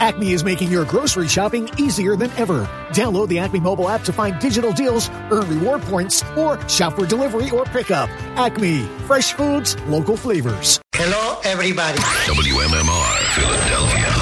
[0.00, 2.68] Acme is making your grocery shopping easier than ever.
[2.90, 7.06] Download the Acme mobile app to find digital deals, earn reward points, or shop for
[7.06, 8.10] delivery or pickup.
[8.36, 10.80] Acme, fresh foods, local flavors.
[10.94, 11.98] Hello, everybody.
[11.98, 14.12] WMMR Philadelphia.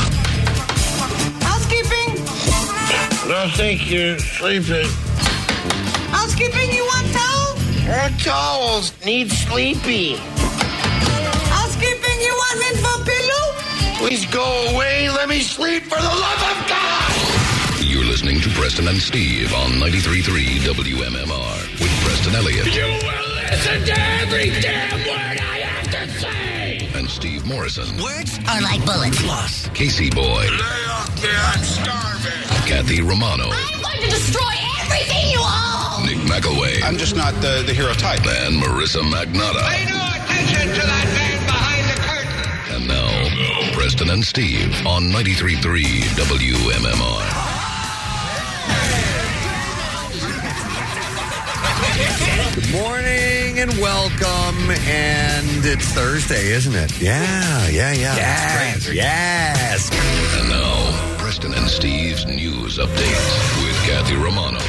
[1.42, 2.22] Housekeeping?
[3.32, 4.86] I think you're sleeping.
[6.10, 8.00] Housekeeping, you want towel?
[8.00, 10.20] Our towels need sleepy.
[14.04, 14.44] Please go
[14.74, 15.08] away.
[15.10, 17.80] Let me sleep for the love of God.
[17.80, 23.84] You're listening to Preston and Steve on 93.3 WMMR with Preston Elliott You will listen
[23.86, 26.88] to every damn word I have to say.
[26.94, 27.86] and Steve Morrison.
[28.02, 29.22] Words are like bullets.
[29.22, 31.30] Plus, Casey Boy, Lay off me.
[31.32, 32.68] I'm starving.
[32.68, 34.52] Kathy Romano, I'm going to destroy
[34.84, 36.04] everything you own.
[36.06, 38.20] Nick McElway, I'm just not the, the hero type.
[38.26, 39.64] and Marissa Magnata.
[39.68, 41.03] Pay no attention to that
[43.84, 45.84] Preston and Steve on 93.3
[46.16, 47.24] WMMR.
[52.54, 54.70] Good morning and welcome.
[54.88, 56.98] And it's Thursday, isn't it?
[56.98, 58.16] Yeah, yeah, yeah.
[58.16, 59.90] Yes, yes.
[60.40, 64.60] And now, Preston and Steve's news update with Kathy Romano.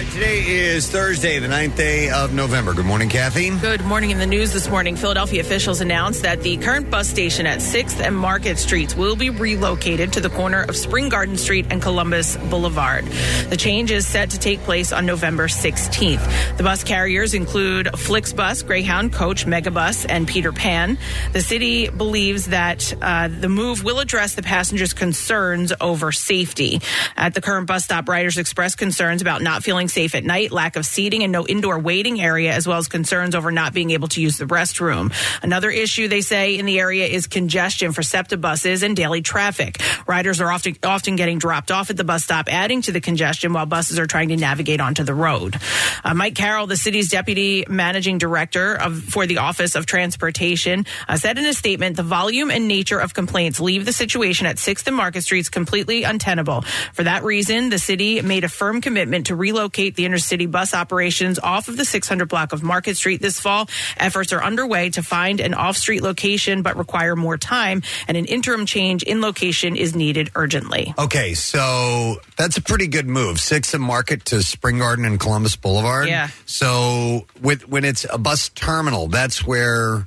[0.00, 2.72] Right, today is Thursday, the 9th day of November.
[2.72, 3.50] Good morning, Kathy.
[3.50, 4.10] Good morning.
[4.10, 8.00] In the news this morning, Philadelphia officials announced that the current bus station at 6th
[8.00, 12.38] and Market Streets will be relocated to the corner of Spring Garden Street and Columbus
[12.48, 13.04] Boulevard.
[13.50, 16.56] The change is set to take place on November 16th.
[16.56, 20.96] The bus carriers include Flixbus, Greyhound, Coach, Megabus, and Peter Pan.
[21.34, 26.80] The city believes that uh, the move will address the passengers' concerns over safety.
[27.18, 30.76] At the current bus stop, riders expressed concerns about not feeling safe at night, lack
[30.76, 34.08] of seating, and no indoor waiting area, as well as concerns over not being able
[34.08, 35.12] to use the restroom.
[35.42, 39.80] Another issue they say in the area is congestion for SEPTA buses and daily traffic.
[40.06, 43.52] Riders are often often getting dropped off at the bus stop, adding to the congestion
[43.52, 45.56] while buses are trying to navigate onto the road.
[46.04, 51.16] Uh, Mike Carroll, the city's deputy managing director of for the Office of Transportation, uh,
[51.16, 54.86] said in a statement, "The volume and nature of complaints leave the situation at Sixth
[54.86, 56.62] and Market Streets completely untenable.
[56.92, 61.38] For that reason, the city made a firm commitment to relocate the intercity bus operations
[61.38, 63.68] off of the 600 block of Market Street this fall.
[63.96, 68.66] Efforts are underway to find an off-street location, but require more time, and an interim
[68.66, 73.40] change in location is needed urgently." Okay, so that's a pretty good move.
[73.40, 76.08] Sixth and Market to Spring Garden and Columbus Boulevard.
[76.08, 76.28] Yeah.
[76.46, 80.06] So with when it's a bus terminal, that's where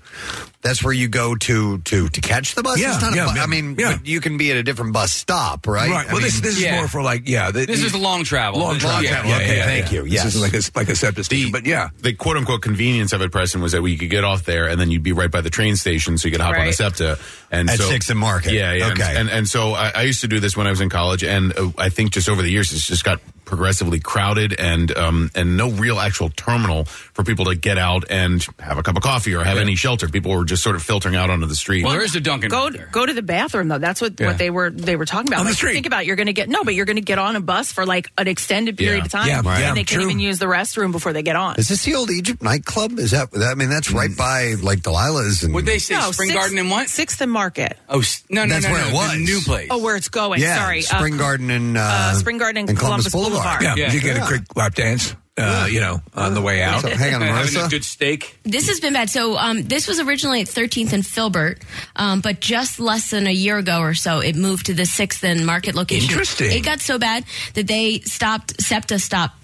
[0.63, 2.79] that's where you go to to to catch the bus.
[2.79, 3.97] Yeah, it's not yeah, a bu- yeah, I mean, yeah.
[3.97, 5.89] but you can be at a different bus stop, right?
[5.89, 6.07] Right.
[6.09, 7.51] I Well, this mean- this is more for like yeah.
[7.51, 8.59] The, This is a long travel.
[8.59, 9.03] long This- travel.
[9.03, 9.93] yeah, Yeah, okay, yeah, thank yeah.
[9.99, 10.03] you.
[10.03, 10.35] This Yes.
[10.35, 11.89] is like a like a septic station, but yeah.
[12.01, 14.79] the quote unquote convenience of it, Preston, was that we could get off there and
[14.79, 16.65] then you'd be right by the train station, so you could hop on Right.
[16.67, 17.19] the SEPTA.
[17.51, 18.53] And At so, Sixth and Market.
[18.53, 18.87] Yeah, yeah.
[18.91, 19.03] Okay.
[19.03, 21.23] And, and and so I, I used to do this when I was in college,
[21.23, 23.19] and uh, I think just over the years it's just got
[23.53, 28.47] progressively crowded and um and no real actual terminal for people to get out and
[28.59, 30.07] have a cup of coffee or have any shelter.
[30.09, 31.83] People were just sort of filtering out onto the street.
[31.83, 32.89] Well, there is a Dunkin' Go right there.
[32.91, 33.77] go to the bathroom though.
[33.77, 34.27] That's what, Yeah.
[34.27, 35.41] what they were they were talking about.
[35.41, 35.73] On the street.
[35.73, 36.07] Think about it.
[36.07, 38.09] you're going to get no, but you're going to get on a bus for like
[38.17, 39.05] an extended period Yeah.
[39.05, 39.61] of time, Yeah, right.
[39.61, 40.03] and they Yeah, can true.
[40.09, 41.57] even use the restroom before they get on.
[41.57, 42.97] Is this the old Egypt nightclub?
[42.97, 43.29] Is that?
[43.35, 45.53] I mean, that's right by like Delilah's and.
[45.53, 46.89] Would they say no, Spring Sixth- Garden and what?
[46.89, 47.77] Sixth and Market.
[47.87, 49.17] Oh, s- no, no, That's no, where no, it the was.
[49.19, 49.67] new place.
[49.69, 50.41] Oh, where it's going.
[50.41, 53.42] yeah, Sorry, Spring uh, Garden and uh, uh, Spring Garden and Columbus Boulevard.
[53.61, 53.91] Yeah, Yeah.
[53.93, 54.23] you get Yeah.
[54.23, 56.81] a quick lap dance, uh, you know, on the way out.
[56.81, 57.69] So, hang on, Having a Marissa.
[57.69, 58.37] good steak.
[58.43, 59.09] This has been bad.
[59.09, 61.61] So um, this was originally at 13th and Filbert,
[61.95, 65.23] um, but just less than a year ago or so, it moved to the 6th
[65.23, 66.09] and Market location.
[66.09, 66.51] Interesting.
[66.51, 67.23] It got so bad
[67.55, 69.35] that they stopped, SEPTA stopped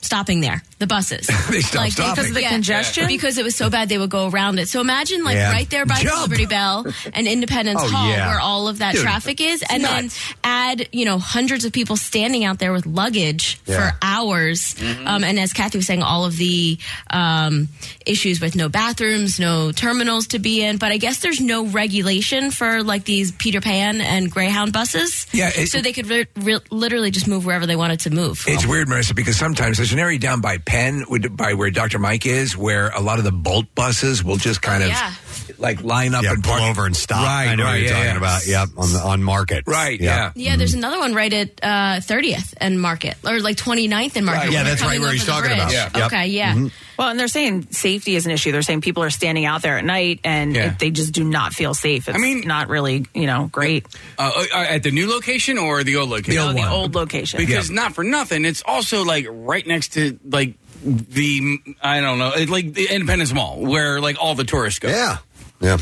[0.00, 1.26] stopping there, the buses.
[1.50, 2.12] They stopped stopping.
[2.14, 3.06] Because of the congestion?
[3.08, 4.68] Because it was so bad they would go around it.
[4.68, 5.50] So imagine like Yeah.
[5.52, 6.22] right there by Jump.
[6.22, 8.28] Liberty Bell and Independence Oh, Hall yeah.
[8.28, 9.92] where all of that Dude, traffic is and nuts.
[9.92, 13.90] then add, you know, hundreds of people standing out there with luggage Yeah.
[13.92, 14.74] for hours.
[15.04, 16.78] Um, and as Kathy was saying, all of the
[17.10, 17.68] um,
[18.06, 20.76] issues with no bathrooms, no terminals to be in.
[20.76, 25.26] But I guess there's no regulation for like these Peter Pan and Greyhound buses.
[25.32, 28.44] Yeah, it- so they could re- re- literally just move wherever they wanted to move.
[28.46, 31.98] It's weird, Marissa, because sometimes there's an area down by Penn, by where Dr.
[31.98, 35.14] Mike is, where a lot of the Bolt buses will just kind of yeah.
[35.58, 36.62] Like line up yeah, and pull park.
[36.70, 37.24] over and stop.
[37.24, 38.16] Right, I know right, what you're yeah, talking yeah.
[38.16, 38.46] about.
[38.46, 39.64] Yep, on the on Market.
[39.66, 40.32] Right, Yep.
[40.36, 40.50] yeah.
[40.50, 44.40] Yeah, there's another one right at uh, 30th and Market, or like 29th and Market.
[44.40, 44.52] Right.
[44.52, 45.72] Yeah, that's right where he's the talking about.
[45.72, 45.90] Yeah.
[45.94, 46.06] Yep.
[46.06, 46.68] Okay, yeah.
[46.98, 48.50] Well, and they're saying safety is an issue.
[48.52, 50.72] They're saying people are standing out there at night and Yeah.
[50.72, 52.08] it- they just do not feel safe.
[52.08, 53.86] It's I mean- not really, you know, great.
[54.18, 56.34] Uh, uh, at the new location or the old location?
[56.34, 57.38] The No, old the old location.
[57.38, 62.32] Because not for nothing, it's also like right next to like the I don't know,
[62.48, 64.88] like the Independence Mall where like all the tourists go.
[64.88, 65.18] Yeah.
[65.60, 65.78] Yeah.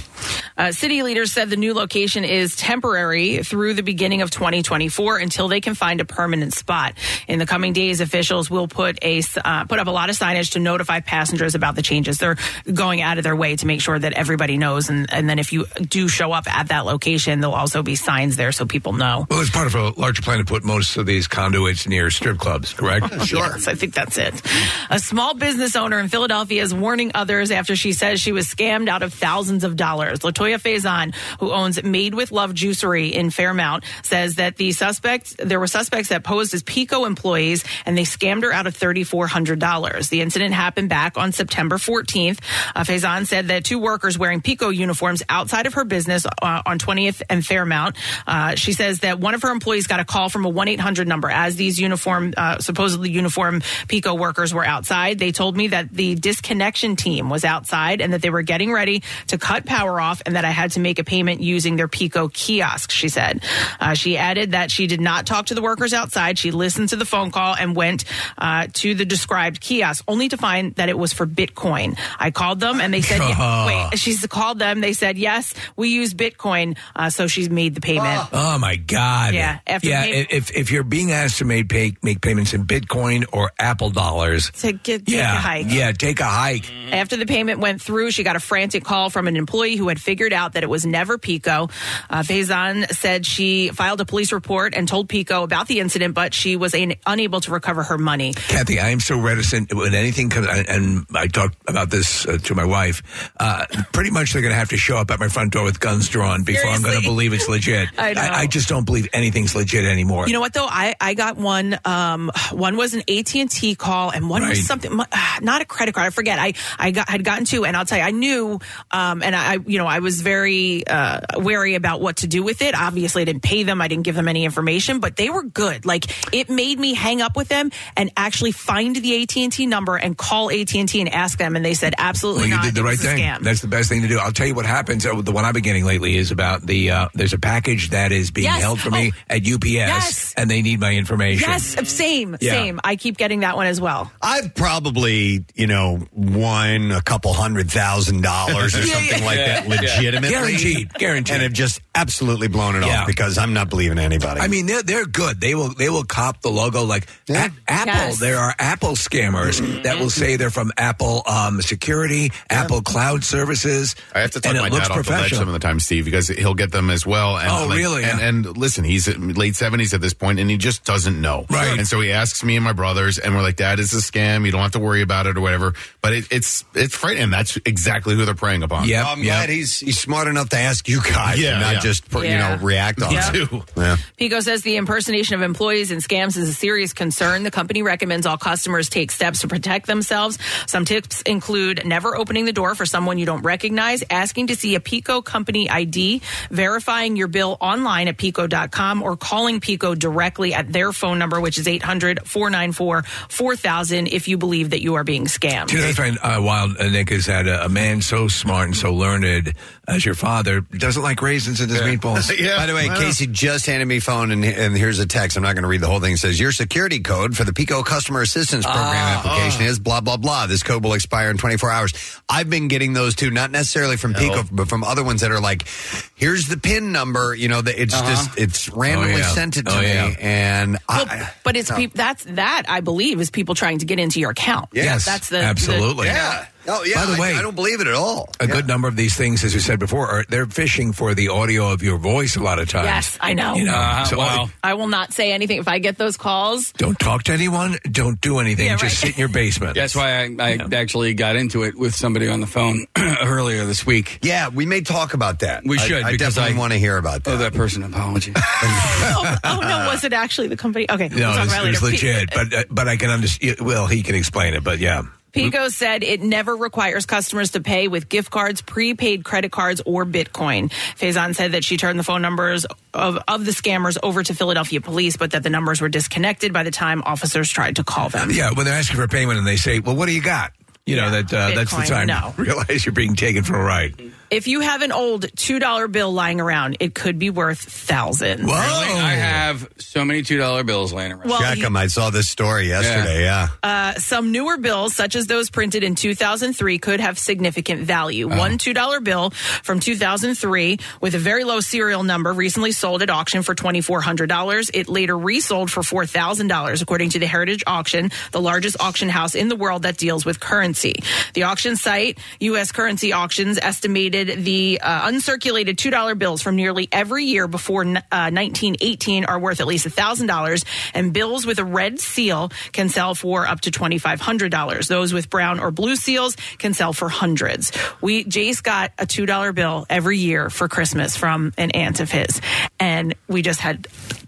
[0.57, 5.49] Uh, city leaders said the new location is temporary through the beginning of 2024 until
[5.49, 6.95] they can find a permanent spot.
[7.29, 10.53] In the coming days, officials will put a uh, put up a lot of signage
[10.53, 12.17] to notify passengers about the changes.
[12.17, 12.37] They're
[12.73, 15.53] going out of their way to make sure that everybody knows, and, and then if
[15.53, 19.27] you do show up at that location, there'll also be signs there so people know.
[19.29, 22.39] Well, it's part of a larger plan to put most of these conduits near strip
[22.39, 23.07] clubs, correct?
[23.37, 24.41] Yes, I think that's it.
[24.89, 28.89] A small business owner in Philadelphia is warning others after she says she was scammed
[28.89, 30.21] out of thousands of dollars.
[30.21, 35.61] Latoya Faison, who owns Made with Love Juicery in Fairmount, says that the suspects there
[35.61, 39.27] were suspects that posed as PECO employees and they scammed her out of thirty four
[39.27, 40.09] hundred dollars.
[40.09, 42.41] The incident happened back on September fourteenth.
[42.75, 46.79] Uh, Faison said that two workers wearing PECO uniforms outside of her business uh, on
[46.79, 47.97] twentieth and Fairmount.
[48.27, 50.81] Uh, she says that one of her employees got a call from a one eight
[50.81, 55.19] hundred number as these uniform uh, supposedly uniform PECO workers were outside.
[55.19, 59.03] They told me that the disconnection team was outside and that they were getting ready
[59.29, 62.33] to cut power off and that I had to make a payment using their PECO
[62.33, 63.43] kiosk, she said.
[63.81, 66.39] Uh, she added that she did not talk to the workers outside.
[66.39, 68.05] She listened to the phone call and went
[68.37, 71.99] uh, to the described kiosk, only to find that it was for Bitcoin.
[72.19, 74.81] I called them and they said, yeah, wait, she's called them.
[74.81, 76.77] They said, yes, we use Bitcoin.
[76.95, 78.29] Uh, so she's made the payment.
[78.33, 79.35] Oh my God!
[79.35, 80.05] Yeah, after yeah.
[80.05, 84.51] if if you're being asked to make pay, make payments in Bitcoin or Apple dollars,
[84.51, 85.67] To get, take yeah, a hike.
[85.69, 86.71] yeah, take a hike.
[86.93, 90.01] After the payment went through, she got a frantic call from an employee who had
[90.01, 91.71] figured out that it was never PECO.
[92.11, 96.35] Uh, Faison said she filed a police report and told PECO about the incident, but
[96.35, 98.33] she was an, unable to recover her money.
[98.35, 102.55] Kathy, I am so reticent when anything comes, and I talked about this uh, to
[102.57, 103.31] my wife.
[103.39, 105.79] Uh, pretty much, they're going to have to show up at my front door with
[105.79, 107.89] guns drawn before I'm going to believe it's legit.
[107.99, 108.21] I know.
[108.21, 110.27] I, just don't believe anything's legit anymore.
[110.27, 110.67] You know what though?
[110.69, 111.79] I, I got one.
[111.85, 114.51] Um, one was an AT and T call, and one Right.
[114.51, 114.97] was something
[115.43, 116.07] not a credit card.
[116.09, 116.39] I forget.
[116.39, 118.59] I I got had gotten two, and I'll tell you, I knew,
[118.91, 122.63] um, and I you know I was very uh, wary about what to do with
[122.63, 122.75] it.
[122.75, 123.81] Obviously, I didn't pay them.
[123.81, 125.87] I didn't give them any information, but they were good.
[125.87, 126.05] Like
[126.35, 129.97] it made me hang up with them and actually find the AT and T number
[129.97, 132.65] and call AT and T and ask them, and they said absolutely Well, you not.
[132.65, 133.19] did the right thing.
[133.19, 133.41] scam.
[133.43, 134.19] That's the best thing to do.
[134.19, 135.05] I'll tell you what happens.
[135.05, 138.31] The one I've been getting lately is about the uh, there's a package that is
[138.31, 138.63] being Yes.
[138.63, 140.35] held for me at UPS, Yes.
[140.37, 141.49] and they need my information.
[141.49, 142.53] Yes, same, Yeah.
[142.53, 142.81] same.
[142.85, 144.11] I keep getting that one as well.
[144.23, 149.26] I've probably, you know, won a couple hundred thousand dollars or Yeah, something yeah.
[149.27, 149.61] Like Yeah.
[149.61, 150.31] that legitimately.
[150.31, 151.35] Guaranteed, guaranteed.
[151.35, 153.01] And have just absolutely blown it Yeah.
[153.03, 154.41] off because I'm not believing anybody.
[154.41, 155.41] I mean, they're they're good.
[155.41, 157.93] They will they will cop the logo like A- Apple.
[157.95, 158.19] Yes.
[158.21, 163.95] There are Apple scammers that will say they're from Apple um, Security, Apple Cloud Services.
[164.15, 165.59] I have to talk and my it looks dad off the ledge some of the
[165.59, 167.37] time, Steve, because he'll get them as well.
[167.39, 168.05] And Oh, like- really?
[168.05, 171.47] And, and listen, he's at late seventies at this point, and he just doesn't know.
[171.51, 171.79] Right.
[171.79, 174.45] And so he asks me and my brothers, and we're like, "Dad, it's a scam.
[174.45, 177.31] You don't have to worry about it or whatever." But it, it's it's frightening.
[177.31, 178.87] That's exactly who they're preying upon.
[178.89, 179.27] Yep, I'm yep.
[179.27, 181.81] glad he's he's smart enough to ask you guys Yeah, and not yeah.
[181.87, 182.57] Just you Yeah.
[182.57, 183.31] know react on Yeah.
[183.33, 183.49] it.
[183.77, 183.97] Yeah.
[184.19, 187.45] PECO says the impersonation of employees and scams is a serious concern.
[187.45, 190.39] The company recommends all customers take steps to protect themselves.
[190.67, 194.75] Some tips include never opening the door for someone you don't recognize, asking to see
[194.75, 200.73] a PECO company ID, verifying your bill online at peco.com, or calling PECO directly at
[200.73, 205.27] their phone number, which is 800 494 4000 if you believe that you are being
[205.27, 205.69] scammed.
[205.69, 208.27] Do you know, that's right, uh, wild, uh, Nick, is that a, a man so
[208.29, 209.53] smart and so learned
[209.89, 212.29] as your father doesn't like raisins in his meatballs.
[212.57, 215.37] By the way, Casey just handed me phone, and, and here's a text.
[215.37, 216.15] I'm not going to read the whole thing.
[216.15, 219.19] It says, Your security code for the PECO Customer Assistance Program Ah.
[219.25, 220.47] application is blah, blah, blah.
[220.47, 222.21] This code will expire in 24 hours.
[222.29, 225.41] I've been getting those too, not necessarily from PECO, but from other ones that are
[225.41, 225.67] like,
[226.15, 227.35] Here's the PIN number.
[227.35, 229.29] You know, that it's just, it's randomly Oh, yeah.
[229.29, 229.87] sent it to Oh, me.
[229.87, 230.15] yeah.
[230.19, 233.99] And Well, I, but it's peop that's that I believe is people trying to get
[233.99, 234.71] into your account.
[234.73, 236.07] Yes, that's the absolutely.
[236.07, 236.47] yeah.
[236.69, 236.95] Oh, yeah.
[237.05, 238.29] By the I- way- I, don't believe it at all.
[238.41, 241.29] A good number of these things, as we said before, are they're fishing for the
[241.29, 242.87] audio of your voice a lot of times.
[242.87, 243.55] Yes, I know.
[243.55, 244.51] You know, Uh, so wow.
[244.65, 246.73] I will not say anything if I get those calls.
[246.73, 247.79] don't talk to anyone.
[247.91, 248.67] Don't do anything.
[248.67, 249.09] Yeah, Just right.
[249.09, 249.75] sit in your basement.
[249.75, 253.87] That's why I, I actually got into it with somebody on the phone earlier this
[253.87, 254.19] week.
[254.23, 255.63] Yeah, we may talk about that.
[255.65, 257.35] We should, I, because definitely I want to hear about that.
[257.35, 258.33] Oh, that person, apology.
[258.37, 260.87] oh, oh, no, was it actually the company?
[260.91, 261.93] Okay, we'll No, talk it's, it it's later.
[261.93, 263.61] legit, but uh, but I can understand.
[263.61, 265.03] Well, he can explain it, but yeah.
[265.37, 270.05] PECO said it never requires customers to pay with gift cards, prepaid credit cards, or
[270.05, 270.71] Bitcoin.
[270.99, 274.81] Faison said that she turned the phone numbers of, of the scammers over to Philadelphia
[274.81, 278.31] police, but that the numbers were disconnected by the time officers tried to call them.
[278.31, 280.53] Yeah, when they're asking for payment and they say, "Well, what do you got?"
[280.87, 282.33] You know that uh, that's the Bitcoin, time no.
[282.37, 283.95] to realize you're being taken for a ride.
[284.31, 288.43] If you have an old $2 bill lying around, it could be worth thousands.
[288.43, 288.53] Really?
[288.55, 291.29] I have so many two dollar bills laying around.
[291.29, 291.77] Well, them.
[291.77, 293.23] I saw this story yesterday.
[293.23, 293.49] Yeah.
[293.63, 298.29] Uh, some newer bills, such as those printed in 2003, could have significant value.
[298.29, 303.43] One $2 bill from 2003 with a very low serial number recently sold at auction
[303.43, 304.71] for $2,400.
[304.75, 309.49] It later resold for $4,000, according to the Heritage Auction, the largest auction house in
[309.49, 311.03] the world that deals with currency.
[311.35, 312.73] The auction site, U.S.
[312.73, 319.25] Currency Auctions, estimated the uh, uncirculated $2 bills from nearly every year before uh, 1918
[319.25, 323.61] are worth at least $1,000, and bills with a red seal can sell for up
[323.63, 324.89] to $2,500.
[324.89, 327.73] Those with brown or blue seals can sell for hundreds.
[328.01, 332.41] We Jace got a $2 bill every year for Christmas from an aunt of his,
[332.79, 333.87] and we just had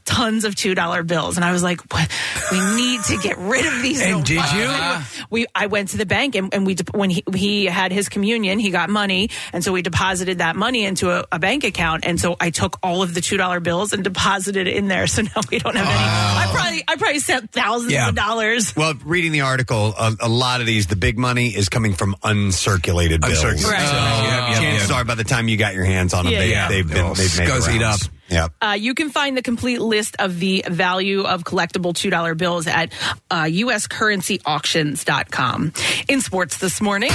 [0.09, 2.09] tons of $2 bills and I was like what
[2.51, 4.71] we need to get rid of these And did you?
[5.29, 8.59] we I went to the bank and, and we when he, he had his communion
[8.59, 12.19] he got money and so we deposited that money into a, a bank account and
[12.19, 15.21] so I took all of the two dollar bills and deposited it in there so
[15.23, 18.09] now we don't have any I probably I probably sent thousands Yeah.
[18.09, 21.69] of dollars Well, reading the article, a, a lot of these, the big money is
[21.69, 23.43] coming from uncirculated bills.
[23.45, 23.71] Uncirculated.
[23.71, 23.87] Right.
[23.89, 24.99] So, Yep, yep, chances yep.
[24.99, 26.69] are by the time you got your hands on them, Yeah, they, yeah.
[26.69, 28.07] they've been they've made scuzzied rounds.
[28.07, 28.13] up.
[28.29, 28.53] Yep.
[28.61, 32.93] Uh, you can find the complete list of the value of collectible $2 bills at
[33.31, 35.73] uh, uscurrencyauctions.com.
[36.09, 37.11] In sports this morning.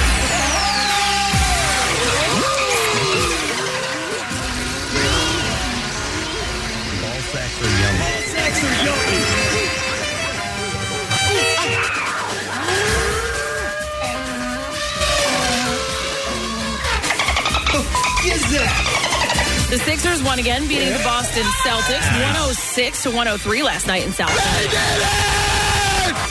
[20.43, 24.29] Again, beating the Boston Celtics 106 to 103 last night in South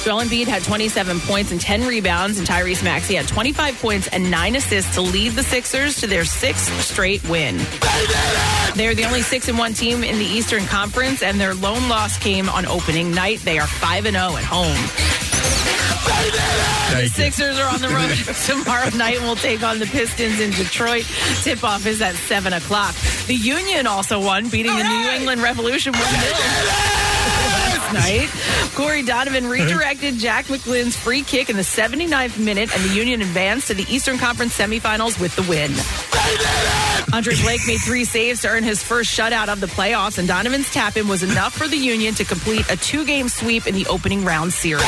[0.05, 4.31] Joel Embiid had 27 points and 10 rebounds, and Tyrese Maxey had 25 points and
[4.31, 7.57] 9 assists to lead the Sixers to their sixth straight win.
[8.75, 12.19] They're the only 6 and 1 team in the Eastern Conference, and their lone loss
[12.19, 13.39] came on opening night.
[13.41, 15.12] They are 5 and 0 at home.
[16.23, 18.15] The Sixers are on the road
[18.47, 21.05] tomorrow night and will take on the Pistons in Detroit.
[21.43, 22.95] Tip off is at 7 o'clock.
[23.27, 28.29] The Union also won, beating the New England Revolution 1 0 last night.
[28.75, 33.69] Corey Donovan redirected Jack McGlynn's free kick in the 79th minute, and the Union advanced
[33.69, 35.73] to the Eastern Conference semifinals with the win.
[37.13, 40.71] Andre Blake made three saves to earn his first shutout of the playoffs, and Donovan's
[40.73, 43.87] tap in was enough for the Union to complete a two game sweep in the
[43.89, 44.83] opening round series.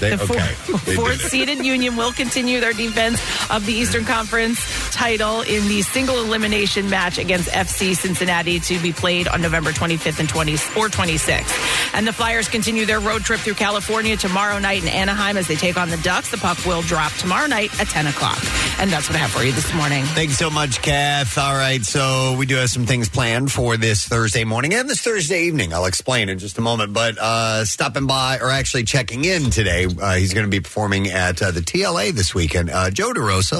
[0.00, 0.94] They- The four- okay.
[0.96, 4.58] fourth seeded Union will continue their defense of the Eastern Conference
[4.90, 10.18] title in the single elimination match against FC Cincinnati to be played on November 25th
[10.18, 11.94] and 20 or 26th.
[11.94, 15.54] And the Flyers continue their road trip through California tomorrow night in Anaheim as they
[15.56, 16.30] take on the Ducks.
[16.30, 18.38] The puck will drop tomorrow night at 10 o'clock.
[18.80, 20.04] And that's what I have for you this morning.
[20.04, 21.27] Thanks so much, Kath.
[21.36, 25.00] All right, so we do have some things planned for this Thursday morning and this
[25.00, 25.72] Thursday evening.
[25.72, 26.92] I'll explain in just a moment.
[26.92, 31.06] But uh, stopping by, or actually checking in today, uh, he's going to be performing
[31.08, 32.70] at uh, the TLA this weekend.
[32.70, 33.58] Uh, Joe DeRosa.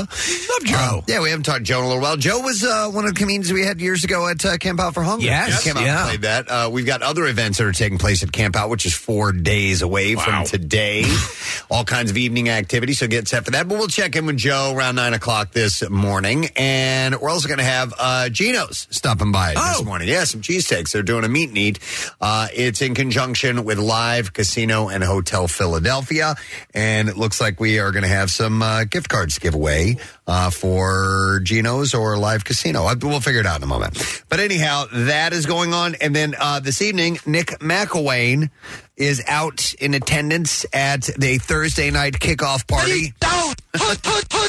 [0.51, 1.05] Love Joe.
[1.07, 2.17] yeah, we haven't talked to Joe in a little while.
[2.17, 4.95] Joe was uh, one of the comedians we had years ago at uh, Camp Out
[4.95, 5.25] for Hunger.
[5.27, 6.01] Yes, He came out yeah.
[6.01, 6.51] and played that.
[6.51, 9.31] Uh, we've got other events that are taking place at Camp Out, which is four
[9.31, 11.05] days away from today.
[11.71, 13.69] All kinds of evening activities, so get set for that.
[13.69, 17.58] But we'll check in with Joe around nine o'clock this morning, and we're also going
[17.58, 20.09] to have uh, Geno's stopping by this morning.
[20.09, 20.93] Yeah, some cheesesteaks.
[20.93, 21.79] They're doing a meet and eat.
[22.21, 26.35] Uh, it's in conjunction with Live Casino and Hotel Philadelphia,
[26.75, 29.55] and it looks like we are going to have some uh, gift cards to give
[29.55, 29.97] away
[30.27, 32.85] uh, for Geno's or Live Casino.
[32.85, 34.23] I, we'll figure it out in a moment.
[34.29, 38.51] But anyhow, that is going on, and then uh, this evening, Nick McElwain
[38.97, 43.13] is out in attendance at the Thursday night kickoff party.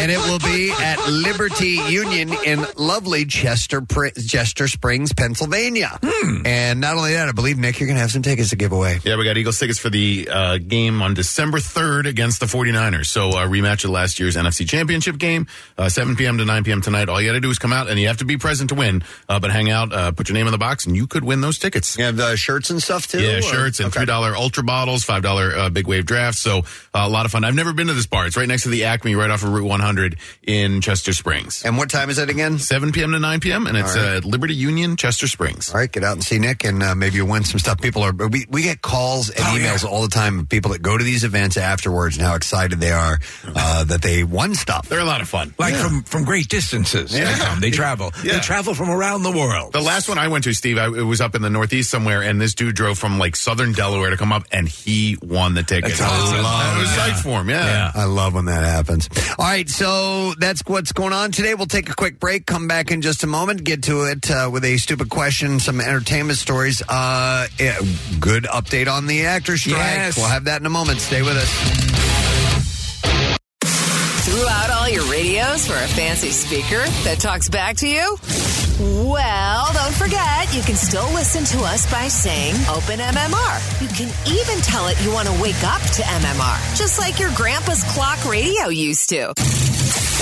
[0.00, 5.98] and it will be at Liberty Union in lovely Chester, Pr- Chester Springs, Pennsylvania.
[6.44, 8.72] And not only that, I believe, Nick, you're going to have some tickets to give
[8.72, 8.98] away.
[9.04, 13.06] Yeah, we got Eagles tickets for the uh, game on December 3rd against the 49ers.
[13.06, 15.46] So, uh, rematch of last year's NFC Championship game,
[15.78, 16.38] uh, 7 p.m.
[16.38, 16.80] to 9 p.m.
[16.80, 17.08] tonight.
[17.08, 18.74] All you got to do is come out, and you have to be present to
[18.74, 19.02] win.
[19.28, 21.40] Uh, but hang out, uh, put your name in the box, and you could win
[21.40, 21.96] those tickets.
[21.98, 23.20] You have the shirts and stuff, too?
[23.22, 24.04] Yeah, or- shirts and Okay.
[24.04, 26.40] $3 Ultra bottles, $5 uh, Big Wave drafts.
[26.40, 26.62] So, uh,
[26.94, 27.44] a lot of fun.
[27.44, 28.26] I've never been to this bar.
[28.26, 29.89] It's right next to the Acme, right off of Route 100
[30.42, 31.64] in Chester Springs.
[31.64, 32.58] And what time is that again?
[32.58, 33.12] 7 p.m.
[33.12, 34.24] to 9 p.m., and it's All right.
[34.24, 35.72] uh, Liberty Union, Chester Springs.
[35.72, 37.80] All right, get out and see Nick, and uh, maybe you'll win some stuff.
[37.80, 40.96] People are we, we get calls and emails all the time of people that go
[40.96, 43.18] to these events afterwards and how excited they are
[43.54, 44.88] uh, that they won stuff.
[44.88, 45.54] They're a lot of fun.
[45.58, 47.16] Like from, from great distances.
[47.16, 47.32] Yeah.
[47.32, 47.60] They come.
[47.60, 48.10] They travel.
[48.22, 48.34] Yeah.
[48.34, 49.72] They travel from around the world.
[49.72, 52.22] The last one I went to, Steve, I, it was up in the Northeast somewhere,
[52.22, 55.62] and this dude drove from like southern Delaware to come up, and he won the
[55.62, 55.90] ticket.
[55.90, 56.44] That's awesome.
[56.44, 57.48] I was psyched for him.
[57.48, 57.64] Yeah.
[57.64, 57.92] Yeah.
[57.94, 59.08] I love when that happens.
[59.38, 61.54] All right, so so that's what's going on today.
[61.54, 64.48] We'll take a quick break, come back in just a moment, get to it uh,
[64.52, 66.82] with a stupid question, some entertainment stories.
[66.88, 67.78] Uh, yeah,
[68.20, 69.78] good update on the actor strike.
[69.78, 70.16] Yes.
[70.16, 71.00] We'll have that in a moment.
[71.00, 71.50] Stay with us.
[74.24, 78.69] Threw out all your radios for a fancy speaker that talks back to you?
[78.80, 83.82] Well, don't forget, you can still listen to us by saying Open MMR.
[83.82, 87.30] You can even tell it you want to wake up to MMR, just like your
[87.34, 89.34] grandpa's clock radio used to.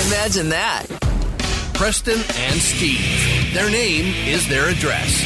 [0.08, 0.86] Imagine that.
[1.74, 3.54] Preston and Steve.
[3.54, 5.24] Their name is their address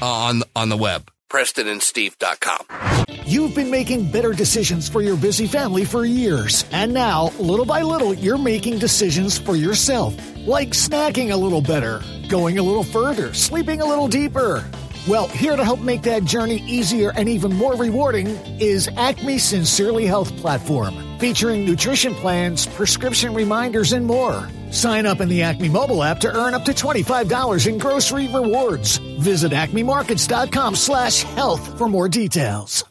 [0.00, 1.10] uh, on on the web.
[1.34, 3.24] PrestonandSteve.com.
[3.26, 6.64] You've been making better decisions for your busy family for years.
[6.70, 10.14] And now, little by little, you're making decisions for yourself.
[10.46, 14.64] Like snacking a little better, going a little further, sleeping a little deeper.
[15.06, 20.06] Well, here to help make that journey easier and even more rewarding is Acme Sincerely
[20.06, 24.48] Health Platform, featuring nutrition plans, prescription reminders, and more.
[24.70, 28.96] Sign up in the Acme mobile app to earn up to $25 in grocery rewards.
[29.20, 32.82] Visit acmemarkets.com slash health for more details.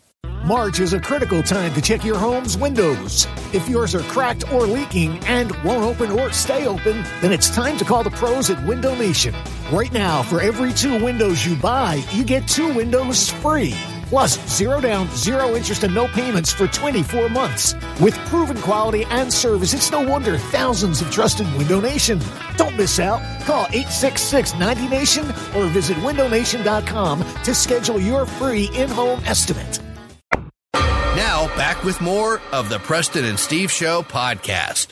[0.45, 3.27] March is a critical time to check your home's windows.
[3.53, 7.77] If yours are cracked or leaking and won't open or stay open, then it's time
[7.77, 9.33] to call the pros at Window Nation.
[9.71, 13.73] Right now, for every two windows you buy, you get two windows free.
[14.07, 17.73] Plus, zero down, zero interest, and no payments for 24 months.
[18.01, 22.19] With proven quality and service, it's no wonder thousands have trusted Window Nation.
[22.57, 23.21] Don't miss out.
[23.45, 29.79] Call 866 90 Nation or visit windownation.com to schedule your free in home estimate.
[31.23, 34.87] Now, back with more of the Preston and Steve Show podcast.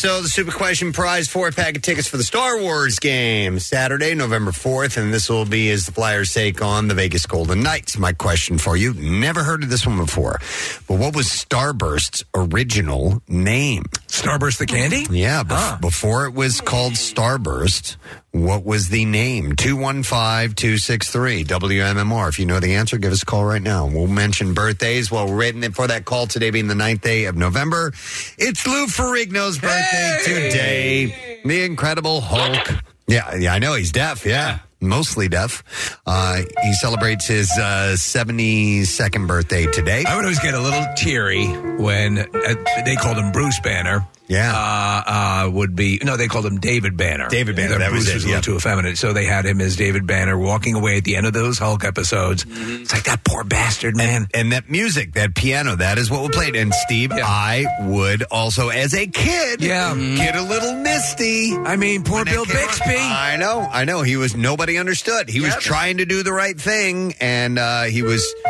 [0.00, 4.14] So the super question prize four pack of tickets for the Star Wars game Saturday,
[4.14, 7.98] November fourth, and this will be as the Flyers take on the Vegas Golden Knights.
[7.98, 10.40] My question for you: Never heard of this one before,
[10.88, 13.82] but what was Starburst's original name?
[14.06, 15.04] Starburst the candy?
[15.10, 17.96] Yeah, bef- before it was called Starburst,
[18.32, 19.52] what was the name?
[19.56, 22.28] 215-263 WMMR.
[22.28, 23.86] If you know the answer, give us a call right now.
[23.86, 27.36] We'll mention birthdays while we're waiting for that call today being the 9th day of
[27.36, 27.92] November.
[28.38, 29.89] It's Lou Ferrigno's birthday
[30.24, 31.40] today.
[31.44, 32.82] The Incredible Hulk.
[33.06, 34.24] Yeah, yeah, I know he's deaf.
[34.24, 34.60] Yeah.
[34.80, 35.98] Mostly deaf.
[36.06, 40.04] Uh, he celebrates his uh, 72nd birthday today.
[40.06, 42.54] I would always get a little teary when uh,
[42.86, 44.06] they called him Bruce Banner.
[44.30, 44.52] Yeah.
[44.54, 47.28] Uh, uh, would be, no, they called him David Banner.
[47.28, 48.42] David Banner, that was Bruce it, was a little yeah.
[48.42, 48.96] too effeminate.
[48.96, 51.84] So they had him as David Banner walking away at the end of those Hulk
[51.84, 52.44] episodes.
[52.44, 52.82] Mm-hmm.
[52.82, 54.28] It's like that poor bastard, man.
[54.32, 56.54] And that music, that piano, that is what we played.
[56.56, 59.94] And Steve, I would also, as a kid, Yeah.
[60.16, 61.56] get a little misty.
[61.56, 62.94] I mean, poor Bill Bixby.
[62.94, 63.00] on.
[63.00, 64.02] I know, I know.
[64.02, 65.28] He was nobody understood.
[65.28, 68.32] He was trying to do the right thing, and uh, he was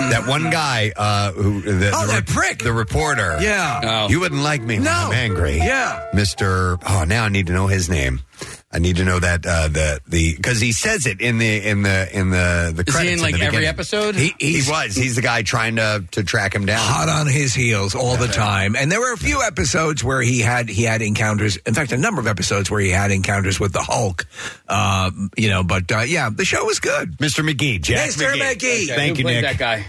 [0.00, 2.58] that one guy uh, who the, Oh, the that prick.
[2.60, 3.36] the reporter.
[3.40, 3.80] Yeah.
[3.84, 4.08] Oh.
[4.08, 4.90] you wouldn't like me No.
[4.92, 5.56] I'm angry.
[5.58, 6.08] Yeah.
[6.14, 6.78] Mister.
[6.86, 8.20] Oh, now I need to know his name.
[8.72, 11.82] I need to know that uh, the the because he says it in the in
[11.82, 13.68] the in the the Is credits he in like the every beginning.
[13.68, 14.14] episode?
[14.16, 14.94] He, He was.
[14.94, 16.80] He's the guy trying to to track him down.
[16.80, 18.76] hot on his heels all the time.
[18.76, 21.56] And there were a few episodes where he had he had encounters.
[21.58, 24.26] In fact, a number of episodes where he had encounters with the Hulk.
[24.68, 27.16] Uh, you know, but uh, yeah, the show was good.
[27.18, 27.48] Mr.
[27.48, 28.32] McGee, Jack Mr.
[28.34, 28.56] McGee.
[28.56, 28.86] McGee.
[28.88, 29.44] Thank Who you, played Nick.
[29.44, 29.86] that guy?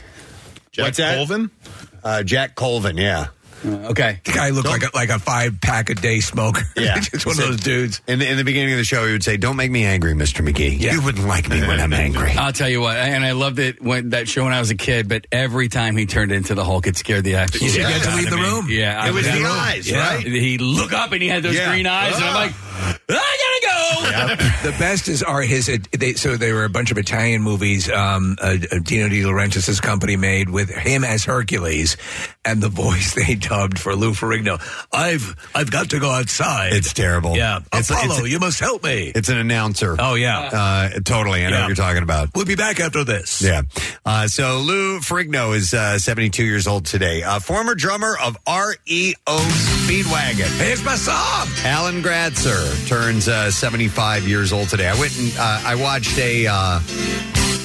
[0.71, 1.15] Jack What's that?
[1.15, 1.51] Colvin?
[2.03, 3.27] Uh, Jack Colvin, yeah.
[3.65, 4.19] Okay.
[4.23, 6.61] The guy looked like a, like a five pack a day smoker.
[6.77, 6.99] Yeah.
[6.99, 8.01] just one of those dudes.
[8.07, 10.13] In the, in the beginning of the show, he would say, Don't make me angry,
[10.13, 10.47] Mr.
[10.47, 10.79] McGee.
[10.79, 10.93] Yeah.
[10.93, 12.31] You wouldn't like me when I'm angry.
[12.33, 14.75] I'll tell you what, and I loved it when that show when I was a
[14.75, 15.09] kid.
[15.09, 17.65] But every time he turned into the Hulk, it scared the actual.
[17.65, 18.67] You shit had to out leave of the room.
[18.69, 19.49] Yeah, I It was the yeah.
[19.51, 20.07] eyes, Yeah.
[20.15, 20.25] right?
[20.25, 21.69] He look up and he had those Yeah.
[21.71, 22.53] green eyes, and I'm like,
[23.09, 24.45] I gotta go.
[24.71, 25.67] the best is are his.
[25.69, 27.89] uh, They, so there were a bunch of Italian movies.
[27.89, 31.97] Um, uh, uh, Dino De Laurentiis' company made with him as Hercules,
[32.45, 34.59] and the voice they dubbed for Lou Ferrigno.
[34.93, 36.73] I've I've got to go outside.
[36.73, 37.35] It's terrible.
[37.35, 39.11] yeah, It's, Apollo, it's, you must help me.
[39.15, 39.95] it's an announcer.
[39.99, 41.45] oh yeah, Uh, totally.
[41.45, 41.61] I know Yeah.
[41.63, 42.29] what you're talking about.
[42.35, 43.41] we'll be back after this.
[43.41, 43.61] Yeah.
[44.05, 47.23] Uh, so Lou Ferrigno is uh, 72 years old today.
[47.23, 50.49] Uh, former drummer of REO Speedwagon.
[50.59, 51.47] Here's my song.
[51.65, 54.87] Alan Gratzer turns uh, 75 years old today.
[54.87, 56.47] I went and uh, I watched a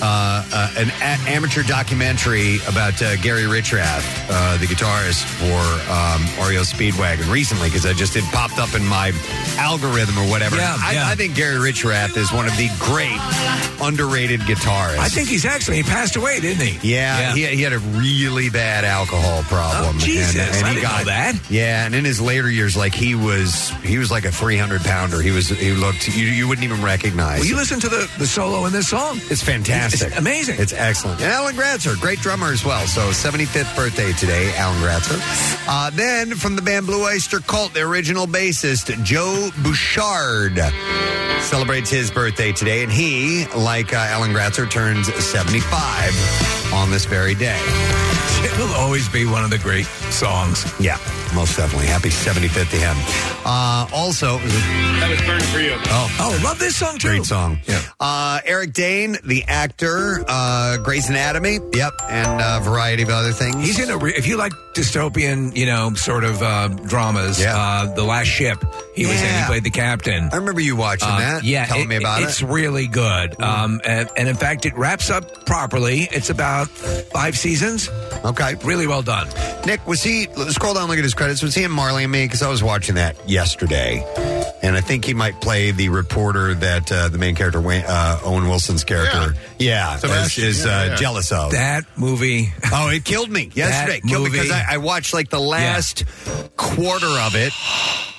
[0.03, 6.21] uh, uh, an a- amateur documentary about uh, Gary Richrath, uh, the guitarist for um,
[6.49, 9.13] REO Speedwagon, recently because I just it popped up in my
[9.59, 10.57] algorithm or whatever.
[10.57, 11.07] Yeah, I, yeah.
[11.09, 13.17] I think Gary Richrath is one of the great
[13.81, 14.99] underrated guitarists.
[14.99, 16.93] I think he's actually he passed away, didn't he?
[16.95, 19.97] Yeah, He, he had a really bad alcohol problem.
[19.97, 20.37] Oh, Jesus.
[20.37, 21.51] and, and I he didn't got know that.
[21.51, 24.83] Yeah, and in his later years, like he was, he was like a three hundred
[24.83, 25.21] pounder.
[25.23, 27.41] He was, he looked, you, you wouldn't even recognize.
[27.41, 29.19] Well, you listen to the, the solo in this song.
[29.31, 29.92] it's fantastic.
[29.93, 30.09] Fantastic.
[30.09, 30.61] It's amazing.
[30.61, 31.21] It's excellent.
[31.21, 32.87] And Alan Gratzer, great drummer as well.
[32.87, 35.19] So 75th birthday today, Alan Gratzer.
[35.69, 40.59] Uh, then from the band Blue Oyster Cult, the original bassist Joe Bouchard
[41.43, 47.35] celebrates his birthday today, and he, like uh, Alan Gratzer, turns 75 on this very
[47.35, 47.61] day.
[48.45, 50.65] It will always be one of the great songs.
[50.81, 50.99] Yeah,
[51.35, 51.87] most definitely.
[51.87, 52.97] Happy 75th to him.
[53.47, 55.75] Uh, also, That was burning for you.
[55.87, 57.09] oh, Oh, love this song too.
[57.09, 57.59] Great song.
[57.67, 57.81] Yeah.
[58.01, 61.59] Uh, Eric Dane, the actor, uh, Grey's Anatomy.
[61.73, 61.93] Yep.
[62.09, 63.57] And a variety of other things.
[63.57, 63.97] He's in a.
[63.97, 67.57] Re- if you like dystopian, you know, sort of uh, dramas, Yeah.
[67.57, 68.59] uh, the Last Ship.
[68.95, 69.39] He was in.
[69.39, 70.29] He played the captain.
[70.33, 71.45] I remember you watching Uh, that.
[71.45, 72.43] Yeah, Telling me about it's it.
[72.45, 73.41] It's really good.
[73.41, 76.09] Um, and, and in fact, it wraps up properly.
[76.13, 77.89] It's about five seasons.
[78.33, 78.55] Okay.
[78.65, 79.29] Really well done.
[79.67, 81.43] Nick, was he, let's scroll down, look at his credits.
[81.43, 82.25] Was he in Marley and Me?
[82.25, 84.05] Because I was watching that yesterday.
[84.63, 88.21] And I think he might play the reporter that uh, the main character, Wayne, uh,
[88.23, 90.95] Owen Wilson's character, yeah, is, Sebastian, is yeah, uh, yeah.
[90.95, 91.51] jealous of.
[91.51, 92.53] That movie.
[92.73, 94.01] Oh, it killed me yesterday.
[94.01, 96.05] That killed me movie- because I, I watched like the last
[96.57, 97.53] quarter of it,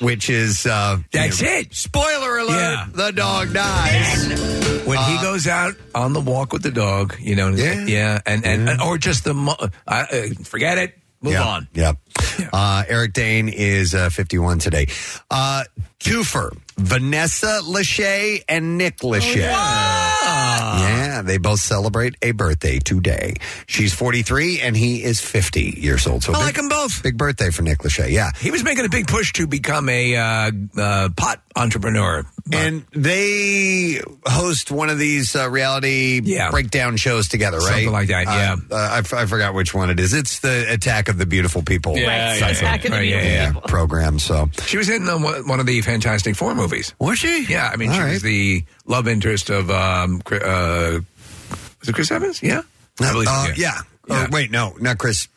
[0.06, 1.74] which is uh, That's you know, it.
[1.74, 2.88] Spoiler alert: Yeah.
[2.92, 4.52] the dog dies.
[4.86, 7.86] When he goes out on the walk with the dog, you know, Uh, Yeah.
[7.86, 9.56] yeah, and, and, and or just the mo-
[10.12, 11.68] uh, uh, forget it, move yeah, on.
[11.74, 11.94] Yeah.
[12.52, 14.88] Uh, Eric Dane is uh, 51 today.
[15.30, 15.64] Uh,
[16.00, 19.38] twofer: Vanessa Lachey and Nick Lachey.
[20.80, 23.36] Yeah, they both celebrate a birthday today.
[23.68, 26.24] She's 43 and he is 50 years old.
[26.24, 27.04] So I big, like them both.
[27.04, 28.12] Big birthday for Nick Lachey.
[28.12, 28.32] Yeah.
[28.40, 32.26] He was making a big push to become a uh, uh, pot entrepreneur.
[32.52, 36.50] And they host one of these uh, reality Yeah.
[36.52, 37.68] breakdown shows together, right?
[37.68, 38.56] Something like that, yeah.
[38.72, 40.14] Uh, uh, I, f- I forgot which one it is.
[40.14, 41.98] It's the Attack of the Beautiful People.
[41.98, 43.46] Yeah, Right, yeah, Attack of the Right, Beautiful yeah.
[43.48, 43.62] People.
[43.62, 44.20] program.
[44.20, 46.94] So She was in uh, one one of the Fantastic Four movies.
[47.00, 47.46] was she?
[47.46, 48.12] Yeah, I mean, All she right.
[48.14, 51.02] was the love interest of um, Chri- uh,
[51.80, 52.42] was it Chris Evans?
[52.44, 52.62] Yeah,
[53.02, 53.54] I believe so, Uh, yeah.
[53.58, 53.82] yeah.
[54.10, 54.26] Yeah.
[54.26, 55.28] Or, wait, no, not Chris.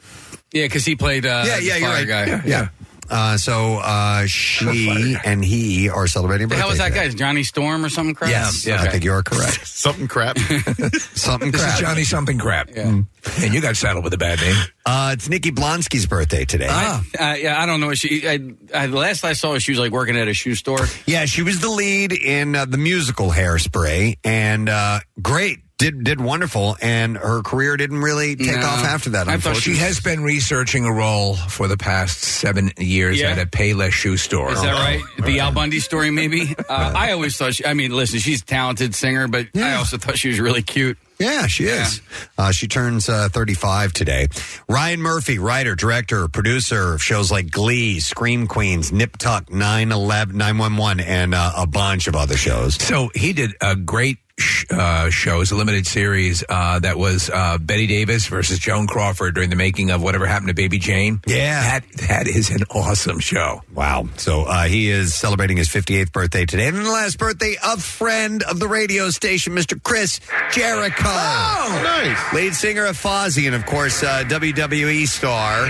[0.52, 1.24] Yeah, because he played.
[1.26, 2.08] Uh, yeah, the yeah, you're fire right.
[2.08, 2.26] Guy.
[2.26, 2.42] Yeah.
[2.44, 2.68] yeah.
[3.10, 6.48] Uh, so uh, she and he are celebrating.
[6.48, 7.14] The hell was that birthday guy?
[7.14, 8.30] Johnny Storm or something crap?
[8.30, 8.76] Yes, Okay.
[8.76, 9.66] I think you are correct.
[9.76, 10.38] Something crap.
[11.14, 11.74] Something This crap.
[11.74, 12.70] is Johnny something crap.
[12.74, 13.02] Yeah.
[13.40, 14.56] And you got saddled with a bad name.
[14.84, 16.68] Uh, it's Nikki Blonsky's birthday today.
[16.68, 17.92] I, uh, yeah, I don't know.
[17.94, 18.34] She, I,
[18.74, 20.86] I, the last I saw her, she was like working at a shoe store.
[21.06, 26.20] Yeah, she was the lead in uh, the musical Hairspray, and uh, great, did did
[26.20, 28.66] wonderful, and her career didn't really take No.
[28.66, 29.28] off after that.
[29.28, 33.32] I thought Unfortunately, She has been researching a role for the past seven years Yeah.
[33.32, 34.52] at a Payless shoe store.
[34.52, 35.02] Is that right?
[35.24, 36.54] The Al Bundy story, maybe.
[36.68, 37.54] Uh, I always thought.
[37.54, 40.62] She, I mean, listen, she's a talented singer, but I also thought she was really
[40.62, 40.98] cute.
[41.18, 42.00] Yeah, she is.
[42.36, 44.26] Uh, she turns uh, 35 today.
[44.68, 51.00] Ryan Murphy, writer, director, producer of shows like Glee, Scream Queens, Nip Tuck, 911, 911,
[51.04, 52.74] and uh, a bunch of other shows.
[52.82, 57.30] So he did a great sh- uh, show, it's a limited series uh, that was
[57.30, 61.20] uh, Bette Davis versus Joan Crawford during the making of Whatever Happened to Baby Jane.
[61.26, 61.62] Yeah.
[61.62, 63.62] that that is an awesome show.
[63.74, 64.08] Wow.
[64.16, 66.68] So uh, he is celebrating his 58th birthday today.
[66.68, 69.82] And the last birthday of friend of the radio station, Mr.
[69.82, 70.20] Chris
[70.52, 71.02] Jericho.
[71.06, 72.32] Oh, nice.
[72.34, 75.68] Lead singer of Fozzy and, of course, uh, WWE star.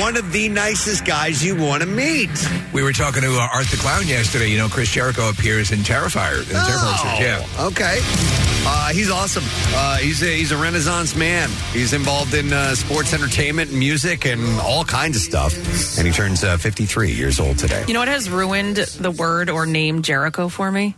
[0.00, 2.30] One of the nicest guys you want to meet.
[2.72, 4.48] We were talking to uh, Art the Clown yesterday.
[4.48, 6.40] You know, Chris Jericho appears in Terrifier.
[6.40, 7.66] In Terrifier, yeah.
[7.66, 7.99] Okay.
[8.02, 9.44] Uh, he's awesome.
[9.74, 11.48] Uh, he's a, he's a Renaissance man.
[11.72, 15.54] He's involved in uh, sports entertainment, music, and all kinds of stuff.
[15.98, 17.84] And he turns uh, 53 years old today.
[17.88, 20.94] You know what has ruined the word or name Jericho for me?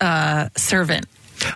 [0.00, 1.06] Uh, servant.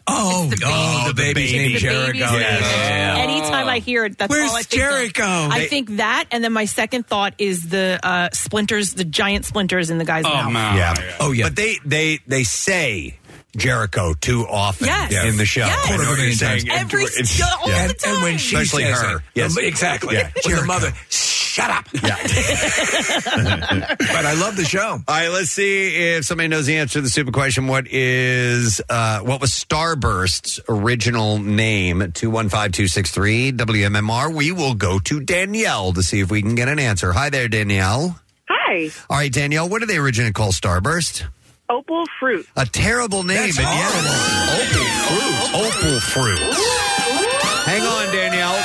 [0.06, 1.34] Oh, the oh, baby.
[1.34, 2.12] the baby's The name The Jericho.
[2.12, 2.40] baby's name.
[2.40, 3.16] Yeah.
[3.18, 4.82] Anytime I hear it, that's Where's all I think.
[4.84, 4.88] of.
[4.90, 5.24] Jericho?
[5.24, 9.90] I think that, and then my second thought is the uh, splinters, the giant splinters
[9.90, 10.52] in the guy's Oh mouth.
[10.52, 10.78] no!
[10.78, 11.16] Yeah.
[11.20, 11.44] Oh, yeah.
[11.46, 13.18] But they they they say
[13.56, 15.12] Jericho too often Yes.
[15.26, 15.60] in the show.
[15.60, 15.70] Yes.
[15.70, 16.66] I know Quarter of a what you're million saying.
[16.66, 16.80] times.
[16.80, 17.86] Every It's- all yeah.
[17.88, 18.14] the time.
[18.14, 19.16] And when she Especially says her.
[19.18, 19.56] it, Yes.
[19.58, 20.14] Um, exactly.
[20.16, 20.30] Yeah.
[20.46, 21.86] When the mother, shut up.
[22.02, 22.16] Yeah.
[24.12, 24.80] But I love the show.
[24.80, 27.66] All right, let's see if somebody knows the answer to the stupid question.
[27.66, 32.12] What is uh, what was Starburst's original name?
[32.12, 34.34] Two one five two six three WMMR.
[34.34, 37.12] We will go to Danielle to see if we can get an answer.
[37.12, 38.18] Hi there, Danielle.
[38.48, 39.68] Hi, All right, Danielle.
[39.68, 41.24] What did they originally call Starburst?
[41.72, 42.46] Opal Fruit.
[42.54, 43.38] A terrible name.
[43.38, 43.88] That's but yeah.
[44.60, 45.88] Opal fruit.
[45.88, 46.38] Opal fruit.
[47.64, 48.60] Hang on, Danielle.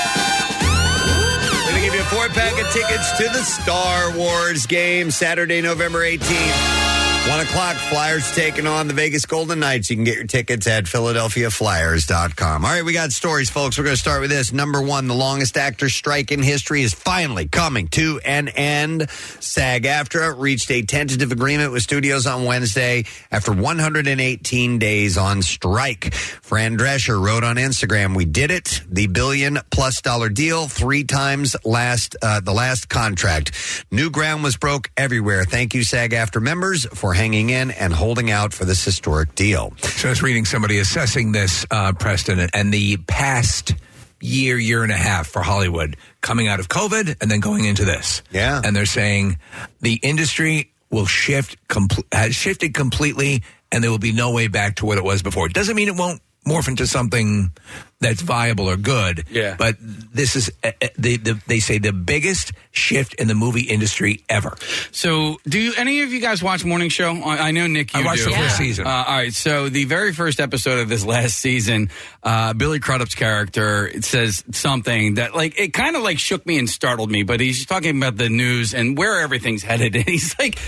[1.64, 5.62] We're Gonna give you a four pack of tickets to the Star Wars game Saturday,
[5.62, 6.97] November 18th.
[7.28, 9.90] One o'clock, Flyers taking on the Vegas Golden Knights.
[9.90, 12.64] You can get your tickets at PhiladelphiaFlyers.com.
[12.64, 13.78] All right, we got stories, folks.
[13.78, 14.54] We're going to start with this.
[14.54, 19.10] Number one, the longest actor strike in history is finally coming to an end.
[19.10, 26.14] SAG AFTRA reached a tentative agreement with studios on Wednesday after 118 days on strike.
[26.14, 28.82] Fran Drescher wrote on Instagram, "We did it.
[28.90, 33.52] The billion plus dollar deal, three times last uh, the last contract.
[33.92, 35.44] New ground was broke everywhere.
[35.44, 39.74] Thank you, SAG AFTRA members, for hanging in and holding out for this historic deal."
[39.82, 43.74] So I was reading somebody assessing this, uh, Preston, and the past
[44.22, 47.86] year, year and a half for Hollywood coming out of COVID and then going into
[47.86, 48.24] this.
[48.32, 48.62] Yeah.
[48.64, 49.38] And they're saying
[49.82, 54.78] the industry will shift, compl- has shifted completely and there will be no way back
[54.78, 55.48] to what it was before.
[55.48, 57.52] It doesn't mean it won't morph into something
[58.00, 59.26] that's viable or good.
[59.32, 59.56] Yeah.
[59.58, 63.62] But this is, uh, uh, they, the, they say, the biggest shift in the movie
[63.62, 64.56] industry ever.
[64.92, 67.16] So, do you, any of you guys watch Morning Show?
[67.16, 67.94] I, I know Nick.
[67.94, 68.30] You I watched do.
[68.30, 68.86] the first season.
[68.86, 69.34] Uh, all right.
[69.34, 71.90] So, the very first episode of this last season,
[72.22, 76.60] uh, Billy Crudup's character it says something that, like, it kind of like shook me
[76.60, 77.24] and startled me.
[77.24, 80.60] But he's talking about the news and where everything's headed, and he's like,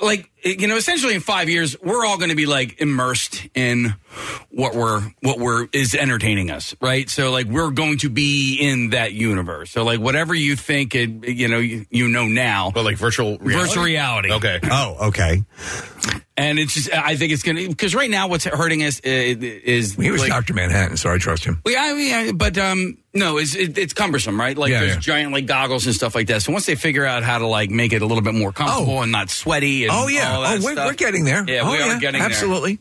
[0.00, 3.94] like you know, essentially in five years, we're all going to be like immersed in
[4.50, 7.10] what we're what we're is entertaining us, right?
[7.10, 9.70] So like we're going to be in that universe.
[9.70, 13.38] So like whatever you think it, you know, you, you know now, but like virtual
[13.38, 13.68] reality?
[13.68, 14.32] virtual reality.
[14.32, 14.60] Okay.
[14.62, 15.42] Oh, okay.
[16.36, 19.36] And it's just, I think it's going to because right now what's hurting us is,
[19.38, 20.52] is He was like, Dr.
[20.52, 21.60] Manhattan, so I trust him.
[21.64, 24.58] well, yeah, yeah, but um, no, it's it, it's cumbersome, right?
[24.58, 24.98] Like Yeah, there's yeah.
[25.00, 26.42] giant like goggles and stuff like that.
[26.42, 29.00] So once they figure out how to like make it a little bit more comfortable
[29.02, 30.34] and not sweaty, and Oh, yeah.
[30.34, 31.44] all that Oh, we're- we're getting there.
[31.46, 32.28] Yeah, Oh, we are getting there.
[32.28, 32.80] Absolutely.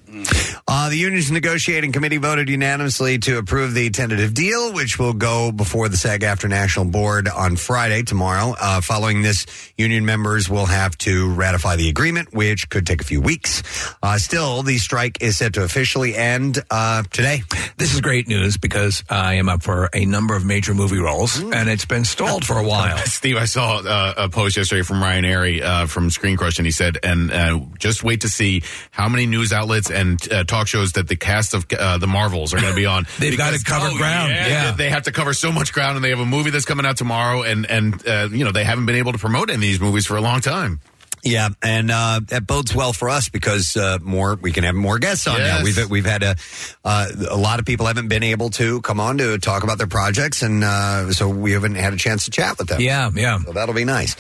[0.68, 5.52] Uh, the union's negotiating committee voted unanimously to approve the tentative deal, which will go
[5.52, 8.56] before the SAG AFTRA National Board on Friday, tomorrow.
[8.60, 9.46] Uh, following this,
[9.78, 13.64] union members will have to ratify the agreement, which could take a few weeks.
[14.02, 17.44] Uh, still, the strike is set to officially end uh, today.
[17.78, 21.40] This is great news because I am up for a number of major movie roles,
[21.40, 22.98] and it's been stalled for a while.
[23.06, 26.66] Steve, I saw uh, a post yesterday from Ryan Arey uh, from Screen Crush, and
[26.66, 30.68] he said, "And uh, just wait to see how many news outlets and uh, talk
[30.68, 33.06] shows that the cast of uh, the Marvels are going to be on.
[33.20, 34.32] They've got to cover oh, ground.
[34.32, 34.72] Yeah, Yeah.
[34.72, 36.98] they have to cover so much ground, and they have a movie that's coming out
[36.98, 39.80] tomorrow, and and uh, you know they haven't been able to promote any of these
[39.82, 40.80] movies for a long time.
[41.24, 45.00] Yeah, and uh, that bodes well for us because uh, more we can have more
[45.00, 45.60] guests on now.
[45.60, 45.64] Yes.
[45.64, 46.36] We've we've had a
[46.84, 49.88] uh, a lot of people haven't been able to come on to talk about their
[49.88, 52.82] projects, and uh, so we haven't had a chance to chat with them.
[52.82, 53.40] Yeah, yeah.
[53.40, 54.18] So that'll be nice.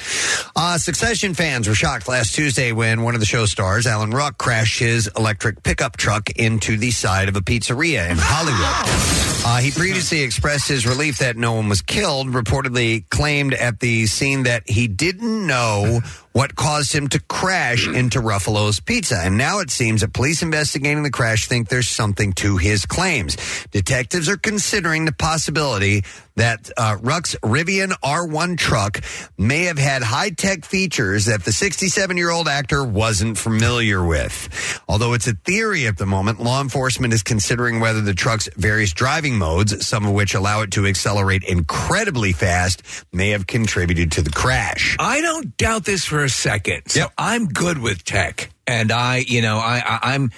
[0.55, 4.37] Uh, Succession fans were shocked last Tuesday when one of the show stars, Alan Ruck,
[4.37, 9.43] crashed his electric pickup truck into the side of a pizzeria in Hollywood.
[9.45, 14.05] Uh, he previously expressed his relief that no one was killed, reportedly claimed at the
[14.05, 15.99] scene that he didn't know
[16.33, 19.19] what caused him to crash into Raffallo's Pizza.
[19.23, 23.37] And now it seems that police investigating the crash think there's something to his claims.
[23.71, 26.03] Detectives are considering the possibility
[26.35, 29.01] that uh, Ruck's Rivian R1 truck
[29.37, 34.81] may have had high tech features that the 67 year old actor wasn't familiar with.
[34.87, 38.93] Although it's a theory at the moment, law enforcement is considering whether the truck's various
[38.93, 42.81] driving modes, some of which allow it to accelerate incredibly fast,
[43.13, 44.97] may have contributed to the crash.
[44.99, 46.83] I don't doubt this for a second.
[46.87, 50.31] So I'm good with tech, and I, you know, I, I I'm.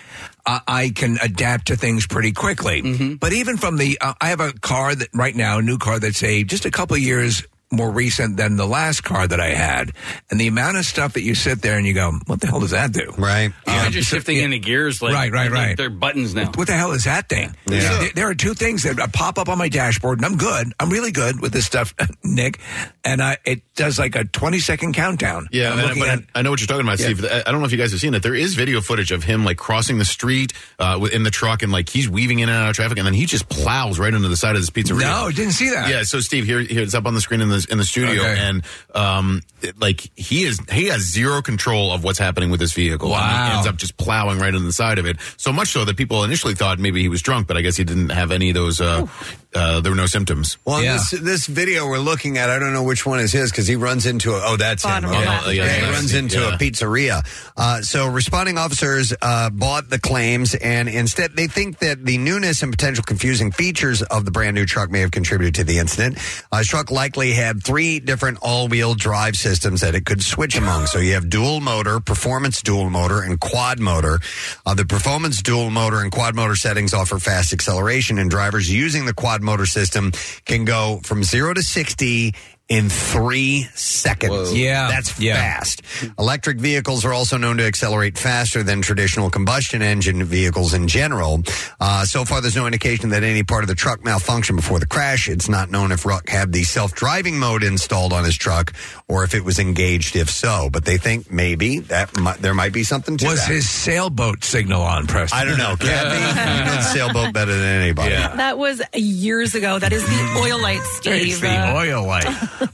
[0.46, 4.40] I I can adapt to things pretty quickly, but even from the, uh, I have
[4.40, 7.44] a car that right now, a new car that's a just a couple of years
[7.76, 9.92] more recent than the last car that I had,
[10.32, 12.60] and the amount of stuff that you sit there and you go, "What the hell
[12.60, 13.52] does that do?" Right?
[13.68, 15.78] Yeah, just shifting into gears, like right, right, like right.
[15.78, 16.52] They're buttons now.
[16.56, 17.56] What the hell is that thing?
[17.68, 18.00] Yeah.
[18.00, 20.74] There, there are two things that pop up on my dashboard, and I'm good.
[20.80, 22.60] I'm really good with this stuff, Nick.
[23.04, 25.48] And I, it does like a 20 second countdown.
[25.52, 27.24] Yeah, I'm and- but at- I, I know what you're talking about, Steve.
[27.24, 28.24] I I don't know if you guys have seen it.
[28.24, 31.72] There is video footage of him like crossing the street uh, in the truck, and
[31.72, 34.28] like he's weaving in and out of traffic, and then he just plows right into
[34.28, 35.02] the side of this pizzeria.
[35.02, 35.90] No, didn't see that.
[35.90, 38.22] Yeah, so Steve, here, here it's up on the screen in the in the studio,
[38.22, 38.40] Okay.
[38.40, 42.74] and um, it- like he is he has zero control of what's happening with this
[42.74, 43.08] vehicle.
[43.14, 43.50] And Wow.
[43.50, 45.18] he ends up just plowing right into the side of it.
[45.38, 47.84] So much so that people initially thought maybe he was drunk, but I guess he
[47.84, 48.80] didn't have any of those.
[48.82, 49.08] Uh,
[49.56, 50.58] uh, there were no symptoms.
[50.66, 50.94] Well, Yeah.
[50.94, 53.76] this this video we're looking at, I don't know which one is his because he
[53.76, 54.42] runs into a.
[54.44, 55.20] Oh, that's Bottom him.
[55.26, 55.48] left.
[55.48, 55.56] Okay.
[55.58, 56.20] Yeah, he yeah, runs yeah.
[56.20, 57.24] into a pizzeria.
[57.58, 62.62] Uh, so, responding officers uh, bought the claims, and instead they think that the newness
[62.64, 66.18] and potential confusing features of the brand new truck may have contributed to the incident.
[66.52, 70.86] Uh, truck likely had three different all wheel drive systems that it could switch among.
[70.88, 74.20] So, you have dual motor, performance dual motor, and quad motor.
[74.66, 79.06] Uh, the performance dual motor and quad motor settings offer fast acceleration, and drivers using
[79.06, 80.12] the quad motor system
[80.46, 82.34] can go from zero to 60
[82.68, 84.52] in three seconds.
[84.54, 84.88] Yeah.
[84.88, 85.36] That's Yeah.
[85.36, 85.84] fast.
[86.18, 91.44] Electric vehicles are also known to accelerate faster than traditional combustion engine vehicles in general.
[91.80, 94.88] Uh, so far, there's no indication that any part of the truck malfunctioned before the
[94.88, 95.30] crash.
[95.30, 98.74] It's not known if Ruck had the self driving mode installed on his truck
[99.08, 100.70] or if it was engaged, if so.
[100.72, 103.30] But they think maybe that might, there might be something to it.
[103.30, 103.52] Was that.
[103.54, 105.38] his sailboat signal on, Preston?
[105.40, 105.76] I don't know.
[105.76, 108.10] Kathy, you know the sailboat better than anybody.
[108.16, 109.78] That was years ago.
[109.78, 111.28] That is the oil light, Steve.
[111.28, 112.26] It's the oil light.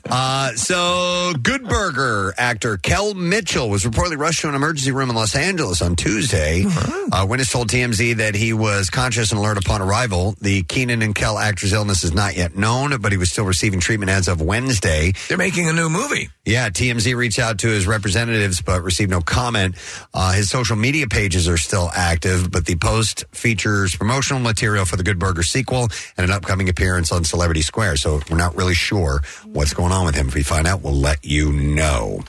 [0.09, 5.15] Uh, so, Good Burger actor Kel Mitchell was reportedly rushed to an emergency room in
[5.15, 6.65] Los Angeles on Tuesday.
[7.11, 10.35] Uh, witness told TMZ that he was conscious and alert upon arrival.
[10.41, 13.79] The Kenan and Kel actor's illness is not yet known, but he was still receiving
[13.79, 15.13] treatment as of Wednesday.
[15.29, 16.29] They're making a new movie.
[16.45, 19.75] Yeah, TMZ reached out to his representatives but received no comment.
[20.13, 24.97] Uh, his social media pages are still active, but the post features promotional material for
[24.97, 27.97] the Good Burger sequel and an upcoming appearance on Celebrity Square.
[27.97, 30.27] So we're not really sure what's going on with him.
[30.27, 32.23] If we find out, we'll let you know.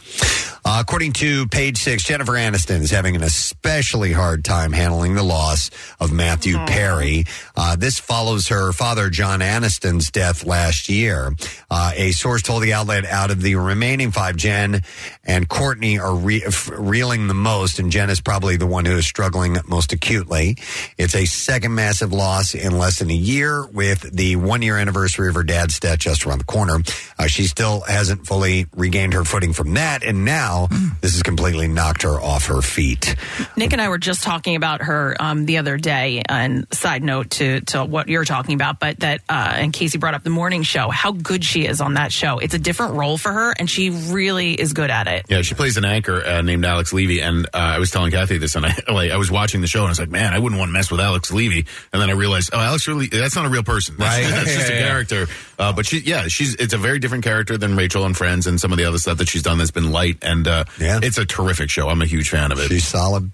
[0.64, 5.22] Uh, according to page six, Jennifer Aniston is having an especially hard time handling the
[5.24, 7.24] loss of Matthew Perry.
[7.56, 11.34] Uh, this follows her father, John Aniston's death last year.
[11.68, 14.82] Uh, a source told the outlet out of the remaining five, Jen
[15.24, 18.96] and Courteney are re- f- reeling the most, and Jen is probably the one who
[18.96, 20.56] is struggling most acutely.
[20.96, 25.28] It's a second massive loss in less than a year, with the one year anniversary
[25.28, 26.78] of her dad's death just around the corner.
[27.18, 30.68] Uh, she still hasn't fully regained her footing from that, and now
[31.00, 33.14] this has completely knocked her off her feet.
[33.56, 36.22] Nick and I were just talking about her um, the other day.
[36.28, 40.14] And side note to to what you're talking about, but that uh, and Casey brought
[40.14, 40.88] up the morning show.
[40.90, 42.38] How good she is on that show.
[42.38, 45.26] It's a different role for her, and she really is good at it.
[45.28, 48.38] Yeah, she plays an anchor uh, named Alex Levy, and uh, I was telling Kathy
[48.38, 50.38] this, and I like I was watching the show, and I was like, man, I
[50.38, 53.34] wouldn't want to mess with Alex Levy, and then I realized, oh, Alex really, that's
[53.36, 54.30] not a real person, that's, Right.
[54.42, 54.86] That's just a Yeah, yeah.
[54.88, 55.26] character.
[55.62, 58.60] Uh, but she, yeah, she's it's a very different character than Rachel and Friends, and
[58.60, 60.98] some of the other stuff that she's done that's been light, and uh, Yeah.
[61.02, 61.88] it's a terrific show.
[61.88, 62.66] I'm a huge fan of it.
[62.68, 63.30] She's solid.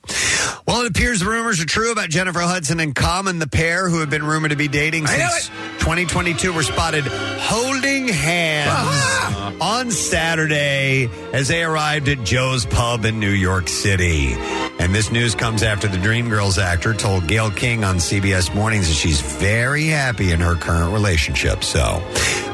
[0.66, 4.00] Well, it appears the rumors are true about Jennifer Hudson and Common, the pair who
[4.00, 11.48] have been rumored to be dating since 2022 were spotted holding hands on Saturday as
[11.48, 14.34] they arrived at Joe's Pub in New York City.
[14.80, 18.94] And this news comes after the Dreamgirls actor told Gayle King on CBS Mornings that
[18.94, 21.64] she's very happy in her current relationship.
[21.64, 22.02] So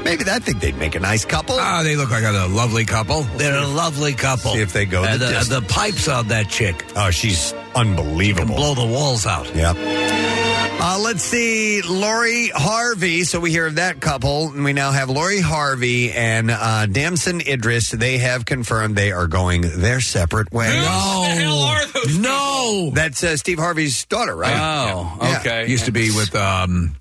[0.05, 1.57] maybe I think they'd make a nice couple.
[1.59, 3.23] Ah, they look like a lovely couple.
[3.37, 4.53] They're a lovely couple.
[4.53, 8.57] See if they go the the, the pipes on that chick Oh, she's unbelievable.
[8.57, 9.55] blow the walls out.
[9.55, 9.77] Yep.
[10.87, 13.25] Uh, let's see, Lori Harvey.
[13.25, 17.41] So we hear of that couple, and we now have Lori Harvey and uh, Damson
[17.41, 17.91] Idris.
[17.91, 20.75] They have confirmed they are going their separate ways.
[20.75, 21.79] No,
[22.19, 22.91] no.
[22.93, 24.57] That's uh, Steve Harvey's daughter, right?
[24.93, 25.39] Oh, Yeah.
[25.41, 25.69] okay.
[25.71, 26.97] Used to be with um.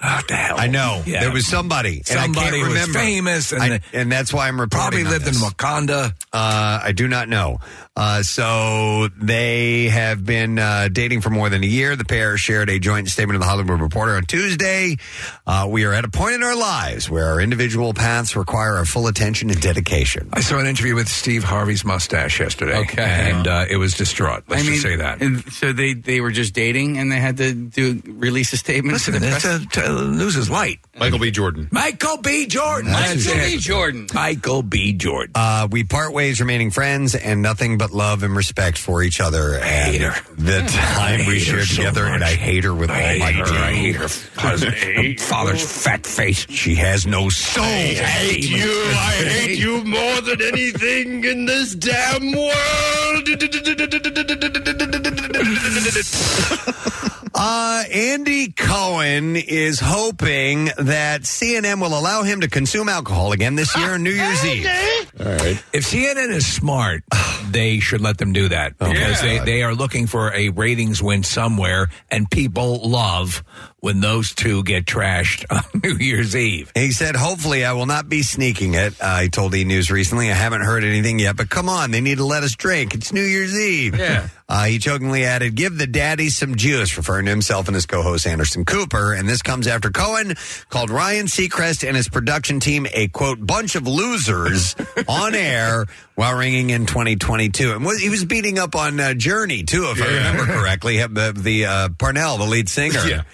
[0.00, 0.56] What the hell?
[0.60, 1.20] I know Yeah.
[1.20, 2.02] there was somebody.
[2.08, 5.04] and I can't Somebody was famous and I- and that's why I'm reporting.
[5.04, 5.34] Probably lived in.
[5.34, 6.12] Wakanda.
[6.32, 7.58] Uh, I do not know.
[7.98, 11.96] Uh, so they have been uh, dating for more than a year.
[11.96, 14.96] The pair shared a joint statement in the Hollywood Reporter on Tuesday.
[15.44, 18.84] Uh, we are at a point in our lives where our individual paths require our
[18.84, 20.28] full attention and dedication.
[20.32, 22.78] I saw an interview with Steve Harvey's mustache yesterday.
[22.78, 23.02] Okay.
[23.32, 24.44] and uh, it was distraught.
[24.46, 25.20] Let's I mean, just say that.
[25.20, 28.92] and so they they were just dating, and they had to do release a statement.
[28.92, 29.62] Listen, to the it's press?
[29.64, 30.78] a, t- the news is light.
[30.96, 31.32] Michael B.
[31.32, 31.68] Jordan.
[31.72, 32.46] Michael B.
[32.46, 32.92] Jordan.
[32.92, 33.58] Michael That's B.
[33.58, 34.06] Jordan.
[34.14, 34.92] Michael B.
[34.92, 35.32] Jordan.
[35.34, 39.58] Uh, we part ways remaining friends and nothing but love and respect for each other.
[39.58, 42.24] And the time we shared together, and.
[42.24, 43.46] I hate her with all my being.
[43.46, 46.46] I hate her husband, her father's fat face.
[46.50, 47.64] She has no soul.
[47.64, 48.70] I hate you.
[48.70, 53.28] I hate you more than anything in this damn world.
[57.40, 63.76] Uh, Andy Cohen is hoping that CNN will allow him to consume alcohol again this
[63.76, 64.64] year on New Year's Eve.
[65.72, 67.04] If CNN is smart,
[67.50, 71.22] they should let them do that because they, they are looking for a ratings win
[71.22, 73.44] somewhere, and people love
[73.80, 76.70] when those two get trashed on New Year's Eve.
[76.74, 78.94] He said, hopefully I will not be sneaking it.
[79.00, 79.64] Uh, he told E!
[79.64, 82.54] News recently, I haven't heard anything yet, but come on, they need to let us
[82.54, 82.94] drink.
[82.94, 83.98] It's New Year's Eve.
[83.98, 84.28] Yeah.
[84.50, 88.26] Uh, he jokingly added, give the daddy some juice, referring to himself and his co-host
[88.26, 89.12] Anderson Cooper.
[89.12, 90.36] And this comes after Cohen
[90.70, 94.74] called Ryan Seacrest and his production team a, quote, bunch of losers
[95.06, 97.72] on air while ringing in 2022.
[97.72, 101.34] And was, he was beating up on uh, Journey, too, if I remember correctly, the,
[101.36, 103.06] the uh, Parnell, the lead singer.
[103.06, 103.24] Yeah.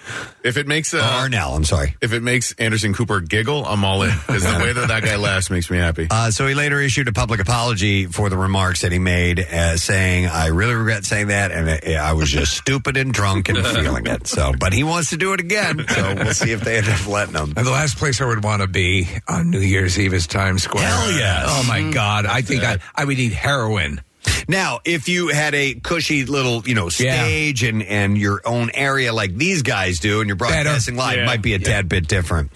[0.45, 1.95] If it makes uh, Arnel, I'm sorry.
[2.01, 5.15] If it makes Anderson Cooper giggle, I'm all in because the way that that guy
[5.15, 6.07] laughs makes me happy.
[6.11, 9.75] Uh, so he later issued a public apology for the remarks that he made, uh,
[9.75, 13.57] saying, "I really regret saying that, and uh, I was just stupid and drunk and
[13.65, 15.83] feeling it." So, but he wants to do it again.
[15.87, 17.53] So we'll see if they end up letting him.
[17.57, 20.61] And the last place I would want to be on New Year's Eve is Times
[20.61, 20.85] Square.
[20.85, 21.45] Hell yes.
[21.47, 22.27] Oh my God!
[22.27, 23.99] I think I, I would need heroin.
[24.47, 29.11] Now, if you had a cushy little, you know, stage and and your own area
[29.13, 31.25] like these guys do, and you're broadcasting live, Yeah.
[31.25, 31.65] might be a Yeah.
[31.67, 32.51] tad bit different.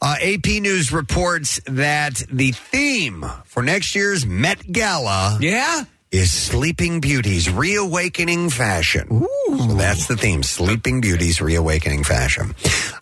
[0.00, 7.00] Uh, AP News reports that the theme for next year's Met Gala, yeah, is Sleeping
[7.00, 9.26] Beauty's reawakening fashion.
[9.48, 12.54] So that's the theme: Sleeping Beauty's reawakening fashion.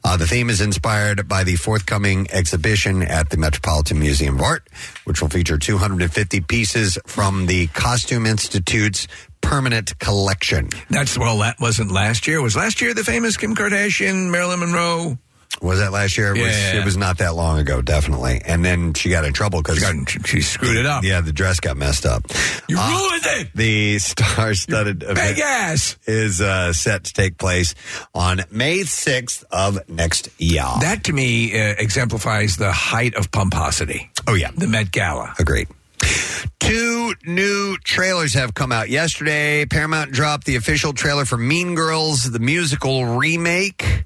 [0.03, 4.69] Uh, the theme is inspired by the forthcoming exhibition at the Metropolitan Museum of Art,
[5.05, 9.07] which will feature 250 pieces from the Costume Institute's
[9.41, 10.71] permanent collection.
[10.91, 12.41] That's well, that wasn't last year.
[12.41, 15.19] Was last year the famous Kim Kardashian, Marilyn Monroe?
[15.63, 16.35] Was that last year?
[16.35, 16.81] It, was, Yeah.
[16.81, 18.43] it was not that long ago, definitely.
[18.45, 21.05] And then she got in trouble because she, she screwed it up.
[21.05, 22.25] Yeah, the dress got messed up.
[22.69, 23.49] You Uh, ruined it.
[23.55, 25.97] The star-studded event Big ass.
[26.07, 27.75] is uh, set to take place
[28.15, 30.65] on May 6th of next year.
[30.81, 34.11] That to me uh, exemplifies the height of pomposity.
[34.27, 35.35] Oh yeah, the Met Gala.
[35.39, 35.69] Agreed.
[36.61, 39.67] Two new trailers have come out yesterday.
[39.67, 44.05] Paramount dropped the official trailer for Mean Girls, the musical remake.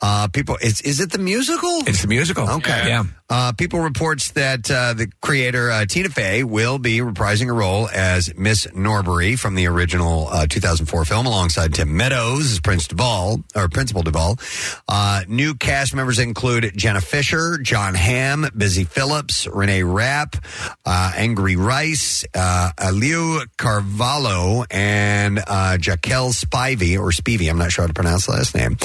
[0.00, 1.82] Uh, people, is, is it the musical?
[1.86, 2.48] It's the musical.
[2.48, 2.84] Okay.
[2.86, 3.04] Yeah.
[3.30, 7.88] Uh, people reports that uh, the creator uh, Tina Fey will be reprising a role
[7.88, 13.44] as Miss Norbury from the original uh, 2004 film, alongside Tim Meadows as Prince Duvall
[13.54, 14.36] or Principal Duvall.
[14.88, 20.34] Uh, new cast members include Jenna Fischer, Jon Hamm, Busy Phillips, Reneé Rapp,
[20.84, 27.48] uh, Angourie Rice, uh, Auli'i Cravalho, and uh, Jaquel Spivey or Spivey.
[27.48, 28.76] I'm not sure how to pronounce the last name.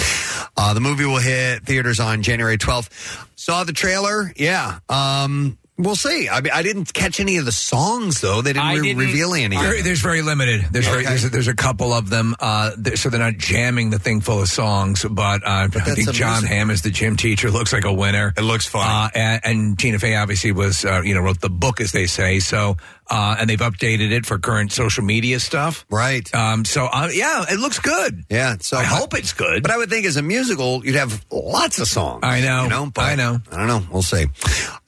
[0.56, 3.32] Uh, the movie will hit theaters on January 12th.
[3.46, 4.34] Saw the trailer.
[4.38, 4.80] Yeah.
[4.90, 6.28] Um, we'll see.
[6.28, 8.42] I mean, I didn't catch any of the songs though.
[8.42, 9.56] They didn't, re- reveal any.
[9.56, 9.84] of There- them.
[9.84, 10.66] there's very limited.
[10.72, 11.10] There's very, Okay.
[11.10, 12.34] there's, a, there's a couple of them.
[12.40, 15.06] Uh, there- so they're not jamming the thing full of songs.
[15.08, 18.34] But, uh, I think Jon music- Hamm as the gym teacher looks like a winner.
[18.36, 18.88] It looks fun.
[18.88, 22.08] Uh, and, and Tina Fey obviously was, uh, you know, wrote the book as they
[22.08, 22.40] say.
[22.40, 22.78] So,
[23.10, 25.86] uh, and they've updated it for current social media stuff.
[25.90, 26.34] Right.
[26.34, 28.24] Um, so uh, yeah, it looks good.
[28.30, 28.56] Yeah.
[28.60, 29.62] So I hope it's good.
[29.62, 32.22] But I would think as a musical, you'd have lots of songs.
[32.24, 32.64] I know.
[32.64, 32.92] You know.
[32.98, 33.40] I know.
[33.52, 33.84] I don't know.
[33.92, 34.26] We'll see.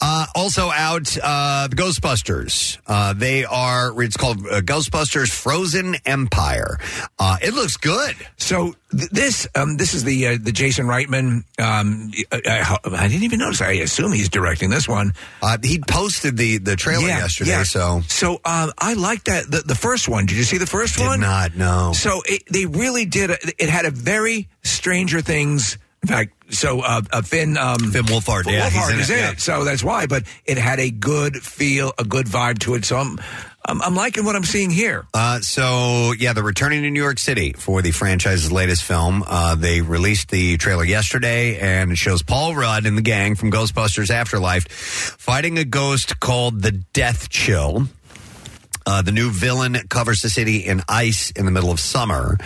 [0.01, 2.77] Uh, also out, uh, Ghostbusters.
[2.87, 4.01] Uh, they are.
[4.01, 6.79] It's called uh, Ghostbusters: Frozen Empire.
[7.19, 8.15] Uh, it looks good.
[8.37, 11.43] So this um, this is the uh, the Jason Reitman.
[11.59, 13.61] Um, I, I, I didn't even notice.
[13.61, 15.13] I assume he's directing this one.
[15.41, 17.63] Uh, he posted the the trailer yesterday.
[17.63, 20.25] So so um, I like that the, the first one.
[20.25, 21.19] Did you see the first did one?
[21.19, 21.91] not know.
[21.93, 23.31] So it, they really did.
[23.31, 25.77] A, it had a very Stranger Things.
[26.03, 29.09] In fact, so uh, uh, Finn um, Finn Wolfhard, Finn yeah, he's Wolfhard in is
[29.09, 29.31] it, in yeah.
[29.31, 29.41] it.
[29.41, 30.05] So that's why.
[30.05, 32.85] But it had a good feel, a good vibe to it.
[32.85, 33.19] So I'm
[33.67, 35.05] I'm, I'm liking what I'm seeing here.
[35.13, 39.23] Uh, so yeah, they're returning to New York City for the franchise's latest film.
[39.25, 43.51] Uh, they released the trailer yesterday, and it shows Paul Rudd and the gang from
[43.51, 47.87] Ghostbusters Afterlife fighting a ghost called the Death Chill.
[48.87, 52.37] Uh, the new villain covers the city in ice in the middle of summer.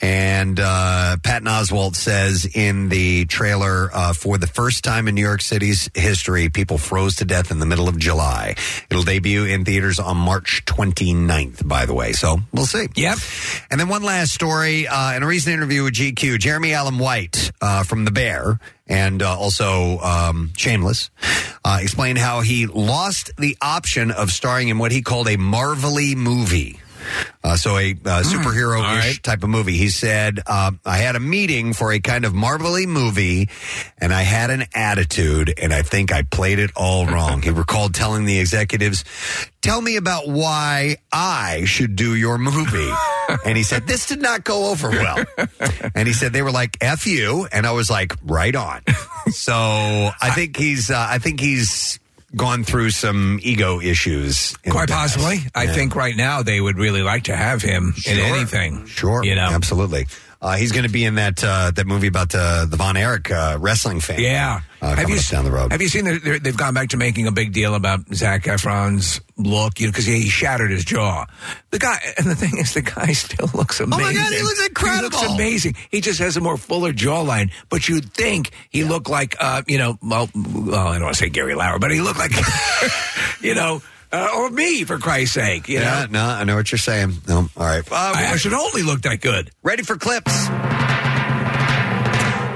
[0.00, 5.20] And uh, Patton Oswalt says in the trailer, uh, for the first time in New
[5.20, 8.54] York City's history, people froze to death in the middle of July.
[8.88, 12.12] It'll debut in theaters on March 29th, by the way.
[12.12, 12.86] So we'll see.
[12.94, 13.18] Yep.
[13.72, 14.86] And then one last story.
[14.86, 18.60] Uh, in a recent interview with GQ, Jeremy Allen White uh, from The Bear
[18.90, 21.10] and uh, also um, Shameless
[21.64, 26.14] uh, explained how he lost the option of starring in what he called a Marvelly
[26.16, 26.79] movie.
[27.42, 29.76] Uh, so a uh, superhero-ish type of movie.
[29.76, 33.48] He said, uh, "I had a meeting for a kind of marvelly movie,
[33.98, 37.94] and I had an attitude, and I think I played it all wrong." he recalled
[37.94, 39.04] telling the executives,
[39.62, 42.92] "Tell me about why I should do your movie."
[43.44, 45.24] and he said, "This did not go over well."
[45.94, 48.82] and he said they were like, "F you," and I was like, "Right on."
[49.30, 51.98] so I think he's, uh, I think he's
[52.36, 54.56] gone through some ego issues.
[54.68, 55.40] Quite possibly.
[55.54, 55.72] I Yeah.
[55.74, 58.86] think right now they would really like to have him in anything.
[58.86, 59.50] Sure, You know.
[59.50, 60.06] absolutely.
[60.42, 63.30] Uh, he's going to be in that uh, that movie about uh, the Von Erich
[63.30, 64.18] uh, wrestling fan.
[64.20, 64.60] Yeah.
[64.80, 65.70] uh, you up down the road.
[65.70, 68.44] Have you seen that they're- they've gone back to making a big deal about Zac
[68.44, 69.78] Efron's look?
[69.78, 71.26] You know, because he shattered his jaw.
[71.72, 74.02] The guy, and the thing is, the guy still looks amazing.
[74.02, 75.18] Oh my God, he looks incredible.
[75.18, 75.74] He looks amazing.
[75.90, 77.52] He just has a more fuller jawline.
[77.68, 81.22] But you'd think he looked like, uh, you know, well, well, I don't want to
[81.22, 82.32] say Gary Lauer, but he looked like,
[83.42, 83.82] you know,
[84.12, 85.68] uh, or me for Christ's sake.
[85.68, 87.14] You yeah, know, no, I know what you're saying.
[87.28, 87.86] No, all right.
[87.90, 89.50] Uh, I, I should only look that good.
[89.62, 90.48] ready for clips.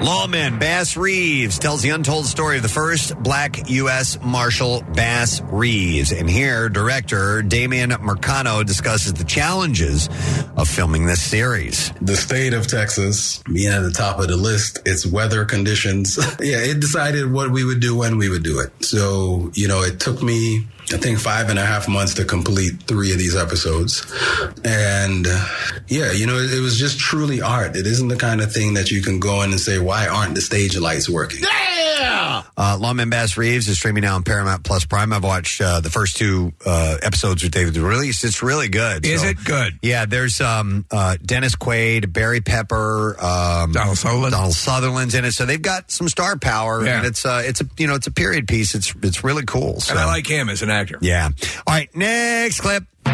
[0.04, 4.18] Lawman Bass Reeves tells the untold story of the first black U.S.
[4.22, 6.12] Marshal Bass Reeves.
[6.12, 10.10] And here, director Damian Marcano discusses the challenges
[10.58, 11.90] of filming this series.
[12.02, 16.18] The state of Texas being at the top of the list, its weather conditions.
[16.38, 18.84] yeah, it decided what we would do when we would do it.
[18.84, 22.82] So, you know, it took me I think five and a half months to complete
[22.82, 24.04] three of these episodes.
[24.64, 25.46] And uh,
[25.88, 27.74] yeah, you know, it, was just truly art.
[27.74, 30.34] It isn't the kind of thing that you can go in and say, why aren't
[30.34, 31.40] the stage lights working?
[31.42, 32.43] Yeah!
[32.56, 35.12] Uh, Lawman Bass Reeves is streaming now on Paramount Plus Prime.
[35.12, 38.22] I've watched uh, the first two uh, episodes with David released.
[38.24, 39.04] It's really good.
[39.04, 39.78] Is So- it good?
[39.82, 44.32] Yeah, there's um, uh, Dennis Quaid, Barry Pepper, um, Donald Sutherland.
[44.32, 46.84] Donald Sutherland's in it, so they've got some star power.
[46.84, 46.98] Yeah.
[46.98, 48.74] And it's uh, it's a you know it's a period piece.
[48.76, 49.80] It's it's really cool.
[49.80, 49.90] So.
[49.92, 50.98] And I like him as an actor.
[51.00, 51.30] Yeah.
[51.66, 52.84] All right, next clip.
[53.04, 53.10] The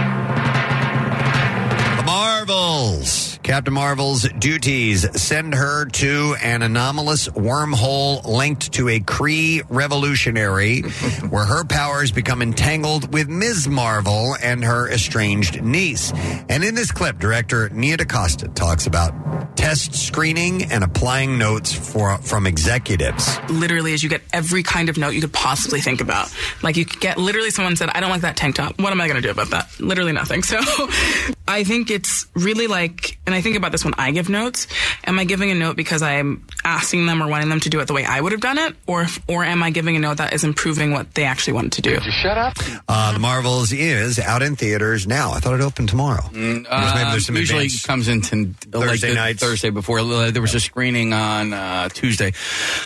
[2.06, 3.29] Marvels.
[3.50, 10.82] Captain Marvel's duties send her to an anomalous wormhole linked to a Kree revolutionary,
[11.30, 13.66] where her powers become entangled with Ms.
[13.66, 16.12] Marvel and her estranged niece.
[16.48, 22.18] And in this clip, director Nia DaCosta talks about test screening and applying notes for
[22.18, 23.38] from executives.
[23.50, 26.32] literally as you get every kind of note you could possibly think about.
[26.62, 28.78] Like you could get literally someone said, I don't like that tank top.
[28.80, 29.68] What am I going to do about that?
[29.80, 30.42] Literally nothing.
[30.42, 30.58] So
[31.48, 34.66] I think it's really like, and I think about this when I give notes.
[35.04, 37.86] Am I giving a note because I'm asking them or wanting them to do it
[37.86, 38.74] the way I would have done it?
[38.86, 41.82] Or, or am I giving a note that is improving what they actually wanted to
[41.82, 41.98] do?
[42.22, 42.54] shut up?
[42.88, 45.32] Uh, the Marvels is out in theaters now.
[45.32, 46.22] I thought it opened tomorrow.
[46.28, 49.42] Because maybe there's some usually advance- comes into Thursday like the nights.
[49.42, 52.32] Thursday before uh, there was a screening on uh, Tuesday.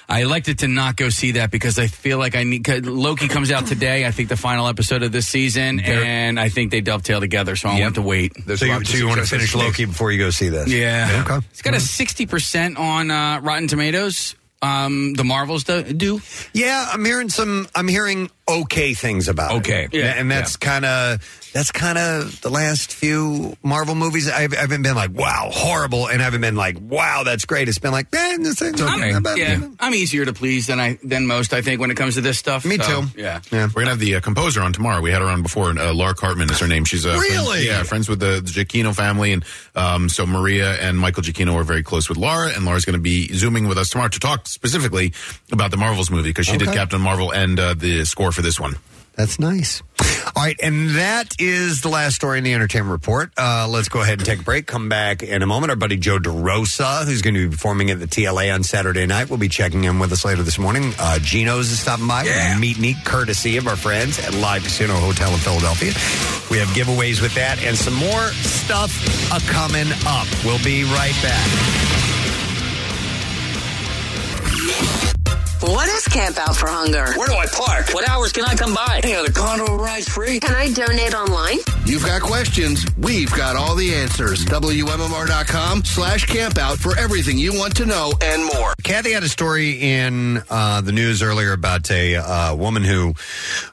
[0.08, 2.68] I elected to not go see that because I feel like I need.
[2.68, 4.06] Loki comes out today.
[4.06, 7.56] I think the final episode of this season, and I think they dovetail together.
[7.56, 8.32] So I want to wait.
[8.56, 10.68] So you, so you want to finish Loki before you go see this?
[10.68, 11.24] Yeah.
[11.26, 11.46] Okay.
[11.50, 14.34] It's got a sixty percent on uh, Rotten Tomatoes.
[14.62, 16.20] Um, the Marvels do, do.
[16.54, 17.68] Yeah, I'm hearing some.
[17.74, 19.84] I'm hearing okay things about Okay.
[19.84, 19.94] it.
[19.94, 20.14] Yeah.
[20.16, 21.20] and that's kind of
[21.54, 24.28] that's kind of the last few Marvel movies.
[24.28, 27.68] I've, I haven't been like wow horrible, and I haven't been like wow that's great.
[27.68, 29.14] It's been like eh, this thing's okay.
[29.14, 31.54] I'm, But- yeah, I'm easier to please than I than most.
[31.54, 32.64] I think when it comes to this stuff.
[32.66, 33.06] Me So, too.
[33.16, 33.40] Yeah.
[33.50, 35.00] We're gonna have the uh, composer on tomorrow.
[35.00, 35.70] We had her on before.
[35.70, 36.84] Uh, Laura Karpman is her name.
[36.84, 37.44] She's uh, Really?
[37.46, 39.44] friends, yeah, friends with the, the Giacchino family, and
[39.76, 43.02] um, so Maria and Michael Giacchino are very close with Laura, and Laura's going to
[43.02, 45.12] be zooming with us tomorrow to talk specifically
[45.52, 48.58] about the Marvels movie because she did Captain Marvel and uh, the score for this
[48.58, 48.74] one.
[49.16, 49.82] That's nice.
[50.36, 53.30] All right, and that is the last story in the entertainment report.
[53.36, 54.66] Uh, let's go ahead and take a break.
[54.66, 55.70] Come back in a moment.
[55.70, 59.30] Our buddy Joe DeRosa, who's going to be performing at the TLA on Saturday night,
[59.30, 60.92] will be checking in with us later this morning.
[60.98, 62.24] Uh, Geno's is stopping by.
[62.24, 62.58] Yeah.
[62.58, 65.92] Meet and eat, courtesy of our friends at Live Casino Hotel in Philadelphia.
[66.50, 68.90] We have giveaways with that and some more stuff
[69.46, 70.26] coming up.
[70.44, 72.13] We'll be right back.
[75.60, 77.12] What is Camp Out for Hunger?
[77.16, 77.94] Where do I park?
[77.94, 79.00] What hours can I come by?
[79.02, 80.38] Hey, are the condo rides free?
[80.40, 81.58] Can I donate online?
[81.86, 82.84] You've got questions.
[82.98, 84.44] We've got all the answers.
[84.44, 88.74] WMMR.com slash campout for everything you want to know and more.
[88.82, 93.14] Kathy had a story in uh, the news earlier about a uh, woman who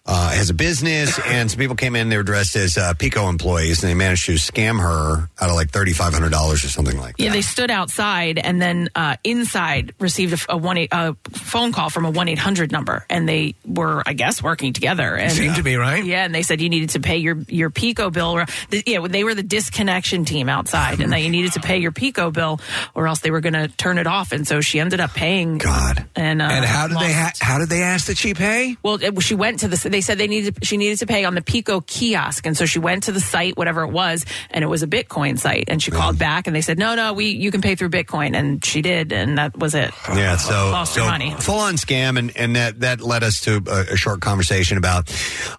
[0.05, 2.09] uh, has a business, and some people came in.
[2.09, 5.55] They were dressed as uh, PECO employees, and they managed to scam her out of
[5.55, 7.23] like thirty five hundred dollars or something like that.
[7.23, 11.70] Yeah, they stood outside and then uh, inside received a, f- a one a phone
[11.73, 15.15] call from a one eight hundred number, and they were, I guess, working together.
[15.15, 16.03] And Seemed to be right.
[16.03, 18.31] Yeah, and they said you needed to pay your your PECO bill.
[18.31, 21.77] Or, the, yeah, they were the disconnection team outside, and that you needed to pay
[21.77, 22.59] your PECO bill,
[22.93, 24.31] or else they were going to turn it off.
[24.31, 25.57] And so she ended up paying.
[25.57, 26.05] God.
[26.15, 28.77] And uh, and how did they ha- how did they ask that she pay?
[28.83, 29.89] well, it, she went to the.
[29.89, 30.65] They said they needed.
[30.65, 33.57] She needed to pay on the PECO kiosk, and so she went to the site,
[33.57, 35.65] whatever it was, and it was a Bitcoin site.
[35.67, 38.35] And she called back, and they said, "No, no, we you can pay through Bitcoin,"
[38.35, 39.91] and she did, and that was it.
[40.09, 41.31] Yeah, so lost so her money.
[41.39, 45.09] full on scam, and, and that that led us to a, a short conversation about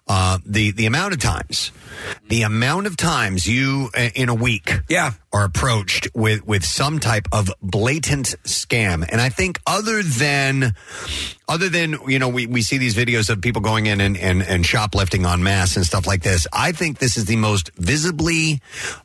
[0.07, 1.71] uh, the the amount of times,
[2.29, 6.99] the amount of times you uh, in a week, yeah, are approached with with some
[6.99, 10.73] type of blatant scam, and I think other than
[11.47, 14.41] other than you know we, we see these videos of people going in and, and,
[14.41, 18.61] and shoplifting on mass and stuff like this i think this is the most visibly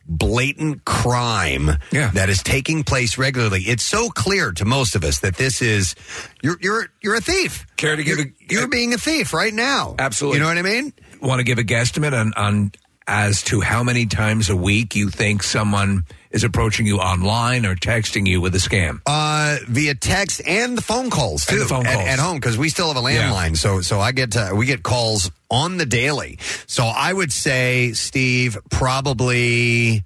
[0.07, 3.61] blatant crime that is taking place regularly.
[3.61, 5.95] It's so clear to most of us that this is
[6.41, 7.65] you're you're you're a thief.
[7.77, 9.95] Care to give you're, a- you're being a thief right now.
[9.99, 10.37] Absolutely.
[10.37, 12.71] you know what i mean Want to give a guesstimate on, on
[13.07, 17.75] as to how many times a week you think someone is approaching you online or
[17.75, 19.01] texting you with a scam?
[19.05, 22.07] Uh, via text and the phone calls too And the phone at, calls.
[22.07, 23.31] at home because we still have a Yeah.
[23.31, 23.57] landline.
[23.57, 26.37] So so I get to, we get calls on the daily.
[26.67, 30.03] So I would say Steve probably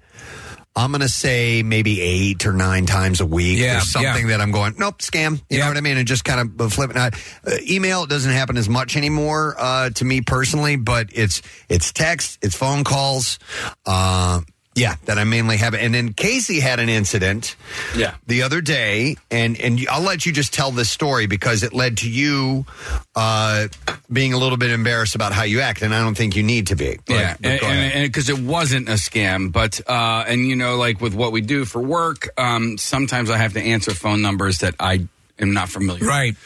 [0.76, 3.58] I'm going to say maybe eight or nine times a week.
[3.58, 4.36] Yeah, There's something yeah.
[4.36, 5.40] that I'm going, nope, scam.
[5.48, 5.98] You know what I mean?
[5.98, 7.14] And just kind of flipping out.
[7.46, 12.38] Uh, email doesn't happen as much anymore uh, to me personally, but it's it's text,
[12.42, 13.38] it's phone calls.
[13.86, 14.40] Uh,
[14.74, 15.74] yeah, that I mainly have.
[15.74, 17.56] And then Casey had an incident
[17.96, 18.14] Yeah.
[18.26, 21.98] the other day, and and I'll let you just tell this story because it led
[21.98, 22.66] to you
[23.14, 23.68] uh,
[24.12, 26.66] being a little bit embarrassed about how you act, and I don't think you need
[26.68, 26.98] to be.
[27.06, 28.02] But- yeah, but go ahead.
[28.10, 31.64] because it wasn't a scam, but uh, and you know, like with what we do
[31.64, 35.06] for work, um, sometimes I have to answer phone numbers that I
[35.38, 36.04] am not familiar.
[36.04, 36.36] Right.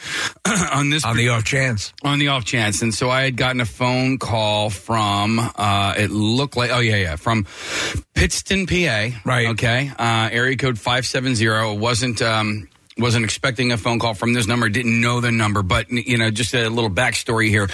[0.45, 1.93] on this on the off chance.
[2.03, 5.39] On the off chance, and so I had gotten a phone call from.
[5.39, 7.45] Uh, it looked like oh yeah yeah from
[8.13, 9.09] Pittston, PA.
[9.25, 9.47] Right.
[9.49, 9.91] Okay.
[9.97, 11.73] Uh, area code five seven zero.
[11.73, 12.21] It wasn't.
[12.21, 12.67] Um,
[12.97, 14.67] wasn't expecting a phone call from this number.
[14.67, 17.69] Didn't know the number, but you know, just a little backstory here.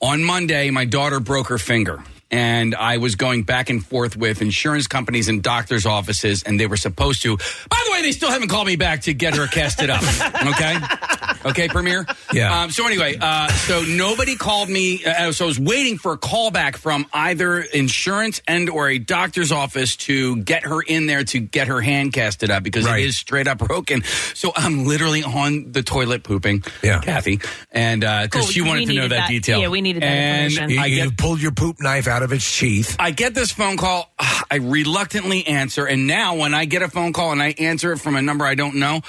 [0.00, 2.02] On Monday, my daughter broke her finger.
[2.30, 6.66] And I was going back and forth with insurance companies and doctors' offices, and they
[6.66, 7.36] were supposed to.
[7.36, 10.02] By the way, they still haven't called me back to get her casted up.
[10.40, 10.78] Okay,
[11.44, 12.06] okay, Premier.
[12.32, 12.62] Yeah.
[12.62, 15.04] Um, so anyway, uh, so nobody called me.
[15.04, 18.98] Uh, so I was waiting for a call back from either insurance and or a
[18.98, 23.00] doctor's office to get her in there to get her hand casted up because it
[23.00, 24.04] is straight up broken.
[24.34, 26.62] So I'm literally on the toilet pooping.
[26.84, 27.40] Yeah, Kathy,
[27.72, 29.28] and because Cool, she wanted to know that, that.
[29.28, 29.60] detail.
[29.60, 30.70] Yeah, we needed that and information.
[30.70, 32.94] You, I you get pulled your poop knife out of its sheath.
[33.00, 34.12] I get this phone call.
[34.18, 35.84] I reluctantly answer.
[35.84, 38.44] And now when I get a phone call and I answer it from a number
[38.44, 39.00] I don't know,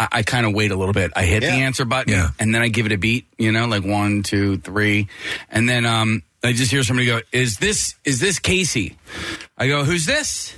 [0.00, 1.12] I, I kind of wait a little bit.
[1.14, 3.84] I hit the answer button and then I give it a beat, you know, like
[3.84, 5.08] one, two, three.
[5.50, 8.96] And then um, I just hear somebody go, is this, is this Casey?
[9.58, 10.56] I go, who's this?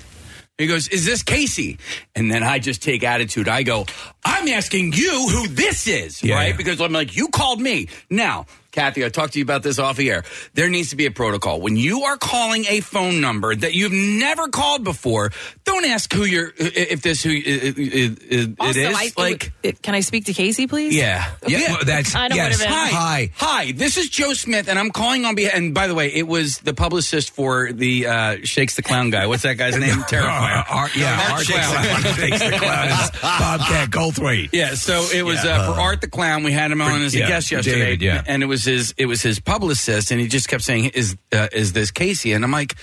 [0.59, 1.79] He goes, is this Casey?
[2.15, 3.49] And then I just take attitude.
[3.49, 3.87] I go,
[4.25, 6.57] I'm asking you who this is, Yeah, right?
[6.57, 7.89] Because I'm like, you called me.
[8.09, 10.25] Now, Kathy, I talked to you about this off the air.
[10.55, 11.61] There needs to be a protocol.
[11.61, 15.31] When you are calling a phone number that you've never called before,
[15.65, 18.97] don't ask who you're, if this who it, it, it Also, is.
[18.97, 20.95] I, like, it- can I speak to Casey, please?
[20.97, 21.31] yeah.
[21.47, 22.59] Yeah, well, that's- I don't yes.
[22.59, 22.97] would have been.
[22.97, 23.31] Hi.
[23.37, 23.73] Hi.
[23.73, 25.53] This is Joe Smith, and I'm calling on behalf.
[25.55, 29.27] And by the way, it was the publicist for the uh, Shakes the Clown guy.
[29.27, 29.91] What's that guy's name?
[30.09, 30.65] Terrifier.
[30.71, 34.49] Art- yeah, Art Shakes the- Shakes the Clown is Bobcat Goldthwait.
[34.53, 35.61] Yeah, so it was Yeah.
[35.61, 36.43] uh, for Art the Clown.
[36.43, 38.23] We had him on as a yeah, guest yesterday, David, yeah.
[38.27, 41.49] and it was his it was his publicist, and he just kept saying, "Is uh,
[41.53, 42.77] is this Casey?" And I'm like,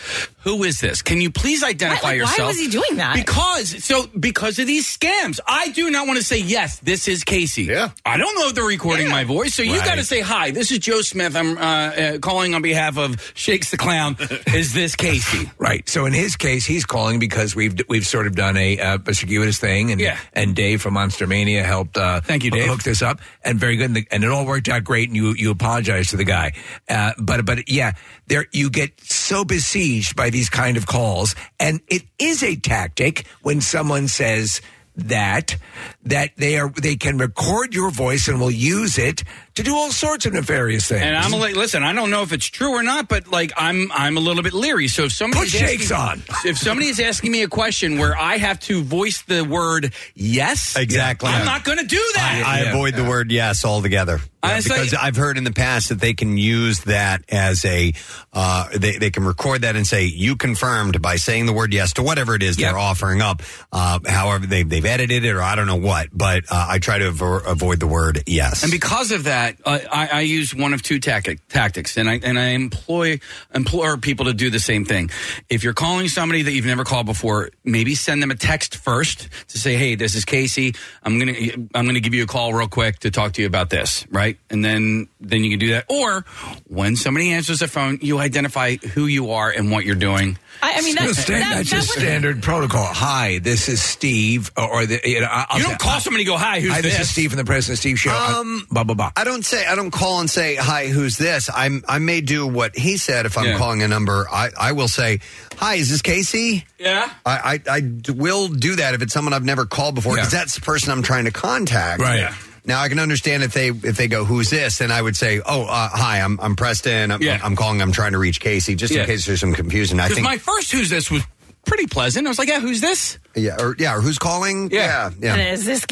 [0.43, 1.01] "Who is this?
[1.01, 3.15] Can you please identify Why- like, why yourself?" was he doing that?
[3.15, 6.79] Because so because of these scams, I do not want to say yes.
[6.79, 7.63] This is Casey.
[7.63, 10.51] Yeah, I don't know if they're recording my voice, so you got to say hi.
[10.51, 11.35] This is Joe Smith.
[11.35, 14.17] I'm uh, uh, calling on behalf of Shakes the Clown.
[14.53, 15.49] is this Casey?
[15.59, 15.87] Right.
[15.89, 19.13] So in his case, he's calling because we've we've sort of done a, uh, a
[19.13, 20.17] circuitous thing, and Yeah.
[20.33, 21.97] and Dave from Monster Mania helped.
[21.97, 22.67] Uh, Thank you, Dave.
[22.69, 25.09] Hook this up, and very good, and, the, and it all worked out great.
[25.09, 26.53] And you you apologize to the guy,
[26.89, 27.93] uh, but but yeah,
[28.27, 33.27] there you get so besieged by these kind of calls, and it is a tactic
[33.43, 34.61] when someone says
[34.95, 35.55] that
[36.03, 39.23] that they are they can record your voice and will use it
[39.55, 41.01] to do all sorts of nefarious things.
[41.01, 43.91] And I'm like, listen, I don't know if it's true or not, but like, I'm
[43.91, 44.87] I'm a little bit leery.
[44.87, 46.35] So if somebody's Put shakes asking, on.
[46.45, 50.75] if somebody is asking me a question where I have to voice the word yes,
[50.77, 51.29] Exactly.
[51.29, 52.43] I'm not going to do that.
[52.45, 54.19] I, I avoid the word yes altogether.
[54.41, 57.65] I Yeah, say- because I've heard in the past that they can use that as
[57.65, 57.91] a,
[58.31, 61.93] uh, they, they can record that and say, you confirmed by saying the word yes
[61.93, 63.41] to whatever it is they're offering up.
[63.73, 66.99] Uh, however, they, they've edited it or I don't know what, but uh, I try
[66.99, 68.63] to avo- avoid the word yes.
[68.63, 72.19] And because of that, uh, I, I use one of two tactic, tactics, and I
[72.23, 73.19] and I employ
[73.53, 75.09] implore people to do the same thing.
[75.49, 79.27] If you're calling somebody that you've never called before, maybe send them a text first
[79.49, 80.75] to say, "Hey, this is Casey.
[81.03, 81.33] I'm gonna
[81.75, 84.37] I'm gonna give you a call real quick to talk to you about this." Right,
[84.49, 85.85] and then then you can do that.
[85.89, 86.25] Or
[86.67, 90.37] when somebody answers the phone, you identify who you are and what you're doing.
[90.61, 92.83] I, I mean, No, that, stand- that, that's that just would- standard protocol.
[92.85, 96.23] Hi, this is Steve, or, or the, you know, I- I'll You don't call somebody
[96.23, 98.11] and go, "Hi, who's Hi, this, this?" is Steve from the Preston and Steve Show.
[98.11, 99.11] Um, blah blah blah.
[99.15, 100.87] I don't say I don't call and say hi.
[100.87, 101.49] Who's this?
[101.53, 103.57] I'm I may do what he said if I'm Yeah.
[103.57, 104.27] calling a number.
[104.31, 105.19] I, I will say
[105.57, 105.75] hi.
[105.75, 106.65] Is this Casey?
[106.77, 107.09] Yeah.
[107.25, 110.31] I, I I d- will do that if it's someone I've never called before because
[110.31, 112.01] that's the person I'm trying to contact.
[112.01, 112.19] Right.
[112.19, 112.35] Yeah.
[112.65, 115.41] Now I can understand if they if they go who's this, then I would say
[115.45, 117.39] oh uh, hi I'm I'm Preston I'm, Yeah.
[117.43, 119.01] I'm calling I'm trying to reach Casey just Yeah.
[119.01, 119.99] in case there's some confusion.
[119.99, 121.23] I Because think my first "Who's this?" was
[121.69, 122.27] pretty pleasant.
[122.27, 125.11] I was like, "Yeah, who's this?" yeah or yeah or who's calling Yeah.
[125.19, 125.85] yeah And is this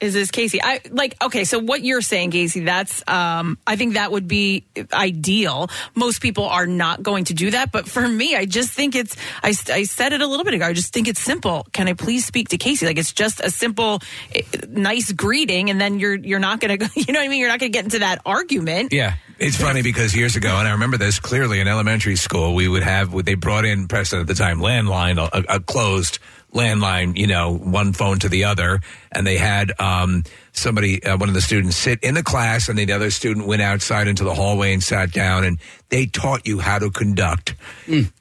[0.00, 0.62] is this Casey?
[0.62, 1.44] I like okay.
[1.44, 2.60] So what you're saying, Casey?
[2.60, 3.58] That's um.
[3.66, 5.68] I think that would be ideal.
[5.94, 9.16] Most people are not going to do that, but for me, I just think it's.
[9.42, 10.64] I, I said it a little bit ago.
[10.64, 11.66] I just think it's simple.
[11.72, 12.86] Can I please speak to Casey?
[12.86, 14.00] Like it's just a simple,
[14.34, 16.86] eh, nice greeting, and then you're you're not going to.
[17.06, 17.40] You know what I mean?
[17.40, 18.92] You're not going to get into that argument.
[18.92, 19.14] Yeah.
[19.38, 22.82] It's funny because years ago, and I remember this clearly in elementary school, we would
[22.82, 26.18] have they brought in Preston at the time landline, a, a closed
[26.54, 28.80] landline, you know, one phone to the other,
[29.12, 32.78] and they had um, somebody, uh, one of the students, sit in the class, and
[32.78, 35.58] the other student went outside into the hallway and sat down, and
[35.90, 37.54] they taught you how to conduct.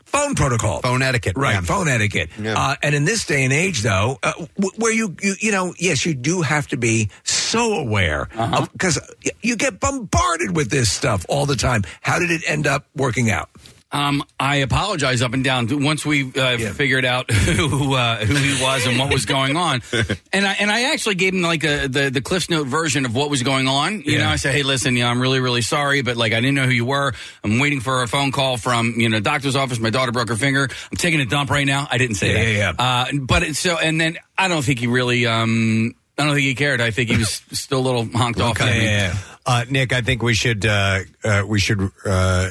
[0.06, 1.56] Phone protocol, phone etiquette, right?
[1.56, 1.62] yeah.
[1.62, 2.30] Phone etiquette.
[2.40, 2.56] Yeah.
[2.58, 4.34] Uh, and in this day and age, though, uh,
[4.78, 7.10] where you, you, you know, yes, you do have to be
[7.56, 8.28] so aware
[8.74, 9.00] because
[9.42, 11.84] you get bombarded with this stuff all the time.
[12.02, 13.50] How did it end up working out?
[13.92, 18.62] Um, I apologize up and down once we uh, figured out who uh, who he
[18.62, 19.82] was and what was going on,
[20.34, 23.16] and I and I actually gave him like a, the the Cliff's Note version of
[23.16, 24.02] what was going on.
[24.02, 26.42] You know, I said, "Hey, listen, you know, I'm really really sorry, but like I
[26.42, 27.14] didn't know who you were.
[27.44, 29.80] I'm waiting for a phone call from you know doctor's office.
[29.80, 30.68] My daughter broke her finger.
[30.92, 31.88] I'm taking a dump right now.
[31.90, 32.76] I didn't say Yeah, that.
[32.80, 35.26] yeah, Uh, but it's so, and then I don't think he really.
[35.26, 36.80] Um, I don't think he cared.
[36.82, 38.60] I think he was still a little honked off.
[38.62, 39.20] at me.
[39.46, 42.50] Uh, Nick, I think we should uh, uh, we should uh, uh,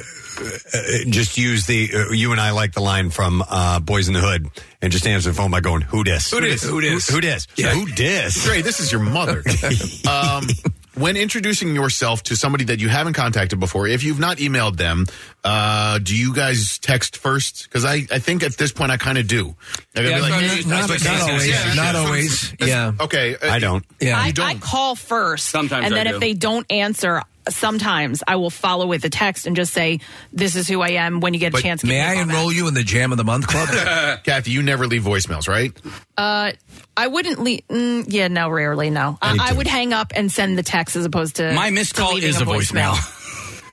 [1.09, 4.21] just use the uh, you and I like the line from uh, Boys in the
[4.21, 4.49] Hood
[4.83, 6.63] and just answer the phone by going who dis Who dis?
[6.63, 7.71] who dis who dis Yeah.
[7.75, 9.43] who dis Dre, this is your mother.
[10.09, 10.47] um,
[10.95, 15.07] when introducing yourself to somebody that you haven't contacted before, if you've not emailed them,
[15.43, 17.65] uh, do you guys text first?
[17.65, 19.55] Because I, I think at this point I kind of do.
[19.97, 21.49] I Yeah, be like, not- "Hey, not- not always.
[21.49, 22.51] Yeah, Yeah, not that's what- always.
[22.53, 22.93] that's- Yeah.
[23.01, 23.37] Okay.
[23.37, 23.85] uh, I don't.
[24.01, 24.21] Yeah.
[24.21, 24.47] I, You don't.
[24.47, 25.47] I call first.
[25.49, 26.15] Sometimes And I then do.
[26.15, 30.01] if they don't answer, sometimes I will follow with a text and just say,
[30.33, 31.83] This is who I am when you get a But chance.
[31.83, 33.47] give May me a I call back." enroll you in the Jam of the Month
[33.47, 33.69] Club?
[34.25, 35.73] Kathy, you never leave voicemails, right?
[36.17, 36.53] Uh,
[36.97, 37.63] I wouldn't leave.
[37.69, 39.19] Mm, yeah, no, rarely, no.
[39.21, 41.53] I, I would hang up and send the text as opposed to.
[41.53, 42.95] My missed to call leaving is a voicemail.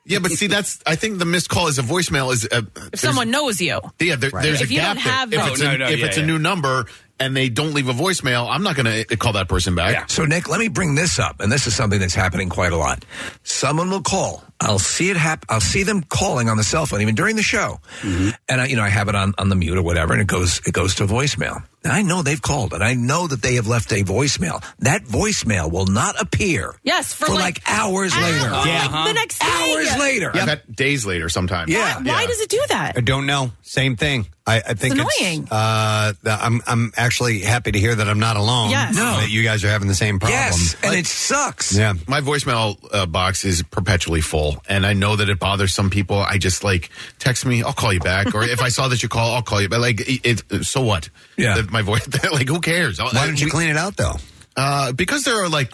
[0.04, 3.00] Yeah, but see, that's I think the missed call is a voicemail is uh, If
[3.00, 3.80] someone knows you.
[4.00, 5.14] Yeah, there, there's If a you gap don't there.
[5.14, 6.26] have if the- it's, a, no, no, if yeah, it's a yeah.
[6.26, 6.88] new number
[7.22, 10.10] and they don't leave a voicemail, I'm not going to eh, call that person back.
[10.10, 12.78] So, Nick, let me bring this up, and this is something that's happening quite a
[12.78, 13.06] lot.
[13.44, 14.44] Someone will call.
[14.60, 15.46] I'll see it happen.
[15.50, 18.30] I'll see them calling on the cell phone, even during the show, mm-hmm.
[18.50, 20.28] and I, you know, I have it on on the mute or whatever, and it
[20.28, 21.64] goes it goes to voicemail.
[21.84, 24.64] Now, I know they've called, and I know that they have left a voicemail.
[24.80, 26.76] That voicemail will not appear.
[26.84, 28.52] Yes, for, for like, like, hours hours, later.
[28.52, 29.04] like Yeah.
[29.08, 29.48] the next day.
[29.76, 30.32] hours later.
[30.36, 31.72] I've got days later sometimes.
[31.72, 32.00] Yeah.
[32.04, 32.98] Why does it do that?
[32.98, 33.52] I don't know.
[33.64, 34.28] Same thing.
[34.46, 35.48] I, I think It's annoying.
[35.52, 38.72] uh, that I'm I'm actually happy to hear that I'm not alone.
[38.72, 38.96] Yes.
[38.96, 39.18] No.
[39.22, 40.40] that you guys are having the same problem.
[40.40, 41.78] Yes, and it sucks.
[41.78, 41.94] Yeah.
[42.08, 46.18] My voicemail uh, box is perpetually full, and I know that it bothers some people.
[46.18, 49.10] I just like text me, I'll call you back, or if I saw that you
[49.10, 49.70] call, I'll call you.
[49.70, 51.10] But like, it, it- so what?
[51.38, 51.56] Yeah.
[51.62, 52.08] That my voice.
[52.32, 53.00] like, who cares?
[53.00, 54.16] Why don't you clean it out though?
[54.56, 55.72] Uh, because there are like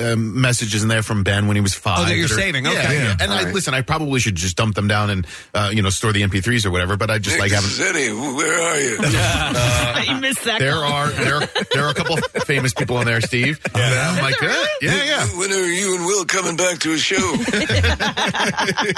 [0.00, 1.98] um, messages in there from Ben when he was five.
[2.00, 2.64] Oh, that you're are- saving.
[2.64, 2.94] Yeah, Okay.
[2.96, 3.02] yeah.
[3.04, 3.16] Yeah.
[3.20, 3.54] And I, right.
[3.54, 6.64] listen, I probably should just dump them down and uh, you know store the MP3s
[6.66, 6.96] or whatever.
[6.96, 7.70] But I just like having.
[7.80, 8.96] Eddie, where are you?
[9.00, 10.58] I missed that.
[10.58, 10.82] There call.
[10.92, 11.40] are there
[11.74, 13.60] there are a couple famous people on there, Steve.
[13.76, 15.26] Yeah, I'm like, yeah, yeah, yeah.
[15.38, 17.16] When are you and Will coming back to a show?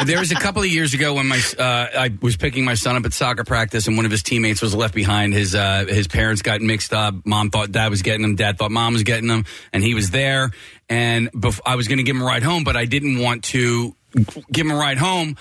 [0.05, 1.63] there was a couple of years ago when my uh,
[1.99, 4.75] I was picking my son up at soccer practice, and one of his teammates was
[4.75, 5.35] left behind.
[5.35, 7.15] His uh, his parents got mixed up.
[7.25, 8.37] Mom thought dad was getting him.
[8.37, 10.51] Dad thought mom was getting him, and he was there.
[10.93, 13.45] And bef- I was going to give him a ride home, but I didn't want
[13.45, 13.97] to
[14.53, 15.38] give him a ride home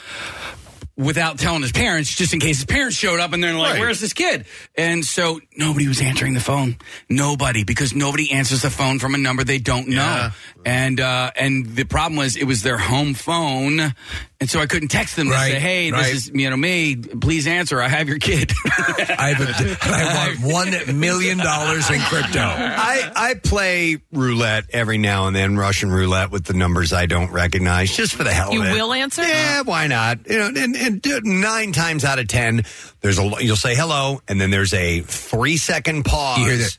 [1.01, 3.79] without telling his parents, just in case his parents showed up and they're like, Right.
[3.79, 4.45] "Where's this kid?"
[4.77, 6.77] And so nobody was answering the phone.
[7.09, 9.95] Nobody, because nobody answers the phone from a number they don't know.
[9.95, 10.31] Yeah.
[10.65, 13.79] And uh, and the problem was it was their home phone,
[14.39, 16.03] and so I couldn't text them to Right, say, "Hey, right.
[16.03, 16.95] this is you know me.
[16.97, 17.81] Please answer.
[17.81, 20.53] I have your kid." I, have a, I want
[20.85, 22.39] one million dollars in crypto.
[22.39, 27.31] I, I play roulette every now and then, Russian roulette with the numbers I don't
[27.31, 28.69] recognize, just for the hell You of it.
[28.69, 29.23] You will answer?
[29.23, 30.29] Yeah, why not?
[30.29, 30.90] You know, and, and
[31.23, 32.63] nine times out of ten,
[33.01, 36.39] there's a you'll say hello, and then there's a three second pause.
[36.39, 36.77] You hear that?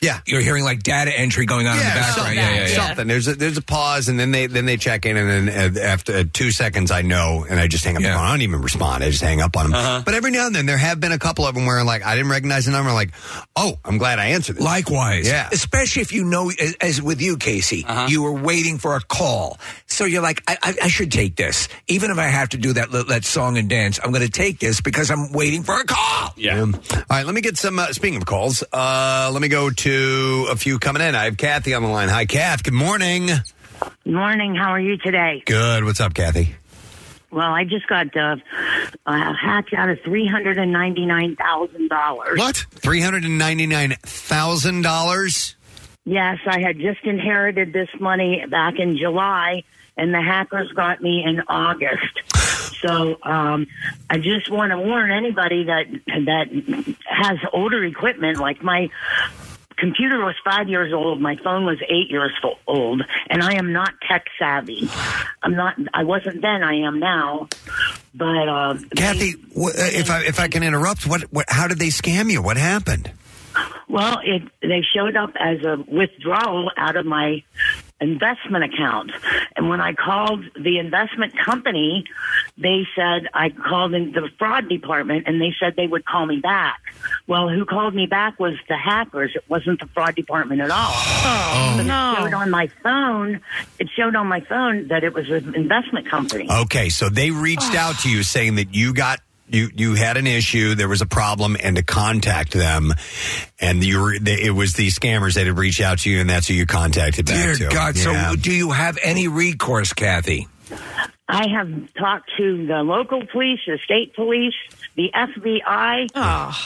[0.00, 0.20] Yeah.
[0.26, 2.14] You're hearing like data entry going on in the background.
[2.14, 2.86] something, Yeah, yeah, yeah.
[2.86, 3.06] something.
[3.06, 5.80] There's a, there's a pause, and then they then they check in, and then uh,
[5.80, 8.16] after uh, two seconds, I know, and I just hang up the Yeah.
[8.16, 8.24] phone.
[8.26, 9.04] I don't even respond.
[9.04, 9.74] I just hang up on them.
[9.74, 10.02] Uh-huh.
[10.04, 12.14] But every now and then, there have been a couple of them where like I
[12.16, 12.92] didn't recognize the number.
[12.92, 13.10] Like,
[13.56, 14.62] oh, I'm glad I answered it.
[14.62, 15.26] Likewise.
[15.28, 15.50] Yeah.
[15.52, 19.58] Especially if you know, as, as with you, Casey, you were waiting for a call.
[19.86, 21.68] So you're like, I, I, I should take this.
[21.88, 24.60] Even if I have to do that, that song and dance, I'm going to take
[24.60, 26.32] this because I'm waiting for a call.
[26.38, 26.60] yeah.
[26.62, 27.78] Um, all right, let me get some.
[27.78, 31.14] Uh, speaking of calls, uh, let me go to a few coming in.
[31.14, 32.08] I have Kathy on the line.
[32.08, 32.62] Hi, Kath.
[32.62, 33.28] Good morning.
[34.04, 34.54] Morning.
[34.54, 35.42] How are you today?
[35.46, 35.84] Good.
[35.84, 36.54] What's up, Kathy?
[37.30, 38.36] Well, I just got uh,
[39.06, 42.38] uh, hacked out of three hundred and ninety nine thousand dollars.
[42.38, 42.56] What?
[42.56, 45.54] Three hundred and ninety nine thousand dollars.
[46.04, 49.62] Yes, I had just inherited this money back in July,
[49.96, 52.20] and the hackers got me in August.
[52.80, 53.66] So um,
[54.08, 58.88] I just want to warn anybody that that has older equipment, like my
[59.80, 62.32] computer was five years old, my phone was eight years
[62.66, 64.88] old, and I am not tech savvy.
[65.42, 65.76] I'm not.
[65.92, 66.62] I wasn't then.
[66.62, 67.48] I am now.
[68.14, 71.78] But uh, Kathy, wh- uh, if I if I can interrupt, what, what how did
[71.78, 72.42] they scam you?
[72.42, 73.10] What happened?
[73.88, 77.42] Well, it they showed up as a withdrawal out of my
[78.00, 79.12] investment account,
[79.56, 82.04] and when I called the investment company,
[82.56, 86.38] they said I called in the fraud department, and they said they would call me
[86.38, 86.80] back.
[87.26, 89.32] Well, who called me back was the hackers.
[89.34, 90.92] It wasn't the fraud department at all.
[90.92, 92.12] Oh, But no.
[92.12, 93.40] It showed on my phone.
[93.78, 96.48] It showed on my phone that it was an investment company.
[96.50, 97.78] Okay, so they reached oh.
[97.78, 99.20] out to you saying that you got
[99.52, 102.92] you you had an issue, there was a problem, and to contact them,
[103.60, 106.28] and you were they, it was the scammers that had reached out to you, and
[106.30, 107.74] that's who you contacted back Dear to.
[107.74, 108.30] God, Yeah.
[108.30, 110.48] so do you have any recourse, Kathy?
[111.32, 114.54] I have talked to the local police, the state police,
[114.96, 116.08] the FBI.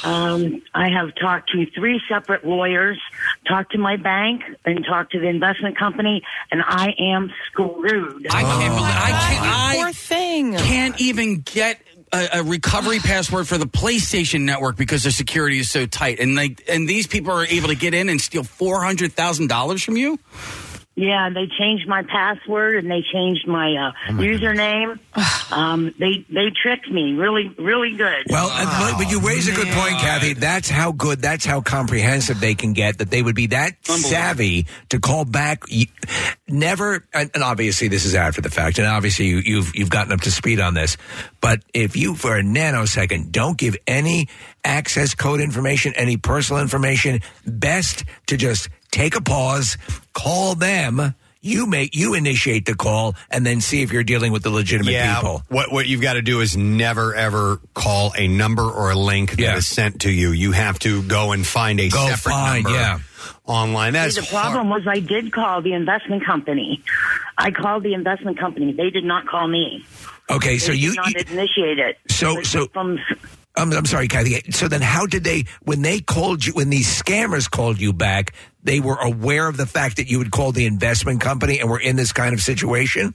[0.04, 2.98] Um, I have talked to three separate lawyers,
[3.46, 8.26] talked to my bank, and talked to the investment company, and I am screwed.
[8.30, 9.46] I can't believe I can't.
[9.46, 10.54] I Poor thing.
[10.56, 11.80] can't even get
[12.14, 16.34] a, a recovery password for the PlayStation Network because the security is so tight, and
[16.34, 19.82] like, and these people are able to get in and steal four hundred thousand dollars
[19.82, 20.18] from you.
[20.96, 24.98] Yeah, they changed my password and they changed my uh, username.
[25.52, 28.24] um, they they tricked me really really good.
[28.30, 30.34] Well, but- but you raise a good point, Kathy.
[30.34, 32.98] That's how good, that's how comprehensive they can get.
[32.98, 35.64] That they would be that savvy to call back.
[36.46, 40.12] Never, and, and obviously this is after the fact, and obviously you, you've you've gotten
[40.12, 40.96] up to speed on this.
[41.40, 44.28] But if you, for a nanosecond, don't give any
[44.64, 49.76] access code information, any personal information, best to just take a pause,
[50.12, 51.14] call them.
[51.40, 54.92] You make you initiate the call, and then see if you're dealing with the legitimate
[54.92, 55.42] yeah, people.
[55.48, 59.32] What what you've got to do is never ever call a number or a link
[59.32, 60.30] that is sent to you.
[60.30, 62.98] You have to go and find a Go separate find, number yeah.
[63.44, 63.92] online.
[63.92, 66.82] That's See, the problem was I did call the investment company.
[67.36, 68.72] I called the investment company.
[68.72, 69.84] They did not call me.
[70.30, 71.98] Okay, so They you, did not you initiate it.
[72.08, 72.98] So- But so- from
[73.56, 74.50] I'm, I'm sorry, Kathy.
[74.50, 78.34] So then, how did they, when they called you, when these scammers called you back,
[78.62, 81.78] they were aware of the fact that you had called the investment company and were
[81.80, 83.14] in this kind of situation?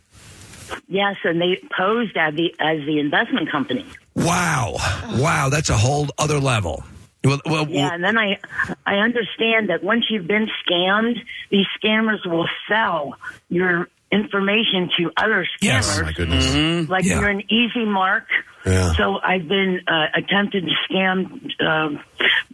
[0.88, 3.86] yes, and they posed as the as the investment company.
[4.16, 4.76] Wow.
[5.18, 5.50] Wow.
[5.50, 6.84] That's a whole other level.
[7.24, 8.40] Well, well, Yeah, and then I
[8.86, 11.18] I understand that once you've been scammed,
[11.50, 13.16] these scammers will sell
[13.50, 15.62] your information to other scammers.
[15.64, 16.00] Yes.
[16.00, 16.48] Oh, my goodness.
[16.48, 16.92] Mm-hmm.
[16.92, 17.20] Like Yeah.
[17.20, 18.28] you're an easy mark.
[18.66, 18.94] Yeah.
[18.96, 22.00] So I've been uh, attempted to scam um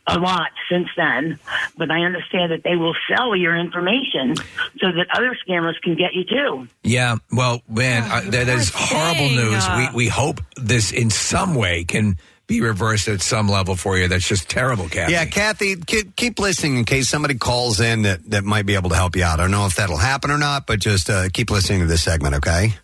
[0.08, 1.40] a lot since then,
[1.78, 4.36] but I understand that they will sell your information
[4.80, 6.68] so that other scammers can get you too.
[6.84, 7.16] yeah.
[7.32, 9.36] Well, man, uh, that is horrible thing.
[9.36, 9.64] news.
[9.66, 13.98] Uh, We, we hope this in some way can be reversed at some level for
[13.98, 14.08] you.
[14.08, 15.14] That's just terrible, Kathy.
[15.14, 18.90] Yeah, Kathy, keep, keep listening in case somebody calls in that, that might be able
[18.92, 19.40] to help you out.
[19.40, 22.04] I don't know if that'll happen or not, but just uh, keep listening to this
[22.04, 22.76] segment, okay?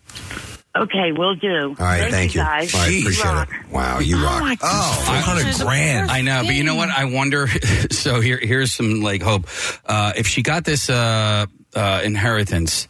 [0.74, 1.76] Okay, we'll do.
[1.78, 2.40] All right, thank you.
[2.40, 2.74] guys.
[2.74, 3.48] All right, You appreciate rock.
[3.52, 3.70] it.
[3.70, 4.58] Wow, you rock.
[4.62, 6.10] Oh, 400 grand.
[6.10, 6.88] I know, but you know what?
[6.88, 7.46] I wonder.
[7.90, 9.46] So here, here's some like hope.
[9.84, 12.88] Uh, if she got this uh, uh, inheritance,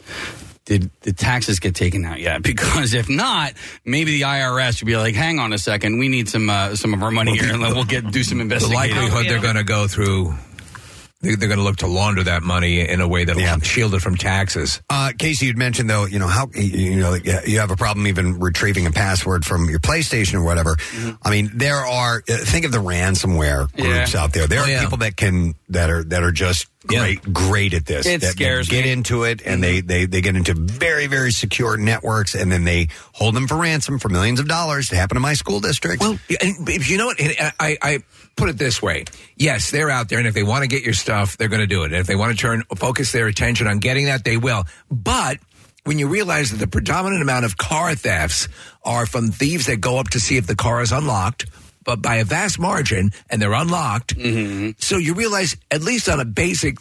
[0.64, 2.42] did the taxes get taken out yet?
[2.52, 3.52] Because if not,
[3.84, 6.94] maybe the IRS would be like, "Hang on a second, we need some uh, some
[6.94, 9.64] of our money here, and then we'll get do some the likelihood they're going to
[9.64, 10.34] go through,
[11.22, 14.00] they're, they're going to look to launder that money in a way that'll shield it
[14.00, 14.82] from taxes.
[14.90, 18.06] Uh, Casey, you'd mentioned though, you know how you you know you have a problem
[18.06, 20.76] even retrieving a password from your PlayStation or whatever.
[21.22, 24.20] I mean, there are uh, think of the ransomware groups Yeah.
[24.22, 24.46] out there.
[24.46, 24.80] There Oh, are yeah.
[24.82, 28.06] people that can that are that are just great great at this.
[28.06, 28.92] It that, scares that get me.
[28.92, 29.86] into it and they, mm-hmm.
[29.86, 33.98] they they get into very very secure networks and then they hold them for ransom
[33.98, 34.92] for millions of dollars.
[34.92, 36.00] It happened to my school district.
[36.00, 37.98] Well, and if you know what, and uh, I, I
[38.36, 39.04] put it this way:
[39.36, 41.66] yes, they're out there, and if they want to get your stuff, they're going to
[41.66, 41.86] do it.
[41.86, 44.64] And if they want to turn focus their attention on getting that, they will.
[44.90, 45.38] But
[45.84, 48.48] when you realize that the predominant amount of car thefts
[48.84, 51.46] are from thieves that go up to see if the car is unlocked.
[51.84, 54.16] But by a vast margin, and they're unlocked.
[54.16, 54.70] Mm-hmm.
[54.78, 56.78] So you realize, at least on a basic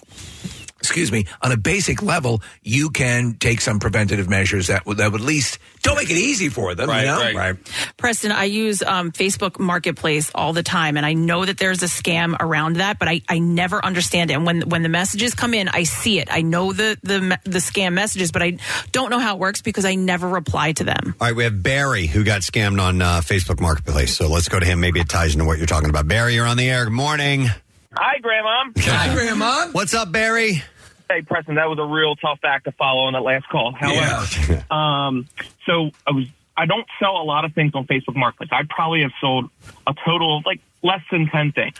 [0.82, 5.12] excuse me, on a basic level, you can take some preventative measures that would that
[5.12, 6.90] would at least don't make it easy for them.
[6.90, 7.32] you know?
[7.34, 7.56] right.
[7.98, 11.88] Preston, I use um, Facebook Marketplace all the time, and I know that there's a
[11.88, 14.34] scam around that, but I, I never understand it.
[14.34, 16.30] And when when the messages come in, I see it.
[16.32, 18.58] I know the the the scam messages, but I
[18.92, 21.16] don't know how it works because I never reply to them.
[21.22, 24.18] All right, we have Barry who got scammed on uh, Facebook Marketplace.
[24.18, 24.80] So let's go to him.
[24.80, 26.08] Maybe it ties into what you're talking about.
[26.08, 26.86] Barry, you're on the air.
[26.86, 27.50] Good morning.
[27.94, 28.72] Hi, Grandma.
[28.78, 29.68] Hi, Grandma.
[29.72, 30.64] What's up, Barry?
[31.10, 33.74] Hey, Preston, that was a real tough act to follow on that last call.
[33.74, 35.28] However, um,
[35.66, 36.26] so I was
[36.56, 38.50] I don't sell a lot of things on Facebook Marketplace.
[38.54, 39.50] I probably have sold
[39.88, 41.76] a total of like less than ten things,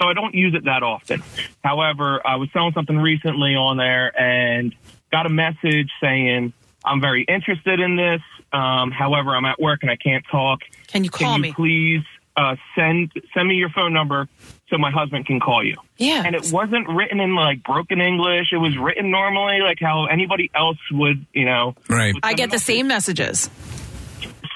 [0.00, 1.22] so I don't use it that often.
[1.62, 4.74] However, I was selling something recently on there and
[5.12, 6.52] got a message saying
[6.84, 8.22] I'm very interested in this.
[8.52, 10.60] Um, however, I'm at work and I can't talk.
[10.88, 11.52] Can you call Can me?
[11.52, 12.02] please
[12.36, 14.28] uh, send send me your phone number
[14.68, 15.76] so my husband can call you?
[15.96, 16.22] Yeah.
[16.24, 18.48] And it wasn't written in like broken English.
[18.52, 21.74] It was written normally, like how anybody else would, you know.
[21.88, 22.14] Right.
[22.22, 23.50] I get the same messages.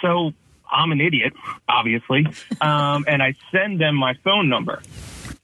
[0.02, 0.32] So
[0.70, 1.32] I'm an idiot,
[1.68, 2.26] obviously,
[2.60, 4.82] um, and I send them my phone number,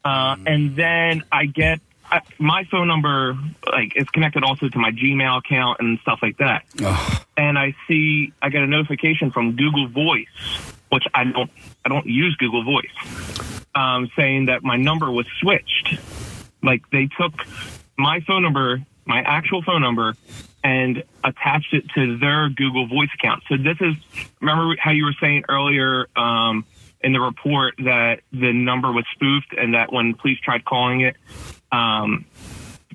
[0.04, 3.36] uh, and then I get I, my phone number
[3.66, 6.64] like is connected also to my Gmail account and stuff like that.
[7.36, 11.50] And I see I get a notification from Google Voice, which I don't
[11.84, 15.98] I don't use Google Voice, um, saying that my number was switched.
[16.62, 17.32] Like they took
[17.98, 20.14] my phone number, my actual phone number,
[20.62, 23.42] and attached it to their Google Voice account.
[23.48, 23.94] So this is
[24.40, 26.64] remember how you were saying earlier um,
[27.00, 31.16] in the report that the number was spoofed and that when police tried calling it,
[31.72, 32.24] um,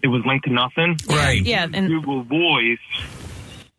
[0.01, 0.97] it was linked to nothing.
[1.09, 1.41] Right.
[1.41, 2.79] Yeah, and Google Voice.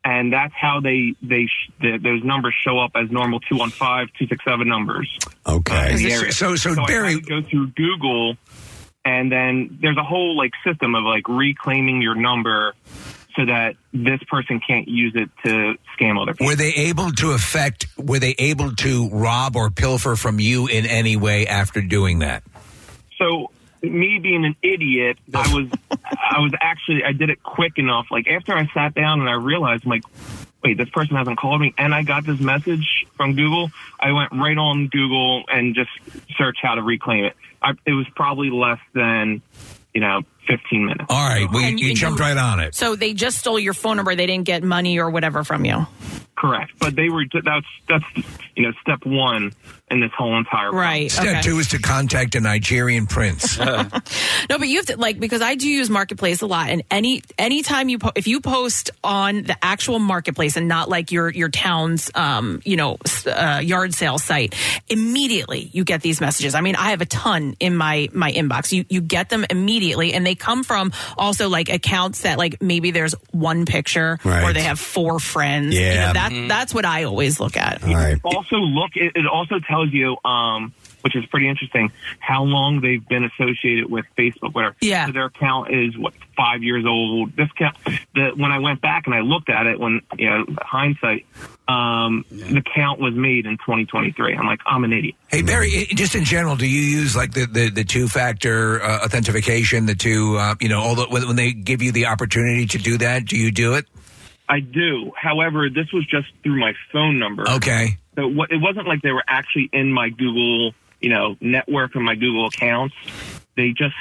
[0.02, 3.70] And that's how they they sh- the, those numbers show up as normal two one
[3.70, 5.18] five two six seven numbers.
[5.46, 5.76] Okay.
[5.76, 6.32] Uh, in the area.
[6.32, 8.36] So- so I Barry- had go through Google,
[9.04, 12.74] and then there's a whole like system of like reclaiming your number
[13.36, 16.46] so that this person can't use it to scam other people.
[16.46, 17.86] Were they able to affect?
[17.98, 22.42] Were they able to rob or pilfer from you in any way after doing that?
[23.18, 23.50] So
[23.82, 25.68] me being an idiot, I was
[26.04, 28.06] I was actually I did it quick enough.
[28.10, 30.04] Like after I sat down and I realized, I'm like,
[30.62, 33.70] wait, this person hasn't called me, and I got this message from Google.
[33.98, 35.90] I went right on Google and just
[36.36, 37.36] searched how to reclaim it.
[37.62, 39.42] I, it was probably less than
[39.94, 41.06] you know 15 minutes.
[41.08, 42.74] All right, we, And you, you- jumped right on it.
[42.74, 44.14] So they just stole your phone number.
[44.14, 45.86] They didn't get money or whatever from you.
[46.36, 48.04] Correct, but they were that's that's
[48.56, 49.52] you know step one
[49.90, 51.10] in this whole entire Right.
[51.10, 51.40] Step okay.
[51.42, 53.58] two is to contact a Nigerian prince.
[54.48, 57.22] No, but you have to like because I do use marketplace a lot, and any
[57.38, 61.48] anytime you po- if you post on the actual marketplace and not like your your
[61.48, 64.54] town's um you know uh, yard sale site,
[64.88, 66.54] immediately you get these messages.
[66.54, 68.72] I mean, I have a ton in my my inbox.
[68.72, 72.90] You you get them immediately, and they come from also like accounts that like maybe
[72.90, 75.74] there's one picture or they have four friends.
[75.74, 76.12] You know, Yeah.
[76.14, 77.82] that that's what I always look at.
[77.84, 78.18] All right.
[78.24, 80.72] also look it, it also tells you um
[81.02, 84.54] which is pretty interesting how long they've been associated with facebook.
[84.54, 85.06] Whatever Yeah.
[85.06, 87.34] so their account is what five years old?
[87.36, 87.76] This count
[88.14, 91.24] the when i went back and i looked at it when you know hindsight
[91.68, 95.14] um the count was made in 2023 i'm like i'm an idiot.
[95.28, 99.04] Hey Barry, just in general, do you use like the the, the two factor uh,
[99.04, 102.66] authentication, the two, uh, you know, all the, when, when they give you the opportunity
[102.66, 103.86] to do that, do you do it?
[104.50, 105.12] I do.
[105.16, 107.48] However this was just through my phone number.
[107.48, 107.96] Okay.
[108.16, 112.16] so it wasn't like they were actually in my google you know network or my
[112.16, 112.94] google accounts.
[113.56, 113.94] They just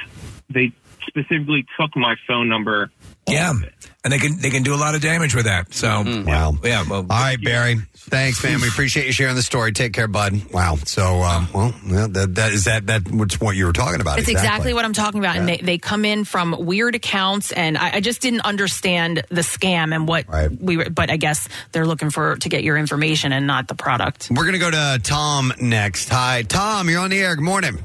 [0.49, 0.73] they
[1.07, 2.91] specifically took my phone number
[3.27, 3.53] Yeah,
[4.03, 5.73] and they can they can do a lot of damage with that.
[5.73, 6.57] So Wow.
[6.63, 6.83] yeah.
[6.89, 7.77] Well, All right, Barry.
[7.95, 8.59] Thanks, man.
[8.61, 9.71] We appreciate you sharing the story.
[9.71, 10.41] Take care, bud.
[10.51, 10.77] Wow.
[10.83, 14.17] So, um, well, yeah, that, that is that that what's what you were talking about.
[14.17, 15.35] It's exactly, what I'm talking about.
[15.35, 19.41] And they, they come in from weird accounts, and I, I just didn't understand the
[19.41, 20.25] scam and what
[20.59, 20.89] we were.
[20.89, 24.29] But I guess they're looking for to get your information and not the product.
[24.31, 26.09] We're gonna go to Tom next.
[26.09, 26.89] Hi, Tom.
[26.89, 27.35] You're on the air.
[27.35, 27.77] Good morning.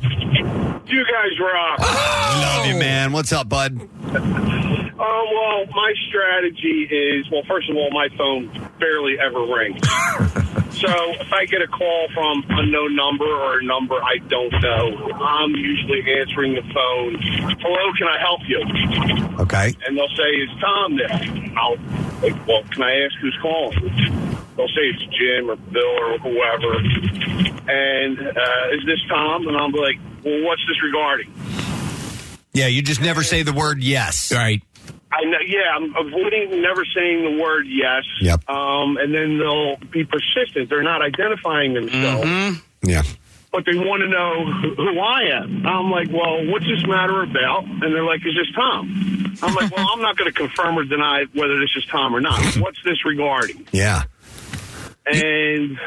[0.87, 1.79] You guys rock.
[1.81, 3.13] Love you, man.
[3.13, 3.73] What's up, bud?
[3.75, 9.81] Um, well, my strategy is well, first of all, my phone barely ever rings.
[10.81, 10.91] so
[11.21, 15.51] if I get a call from unknown number or a number I don't know, I'm
[15.51, 17.17] usually answering the phone.
[17.61, 18.61] Hello, can I help you?
[19.41, 19.75] Okay.
[19.87, 21.77] And they'll say, "Is Tom there?" I'll
[22.25, 23.79] like, well, can I ask who's calling?
[24.57, 26.77] They'll say it's Jim or Bill or whoever.
[27.69, 29.47] And uh, is this Tom?
[29.49, 31.33] And I'm like, well, what's this regarding?
[32.53, 34.33] Yeah, you just never say the word yes.
[34.33, 34.63] Right.
[35.17, 38.05] I know, yeah, I'm avoiding never saying the word yes.
[38.21, 38.49] Yep.
[38.49, 40.69] Um, and then they'll be persistent.
[40.71, 43.03] They're not identifying themselves, Yeah.
[43.53, 45.65] but they want to know who who I am.
[45.67, 47.65] I'm like, well, what's this matter about?
[47.65, 49.37] And they're like, is this Tom?
[49.43, 52.21] I'm like, well, I'm not going to confirm or deny whether this is Tom or
[52.21, 52.41] not.
[52.59, 53.67] What's this regarding?
[53.73, 54.05] Yeah.
[55.07, 55.79] And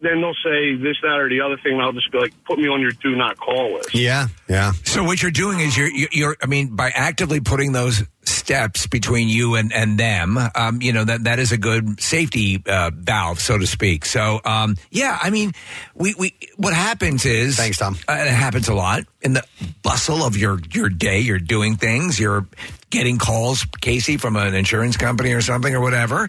[0.00, 1.74] then they'll say this, that, or the other thing.
[1.74, 3.94] And I'll just be like, put me on your do not call list.
[3.94, 4.28] Yeah.
[4.48, 4.72] Yeah.
[4.84, 8.86] So what you're doing is you're you're, you're I mean by actively putting those steps
[8.86, 12.90] between you and and them, um, you know that that is a good safety uh,
[12.94, 14.04] valve, so to speak.
[14.04, 15.52] So um, yeah, I mean,
[15.94, 17.96] we we what happens is thanks Tom.
[18.08, 19.44] Uh, it happens a lot in the
[19.82, 21.20] bustle of your your day.
[21.20, 22.20] You're doing things.
[22.20, 22.46] You're
[22.90, 26.28] getting calls, Casey, from an insurance company or something or whatever.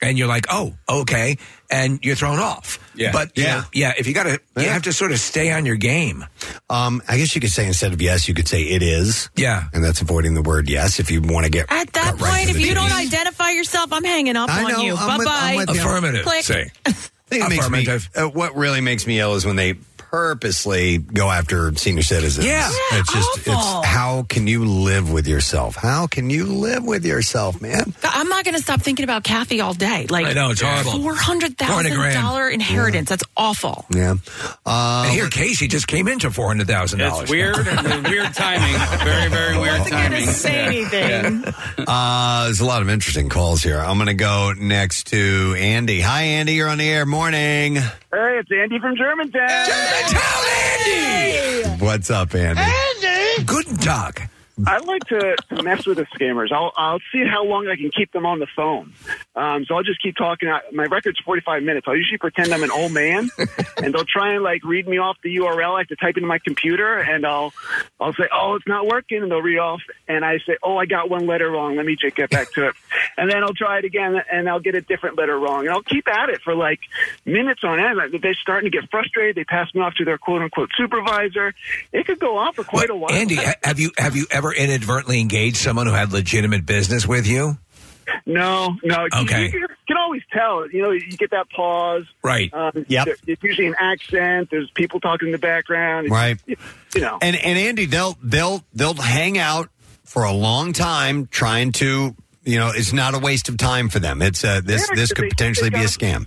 [0.00, 1.36] and you're like, oh, okay,
[1.70, 2.78] and you're thrown off.
[2.94, 3.10] Yeah.
[3.12, 3.56] but you Yeah.
[3.56, 3.92] know, yeah.
[3.98, 6.24] If you got to, you have to sort of stay on your game.
[6.70, 9.28] Um, I guess you could say instead of yes, you could say it is.
[9.34, 9.64] Yeah.
[9.72, 12.36] And that's avoiding the word yes if you want to get At that cut right
[12.38, 14.94] point, if the you don't identify yourself, I'm hanging up I on know, you.
[14.94, 15.64] Bye bye.
[15.68, 16.24] Affirmative.
[16.24, 16.44] Click.
[16.44, 16.70] Say.
[16.86, 19.74] I think it makes me, uh, what really makes me ill is when they
[20.10, 22.46] purposely go after senior citizens.
[22.46, 22.68] Yeah.
[22.92, 23.52] it's just awful.
[23.80, 25.76] it's how can you live with yourself?
[25.76, 27.94] How can you live with yourself, man?
[28.00, 30.06] God, I'm not going to stop thinking about Kathy all day.
[30.08, 31.02] Like I know, it's horrible.
[31.02, 33.08] Four hundred thousand dollar dollar inheritance.
[33.08, 33.84] That's awful.
[33.90, 34.14] Yeah.
[34.64, 37.22] Uh, and here, Casey just came into four hundred thousand dollars.
[37.22, 38.74] It's weird, and weird timing.
[39.04, 40.26] Very, very weird Wasn't going timing.
[40.26, 41.54] to say anything.
[41.86, 43.78] Uh, there's a lot of interesting calls here.
[43.78, 46.00] I'm going to go next to Andy.
[46.00, 46.54] Hi, Andy.
[46.54, 47.06] You're on the air.
[47.06, 47.78] Morning.
[48.10, 49.48] Hey, it's Andy from Germantown.
[49.66, 50.44] Germantown,
[50.88, 51.84] Andy!
[51.84, 52.62] What's up, Andy?
[53.44, 54.30] Good Tag.
[54.66, 56.52] I like to, to mess with the scammers.
[56.52, 58.92] I'll I'll see how long I can keep them on the phone.
[59.36, 60.48] Um, so I'll just keep talking.
[60.48, 61.86] I, my record's 45 minutes.
[61.88, 63.30] I'll usually pretend I'm an old man,
[63.76, 65.74] and they'll try and like read me off the URL.
[65.74, 67.52] I have to type into my computer, and I'll
[68.00, 70.86] I'll say, "Oh, it's not working," and they'll read off, and I say, "Oh, I
[70.86, 71.76] got one letter wrong.
[71.76, 72.74] Let me just get back to it."
[73.16, 75.82] And then I'll try it again, and I'll get a different letter wrong, and I'll
[75.82, 76.80] keep at it for like
[77.24, 77.96] minutes on end.
[77.96, 79.36] Like, They're starting to get frustrated.
[79.36, 81.54] They pass me off to their quote unquote supervisor.
[81.92, 83.12] It could go on for quite a while.
[83.12, 87.58] Andy, have you have you ever inadvertently engaged someone who had legitimate business with you?
[88.24, 89.06] No, no.
[89.14, 89.50] Okay.
[89.52, 90.68] You, can always tell.
[90.70, 92.04] You know, you get that pause.
[92.22, 92.52] Right.
[92.54, 93.04] Um, Yep.
[93.06, 94.48] there- It's usually an accent.
[94.50, 96.06] There's people talking in the background.
[96.06, 96.38] It's- Right.
[96.94, 97.18] You know.
[97.20, 99.68] And and Andy, they'll they'll they'll hang out
[100.04, 102.14] for a long time trying to.
[102.48, 104.22] You know, it's not a waste of time for them.
[104.22, 106.26] It's uh, this Yeah, this they- could potentially they be a got- scam.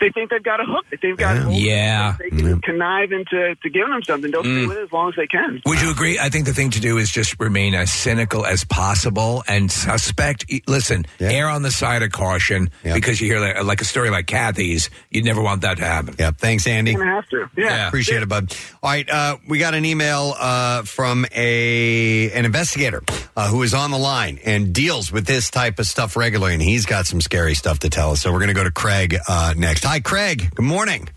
[0.00, 0.84] They think they've got a hook.
[0.90, 1.56] They think they've got a hold.
[1.56, 2.16] Yeah.
[2.18, 4.30] They can connive into to giving them something.
[4.32, 4.58] They'll Mm.
[4.62, 5.62] stay with it as long as they can.
[5.64, 6.18] Would you agree?
[6.18, 10.44] I think the thing to do is just remain as cynical as possible and suspect.
[10.66, 14.26] Listen, err on the side of caution because you hear like, like a story like
[14.26, 14.90] Kathy's.
[15.10, 16.16] You'd never want that to happen.
[16.18, 16.32] Yeah.
[16.32, 16.94] Thanks, Andy.
[16.94, 17.48] Gonna have to.
[17.56, 17.86] Yeah.
[17.86, 18.54] Appreciate it, bud.
[18.82, 23.02] All right, uh, we got an email uh, from a an investigator
[23.36, 26.62] uh, who is on the line and deals with this type of stuff regularly, and
[26.62, 28.20] he's got some scary stuff to tell us.
[28.22, 29.84] So we're going to go to Craig uh, next.
[29.84, 30.50] Hi, Craig.
[30.54, 31.08] Good morning.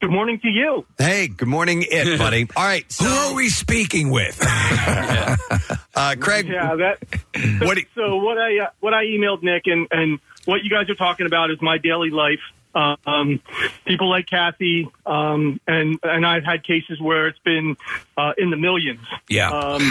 [0.00, 0.86] Good morning to you.
[0.96, 2.46] Hey, good morning, it buddy.
[2.56, 4.38] All right, so who are we speaking with?
[4.42, 6.46] uh, Craig.
[6.48, 6.98] Yeah, that.
[7.34, 10.88] So What so what I uh, what I emailed Nick and and what you guys
[10.88, 12.38] are talking about is my daily life.
[12.78, 13.40] Um,
[13.86, 17.76] people like Kathy, um, and and I've had cases where it's been
[18.16, 19.06] uh, in the millions.
[19.28, 19.50] Yeah.
[19.50, 19.82] Um,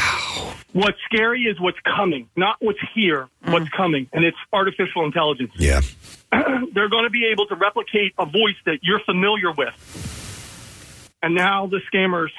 [0.73, 3.27] what's scary is what's coming, not what's here.
[3.43, 5.51] What's coming, and it's artificial intelligence.
[5.57, 5.81] Yeah.
[6.31, 9.73] They're going to be able to replicate a voice that you're familiar with,
[11.21, 12.29] and now the scammers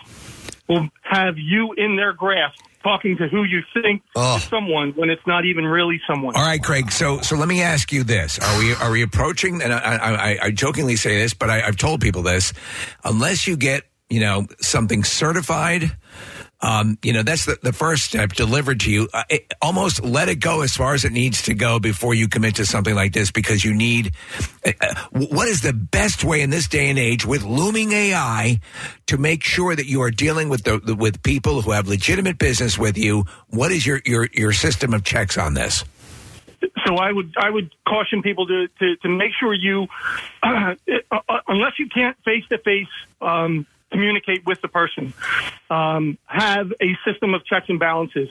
[0.69, 4.39] will have you in their grasp, talking to who you think is oh.
[4.51, 6.35] someone when it's not even really someone.
[6.37, 6.91] All right, Craig.
[6.91, 9.61] So, so let me ask you this: Are we are we approaching?
[9.63, 12.53] And I, I, I- I jokingly say this, but I, I've told people this:
[13.05, 15.97] unless you get you know something certified.
[16.61, 19.09] Um, you know that's the, the first step delivered to you.
[19.15, 22.29] Uh, it, almost let it go as far as it needs to go before you
[22.29, 24.13] commit to something like this, because you need.
[24.67, 28.59] Uh, uh, what is the best way in this day and age with looming AI
[29.07, 32.39] to make sure that you are dealing with the, the with people who have legitimate
[32.39, 33.25] business with you?
[33.51, 35.85] What is your your your system of checks on this?
[36.85, 39.87] So I would I would caution people to to, to make sure you,
[40.43, 40.75] uh,
[41.13, 42.89] uh, unless you can't face to face
[43.91, 45.13] communicate with the person,
[45.71, 48.29] um, have a system of checks and balances.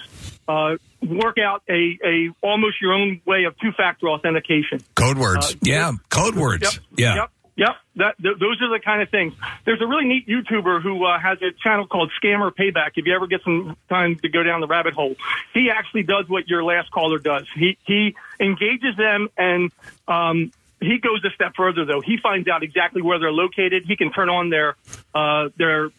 [0.48, 4.80] Uh, work out a, a almost your own way of two factor authentication.
[4.96, 5.54] Code words.
[5.54, 6.64] Uh, yeah, code words.
[6.64, 6.84] Yep.
[6.98, 7.16] Yeah.
[7.16, 7.32] Yep.
[7.58, 7.70] Yep.
[7.96, 9.34] That, th- those are the kind of things.
[9.66, 12.92] There's a really neat YouTuber who uh, has a channel called Scammer Payback.
[12.96, 15.16] If you ever get some time to go down the rabbit hole,
[15.56, 17.48] he actually does what your last caller does.
[17.56, 19.72] He he engages them and
[20.08, 22.02] um, he goes a step further though.
[22.02, 23.86] He finds out exactly where they're located.
[23.86, 24.76] He can turn on their
[25.16, 25.90] uh, their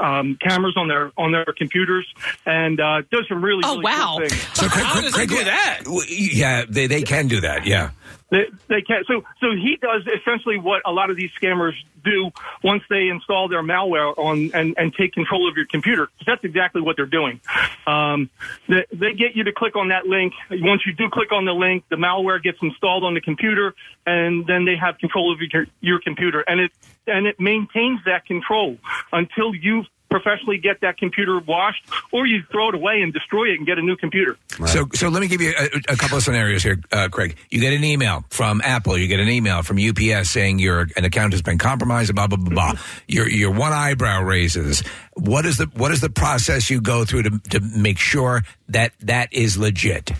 [0.00, 2.06] um, cameras on their on their computers
[2.44, 4.16] and uh, does some really, Oh, really wow.
[4.18, 4.42] cool things.
[4.54, 7.66] So Craig, Craig, Craig, Yeah, they they can do that.
[7.66, 7.90] Yeah.
[8.28, 9.04] They, they can.
[9.06, 11.74] So, so he does essentially what a lot of these scammers
[12.04, 12.30] do
[12.62, 16.08] once they install their malware on and, and take control of your computer.
[16.26, 17.40] That's exactly what they're doing.
[17.86, 18.30] Um,
[18.68, 20.32] they, they get you to click on that link.
[20.50, 23.74] Once you do click on the link, the malware gets installed on the computer,
[24.06, 26.72] and then they have control of your, your computer, and it
[27.06, 28.78] and it maintains that control
[29.12, 33.58] until you professionally get that computer washed, or you throw it away and destroy it
[33.58, 34.36] and get a new computer.
[34.66, 37.36] So, so let me give you a, a couple of scenarios here, uh, Craig.
[37.50, 38.96] You get an email from Apple.
[38.96, 42.14] You get an email from UPS saying your an account has been compromised.
[42.14, 42.80] Blah blah blah blah.
[43.06, 44.82] Your your one eyebrow raises.
[45.14, 48.92] What is the what is the process you go through to to make sure that
[49.00, 50.12] that is legit?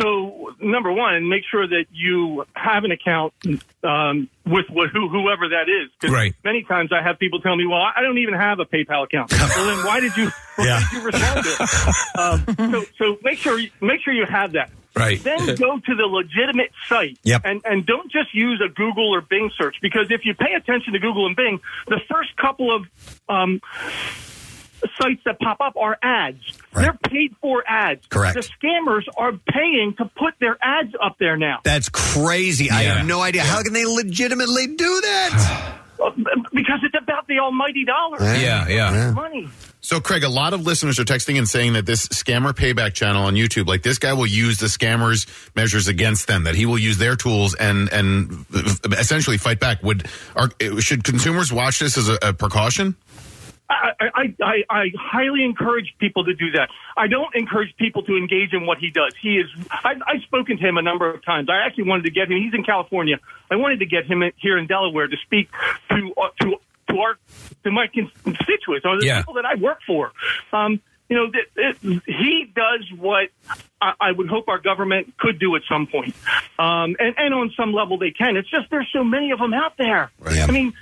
[0.00, 3.32] So number one, make sure that you have an account
[3.82, 6.10] um, with wh- who, whoever that is.
[6.10, 6.34] Right.
[6.44, 9.32] Many times I have people tell me, "Well, I don't even have a PayPal account."
[9.56, 10.30] well, then why did you?
[10.56, 10.80] Why Yeah.
[10.80, 11.94] did you respond to it?
[12.18, 14.70] Um, so, so make sure you, make sure you have that.
[14.96, 15.22] Right.
[15.22, 17.18] Then go to the legitimate site.
[17.22, 17.42] Yep.
[17.44, 20.92] And and don't just use a Google or Bing search because if you pay attention
[20.94, 22.86] to Google and Bing, the first couple of
[23.28, 23.60] um,
[25.00, 26.38] sites that pop up are ads.
[26.74, 28.06] They're paid for ads.
[28.06, 28.34] Correct.
[28.34, 31.60] The scammers are paying to put their ads up there now.
[31.64, 32.70] That's crazy.
[32.70, 33.42] I have no idea.
[33.42, 35.78] How can they legitimately do that?
[36.00, 36.10] Uh,
[36.52, 38.18] Because it's about the almighty dollar.
[38.20, 39.10] Yeah, yeah.
[39.12, 39.48] Money.
[39.80, 43.24] So, Craig, a lot of listeners are texting and saying that this scammer payback channel
[43.24, 46.78] on YouTube, like this guy will use the scammers' measures against them, that he will
[46.78, 48.44] use their tools and and
[48.98, 49.82] essentially fight back.
[49.82, 50.06] Would
[50.36, 50.50] are,
[50.80, 52.96] should consumers watch this as a, a precaution?
[53.70, 56.70] I, I, I, I highly encourage people to do that.
[56.96, 59.12] I don't encourage people to engage in what he does.
[59.20, 59.46] He is.
[59.84, 61.48] I've, I've spoken to him a number of times.
[61.50, 62.38] I actually wanted to get him.
[62.42, 63.18] He's in California.
[63.50, 65.50] I wanted to get him here in Delaware to speak
[65.90, 66.56] to uh, to
[66.90, 67.18] to our
[67.64, 69.18] to my constituents or the Yeah.
[69.20, 70.12] people that I work for.
[70.52, 70.80] Um,
[71.10, 73.28] you know, th- th- he does what
[73.80, 76.14] I, I would hope our government could do at some point,
[76.58, 78.36] um, and and on some level they can.
[78.36, 80.10] It's just there's so many of them out there.
[80.26, 80.74] I mean,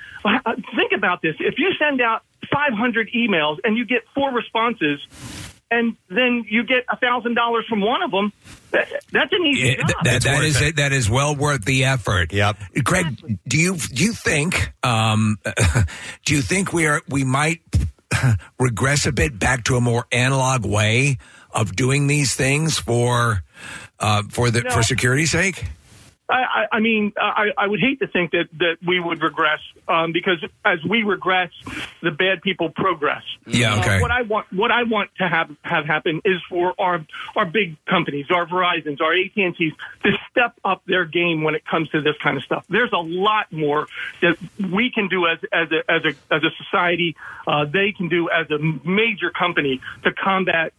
[0.76, 2.22] think about this: if you send out
[2.52, 5.00] 500 emails and you get four responses,
[5.70, 8.32] and then you get a thousand dollars from one of them,
[8.70, 10.04] that, that's an easy Yeah, job.
[10.04, 10.76] that, that is it.
[10.76, 12.32] That is well worth the effort.
[12.32, 12.56] Yep.
[12.84, 15.38] Craig, do you do you think um,
[16.24, 17.60] do you think we are we might
[18.58, 21.18] regress a bit back to a more analog way
[21.50, 23.42] of doing these things for
[23.98, 24.70] uh, for the No.
[24.70, 25.64] for security's sake?
[26.28, 29.60] I, I, I mean, I, I would hate to think that, that we would regress
[29.86, 31.50] um, because as we regress,
[32.02, 33.22] the bad people progress.
[33.46, 33.98] Yeah, okay.
[33.98, 37.04] Uh, what I want, what I want to have have happen is for our
[37.36, 39.72] our big companies, our Verizon's, our AT and T's,
[40.02, 42.66] to step up their game when it comes to this kind of stuff.
[42.68, 43.86] There's a lot more
[44.22, 47.16] that we can do as as a as a as a society.
[47.46, 50.72] Uh, they can do as a major company to combat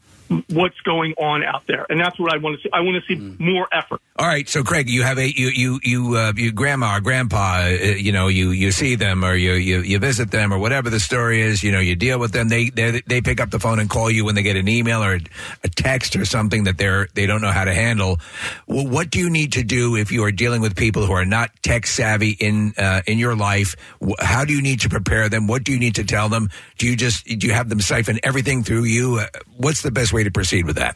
[0.49, 2.69] what's going on out there, and that's what I want to see.
[2.71, 4.01] I want to see more effort.
[4.19, 7.65] All right, so Craig, you have a you you you uh, you grandma or grandpa,
[7.65, 10.89] uh, you know, you you see them or you, you you visit them or whatever
[10.89, 12.49] the story is, you know, you deal with them.
[12.49, 15.03] They they they pick up the phone and call you when they get an email
[15.03, 15.19] or
[15.63, 18.19] a text or something that they're they don't know how to handle.
[18.65, 21.25] Well, what do you need to do if you are dealing with people who are
[21.25, 23.75] not tech savvy in uh, in your life?
[24.19, 25.45] How do you need to prepare them?
[25.47, 26.49] What do you need to tell them?
[26.77, 29.19] Do you just do you have them siphon everything through you?
[29.19, 30.95] Uh, what's the best way to proceed with that?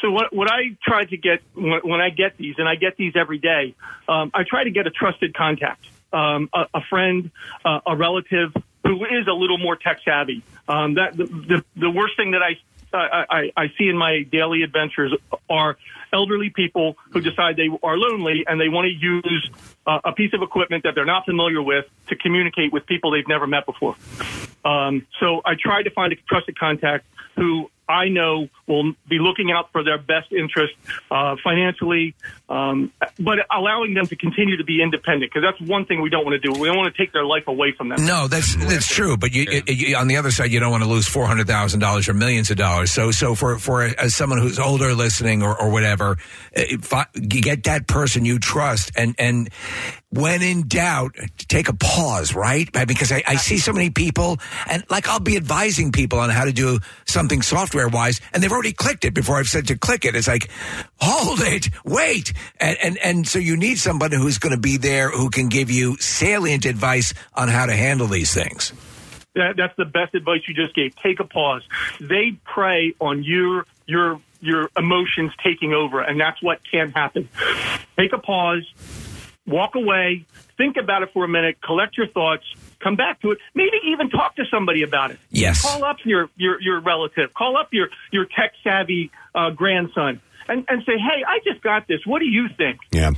[0.00, 3.14] So what what I try to get when, I get these, and I get these
[3.16, 3.74] every day,
[4.08, 7.30] um, I try to get a trusted contact, um, a, a friend,
[7.64, 8.52] uh, a relative
[8.82, 10.42] who is a little more tech savvy.
[10.68, 12.58] Um, that the, the the worst thing that I
[12.92, 15.14] I, I, I see in my daily adventures
[15.48, 15.76] are
[16.14, 19.50] elderly people who decide they are lonely and they want to use
[19.86, 23.28] uh, a piece of equipment that they're not familiar with to communicate with people they've
[23.28, 23.96] never met before.
[24.64, 27.04] Um, so I tried to find a trusted contact
[27.36, 30.74] who I know will be looking out for their best interest
[31.10, 32.14] uh, financially,
[32.48, 36.24] um, but allowing them to continue to be independent because that's one thing we don't
[36.24, 36.58] want to do.
[36.58, 38.04] We don't want to take their life away from them.
[38.04, 39.16] No, that's that's true.
[39.16, 41.80] But you, you, on the other side, you don't want to lose four hundred thousand
[41.80, 42.90] dollars or millions of dollars.
[42.90, 46.16] So, so for for as someone who's older listening or, or whatever,
[46.54, 49.50] eh, fi- get that person you trust, and and
[50.10, 52.70] when in doubt, take a pause, right?
[52.86, 54.38] Because I, I see so many people,
[54.68, 57.42] and like I'll be advising people on how to do something
[57.74, 60.14] software wise, and they've already clicked it before I've said to click it.
[60.14, 60.48] It's like,
[61.00, 65.10] hold it, wait, and and and so you need somebody who's going to be there
[65.10, 68.72] who can give you salient advice on how to handle these things.
[69.34, 70.94] That, that's the best advice you just gave.
[70.96, 71.62] Take a pause.
[72.00, 77.28] They prey on your your your emotions taking over, and that's what can happen.
[77.96, 78.64] Take a pause,
[79.46, 80.26] walk away,
[80.56, 82.44] think about it for a minute, collect your thoughts,
[82.80, 83.38] come back to it.
[83.54, 85.18] Maybe even talk to somebody about it.
[85.30, 85.62] Yes.
[85.62, 87.32] Call up your your your relative.
[87.34, 91.86] Call up your your tech savvy uh, grandson and and say, hey, I just got
[91.86, 92.00] this.
[92.06, 92.78] What do you think?
[92.90, 93.12] Yeah.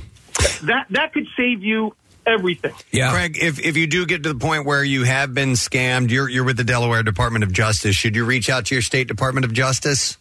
[0.63, 1.95] That that could save you
[2.27, 2.73] everything.
[2.91, 3.11] Yeah.
[3.11, 6.29] Craig, if, if you do get to the point where you have been scammed, you're,
[6.29, 7.95] you're with the Delaware Department of Justice.
[7.95, 10.17] Should you reach out to your state Department of Justice?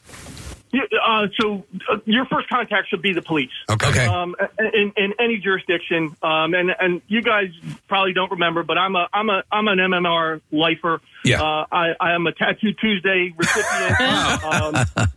[1.06, 3.50] Yeah, uh, so uh, your first contact should be the police.
[3.70, 3.88] Okay.
[3.88, 4.06] Okay.
[4.06, 7.48] Um, in, in any jurisdiction, um, and and you guys
[7.88, 11.00] probably don't remember, but I'm a I'm a I'm an MMR lifer.
[11.24, 11.42] Yeah.
[11.42, 14.00] Uh, I I am a Tattoo Tuesday recipient.
[14.44, 14.74] um,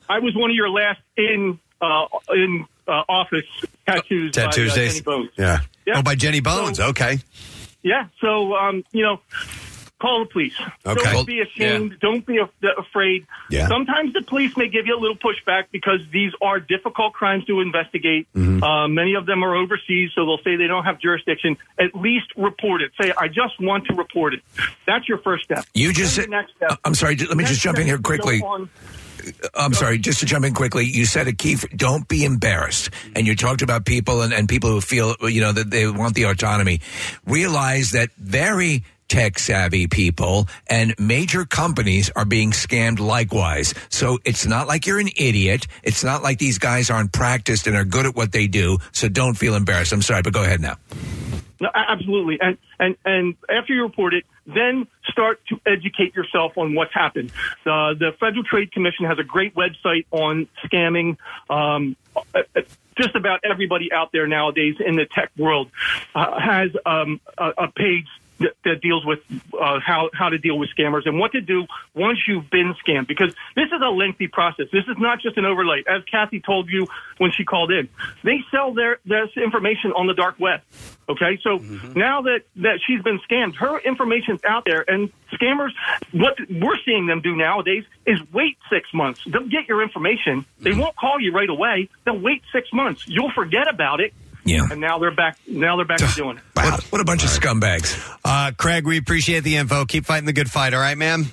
[0.09, 3.45] I was one of your last in uh, in uh, office
[3.85, 4.35] tattoos.
[4.35, 4.73] by, uh, Tattoos.
[4.75, 5.29] Jenny Bones.
[5.37, 5.59] Yeah.
[5.85, 5.93] Yeah.
[5.97, 6.79] Oh, by Jenny Bones.
[6.79, 7.19] okay.
[7.81, 8.07] Yeah.
[8.19, 9.21] So, um, you know,
[9.99, 10.53] call the police.
[10.85, 11.11] Okay.
[11.11, 11.97] Don't be ashamed.
[11.99, 13.27] Don't be af- afraid.
[13.49, 13.67] Yeah.
[13.67, 17.61] Sometimes the police may give you a little pushback because these are difficult crimes to
[17.61, 18.27] investigate.
[18.34, 18.63] Mm-hmm.
[18.63, 21.57] Uh, many of them are overseas, so they'll say they don't have jurisdiction.
[21.77, 22.91] At least report it.
[22.99, 24.41] Say, I just want to report it.
[24.88, 25.65] That's your first step.
[25.73, 26.30] You just said.
[26.30, 27.15] next step- I'm sorry.
[27.17, 28.41] Let me next just jump in here quickly.
[29.53, 30.85] I'm sorry, just to jump in quickly.
[30.85, 31.57] You said a key.
[31.76, 35.51] Don't be embarrassed, and you talked about people and, and people who feel you know
[35.51, 36.80] that they want the autonomy.
[37.26, 43.73] Realize that very tech savvy people and major companies are being scammed likewise.
[43.90, 45.68] So it's not like you're an idiot.
[45.84, 48.77] It's not like these guys aren't practiced and are good at what they do.
[48.94, 49.91] So don't feel embarrassed.
[49.91, 50.77] I'm sorry, but go ahead now.
[51.61, 52.40] No, absolutely.
[52.40, 57.31] And and and after you report it, then start to educate yourself on what's happened.
[57.65, 61.18] The Federal Trade Commission has a great website on scamming.
[61.49, 62.61] Um, uh, uh,
[62.99, 65.69] just about everybody out there nowadays in the tech world
[66.15, 68.07] uh, has um, a, a page
[68.39, 69.19] that, that deals with
[69.59, 73.07] uh, how how to deal with scammers and what to do once you've been scammed.
[73.07, 74.67] Because this is a lengthy process.
[74.71, 76.87] This is not just an overlay, as Kathy told you
[77.17, 77.89] when she called in.
[78.23, 80.61] They sell their this information on the dark web.
[81.07, 81.57] Okay, so
[81.95, 85.71] now that that she's been scammed, her information's out there, and scammers,
[86.11, 89.21] what we're seeing them do nowadays is wait six months.
[89.25, 90.45] They'll get your information.
[90.59, 91.89] They won't call you right away.
[92.05, 93.07] They'll wait six months.
[93.07, 94.13] You'll forget about it.
[94.49, 94.67] Yeah.
[94.71, 95.38] And now they're back.
[95.47, 96.43] Now they're back to doing it.
[96.59, 97.97] What, what a bunch of scumbags.
[98.23, 99.85] Uh, Craig, we appreciate the info.
[99.85, 101.26] Keep fighting the good fight, all right, man?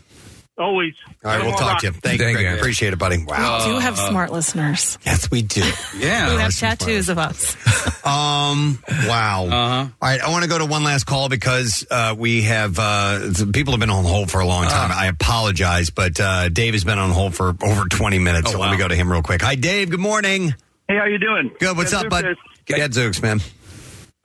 [0.59, 0.95] Always.
[1.23, 1.93] All right, we'll talk to you.
[1.93, 2.59] Thank, you, Craig.
[2.59, 3.23] Appreciate it, buddy.
[3.23, 3.67] Wow.
[3.67, 4.97] We do have smart listeners.
[5.05, 5.61] Yes, we do.
[5.99, 6.31] Yeah.
[6.31, 7.57] Who have tattoos of us.
[8.07, 8.79] Um.
[9.09, 9.47] Wow.
[9.47, 9.57] Uh-huh.
[9.57, 10.21] All right.
[10.21, 13.81] I want to go to one last call because uh, we have uh, people have
[13.81, 14.93] been on hold for a long time.
[14.93, 18.53] I apologize, but uh, Dave has been on hold for over twenty minutes.
[18.53, 19.43] so let me go to him real quick.
[19.43, 19.91] Hi, Dave.
[19.91, 20.55] Good morning.
[20.89, 21.51] Hey, how you doing?
[21.59, 21.77] Good.
[21.77, 22.23] What's up, bud?
[22.27, 22.37] Good.
[22.69, 23.41] Yeah, Zooks, man.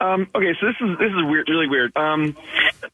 [0.02, 1.96] Um, okay, so this is this is weird, really weird.
[1.96, 2.36] Um,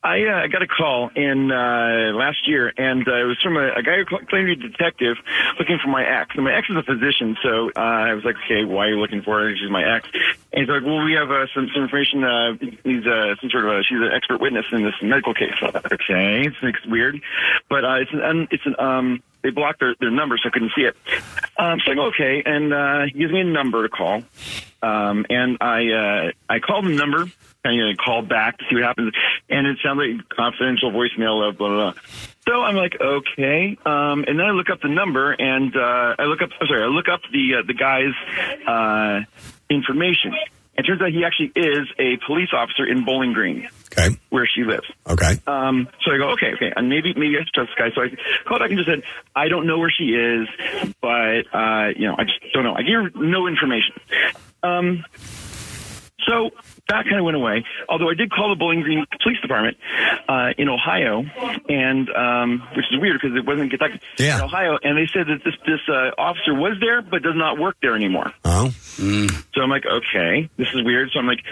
[0.04, 3.72] I uh, got a call in uh, last year, and uh, it was from a,
[3.72, 5.16] a guy who claimed to be a detective
[5.58, 6.34] looking for my ex.
[6.34, 9.00] And my ex is a physician, so uh, I was like, okay, why are you
[9.00, 9.56] looking for her?
[9.56, 10.06] She's my ex.
[10.52, 12.24] And he's like, well, we have uh, some, some information.
[12.24, 12.52] Uh,
[12.84, 15.54] he's uh, some sort of a, she's an expert witness in this medical case.
[15.90, 17.20] Okay, it's, it's weird,
[17.70, 19.22] but uh, it's an it's an um.
[19.42, 20.96] They blocked their, their number, so I couldn't see it.
[21.56, 24.22] Um, so I go, okay, and uh, he gives me a number to call.
[24.82, 27.26] Um, and I uh, I called the number
[27.64, 29.12] and you know, called back to see what happens,
[29.48, 31.92] and it sounded like confidential voicemail of blah blah.
[31.92, 32.02] blah.
[32.48, 36.24] So I'm like, okay, um, and then I look up the number and uh, I
[36.24, 36.50] look up.
[36.66, 38.14] Sorry, I look up the uh, the guy's
[38.66, 39.24] uh,
[39.68, 40.34] information.
[40.78, 44.62] It turns out he actually is a police officer in Bowling Green, okay, where she
[44.62, 44.86] lives.
[45.08, 45.32] Okay.
[45.46, 47.94] Um, so I go, okay, okay, and maybe maybe I should trust this guy.
[47.94, 49.02] So I called back and just said,
[49.34, 50.46] I don't know where she is,
[51.02, 52.74] but uh, you know, I just don't know.
[52.74, 53.94] I gave her no information.
[54.62, 55.04] Um,
[56.28, 56.50] so
[56.88, 57.64] that kind of went away.
[57.88, 59.76] Although I did call the Bowling Green Police Department
[60.28, 61.24] uh, in Ohio,
[61.68, 64.00] and um, which is weird because it wasn't Kentucky.
[64.18, 64.38] Yeah.
[64.38, 67.58] In Ohio, and they said that this this uh, officer was there but does not
[67.58, 68.32] work there anymore.
[68.44, 68.70] Oh.
[69.54, 71.10] So I'm like, okay, this is weird.
[71.12, 71.42] So I'm like,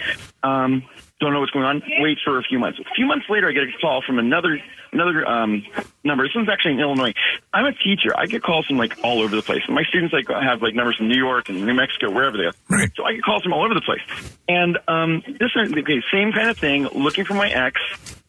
[0.42, 0.82] um,
[1.20, 1.82] don't know what's going on.
[2.00, 2.78] Wait for a few months.
[2.78, 4.58] A few months later, I get a call from another
[4.92, 5.64] another um,
[6.04, 6.24] number.
[6.24, 7.14] This one's actually in Illinois.
[7.52, 8.16] I'm a teacher.
[8.16, 9.62] I get calls from like all over the place.
[9.68, 12.54] My students like have like numbers from New York and New Mexico, wherever they are.
[12.68, 12.90] Right.
[12.96, 14.00] So I get calls from all over the place.
[14.48, 16.84] And um, this is okay, same kind of thing.
[16.88, 17.80] Looking for my ex,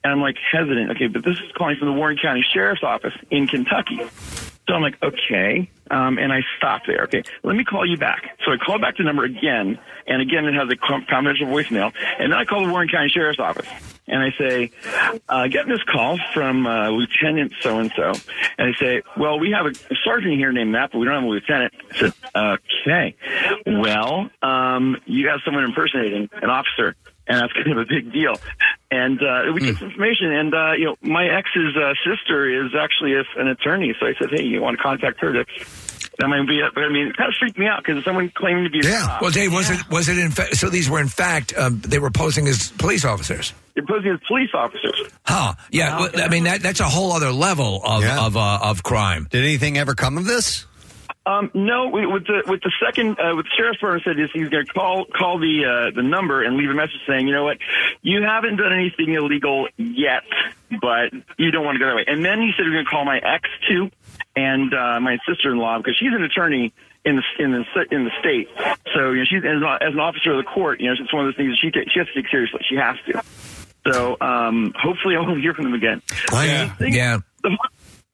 [0.03, 0.91] and I'm like hesitant.
[0.91, 3.99] Okay, but this is calling from the Warren County Sheriff's Office in Kentucky.
[4.67, 5.69] So I'm like, okay.
[5.89, 7.03] Um, and I stop there.
[7.03, 8.37] Okay, let me call you back.
[8.45, 11.93] So I call back the number again, and again it has a confidential voicemail.
[12.19, 13.67] And then I call the Warren County Sheriff's Office,
[14.07, 14.71] and I say,
[15.29, 18.13] uh, getting this call from uh, Lieutenant so and so.
[18.57, 19.73] And I say, well, we have a
[20.03, 21.73] sergeant here named that, but we don't have a lieutenant.
[21.91, 23.15] I said, okay.
[23.65, 26.95] Well, um, you have someone impersonating an officer.
[27.27, 28.33] And that's kind of a big deal.
[28.89, 30.31] And uh, we get some information.
[30.31, 33.93] And uh, you know, my ex's uh, sister is actually a, an attorney.
[33.99, 35.45] So I said, "Hey, you want to contact her?" To,
[36.19, 36.61] that might be.
[36.73, 38.79] But I mean, it kind of freaked me out because someone claiming to be.
[38.79, 39.21] A cop.
[39.21, 40.55] Well, Dave, was it was it in fact?
[40.57, 43.53] So these were in fact um, they were posing as police officers.
[43.75, 45.11] They're posing as police officers.
[45.23, 45.53] Huh?
[45.71, 45.99] Yeah.
[45.99, 49.27] well, I mean, that, that's a whole other level of of uh, of crime.
[49.29, 50.65] Did anything ever come of this?
[51.27, 54.29] Um, no, we, with the with the second uh, with the sheriff's department said is
[54.33, 57.33] he's going to call call the uh, the number and leave a message saying, you
[57.33, 57.57] know what,
[58.01, 60.23] you haven't done anything illegal yet,
[60.81, 62.05] but you don't want to go that way.
[62.07, 63.91] And then he said he's going to call my ex too
[64.37, 66.71] and uh, my sister in law because she's an attorney
[67.03, 68.47] in the in the in the state.
[68.95, 70.79] So you know she's as, an- as an officer of the court.
[70.79, 72.61] You know it's one of those things that she she has to take seriously.
[72.69, 73.21] She has to.
[73.91, 76.01] So um, hopefully I won't hear from them again.
[76.47, 76.73] Yeah.
[76.93, 77.17] Yeah.
[77.43, 77.57] The,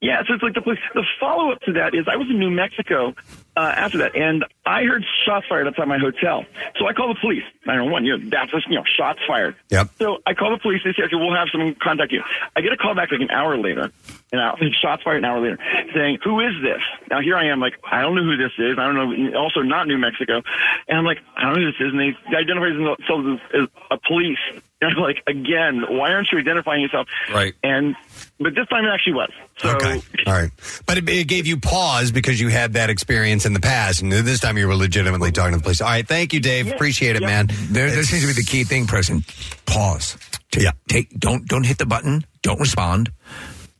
[0.03, 0.80] Yeah, so it's like the police.
[0.93, 3.15] The follow up to that is I was in New Mexico
[3.55, 6.43] uh, after that, and I heard shots fired outside my hotel.
[6.77, 7.43] So I call the police.
[7.65, 8.05] 911.
[8.05, 9.55] You know, that's just, you know, shots fired.
[9.69, 9.91] Yep.
[9.99, 10.81] So I call the police.
[10.84, 12.21] They say, okay, we'll have someone contact you.
[12.53, 13.93] I get a call back like an hour later,
[14.34, 15.57] and I, shots fired an hour later,
[15.95, 16.81] saying, who is this?
[17.09, 18.77] Now here I am, like I don't know who this is.
[18.77, 18.95] I don't
[19.31, 19.39] know.
[19.39, 20.43] Also not New Mexico,
[20.89, 23.67] and I'm like I don't know who this is, and they identify themselves as, as
[23.89, 24.43] a police.
[24.84, 27.07] And I'm like, again, why aren't you identifying yourself?
[27.31, 27.53] Right.
[27.64, 27.95] And
[28.39, 29.31] but this time it actually was.
[29.57, 30.01] So Okay.
[30.27, 30.51] All right.
[30.85, 34.11] But it, it gave you pause because you had that experience in the past, and
[34.11, 35.81] this time you were legitimately talking to the police.
[35.81, 36.07] All right.
[36.07, 36.72] Thank you, Dave.
[36.72, 37.47] Appreciate it, man.
[37.69, 39.26] There, there seems to be the key thing, President.
[39.65, 40.18] Pause.
[40.57, 40.72] yeah.
[40.89, 42.26] Take don't don't hit the button.
[42.41, 43.11] Don't respond.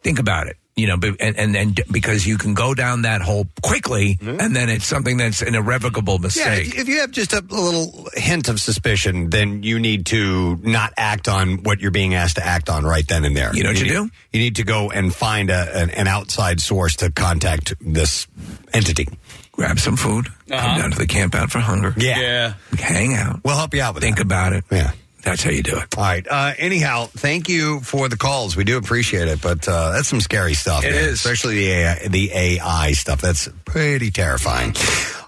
[0.02, 0.58] Think about it.
[0.76, 4.40] You know, and and, and because you can go down that hole quickly, mm-hmm.
[4.40, 6.70] and then it's something that's an irrevocable mistake.
[6.70, 10.91] if if you have just a little hint of suspicion, then you need to not
[10.98, 13.56] act on what you're being asked to act on right then and there.
[13.56, 14.10] You know what you need, do?
[14.32, 18.26] You need to go and find a, an, an outside source to contact this
[18.74, 19.08] entity.
[19.52, 20.26] Grab some food.
[20.50, 20.78] Come uh-huh.
[20.80, 21.94] down to the camp out for hunger.
[21.95, 22.56] Yeah.
[22.80, 23.41] Hang out.
[23.45, 24.08] We'll help you out with it.
[24.08, 24.64] Think about it.
[24.72, 24.91] Yeah.
[25.24, 25.98] That's how you do it.
[25.98, 26.28] All right.
[26.30, 28.58] Uh, anyhow, thank you for the calls.
[28.58, 30.84] We do appreciate it, but uh, that's some scary stuff.
[30.84, 31.06] It man.
[31.06, 31.14] is.
[31.14, 33.22] especially the AI, the AI stuff.
[33.22, 34.76] That's pretty terrifying.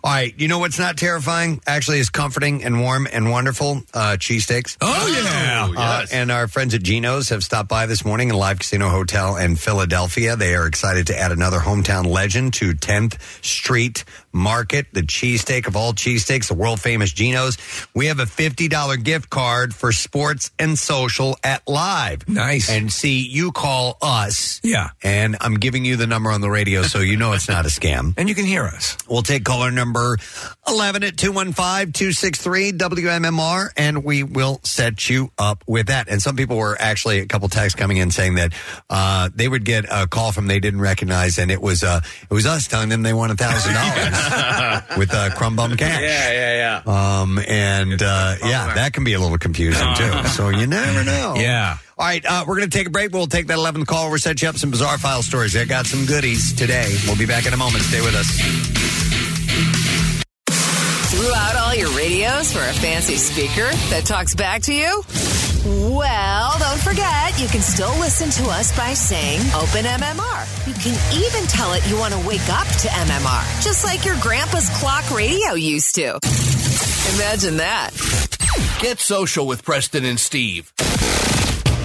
[0.04, 1.62] All right, you know what's not terrifying?
[1.66, 3.82] Actually, is comforting and warm and wonderful.
[3.92, 4.78] Uh, cheesesteaks.
[4.80, 5.72] Oh yeah.
[5.76, 9.38] Uh, and our friends at Geno's have stopped by this morning in Live Casino Hotel
[9.38, 10.36] in Philadelphia.
[10.36, 14.04] They are excited to add another hometown legend to 10th Street
[14.36, 17.58] Market, the cheesesteak of all cheesesteaks, the world famous Geno's.
[17.96, 22.28] We have a $50 gift card for sports and social at Live.
[22.28, 22.70] Nice.
[22.70, 24.60] And see, you call us.
[24.64, 24.90] Yeah.
[25.02, 27.70] And I'm giving you the number on the radio so you know it's not a
[27.70, 28.14] scam.
[28.26, 28.98] And you can hear us.
[29.08, 30.18] We'll take caller number
[30.68, 36.08] 11 at 215 263 WMMR, and we will set you up with that.
[36.10, 38.54] And some people were actually, a couple texts coming in saying that
[38.90, 42.34] uh, they would get a call from they didn't recognize, and it was uh, it
[42.34, 44.25] was us telling them they won a $1,000
[44.98, 46.02] with uh, Crumb Bum Cash.
[46.02, 47.22] Yeah, yeah, yeah.
[47.22, 50.28] Um, and uh, yeah, that can be a little confusing too.
[50.30, 51.36] So you never know.
[51.46, 51.78] Yeah.
[51.98, 53.12] All right, uh, we're going to take a break.
[53.14, 54.10] We'll take that 11th call.
[54.10, 55.54] We'll set you up some bizarre file stories.
[55.54, 56.94] They got some goodies today.
[57.06, 57.84] We'll be back in a moment.
[57.84, 59.15] Stay with us.
[62.54, 65.04] For a fancy speaker that talks back to you?
[65.66, 70.68] Well, don't forget, you can still listen to us by saying Open MMR.
[70.68, 74.18] You can even tell it you want to wake up to MMR, just like your
[74.20, 76.20] grandpa's clock radio used to.
[77.16, 77.92] Imagine that.
[78.80, 80.72] Get social with Preston and Steve.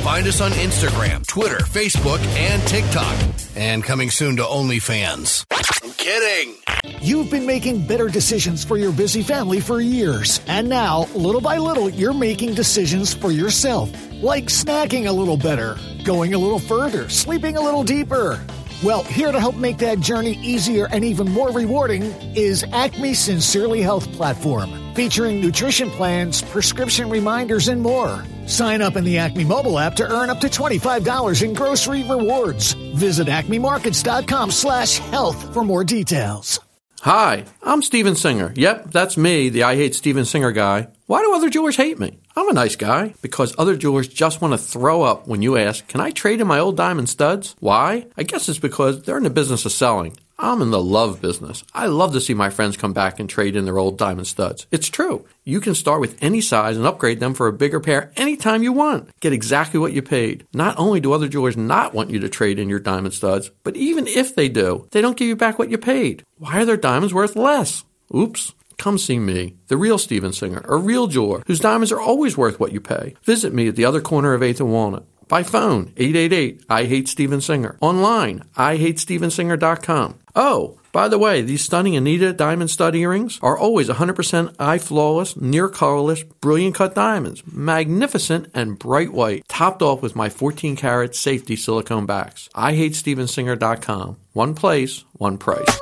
[0.00, 3.14] Find us on Instagram, Twitter, Facebook, and TikTok.
[3.54, 5.44] And coming soon to OnlyFans.
[5.50, 6.54] I'm kidding.
[7.02, 10.40] You've been making better decisions for your busy family for years.
[10.46, 13.90] And now, little by little, you're making decisions for yourself.
[14.22, 18.42] Like snacking a little better, going a little further, sleeping a little deeper.
[18.82, 22.04] Well, here to help make that journey easier and even more rewarding
[22.34, 28.24] is Acme Sincerely Health Platform, featuring nutrition plans, prescription reminders, and more.
[28.46, 32.72] Sign up in the Acme mobile app to earn up to $25 in grocery rewards.
[32.94, 36.58] Visit acmemarkets.com slash health for more details.
[37.02, 38.52] Hi, I'm Steven Singer.
[38.56, 40.88] Yep, that's me, the I Hate Steven Singer guy.
[41.06, 42.19] Why do other jewelers hate me?
[42.36, 43.14] I'm a nice guy.
[43.22, 46.46] Because other jewelers just want to throw up when you ask, Can I trade in
[46.46, 47.56] my old diamond studs?
[47.60, 48.06] Why?
[48.16, 50.16] I guess it's because they're in the business of selling.
[50.42, 51.62] I'm in the love business.
[51.74, 54.66] I love to see my friends come back and trade in their old diamond studs.
[54.70, 55.26] It's true.
[55.44, 58.72] You can start with any size and upgrade them for a bigger pair anytime you
[58.72, 59.10] want.
[59.20, 60.46] Get exactly what you paid.
[60.54, 63.76] Not only do other jewelers not want you to trade in your diamond studs, but
[63.76, 66.24] even if they do, they don't give you back what you paid.
[66.38, 67.84] Why are their diamonds worth less?
[68.14, 68.54] Oops.
[68.80, 72.58] Come see me, the real Steven Singer, a real jeweler whose diamonds are always worth
[72.58, 73.14] what you pay.
[73.24, 75.04] Visit me at the other corner of 8th and Walnut.
[75.28, 77.76] By phone, 888 I Hate Steven Singer.
[77.82, 80.18] Online, IHateStevenSinger.com.
[80.34, 85.36] Oh, by the way, these stunning Anita diamond stud earrings are always 100% eye flawless,
[85.36, 87.42] near colorless, brilliant cut diamonds.
[87.46, 92.48] Magnificent and bright white, topped off with my 14 karat safety silicone backs.
[92.54, 94.16] I hate IHateStevenSinger.com.
[94.32, 95.80] One place, one price.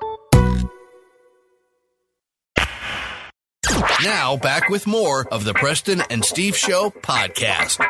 [4.02, 7.84] Now, back with more of the Preston and Steve Show podcast.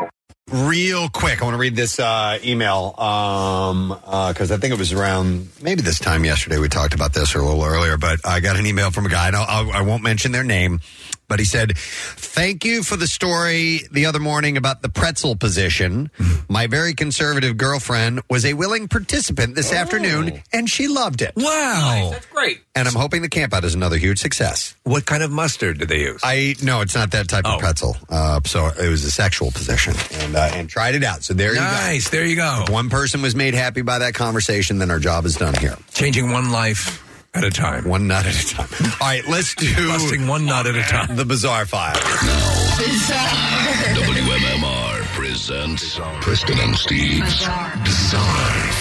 [0.51, 5.49] Real quick, I want to read this uh, email because I think it was around
[5.61, 7.99] maybe this time yesterday we talked about this or a little earlier.
[7.99, 10.45] But I got an email from a guy, and I'll, I'll, I won't mention their
[10.45, 10.81] name,
[11.29, 16.11] But he said, Thank you for the story the other morning about the pretzel position.
[16.49, 21.35] My very conservative girlfriend was a willing participant this afternoon, and she loved it.
[21.37, 22.11] Wow.
[22.13, 22.63] That's great.
[22.75, 24.75] And I'm hoping the camp out is another huge success.
[24.85, 26.21] What kind of mustard do they use?
[26.25, 27.97] I no, it's not that type of pretzel.
[28.09, 31.25] Uh, so it was a sexual position, and uh, and tried it out.
[31.25, 31.63] So there you go.
[31.63, 32.09] Nice.
[32.09, 32.63] There you go.
[32.67, 35.77] If one person was made happy by that conversation, then our job is done here.
[35.93, 37.05] Changing one life
[37.39, 37.85] at a time.
[37.85, 38.69] One nut at a time.
[39.01, 41.15] All right, let's do busting one nut at a time.
[41.17, 41.95] The bizarre file.
[43.95, 47.47] WMMR presents Preston and Steve's
[47.85, 48.23] Bizarre,
[48.73, 48.78] File.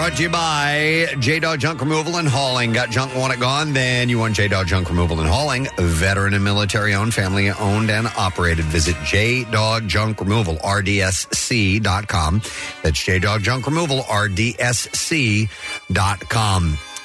[0.00, 2.72] Brought to you by J Dog Junk Removal and Hauling.
[2.72, 3.74] Got junk, want it gone?
[3.74, 5.68] Then you want J Dog Junk Removal and Hauling.
[5.76, 8.64] Veteran and military owned, family owned and operated.
[8.64, 12.40] Visit J Dog Junk Removal, RDSC.com.
[12.82, 15.48] That's J Dog Junk Removal, RDSC.com.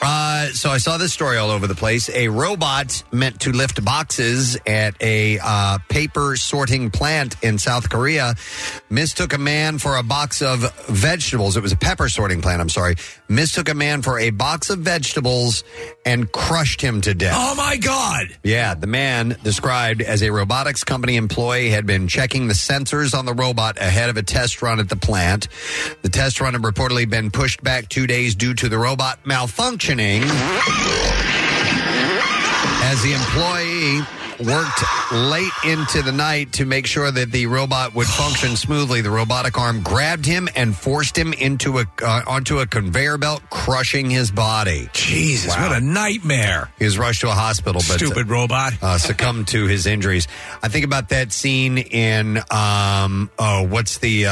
[0.02, 2.10] Uh, so I saw this story all over the place.
[2.10, 8.36] A robot meant to lift boxes at a uh, paper sorting plant in South Korea
[8.90, 11.58] mistook a man for a box of vegetables.
[11.58, 12.62] It was a pepper sorting plant.
[12.62, 12.96] I'm sorry.
[13.28, 15.64] Mistook a man for a box of vegetables
[16.06, 17.36] and crushed him to death.
[17.36, 18.28] Oh my God!
[18.44, 23.26] Yeah, the man described as a robotics company employee had been checking the sensors on
[23.26, 25.48] the robot ahead of a test run at the plant.
[26.04, 29.26] The test run had reportedly been pushed back two days due to the robot
[32.82, 34.02] As the employee
[34.40, 39.10] worked late into the night to make sure that the robot would function smoothly, the
[39.10, 44.10] robotic arm grabbed him and forced him into a uh, onto a conveyor belt, crushing
[44.10, 44.90] his body.
[44.94, 46.70] Jesus, what a nightmare!
[46.78, 48.74] He was rushed to a hospital, but Stupid robot.
[48.82, 50.28] uh, succumbed to his injuries.
[50.62, 54.32] I think about that scene in um, oh, what's the uh,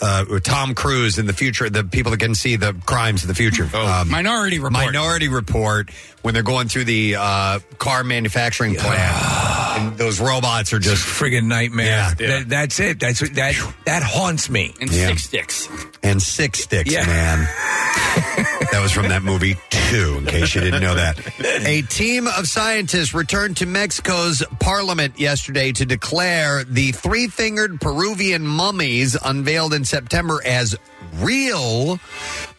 [0.00, 1.68] uh, Tom Cruise in the future?
[1.68, 3.68] The people that can see the crimes of the future.
[3.72, 4.72] Oh, Minority Report.
[4.86, 5.90] Minority Report.
[6.22, 11.44] When they're going through the uh, car manufacturing plant, and those robots are just friggin'
[11.46, 11.86] nightmare.
[11.86, 13.00] Yeah, That- that's it.
[13.00, 13.54] That's that.
[13.86, 14.72] That haunts me.
[14.80, 15.08] And Yeah.
[15.08, 15.68] sick sticks.
[16.04, 17.06] and sick sticks, Yeah.
[17.06, 17.38] man.
[18.70, 21.18] that was from that movie too, in case you didn't know that.
[21.66, 29.16] A team of scientists returned to Mexico's parliament yesterday to declare the three-fingered Peruvian mummies
[29.24, 30.76] unveiled in September as
[31.14, 31.98] real,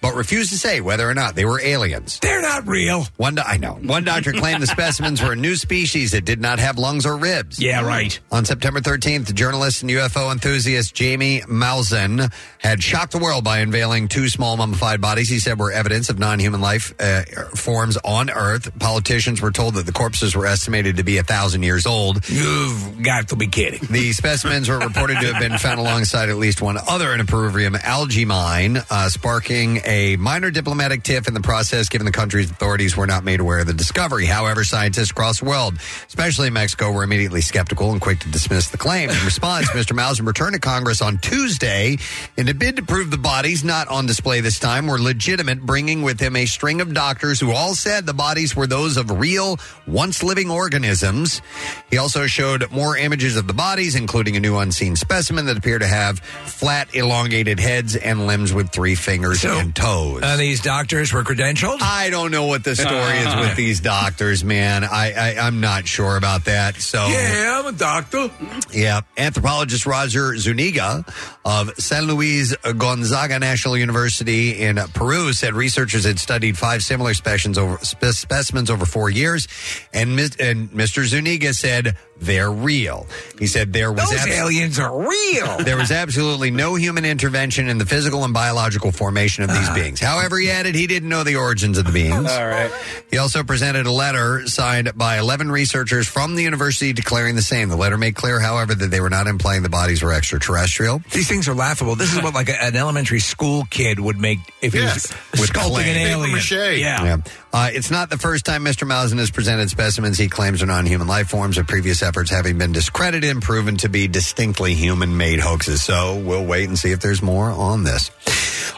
[0.02, 2.20] but refused to say whether or not they were aliens.
[2.22, 3.06] They're not real.
[3.18, 3.74] One, do- I know.
[3.74, 7.18] One doctor claimed the specimens were a new species that did not have lungs or
[7.18, 7.60] ribs.
[7.60, 8.18] Yeah, right.
[8.32, 14.07] On September 13th, journalist and UFO enthusiast Jamie Maussan had shocked the world by unveiling
[14.07, 17.24] two small mummified bodies he said were evidence of non human life uh,
[17.56, 18.78] forms on Earth.
[18.80, 22.28] Politicians were told that the corpses were estimated to be a thousand years old.
[22.30, 23.82] You've got to be kidding.
[23.90, 27.26] The specimens were reported to have been found alongside at least one other in a
[27.26, 32.49] Peruvian algae mine, uh, sparking a minor diplomatic tiff in the process, given the country's
[32.49, 34.26] authorities were not made aware of the discovery.
[34.26, 35.76] However, scientists across the world,
[36.07, 39.11] especially in Mexico, were immediately skeptical and quick to dismiss the claim.
[39.11, 39.95] In response, Mr.
[39.95, 41.97] Maussan returned to Congress on Tuesday
[42.35, 46.01] in a bid to prove the bodies, not on display this time, were legitimate, bringing
[46.01, 49.60] with him a string of doctors who all said the bodies were those of real,
[49.85, 51.43] once living organisms.
[51.91, 55.81] He also showed more images of the bodies, including a new unseen specimen that appeared
[55.81, 60.22] to have flat, elongated heads and limbs with three fingers and toes.
[60.24, 61.78] Uh, these doctors were credentialed.
[61.82, 64.84] I don't know what the story is with these doctors, man.
[64.84, 66.76] I, I I'm not sure about that.
[66.78, 68.30] So Yeah, I'm a doctor.
[68.72, 69.02] yeah.
[69.18, 71.06] Anthropologist Roger Zuniga
[71.45, 77.58] of San Luis Gonzaga National University in Peru said researchers had studied five similar specimens
[77.58, 79.48] over, spe- specimens over four years,
[79.94, 81.04] and, mis- and Mr.
[81.06, 83.06] Zuniga said they're real.
[83.40, 85.57] He said there was Those abs- aliens are real.
[85.60, 89.73] there was absolutely no human intervention in the physical and biological formation of these ah.
[89.76, 89.99] beings.
[89.99, 92.31] However, he added he didn't know the origins of the beings.
[92.31, 92.72] All right.
[93.11, 97.69] He also presented a letter signed by 11 researchers from the university declaring the same.
[97.69, 101.02] The letter made clear, however, that they were not implying the bodies were extraterrestrial.
[101.11, 101.95] These things are laughable.
[101.95, 105.11] This is what like a- an elementary school kid would make if he Yes.
[105.31, 105.91] was With sculpting clay.
[105.91, 106.31] an alien.
[106.34, 106.52] mache.
[106.80, 107.18] Yeah.
[107.54, 108.88] Uh, it's not the first time Mr.
[108.88, 112.72] Maussan has presented specimens he claims are non-human life forms of previous efforts having been
[112.72, 115.84] discredited and proven to be distinctly human-made hoaxes.
[115.84, 118.10] So we'll wait and see if there's more on this.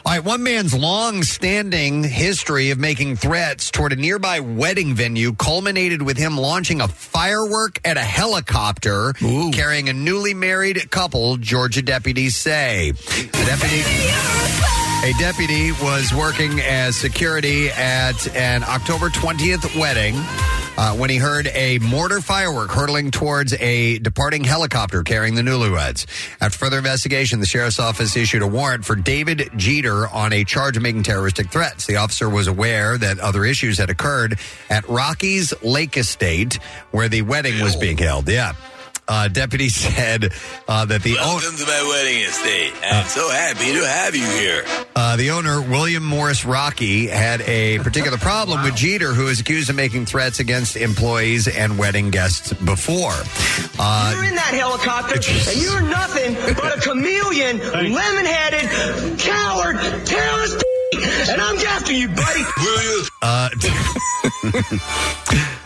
[0.06, 6.02] All right, one man's long-standing history of making threats toward a nearby wedding venue culminated
[6.02, 9.14] with him launching a firework at a helicopter
[9.54, 12.92] carrying a newly married couple, Georgia deputies say.
[12.92, 20.16] The deputy a deputy was working as security at an October 20th wedding
[20.78, 26.08] uh, when he heard a mortar firework hurtling towards a departing helicopter carrying the newlyweds.
[26.42, 30.76] After further investigation, the sheriff's office issued a warrant for David Jeter on a charge
[30.76, 31.86] of making terroristic threats.
[31.86, 34.40] The officer was aware that other issues had occurred
[34.72, 36.56] at Rockies Lake Estate,
[36.90, 38.28] where the wedding was being held.
[38.28, 38.54] Yeah.
[39.08, 40.32] Uh, deputy said
[40.68, 42.74] uh, that the welcome own- to my wedding estate.
[42.84, 44.66] I'm uh, so happy to have you here.
[44.96, 49.70] Uh, the owner William Morris Rocky had a particular problem with Jeter, who is accused
[49.70, 53.14] of making threats against employees and wedding guests before.
[53.78, 57.60] Uh, You're in that helicopter, and you're nothing but a chameleon,
[57.94, 59.76] lemon-headed coward,
[60.08, 60.64] terrorist,
[61.30, 62.44] and I'm after you, buddy.
[62.58, 63.04] Will you?
[63.22, 63.50] Uh,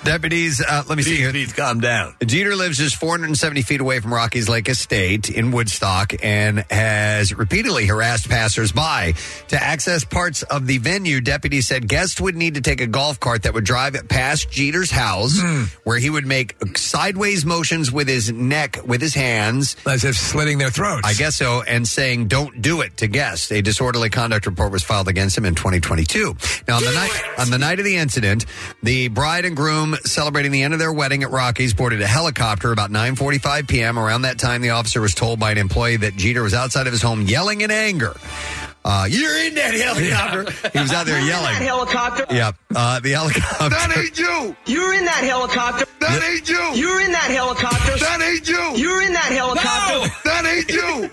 [0.03, 1.29] Deputies, uh, let me see here.
[1.31, 2.15] Please calm down.
[2.25, 7.31] Jeter lives just 400 170 feet away from Rockies Lake Estate in Woodstock and has
[7.31, 9.13] repeatedly harassed passersby.
[9.49, 13.19] To access parts of the venue, deputies said guests would need to take a golf
[13.19, 15.65] cart that would drive past Jeter's house, hmm.
[15.83, 20.57] where he would make sideways motions with his neck with his hands, as if slitting
[20.57, 21.07] their throats.
[21.07, 23.51] I guess so, and saying "Don't do it" to guests.
[23.51, 26.35] A disorderly conduct report was filed against him in 2022.
[26.67, 28.47] Now, on the night on the night of the incident,
[28.81, 32.71] the bride and groom celebrating the end of their wedding at Rockies boarded a helicopter
[32.71, 33.18] about nine
[33.67, 33.99] p.m.
[33.99, 36.93] Around that time, the officer was told by an employee that Jeter was outside of
[36.93, 38.15] his home yelling in anger.
[38.85, 40.69] Uh, you're in that helicopter.
[40.73, 41.53] He was out there You're in yelling.
[41.53, 42.25] that helicopter.
[42.33, 42.55] Yep.
[42.75, 43.69] Uh, the helicopter.
[43.69, 44.55] That ain't you.
[44.65, 45.85] You're in that helicopter.
[45.99, 46.71] That ain't you.
[46.75, 47.97] You're in that helicopter.
[47.99, 48.77] That ain't you.
[48.77, 49.99] You're in that helicopter.
[49.99, 50.07] No!
[50.23, 51.09] That ain't you.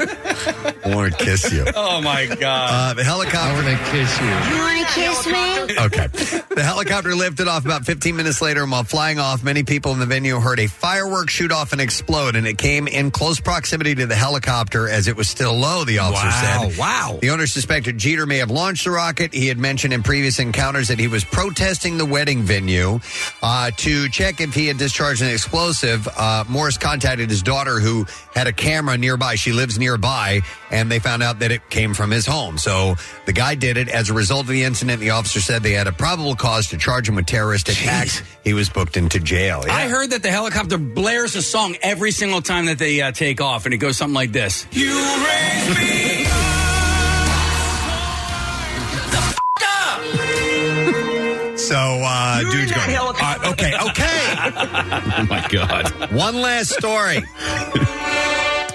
[0.93, 1.64] I want to kiss you.
[1.74, 2.90] Oh my god!
[2.90, 3.38] Uh, the helicopter.
[3.38, 4.26] I want to kiss you.
[4.26, 5.84] You want to kiss me?
[5.86, 6.06] Okay.
[6.55, 9.98] The helicopter lifted off about 15 minutes later, and while flying off, many people in
[9.98, 13.94] the venue heard a firework shoot off and explode, and it came in close proximity
[13.97, 16.78] to the helicopter as it was still low, the officer Wow, said.
[16.78, 17.18] wow.
[17.20, 19.32] The owner suspected Jeter may have launched the rocket.
[19.32, 23.00] He had mentioned in previous encounters that he was protesting the wedding venue.
[23.42, 28.04] Uh, to check if he had discharged an explosive, uh, Morris contacted his daughter, who
[28.34, 29.36] had a camera nearby.
[29.36, 32.58] She lives nearby, and they found out that it came from his home.
[32.58, 33.88] So the guy did it.
[33.88, 36.76] As a result of the incident, the officer said they had a probable cause to
[36.76, 38.22] charge him with terroristic acts.
[38.44, 39.64] He was booked into jail.
[39.66, 39.74] Yeah.
[39.74, 43.40] I heard that the helicopter blares a song every single time that they uh, take
[43.40, 44.66] off, and it goes something like this.
[44.72, 46.05] You raise me
[51.66, 52.97] So, uh, dude's going.
[52.97, 54.34] Uh, okay, okay.
[55.18, 56.12] oh my God.
[56.12, 57.24] One last story.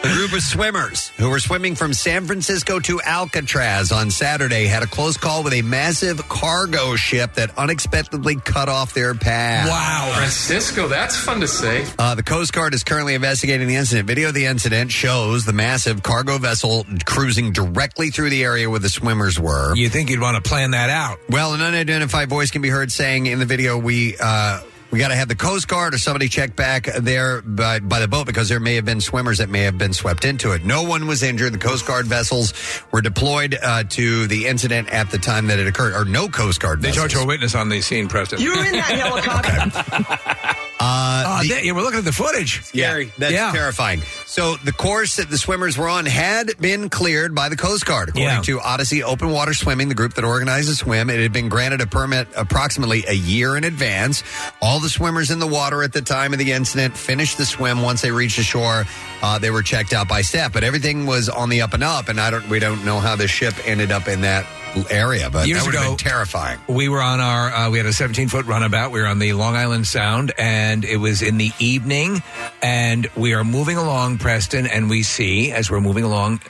[0.04, 4.82] A group of swimmers who were swimming from San Francisco to Alcatraz on Saturday had
[4.82, 9.70] a close call with a massive cargo ship that unexpectedly cut off their path.
[9.70, 10.12] Wow.
[10.16, 11.86] Francisco, that's fun to say.
[12.00, 14.08] Uh, the Coast Guard is currently investigating the incident.
[14.08, 18.80] Video of the incident shows the massive cargo vessel cruising directly through the area where
[18.80, 19.76] the swimmers were.
[19.76, 21.20] You think you'd want to plan that out?
[21.30, 24.62] Well, an unidentified voice can be heard saying in the video, "We uh,
[24.92, 28.08] we got to have the Coast Guard or somebody check back there by, by the
[28.08, 30.66] boat because there may have been swimmers that may have been swept into it.
[30.66, 31.54] No one was injured.
[31.54, 32.54] The Coast Guard vessels
[32.92, 36.60] were deployed uh, to the incident at the time that it occurred, or no Coast
[36.60, 37.04] Guard They vessels.
[37.12, 38.40] talked to a witness on the scene, Preston.
[38.42, 38.84] You're in that
[40.46, 40.58] helicopter.
[40.82, 42.62] Uh, Oh, there- yeah, we're looking at the footage.
[42.74, 43.52] Yeah, that's Yeah.
[43.52, 44.02] terrifying.
[44.26, 48.10] So the course that the swimmers were on had been cleared by the Coast Guard.
[48.10, 48.42] According Yeah.
[48.42, 51.82] to Odyssey Open Water Swimming, the group that organized the swim, it had been granted
[51.82, 54.24] a permit approximately a year in advance.
[54.62, 57.82] All the swimmers in the water at the time of the incident finished the swim.
[57.84, 58.88] Once they reached the shore,
[59.22, 60.52] uh, they were checked out by staff.
[60.52, 63.16] But everything was on the up and up, and I don't, we don't know how
[63.16, 64.46] the ship ended up in that
[64.90, 65.30] area.
[65.30, 66.60] But Years that would have been terrifying.
[66.68, 68.92] We were on our, uh, we had a 17 foot runabout.
[68.92, 72.22] We were on the Long Island Sound, and it was in the evening.
[72.62, 76.42] And we are moving along, Preston, and we see, as we're moving along,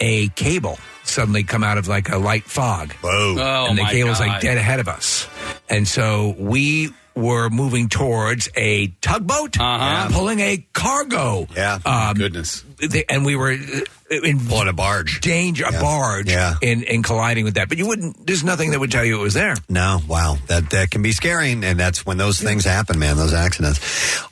[0.00, 2.92] a cable suddenly come out of like a light fog.
[3.02, 3.36] Whoa.
[3.38, 4.40] Oh, and the my cable's like God.
[4.42, 5.26] dead ahead of us.
[5.68, 10.08] And so we were moving towards a tugboat Uh-huh.
[10.12, 11.48] pulling a cargo.
[11.56, 11.80] Yeah.
[11.84, 12.64] Um, Goodness.
[12.88, 15.20] They- and we were uh, in On a barge.
[15.20, 16.54] danger, a barge, Yeah.
[16.60, 17.68] in, in colliding with that.
[17.68, 19.54] But you wouldn't, there's nothing that would tell you it was there.
[19.68, 23.16] No, wow, that that can be scary, and that's when those things happen, man.
[23.16, 23.78] Those accidents.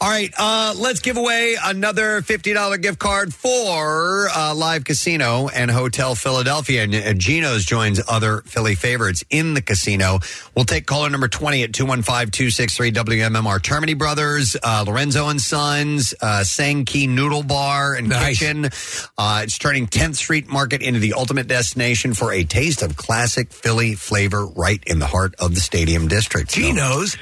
[0.00, 5.48] All right, uh, let's give away another fifty dollar gift card for uh, Live Casino
[5.48, 6.82] and Hotel Philadelphia.
[6.82, 10.18] And uh, Geno's joins other Philly favorites in the casino.
[10.56, 13.62] We'll take caller number twenty at 215-263 WMMR.
[13.62, 18.37] Termini Brothers, uh, Lorenzo and Sons, uh, Sang Kee Noodle Bar and Nice.
[18.38, 18.70] Kitchen.
[19.16, 23.52] Uh, it's turning 10th Street Market into the ultimate destination for a taste of classic
[23.52, 26.50] Philly flavor right in the heart of the Stadium District.
[26.50, 26.60] So,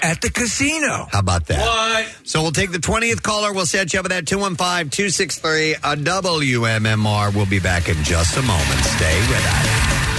[0.02, 1.08] at the casino.
[1.10, 1.60] how about that?
[1.60, 2.26] What?
[2.26, 3.52] So we'll take the 20th caller.
[3.52, 7.34] We'll set you up with that 215 263 a WMMR.
[7.34, 8.80] We'll be back in just a moment.
[8.84, 10.15] Stay with us.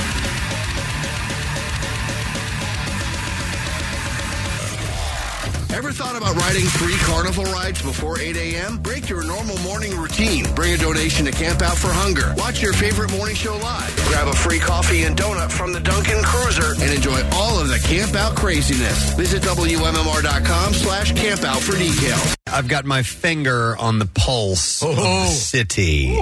[5.78, 8.80] Ever thought about riding free carnival rides before 8 a.m.?
[8.80, 10.52] Break your normal morning routine.
[10.56, 12.34] Bring a donation to Camp Out for Hunger.
[12.36, 13.96] Watch your favorite morning show live.
[14.08, 17.78] Grab a free coffee and donut from the Dunkin' Cruiser and enjoy all of the
[17.78, 19.14] Camp Out craziness.
[19.14, 22.36] Visit WMMR.com slash camp out for details.
[22.48, 25.30] I've got my finger on the pulse of the oh.
[25.30, 26.18] city,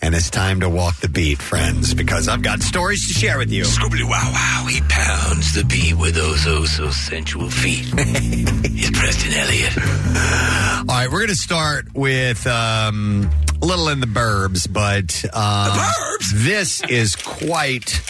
[0.00, 3.50] and it's time to walk the beat, friends, because I've got stories to share with
[3.50, 3.64] you.
[3.64, 7.86] Scoobly wow wow, he pounds the beat with those oh so sensual feet.
[9.00, 9.78] He's Preston Elliott.
[9.78, 13.30] All right, we're going to start with um,
[13.62, 16.32] a little in the burbs, but the burbs.
[16.34, 18.02] this is quite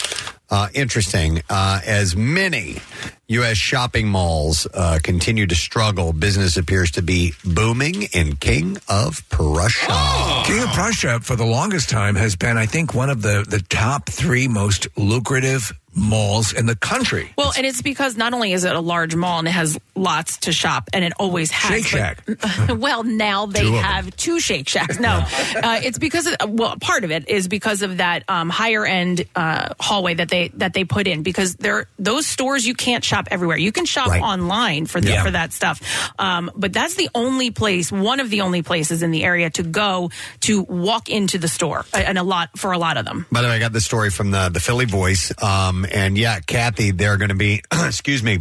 [0.50, 2.78] uh, interesting uh, as many
[3.28, 3.56] U.S.
[3.56, 6.12] shopping malls uh, continue to struggle.
[6.12, 10.42] Business appears to be booming in King of Prussia.
[10.44, 13.60] King of Prussia, for the longest time, has been, I think, one of the, the
[13.68, 17.32] top three most lucrative malls in the country.
[17.36, 20.38] Well, and it's because not only is it a large mall and it has lots
[20.38, 21.84] to shop, and it always has.
[21.86, 24.98] Shake but- well, now they Two have two Shake Shacks.
[25.00, 25.24] No,
[25.62, 29.24] uh, it's because of, well, part of it is because of that um, higher end
[29.34, 33.28] uh, hallway that they that they put in because they're those stores you can't shop
[33.30, 33.56] everywhere.
[33.58, 34.22] You can shop Right.
[34.22, 35.22] online for the, Yeah.
[35.24, 35.80] for that stuff,
[36.18, 39.62] um, but that's the only place, one of the only places in the area to
[39.62, 40.10] go
[40.40, 43.26] to walk into the store, and a lot for a lot of them.
[43.30, 45.32] By the way, I got the story from the, the Philly Voice.
[45.42, 48.40] Um, and yeah, Kathy, they're going to be, excuse me,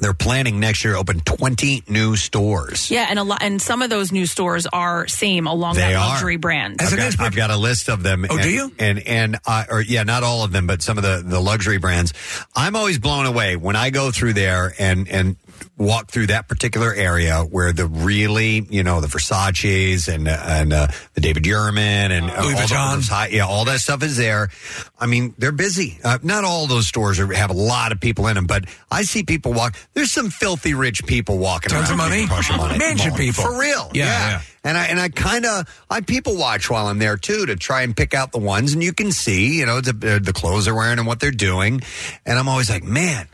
[0.00, 2.90] they're planning next year open 20 new stores.
[2.90, 5.94] Yeah, and a lot, and some of those new stores are same along They that
[5.94, 6.08] are.
[6.08, 6.80] luxury brand.
[6.80, 8.24] I've got, I've got a list of them.
[8.28, 8.72] Oh, and, do you?
[8.78, 11.78] And and uh, or yeah, not all of them, but some of the the luxury
[11.78, 12.14] brands.
[12.56, 15.36] I'm always blown away when I go through there and and
[15.80, 20.86] walk through that particular area where the really you know the Versace's and and uh,
[21.14, 23.08] the David Yurman and uh, Louis all Vuitton.
[23.08, 24.50] high, yeah, all that stuff is there.
[24.98, 25.98] I mean, they're busy.
[26.04, 29.02] Uh, not all those stores are, have a lot of people in them, but I
[29.02, 29.76] see people walk.
[29.94, 32.00] There's some filthy rich people walking Tons around.
[32.00, 32.26] of money?
[32.78, 33.18] Mansion Mall.
[33.18, 33.42] people.
[33.44, 33.90] for real.
[33.94, 34.42] Yeah, yeah.
[34.62, 37.80] And I and I kind of I people watch while I'm there too to try
[37.82, 40.66] and pick out the ones, and you can see you know the uh, the clothes
[40.66, 41.80] they're wearing and what they're doing,
[42.26, 43.26] and I'm always like, man,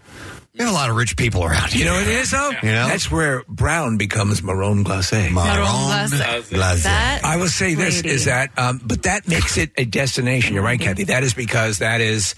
[0.57, 1.81] there are a lot of rich people around here.
[1.81, 2.51] You know what it is, though?
[2.62, 2.89] You know?
[2.89, 5.31] That's where brown becomes marron glacé.
[5.31, 6.83] Marron glacé.
[6.85, 8.09] That I will say this lady.
[8.11, 10.55] is that, um, but that makes it a destination.
[10.55, 11.05] You're right, Kathy.
[11.05, 12.35] That is because that is,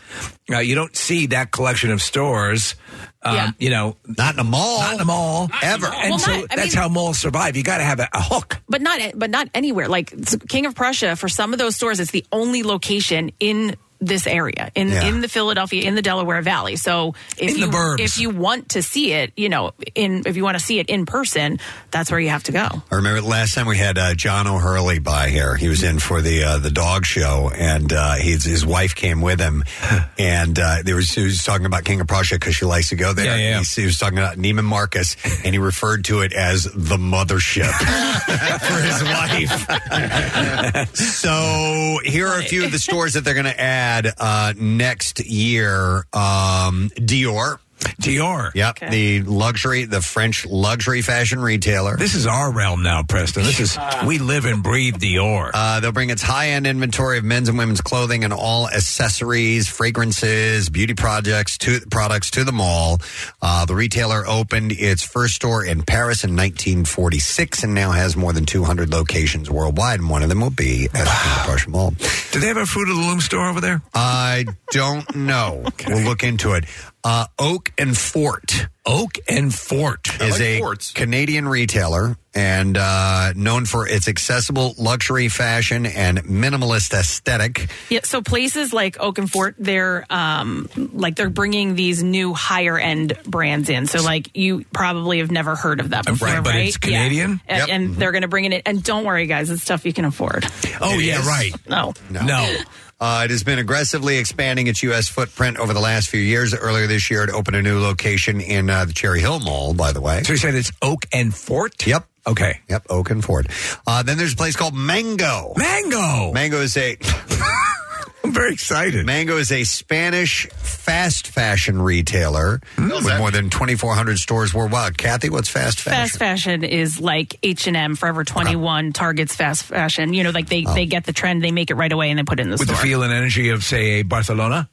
[0.51, 2.75] uh, you don't see that collection of stores.
[3.23, 3.51] Um, Yeah.
[3.59, 5.87] You know, not in a mall, not in a mall ever.
[5.87, 7.57] And Well, so not- that's mean- how malls survive.
[7.57, 8.59] You got to have a, a hook.
[8.69, 9.89] but not but not anywhere.
[9.89, 10.13] Like
[10.49, 14.71] King of Prussia, for some of those stores, it's the only location in this area
[14.75, 15.07] in Yeah.
[15.09, 16.77] in the Philadelphia in the Delaware Valley.
[16.77, 18.01] So if In you burbs.
[18.01, 20.89] if you want to see it, you know, in if you want to see it
[20.89, 21.59] in person,
[21.91, 22.67] that's where you have to go.
[22.91, 25.57] I remember last time we had uh, John O'Hurley by here.
[25.57, 29.21] He was in for the uh, the dog show, and uh, his his wife came
[29.21, 29.65] with him,
[30.19, 32.97] and uh, there was he was talking about King of Prussia because she likes to
[32.97, 33.25] go there.
[33.27, 33.63] Yeah, yeah, yeah.
[33.63, 37.73] He, he was talking about Neiman Marcus, and he referred to it as the mothership
[38.69, 40.95] for his wife.
[40.95, 43.88] so here are a few of the stores that they're going to add
[44.19, 46.07] uh, next year.
[46.13, 47.59] Um, Dior.
[48.01, 48.55] Dior.
[48.55, 51.97] Yep, the luxury, the French luxury fashion retailer.
[51.97, 53.43] This is our realm now, Preston.
[53.45, 55.51] This is we live and breathe Dior.
[55.53, 60.69] Uh, they'll bring its high-end inventory of men's and women's clothing and all accessories, fragrances,
[60.69, 62.99] beauty projects to products to the mall.
[63.43, 68.33] Uh, the retailer opened its first store in Paris in 1946 and now has more
[68.33, 70.01] than 200 locations worldwide.
[70.01, 71.91] And one of them will be at the King Mall.
[72.33, 73.83] Do they have a Fruit of the Loom store over there?
[73.95, 75.65] I don't know.
[75.89, 76.65] We'll look into it.
[77.11, 78.67] Uh, Oak and Fort.
[78.85, 80.93] Oak and Fort is like a forts.
[80.93, 87.71] Canadian retailer and uh, known for its accessible luxury fashion and minimalist aesthetic.
[87.89, 92.79] Yeah, so places like Oak and Fort, they're um, like they're bringing these new higher
[92.79, 93.87] end brands in.
[93.87, 96.45] So like you probably have never heard of that before, Right, right?
[96.45, 96.99] but it's Yeah.
[96.99, 97.41] Canadian?
[97.49, 97.69] And, Yep.
[97.71, 98.63] and they're going to bring it in.
[98.67, 100.45] And don't worry, guys, it's stuff you can afford.
[100.79, 101.27] Oh It yeah, is.
[101.27, 101.53] right.
[101.67, 102.55] No, No.
[103.01, 105.09] Uh, it has been aggressively expanding its U.S.
[105.09, 106.55] footprint over the last few years.
[106.55, 109.93] Earlier this year, it opened a new location in uh, the Cherry Hill Mall, by
[109.93, 110.23] the way.
[110.25, 111.87] So you said it's Oak and Fort?
[111.87, 112.07] Yep.
[112.27, 112.61] Okay.
[112.69, 113.47] Yep, Oak and Fort.
[113.87, 115.55] Uh, then there's a place called Mango.
[115.57, 116.33] Mango.
[116.33, 116.97] Mango is a.
[118.25, 119.07] I'm very excited.
[119.07, 122.89] Mango is a Spanish fast fashion retailer hmm.
[122.89, 124.99] with more than 2,400 stores worldwide.
[124.99, 125.99] Kathy, what's fast fashion?
[125.99, 130.13] Fast fashion is like H and M, Forever Twenty One, Target's fast fashion.
[130.15, 130.87] You know, like they, they oh.
[130.87, 132.63] get the trend, they make it right away, and they put it in the store.
[132.63, 132.85] With the store.
[132.85, 134.69] feel and energy of, say, a Barcelona?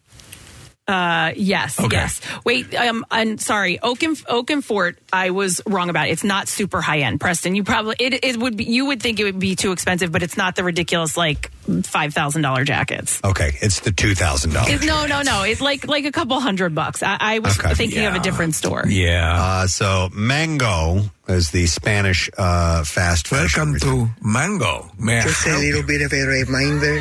[0.87, 1.95] Uh, yes, Okay.
[1.97, 2.21] yes.
[2.43, 3.79] Wait, um, I'm sorry.
[3.81, 6.07] Oak and Oak and Fort, I was wrong about.
[6.09, 6.11] It.
[6.11, 7.19] It's not super high end.
[7.19, 10.11] Preston, you probably it, it would be, you would think it would be too expensive,
[10.11, 11.49] but it's not the ridiculous like
[11.83, 13.19] five thousand dollar jackets.
[13.23, 14.85] Okay, it's the two thousand dollars.
[14.85, 15.41] no, no, no.
[15.43, 17.01] It's like like a couple hundred bucks.
[17.01, 17.73] I, I was Okay.
[17.73, 18.85] thinking of a different store.
[18.87, 19.33] Yeah.
[19.41, 23.73] Uh, so Mango is the Spanish uh, fast fashion.
[23.73, 24.91] Welcome to Mango.
[24.97, 25.23] Man.
[25.23, 26.99] Just a little bit of a reminder,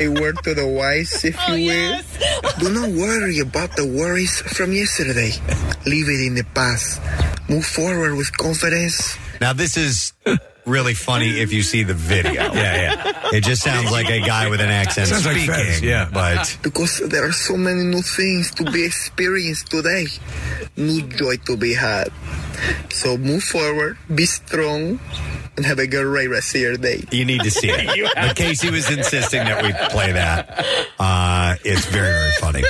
[0.00, 2.00] a word to the wise, if you will.
[2.58, 5.32] Do not worry about the worries from yesterday.
[5.86, 7.00] Leave it in the past.
[7.48, 9.16] Move forward with confidence.
[9.40, 10.12] Now this is
[10.66, 12.32] really funny if you see the video.
[12.52, 13.28] yeah, yeah.
[13.32, 15.54] It just sounds like a guy with an accent Sounds like speaking.
[15.54, 16.08] Fez, yeah.
[16.12, 20.06] but Because there are so many new things to be experienced today,
[20.76, 22.08] new joy to be had.
[22.90, 25.00] So move forward, be strong,
[25.56, 27.04] and have a great rest of your day.
[27.10, 28.10] you need to see it.
[28.14, 30.64] But Casey was insisting that we play that.
[30.98, 32.62] Uh, it's very, very funny.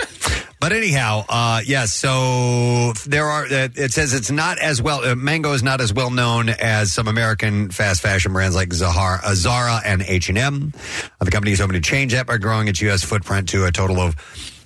[0.64, 1.84] But anyhow, uh, yeah.
[1.84, 3.44] So there are.
[3.44, 5.04] Uh, it says it's not as well.
[5.04, 9.20] Uh, Mango is not as well known as some American fast fashion brands like Zahara,
[9.22, 10.72] uh, Zara and H and M.
[11.20, 13.04] The company is hoping to change that by growing its U.S.
[13.04, 14.14] footprint to a total of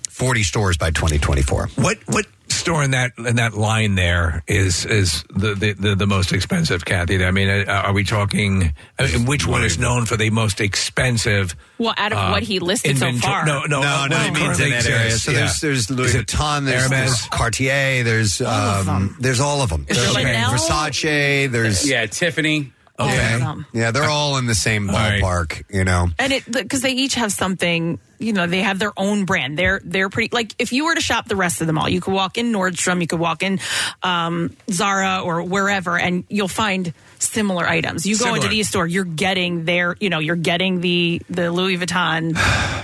[0.08, 1.66] forty stores by twenty twenty four.
[1.74, 6.06] What what store in that in that line there is is the the, the, the
[6.06, 7.24] most expensive, Kathy?
[7.24, 8.72] I mean, uh, are we talking?
[8.98, 11.54] I mean, which one is known for the most expensive?
[11.78, 13.44] Well, out of uh, what he listed so far.
[13.44, 14.16] No, no, no, uh, no.
[14.16, 15.10] what It means in that area.
[15.12, 15.68] So there's yeah.
[15.68, 16.90] there's Louis Vuitton, there's, Hermes?
[16.90, 19.86] there's Cartier, there's um, there's all of them.
[19.88, 20.50] Is There's there Chanel?
[20.52, 22.72] Versace, there's yeah, Tiffany.
[22.98, 23.38] Okay.
[23.38, 23.66] them.
[23.72, 26.08] Yeah, they're all in the same ballpark, you know.
[26.18, 29.56] And it because they each have something, you know, they have their own brand.
[29.58, 32.00] They're they're pretty like if you were to shop the rest of them all, you
[32.00, 33.60] could walk in Nordstrom, you could walk in
[34.02, 38.06] um, Zara or wherever, and you'll find similar items.
[38.06, 38.50] You go into Similar.
[38.50, 42.36] these store, you're getting their, you know, you're getting the the Louis Vuitton,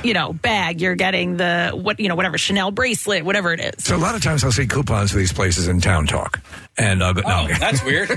[0.05, 0.81] you know, bag.
[0.81, 3.85] You're getting the what you know whatever Chanel bracelet, whatever it is.
[3.85, 6.41] So a lot of times I'll see coupons for these places in Town Talk,
[6.79, 7.23] and I'll go.
[7.23, 8.17] No, Oh, that's weird.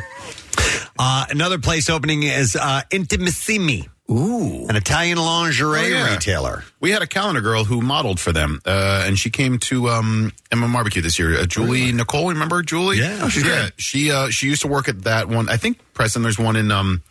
[0.99, 3.87] Uh, another place opening is uh, Intimissimi.
[4.09, 4.65] Ooh.
[4.67, 6.13] An Italian lingerie Oh, yeah.
[6.13, 6.63] retailer.
[6.79, 10.31] We had a calendar girl who modeled for them, uh, and she came to um,
[10.51, 11.37] MMR Barbecue this year.
[11.39, 12.97] Uh, Julie Nicole, remember Julie?
[12.97, 13.19] Yeah.
[13.21, 13.69] oh, she's yeah.
[13.77, 15.49] She uh, she used to work at that one.
[15.49, 16.23] I think Preston.
[16.23, 17.03] There's one in um,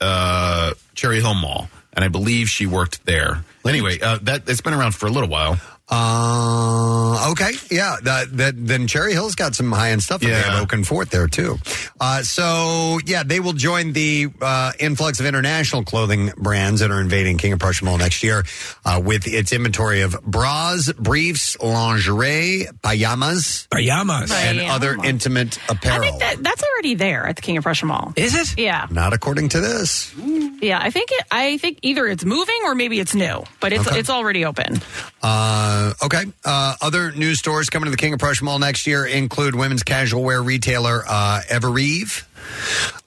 [0.00, 3.44] uh, Cherry Hill Mall, and I believe she worked there.
[3.66, 5.58] Anyway, uh, that it's been around for a little while.
[5.88, 7.96] Uh, okay, yeah.
[8.02, 10.22] That, that then Cherry Hill's got some high end stuff.
[10.22, 11.56] Yeah, they have Oak and Fort there too.
[12.00, 17.00] Uh, so yeah, they will join the uh, influx of international clothing brands that are
[17.00, 18.44] invading King of Prussia Mall next year
[18.84, 24.70] uh, with its inventory of bras, briefs, lingerie, pajamas, pajamas, and Pajamas.
[24.74, 26.18] other intimate apparel.
[26.18, 28.12] That, that's already there at the King of Prussia Mall.
[28.16, 28.58] Is it?
[28.58, 30.12] Yeah, Not according to this.
[30.60, 30.78] yeah.
[30.82, 31.24] I think it.
[31.30, 33.98] I think either it's moving or maybe it's new, but it's Okay.
[34.00, 34.80] it's already open.
[35.22, 36.24] Uh, okay.
[36.44, 39.82] Uh, other news stores coming to the King of Prussia Mall next year include women's
[39.82, 42.24] casual wear retailer uh, Evereve,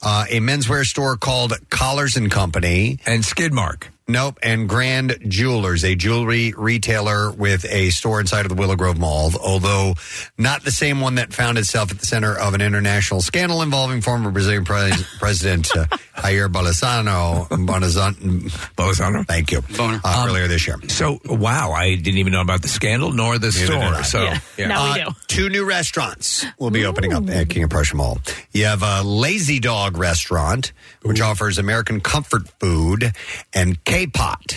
[0.02, 3.86] uh, a menswear store called Collars and Company, and Skidmark.
[4.10, 8.98] Nope, and Grand Jewelers, a jewelry retailer with a store inside of the Willow Grove
[8.98, 9.94] Mall, although
[10.38, 14.02] not the same one that found itself at the center of an international scandal involving
[14.02, 15.86] former Brazilian pres- President uh,
[16.18, 17.48] Jair Bolsonaro.
[17.49, 18.49] Bolsonaro.
[18.76, 19.27] Bolsonaro.
[19.27, 19.61] Thank you.
[19.80, 20.77] Uh, earlier this year.
[20.88, 24.02] So wow, I didn't even know about the scandal nor the Neither did I.
[24.02, 24.38] store.
[24.57, 28.18] So Uh, Two new restaurants will be opening up at King of Prussia Mall.
[28.52, 30.73] You have a Lazy Dog restaurant,
[31.03, 33.14] which offers American comfort food,
[33.53, 34.54] and K-Pot,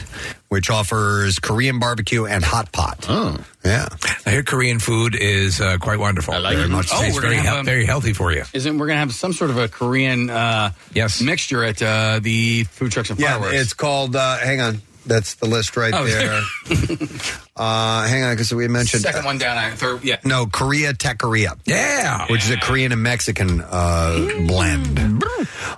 [0.50, 3.06] which offers Korean barbecue and hot pot.
[3.08, 3.88] Oh, yeah.
[4.24, 6.32] I hear Korean food is uh, quite wonderful.
[6.34, 6.70] I like very it.
[6.70, 6.90] much.
[6.92, 8.44] Oh, It's we're very, gonna have a- very healthy for you.
[8.52, 12.62] Isn't we're gonna have some sort of a Korean uh, yes mixture at uh, the
[12.64, 13.56] food trucks and Yeah, fireworks?
[13.62, 16.40] it's called, uh, hang on, that's the list right Oh, there.
[17.56, 19.02] uh, hang on, because we mentioned.
[19.02, 19.58] Second one down.
[19.58, 20.04] I third.
[20.04, 20.18] Yeah.
[20.24, 21.58] No, Korea Taqueria.
[21.64, 22.26] Yeah.
[22.30, 25.24] Which is a Korean and Mexican uh, blend.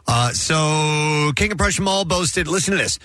[0.06, 2.98] Uh, so, King of Prussia Mall boasted, listen to this.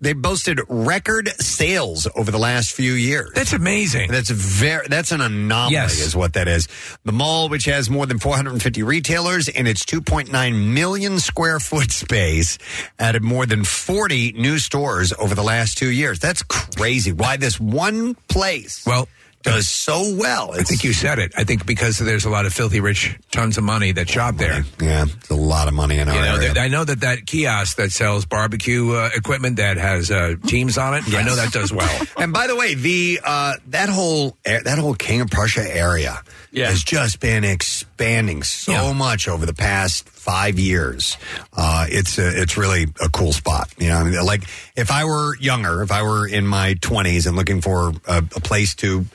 [0.00, 3.32] They boasted record sales over the last few years.
[3.34, 4.10] That's amazing.
[4.12, 5.98] That's very that's an anomaly Yes.
[5.98, 6.68] is what that is.
[7.04, 12.58] The mall which has more than 450 retailers in its 2.9 million square foot space
[13.00, 16.20] added more than 40 new stores over the last 2 years.
[16.20, 17.10] That's crazy.
[17.10, 19.08] Why this one place well
[19.42, 20.52] does so well.
[20.52, 21.32] I think you said it.
[21.36, 24.64] I think because there's a lot of filthy rich, tons of money that shop there.
[24.80, 26.54] Yeah, it's a lot of money in our You know, area.
[26.54, 30.76] that- I know that that kiosk that sells barbecue uh, equipment that has uh, teams
[30.76, 31.04] on it.
[31.14, 32.06] I know that does well.
[32.18, 36.20] and by the way, the uh, that whole a- that whole King of Prussia area
[36.54, 41.16] has just been expanding so much over the past five years.
[41.56, 43.72] Uh, it's a, it's really a cool spot.
[43.78, 44.42] You know, I mean, like
[44.76, 48.40] if I were younger, if I were in my twenties and looking for a, a
[48.40, 49.06] place to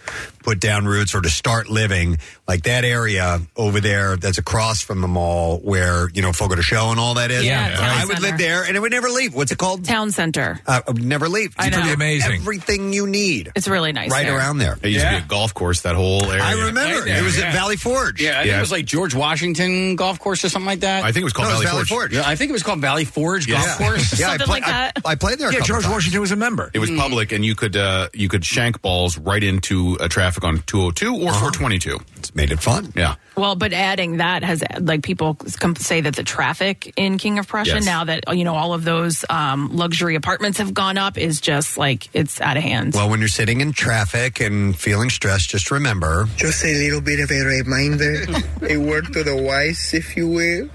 [0.43, 2.17] put down roots or to start living,
[2.47, 6.61] like that area over there that's across from the mall where, you know, Fogo de
[6.61, 7.43] Chão and all that is.
[7.45, 9.33] Yeah, Town I would live there and it would never leave.
[9.33, 9.85] What's it called?
[9.85, 10.59] Town Center.
[10.65, 11.53] Uh, I would never leave.
[11.57, 11.77] I know.
[11.77, 12.41] Pretty amazing.
[12.41, 13.51] Everything you need.
[13.55, 14.11] It's really nice.
[14.11, 14.37] right there.
[14.37, 14.77] around there.
[14.81, 16.43] It used to be a golf course, that whole area.
[16.43, 17.07] I remember.
[17.07, 18.21] It was at Valley Forge.
[18.21, 18.57] Yeah, I think Yeah.
[18.57, 21.03] it was like George Washington Golf Course or something like that.
[21.03, 22.11] I think it was called No, it was Valley, Valley Forge.
[22.11, 22.13] Forge.
[22.13, 23.63] Yeah, I think it was called Valley Forge Yeah.
[23.65, 24.19] Golf Course.
[24.19, 25.01] Yeah, I, Something play- like that.
[25.05, 25.49] I, I played there.
[25.49, 25.93] A Yeah, couple George times.
[25.93, 26.71] Washington was a member.
[26.73, 30.32] It was public, and you could uh, you could shank balls right into a traffic
[30.41, 31.99] on 202 or 422.
[32.17, 32.91] It's made it fun.
[32.95, 33.15] Yeah.
[33.35, 37.47] Well, but adding that has like people come say that the traffic in King of
[37.47, 37.85] Prussia Yes.
[37.85, 41.77] now that you know all of those um, luxury apartments have gone up is just
[41.77, 42.93] like it's out of hand.
[42.93, 47.19] Well, when you're sitting in traffic and feeling stressed, just remember Just a little bit
[47.19, 48.23] of a reminder,
[48.69, 50.69] a word to the wise, if you will.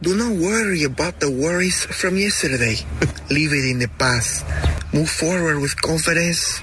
[0.00, 2.76] Do not worry about the worries from yesterday.
[3.30, 4.44] Leave it in the past.
[4.94, 6.60] Move forward with confidence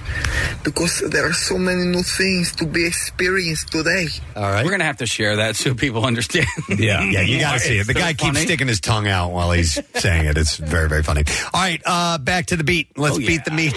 [0.64, 4.08] because there are so many new things to be experienced today.
[4.36, 4.64] All right.
[4.66, 6.48] We're gonna have to share that so people understand.
[6.80, 7.88] Yeah, yeah, you got to see it.
[7.88, 10.38] The so guy keeps sticking his tongue out while he's saying it.
[10.38, 11.24] It's very, very funny.
[11.54, 12.98] All right, uh, back to the beat.
[12.98, 13.74] Let's Oh, beat the meat.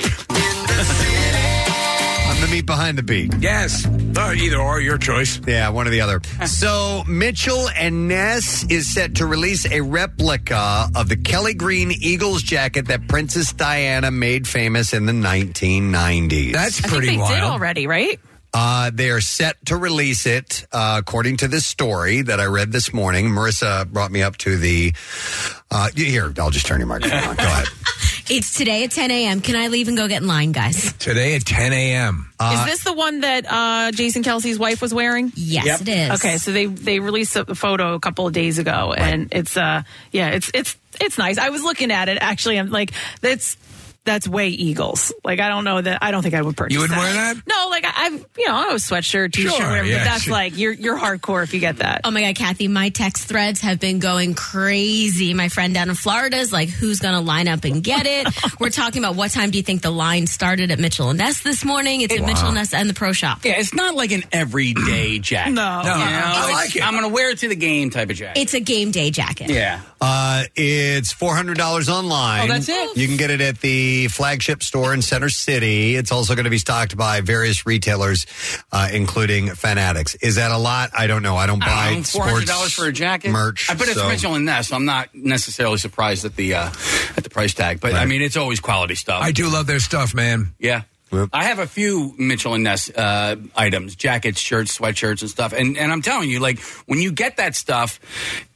[2.38, 3.34] I'm the meat behind the beat.
[3.40, 3.84] Yes.
[3.84, 5.40] Uh, either or, your choice.
[5.44, 6.20] Yeah, one or the other.
[6.46, 12.42] So Mitchell and Ness is set to release a replica of the Kelly Green Eagles
[12.42, 16.52] jacket that Princess Diana made famous in the 1990s.
[16.52, 18.20] That's I think they did already, right?
[18.54, 22.72] Uh, they are set to release it, uh, according to this story that I read
[22.72, 23.26] this morning.
[23.26, 24.92] Marissa brought me up to the.
[25.70, 27.36] Uh, here, I'll just turn your microphone on.
[27.36, 27.66] Go ahead.
[28.30, 29.40] It's today at 10 a.m.
[29.40, 30.92] Can I leave and go get in line, guys?
[30.98, 32.30] Today at 10 a.m.
[32.52, 35.32] is this the one that uh, Jason Kelce's wife was wearing?
[35.34, 35.80] Yes, Yep.
[35.80, 36.10] it is.
[36.20, 39.82] Okay, so they they released a photo a couple of days ago, and it's uh
[40.12, 41.38] yeah, it's it's it's nice.
[41.38, 42.58] I was looking at it actually.
[42.58, 42.92] I'm like
[43.22, 43.56] that's.
[44.08, 45.12] That's way Eagles.
[45.22, 45.98] Like I don't know that.
[46.02, 46.72] I don't think I would purchase.
[46.74, 47.04] You wouldn't that.
[47.04, 47.42] wear that?
[47.46, 49.86] No, like I, I've you know I was sweatshirt, t-shirt, Sure, whatever.
[49.86, 50.32] yeah, but that's sure.
[50.32, 52.00] like you're you're hardcore if you get that.
[52.04, 55.34] Oh my God, Kathy, my text threads have been going crazy.
[55.34, 58.28] My friend down in Florida is like, who's going to line up and get it?
[58.60, 61.40] We're talking about what time do you think the line started at Mitchell and Ness
[61.42, 62.00] this morning?
[62.00, 63.44] It's at Mitchell and Ness and the Pro Shop.
[63.44, 65.52] Yeah, it's not like an everyday jacket.
[65.52, 65.80] No.
[65.80, 66.82] You know, I like it.
[66.86, 68.40] I'm gonna wear it to the game type of jacket.
[68.40, 69.50] It's a game day jacket.
[69.50, 69.80] yeah.
[70.00, 72.42] Uh, it's four hundred dollars online.
[72.50, 72.96] Oh, that's it?
[72.96, 75.96] You can get it at the flagship store in Center City.
[75.96, 78.26] It's also going to be stocked by various retailers,
[78.70, 80.14] uh, including Fanatics.
[80.16, 80.90] Is that a lot?
[80.96, 81.36] I don't know.
[81.36, 83.68] I don't buy Four hundred sports dollars for a jacket merch.
[83.70, 84.72] I bet it's so- Mitchell and Ness.
[84.72, 86.66] I'm not necessarily surprised at the uh,
[87.16, 89.22] at the price tag, but I mean it's always quality stuff.
[89.22, 90.54] I do love their stuff, man.
[90.58, 90.82] Yeah.
[91.10, 91.30] Yep.
[91.32, 95.52] I have a few Mitchell and Ness uh, items, jackets, shirts, sweatshirts, and stuff.
[95.52, 97.98] And and I'm telling you, like when you get that stuff,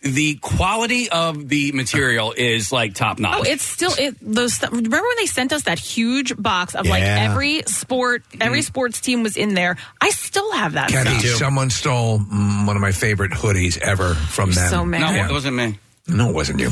[0.03, 3.39] the quality of the material is like top notch.
[3.41, 4.17] Oh, it's still it.
[4.21, 8.63] Those stu- remember when they sent us that huge box of like every sport, every
[8.63, 9.77] sports team was in there.
[10.01, 10.91] I still have that.
[10.91, 11.39] Kathy, stuff.
[11.39, 14.71] someone stole mm, one of my favorite hoodies ever from You're them.
[14.71, 15.01] so mad.
[15.01, 15.29] no, Yeah.
[15.29, 15.79] it wasn't me.
[16.09, 16.71] No, it wasn't you.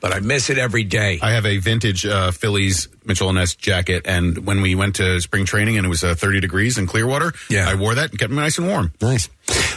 [0.00, 1.18] But I miss it every day.
[1.22, 5.20] I have a vintage uh, Phillies Mitchell and Ness jacket, and when we went to
[5.20, 7.68] spring training and it was uh, 30 degrees in Clearwater, Yeah.
[7.68, 8.92] I wore that and kept me nice and warm.
[9.00, 9.28] Nice.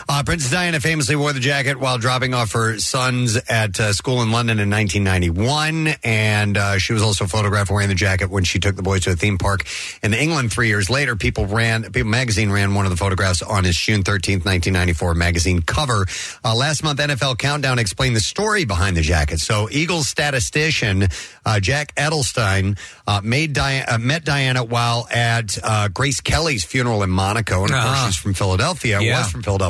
[0.10, 4.22] Uh, Princess Diana famously wore the jacket while dropping off her sons at uh, school
[4.22, 8.60] in London in 1991, and uh, she was also photographed wearing the jacket when she
[8.60, 9.64] took the boys to a theme park
[10.04, 11.16] in England three years later.
[11.16, 15.62] People ran, People Magazine ran one of the photographs on its June 13th, 1994 magazine
[15.62, 16.06] cover.
[16.44, 19.40] Uh, last month, NFL Countdown explained the story behind the jacket.
[19.40, 21.08] So, Eagles statistician
[21.46, 22.78] uh, Jack Edelstein
[23.08, 27.72] uh, made Di- uh, met Diana while at uh, Grace Kelly's funeral in Monaco, and
[27.72, 27.88] of Uh-huh.
[27.88, 29.00] course, she's from Philadelphia.
[29.00, 29.20] Yeah.
[29.20, 29.61] Was from Philadelphia.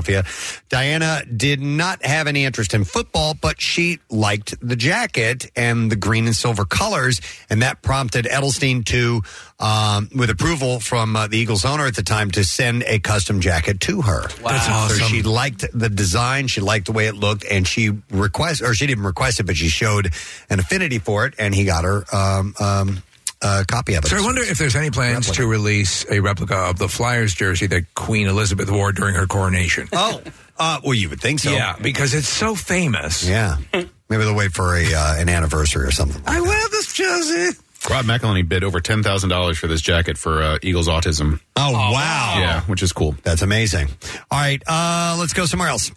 [0.69, 5.95] Diana did not have any interest in football, but she liked the jacket and the
[5.95, 9.21] green and silver colors, and that prompted Edelstein to,
[9.59, 13.41] um, with approval from uh, the Eagles owner at the time, to send a custom
[13.41, 14.21] jacket to her.
[14.43, 15.07] That's So awesome.
[15.07, 18.87] she liked the design, she liked the way it looked, and she request or she
[18.87, 20.13] didn't request it, but she showed
[20.49, 23.03] an affinity for it, and he got her um, um,
[23.41, 24.09] a copy of it.
[24.09, 25.41] So I wonder if there's any plans Replica.
[25.41, 29.87] to release a replica of the Flyers jersey that Queen Elizabeth wore during her coronation.
[30.03, 30.21] Oh,
[30.57, 31.51] uh, well, you would think so.
[31.51, 33.27] Yeah, because it's so famous.
[33.27, 33.57] Yeah.
[33.73, 36.21] Maybe they'll wait for a uh, an anniversary or something.
[36.27, 37.57] I wear this jersey.
[37.89, 41.39] Rob McElhenney bid over $10,000 for this jacket for uh, Eagles Autism.
[41.55, 42.35] Oh, wow.
[42.37, 43.15] Yeah, which is cool.
[43.23, 43.87] That's amazing.
[44.29, 45.91] All right, uh, let's go somewhere else.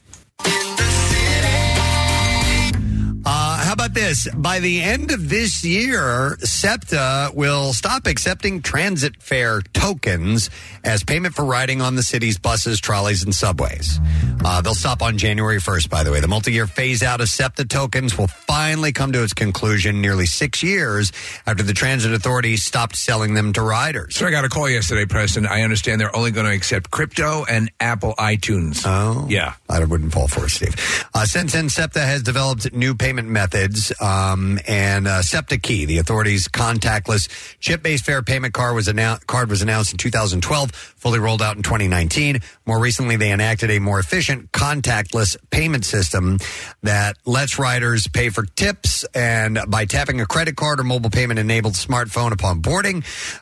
[3.27, 4.29] Uh, how about this?
[4.35, 10.51] By the end of this year, SEPTA will stop accepting transit fare tokens
[10.83, 13.99] as payment for riding on the city's buses, trolleys, and subways.
[14.45, 16.21] Uh, they'll stop on January 1st, by the way.
[16.21, 20.27] The multi year phase out of SEPTA tokens will finally come to its conclusion nearly
[20.27, 21.13] six years
[21.47, 24.17] after the Transit Authority stopped selling them to riders.
[24.17, 25.47] So I got a call yesterday, Preston.
[25.47, 28.83] I understand they're only going to accept crypto and Apple iTunes.
[28.85, 29.55] Oh, yeah.
[29.69, 30.75] I wouldn't fall for it, Steve.
[31.15, 35.99] Uh, since then, SEPTA has developed new payment methods, um, and uh, SEPTA Key, the
[35.99, 37.29] authority's contactless
[37.61, 39.27] chip-based fare payment card was announced.
[39.27, 42.41] Card was announced in 2012, fully rolled out in 2019.
[42.67, 46.39] More recently, they enacted a more efficient contactless payment system
[46.83, 51.75] that lets riders pay for tips and by tapping a credit card or mobile payment-enabled
[51.75, 52.99] smartphone upon boarding,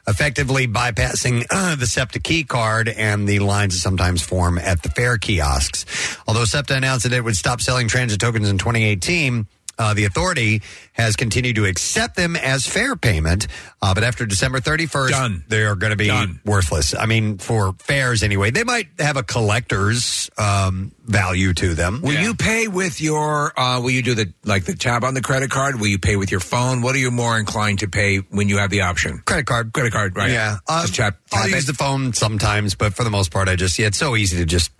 [0.06, 4.89] effectively bypassing uh, the SEPTA Key card and the lines that sometimes form at the
[4.90, 6.19] fare kiosks.
[6.27, 9.47] Although SEPTA announced that it would stop selling transit tokens in 2018,
[9.78, 10.62] uh, the authority
[10.93, 13.47] has continued to accept them as fair payment,
[13.81, 16.11] uh, but after December 31st, they are going to be
[16.44, 16.94] worthless.
[16.94, 18.51] I mean, for fares anyway.
[18.51, 22.01] They might have a collector's um, value to them.
[22.03, 23.53] Will you pay with your?
[23.59, 25.81] Uh, will you do the like the tab on the credit card?
[25.81, 26.82] Will you pay with your phone?
[26.82, 29.23] What are you more inclined to pay when you have the option?
[29.24, 29.73] Credit card.
[29.73, 30.16] Credit card.
[30.16, 30.31] Right.
[30.31, 30.59] Yeah.
[30.69, 31.16] Uh, Just tap.
[31.32, 33.99] I'll tap use the phone sometimes, but for the most part, I just, yeah, it's
[33.99, 34.70] so easy to just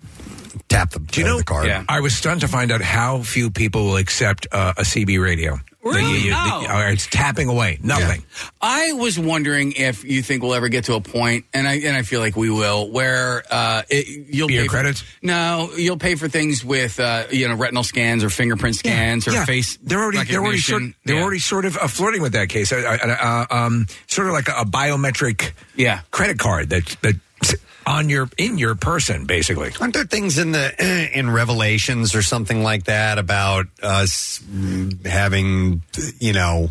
[0.69, 1.39] tap the, Do you know?
[1.39, 1.69] the card.
[1.89, 5.59] I was stunned to find out how few people will accept uh, a CB radio.
[5.85, 6.01] Really?
[6.03, 6.61] The- you- you- No.
[6.63, 7.79] the- it's tapping away.
[7.83, 8.23] Nothing.
[8.61, 11.97] I was wondering if you think we'll ever get to a point, and I and
[11.97, 15.03] I feel like we will, where uh, it, you'll Beer pay for- credits?
[15.23, 19.33] no, you'll pay for things with uh, you know retinal scans or fingerprint scans or
[19.33, 19.45] Yeah.
[19.45, 19.77] face.
[19.83, 21.23] They're already they're already sort, they're Yeah.
[21.23, 22.71] already sort of uh, flirting with that case.
[22.73, 26.03] Uh, uh, uh, um, sort of like a, a biometric yeah.
[26.13, 27.17] credit card that that
[27.87, 29.73] on your in your person basically.
[29.81, 34.43] Aren't there things in the in Revelations or something like that about us
[35.05, 35.83] having
[36.21, 36.71] you know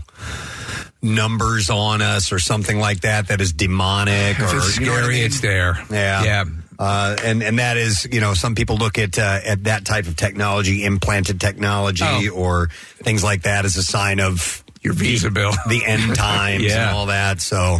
[1.02, 4.94] numbers on us or something like that that is demonic If or it's you know
[4.94, 5.26] I scary, mean?
[5.26, 5.84] it's there.
[5.90, 6.46] Yeah, Yeah.
[6.80, 10.08] Uh, and and that is you know some people look at uh, at that type
[10.08, 12.34] of technology, implanted technology, Oh.
[12.34, 12.70] or
[13.04, 16.88] things like that as a sign of your visa bill, the end times, Yeah.
[16.90, 17.40] and all that.
[17.42, 17.80] So,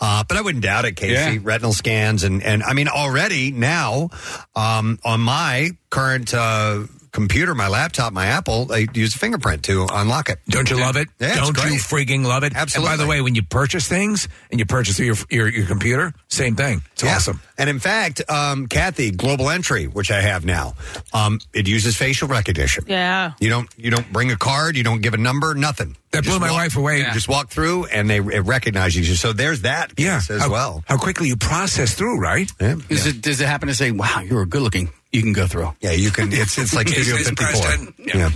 [0.00, 1.12] uh, but I wouldn't doubt it, Casey.
[1.14, 1.38] Yeah.
[1.42, 4.10] Retinal scans and and I mean already now
[4.54, 9.86] um, on my current uh, computer, my laptop, my Apple, I use a fingerprint to
[9.92, 10.38] unlock it.
[10.48, 11.08] Don't you love it?
[11.20, 12.54] Yeah, Don't you freaking love it?
[12.56, 12.90] Absolutely.
[12.90, 15.66] And by the way, when you purchase things and you purchase through your your, your
[15.66, 16.82] computer, same thing.
[16.92, 17.16] It's Yeah.
[17.16, 17.40] awesome.
[17.58, 20.74] And in fact, um, Kathy, Global Entry, which I have now,
[21.12, 22.84] um, it uses facial recognition.
[22.88, 23.32] Yeah.
[23.40, 25.96] You don't you don't bring a card, you don't give a number, nothing.
[26.12, 26.98] That You blew my walk- wife away.
[26.98, 29.14] You just walk through and they it recognizes you.
[29.16, 30.84] So there's that Yeah, as how, well.
[30.88, 32.50] How quickly you process through, right?
[32.60, 32.76] Yeah.
[32.88, 34.88] Does it does it happen to say, "Wow, you were good looking"?
[35.12, 35.70] You can go through.
[35.82, 36.32] Yeah, you can.
[36.32, 37.62] It's it's like Studio this 54.
[37.62, 37.94] Preston?
[37.98, 38.30] Yeah.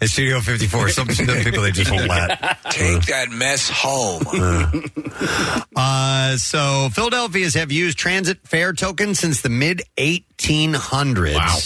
[0.00, 0.88] it's Studio 54.
[0.88, 2.40] Some, some people they just won't let.
[2.70, 4.24] Take that mess home.
[5.78, 11.34] Uh, so Philadelphia's have used transit fare tokens since the mid 1800s.
[11.34, 11.58] Wow.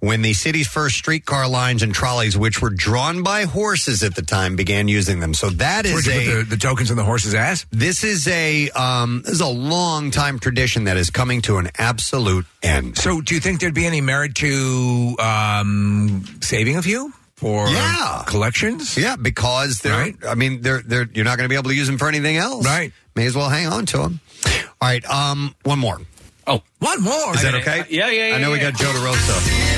[0.00, 4.22] When the city's first streetcar lines and trolleys, which were drawn by horses at the
[4.22, 5.34] time, began using them.
[5.34, 7.66] So that is a the, the tokens in the horse's ass.
[7.70, 11.70] this is a um, this is a long time tradition that is coming to an
[11.78, 12.98] absolute end.
[12.98, 18.24] So, do you think there'd be any merit to um, saving a few for Yeah.
[18.26, 18.96] collections?
[18.96, 19.92] Yeah, because they're.
[19.96, 20.16] Right.
[20.26, 21.08] I mean, they're they're.
[21.12, 22.64] You're not going to be able to use them for anything else.
[22.64, 22.92] Right.
[23.14, 24.20] May as well hang on to them.
[24.46, 25.04] All right.
[25.08, 25.54] Um.
[25.64, 26.00] One more.
[26.46, 27.34] Oh, one more.
[27.34, 27.80] Is that I- okay?
[27.80, 28.70] I- yeah, yeah, I know yeah, we yeah.
[28.70, 29.73] got Joe DeRosa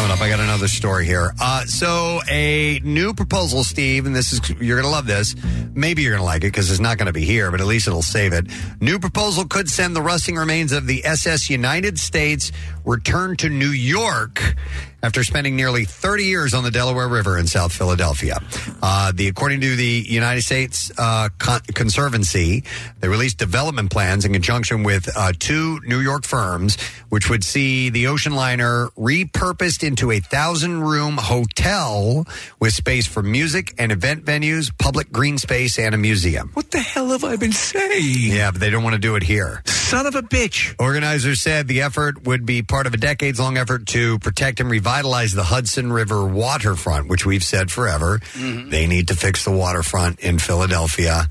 [0.00, 0.22] coming up.
[0.22, 1.34] I got another story here.
[1.38, 5.34] Uh, so a new proposal, Steve, and this is you're going to love this.
[5.74, 7.66] Maybe you're going to like it because it's not going to be here, but at
[7.66, 8.46] least it'll save it.
[8.80, 12.50] New proposal could send the rusting remains of the SS United States
[12.86, 14.54] return to New York
[15.02, 18.38] after spending nearly 30 years on the Delaware River in South Philadelphia.
[18.82, 22.64] Uh, the according to the United States uh, Con- Conservancy,
[23.00, 26.76] they released development plans in conjunction with uh, two New York firms,
[27.08, 32.26] which would see the ocean liner repurposed into a thousand-room hotel
[32.58, 36.50] with space for music and event venues, public green space, and a museum.
[36.54, 38.02] What the hell have I been saying?
[38.02, 39.62] Yeah, but they don't want to do it here.
[39.66, 40.74] Son of a bitch.
[40.78, 44.70] Organizers said the effort would be part of a decades long effort to protect and
[44.90, 48.20] revitalize the Hudson River waterfront, which we've said forever.
[48.36, 51.28] They need to fix the waterfront in Philadelphia.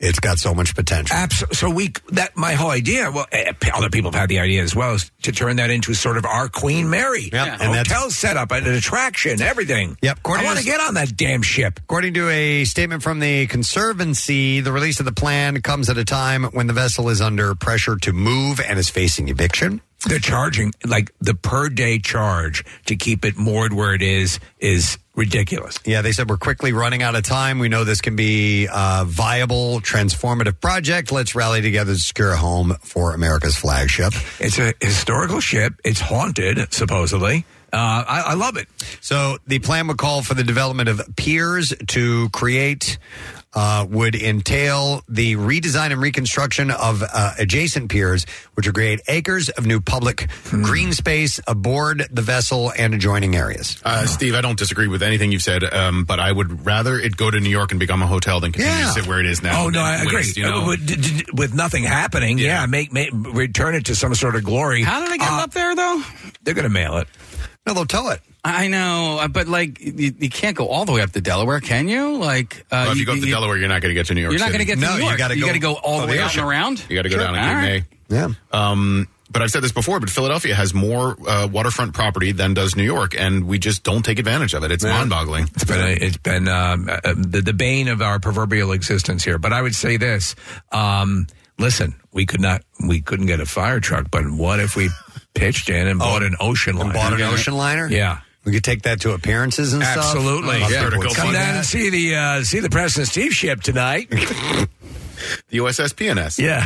[0.00, 1.14] It's got so much potential.
[1.16, 1.54] Absolutely.
[1.56, 3.10] So we that my whole idea.
[3.10, 5.92] Well, eh, other people have had the idea as well, is to turn that into
[5.94, 7.24] sort of our Queen Mary.
[7.24, 7.58] Yep, Yeah.
[7.60, 9.96] and Hotel setup, an attraction, everything.
[10.00, 10.20] Yep.
[10.24, 11.80] I want to- get on that damn ship.
[11.82, 16.04] According to a statement from the Conservancy, the release of the plan comes at a
[16.04, 19.80] time when the vessel is under pressure to move and is facing eviction.
[20.08, 24.98] They're charging like the per day charge to keep it moored where it is is
[25.14, 25.78] ridiculous.
[25.84, 27.58] Yeah, they said we're quickly running out of time.
[27.58, 31.12] We know this can be a viable, transformative project.
[31.12, 34.12] Let's rally together to secure a home for America's flagship.
[34.40, 35.74] It's a historical ship.
[35.84, 37.44] It's haunted, supposedly.
[37.72, 38.68] Uh, I, I love it.
[39.00, 42.98] So the plan would call for the development of piers to create.
[43.54, 48.24] Uh, would entail the redesign and reconstruction of uh, adjacent piers,
[48.54, 50.62] which would create acres of new public Hmm.
[50.62, 53.76] green space aboard the vessel and adjoining areas.
[53.84, 57.14] Uh, Steve, I don't disagree with anything you've said, um, but I would rather it
[57.14, 59.42] go to New York and become a hotel than continue to sit where it is
[59.42, 59.64] now.
[59.64, 60.16] Oh no, I in agree.
[60.16, 60.62] West, you know?
[60.62, 64.34] Uh, with, d- d- with nothing happening, yeah, make, make return it to some sort
[64.34, 64.82] of glory.
[64.82, 66.02] How did I get Uh, up there though?
[66.42, 67.08] They're going to mail it.
[67.66, 68.20] No, they'll tow it.
[68.44, 71.60] I know, uh, but like you, you can't go all the way up to Delaware,
[71.60, 72.16] can you?
[72.16, 74.14] Like, uh, Well, if you go up to Delaware, you're not going to get to
[74.14, 74.32] New York.
[74.32, 75.12] You're not going to get to New York.
[75.12, 76.84] you got to go all the way out and around.
[76.88, 77.24] You got to go Sure.
[77.24, 77.84] down All and right.
[78.10, 78.16] May.
[78.16, 78.28] Yeah.
[78.52, 82.76] Um, but I've said this before, but Philadelphia has more uh, waterfront property than does
[82.76, 84.70] New York, and we just don't take advantage of it.
[84.72, 85.44] It's mind-boggling.
[85.54, 89.38] It's been a, it's been um, uh, the the bane of our proverbial existence here.
[89.38, 90.34] But I would say this:
[90.70, 91.28] um,
[91.58, 94.90] listen, we could not, we couldn't get a fire truck, but what if we
[95.34, 96.90] pitched in and bought an ocean liner?
[96.90, 97.88] And bought an ocean liner?
[97.88, 98.20] Yeah.
[98.44, 99.98] We could take that to appearances and stuff.
[99.98, 100.62] Absolutely.
[100.62, 100.80] I'll Yeah.
[100.82, 101.54] have Come down that.
[101.56, 104.08] and see the uh, see the Preston Steve ship tonight.
[105.50, 106.40] The USS PNS.
[106.40, 106.64] Yeah.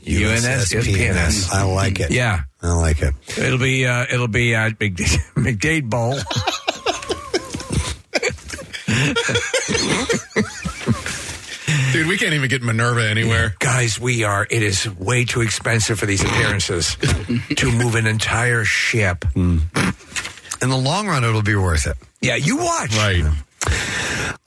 [0.00, 1.50] UNS PNS.
[1.52, 2.10] I like it.
[2.10, 2.44] Yeah.
[2.62, 3.12] I like it.
[3.36, 4.96] It'll be uh, it'll be at Mc-
[5.36, 6.14] McDade Bowl.
[11.92, 13.54] Dude, we can't even get Minerva anywhere.
[13.58, 14.46] Guys, we are.
[14.48, 16.96] It is way too expensive for these appearances
[17.56, 19.24] to move an entire ship.
[19.34, 19.58] Hmm.
[20.60, 21.96] In the long run, it'll be worth it.
[22.20, 22.96] Yeah, you watch.
[22.96, 23.24] Right.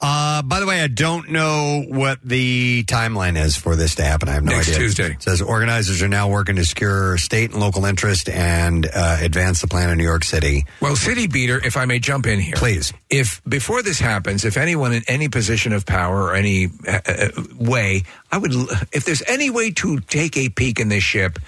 [0.00, 4.28] Uh, by the way, I don't know what the timeline is for this to happen.
[4.28, 4.80] I have no Next idea.
[4.80, 5.12] Tuesday.
[5.12, 9.60] It says organizers are now working to secure state and local interest and uh, advance
[9.60, 10.64] the plan in New York City.
[10.80, 12.92] Well, City Beater, if I may jump in here, please.
[13.10, 17.28] If before this happens, if anyone in any position of power or any uh, uh,
[17.56, 18.02] way,
[18.32, 18.52] I would,
[18.92, 21.38] if there's any way to take a peek in this ship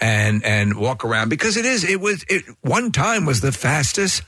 [0.00, 4.22] and and walk around because it is, it was, it one time was the fastest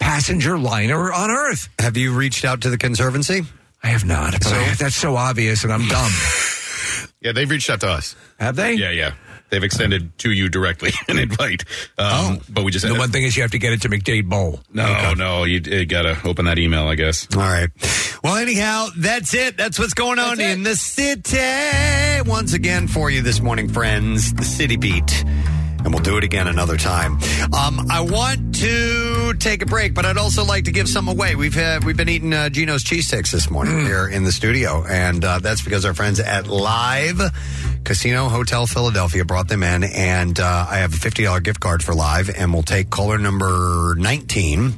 [0.00, 1.68] passenger liner on Earth.
[1.78, 3.42] Have you reached out to the Conservancy?
[3.82, 4.32] I have not.
[4.32, 6.10] But I- that's so obvious, and I'm dumb.
[7.20, 8.16] Yeah, they've reached out to us.
[8.40, 8.72] Have they?
[8.72, 9.12] Yeah, yeah.
[9.52, 11.64] They've extended to you directly an invite.
[11.98, 14.26] Um, But we just The one thing is you have to get it to McDade
[14.26, 14.60] Bowl.
[14.72, 17.28] No, no, you, you got to open that email, I guess.
[17.36, 17.68] All right.
[18.24, 19.58] Well, anyhow, that's it.
[19.58, 22.30] That's what's going on in the city.
[22.30, 25.22] Once again for you this morning, friends, the City Beat.
[25.84, 27.18] And we'll do it again another time.
[27.52, 31.34] Um, I want to take a break, but I'd also like to give some away.
[31.34, 34.84] We've had, we've been eating uh, Geno's cheese sticks this morning here in the studio,
[34.88, 37.20] and uh, that's because our friends at Live
[37.84, 41.82] Casino Hotel Philadelphia brought them in, and uh, I have a fifty dollar gift card
[41.82, 44.74] for Live, and we'll take caller number nineteen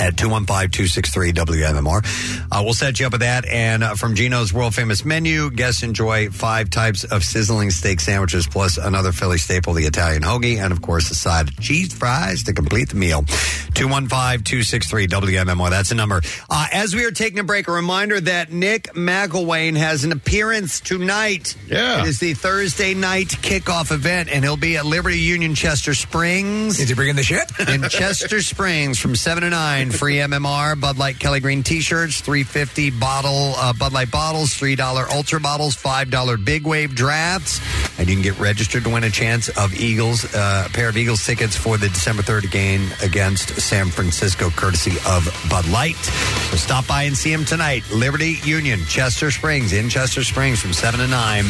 [0.00, 2.46] at 215-263-WMMR.
[2.50, 3.44] Uh, we'll set you up with that.
[3.46, 8.46] And uh, from Geno's world famous menu, guests enjoy five types of sizzling steak sandwiches
[8.46, 12.44] plus another Philly staple, the Italian hoagie, and of course a side of cheese fries
[12.44, 13.22] to complete the meal.
[13.22, 15.70] 215-263-WMMR.
[15.70, 16.20] That's the number.
[16.48, 20.80] Uh, as we are taking a break, a reminder that Nick McIlwain has an appearance
[20.80, 21.56] tonight.
[21.66, 22.00] Yeah.
[22.02, 26.78] It is the Thursday night kickoff event, and he'll be at Liberty Union Chester Springs.
[26.80, 27.48] Is he bringing the ship?
[27.68, 29.89] in Chester Springs from 7 to 9.
[29.90, 35.10] Free MMR, Bud Light Kelly Green t shirts, 350 bottle uh, Bud Light bottles, $3
[35.10, 37.60] Ultra bottles, $5 Big Wave drafts.
[37.98, 40.96] And you can get registered to win a chance of Eagles, uh, a pair of
[40.96, 45.96] Eagles tickets for the December 3rd game against San Francisco, courtesy of Bud Light.
[45.96, 47.82] So stop by and see him tonight.
[47.90, 51.44] Liberty Union, Chester Springs, in Chester Springs from 7 to 9.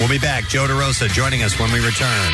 [0.00, 0.48] We'll be back.
[0.48, 2.32] Joe DeRosa joining us when we return.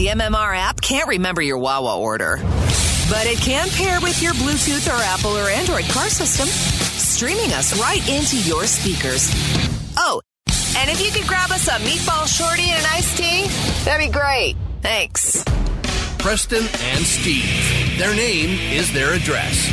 [0.00, 4.88] The MMR app can't remember your Wawa order, but it can pair with your Bluetooth
[4.88, 9.30] or Apple or Android car system, streaming us right into your speakers.
[9.98, 10.22] Oh,
[10.78, 13.46] and if you could grab us a meatball shorty and an iced tea,
[13.84, 14.56] that'd be great.
[14.80, 15.44] Thanks.
[16.16, 17.98] Preston and Steve.
[17.98, 19.70] Their name is their address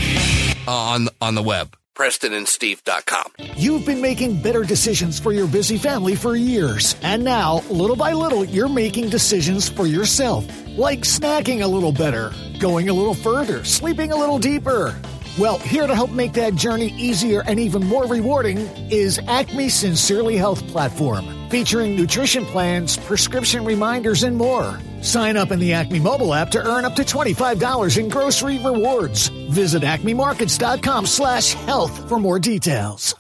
[0.67, 1.73] uh, on on the web.
[1.97, 3.31] PrestonandSteve.com.
[3.55, 6.95] You've been making better decisions for your busy family for years.
[7.01, 10.45] And now, little by little, you're making decisions for yourself.
[10.77, 14.95] Like snacking a little better, going a little further, sleeping a little deeper.
[15.39, 18.57] Well, here to help make that journey easier and even more rewarding
[18.91, 24.79] is Acme Sincerely Health Platform, featuring nutrition plans, prescription reminders, and more.
[25.01, 29.29] Sign up in the Acme mobile app to earn up to $25 in grocery rewards.
[29.49, 33.15] Visit acmemarkets.com slash health for more details.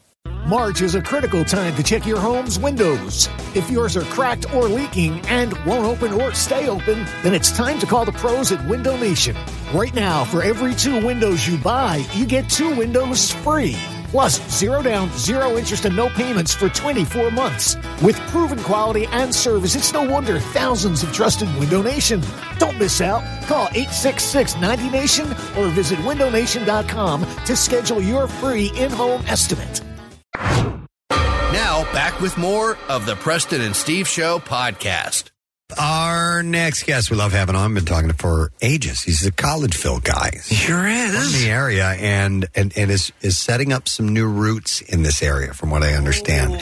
[0.47, 3.27] March is a critical time to check your home's windows.
[3.53, 7.79] If yours are cracked or leaking and won't open or stay open, then it's time
[7.79, 9.35] to call the pros at Window Nation.
[9.73, 13.75] Right now, for every two windows you buy, you get two windows free.
[14.07, 17.75] Plus, zero down, zero interest, and no payments for 24 months.
[18.01, 22.21] With proven quality and service, it's no wonder thousands have trusted Window Nation.
[22.57, 23.21] Don't miss out.
[23.47, 29.81] Call 866 90Nation or visit windownation.com to schedule your free in home estimate.
[31.53, 35.31] Now, back with more of the Preston and Steve Show podcast.
[35.77, 39.01] Our next guest we love having on, I've been talking to for ages.
[39.01, 40.31] He's a Collegeville guy.
[40.45, 41.13] Sure is.
[41.13, 45.21] From the area and, and, and is, is setting up some new roots in this
[45.21, 46.61] area, from what I understand,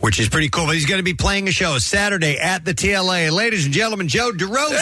[0.00, 0.64] which is pretty cool.
[0.64, 3.30] But he's going to be playing a show Saturday at the TLA.
[3.30, 4.78] Ladies and gentlemen, Joe DeRosa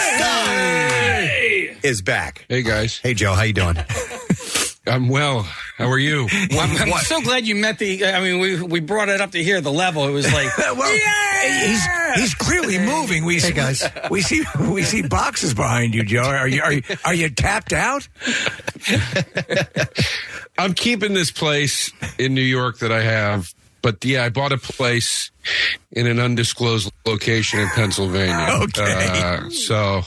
[1.83, 2.45] is back.
[2.49, 2.99] Hey, guys.
[2.99, 3.35] Hey, Joe.
[3.35, 3.77] How you doing?
[4.86, 5.43] I'm well.
[5.77, 6.28] How are you?
[6.51, 8.05] Well, I'm, I'm so glad you met the.
[8.06, 9.61] I mean, we we brought it up to here.
[9.61, 10.06] The level.
[10.06, 10.93] It was like, well,
[11.43, 11.86] he's
[12.16, 13.24] he's clearly moving.
[13.24, 13.82] We Hey, see, guys.
[14.11, 16.23] we see we see boxes behind you, Joe.
[16.23, 18.06] Are you are you, are you tapped out?
[20.59, 23.52] I'm keeping this place in New York that I have,
[23.85, 25.31] but yeah, I bought a place
[25.93, 28.48] in an undisclosed location in Pennsylvania.
[28.65, 29.09] Okay.
[29.11, 30.02] Uh, so,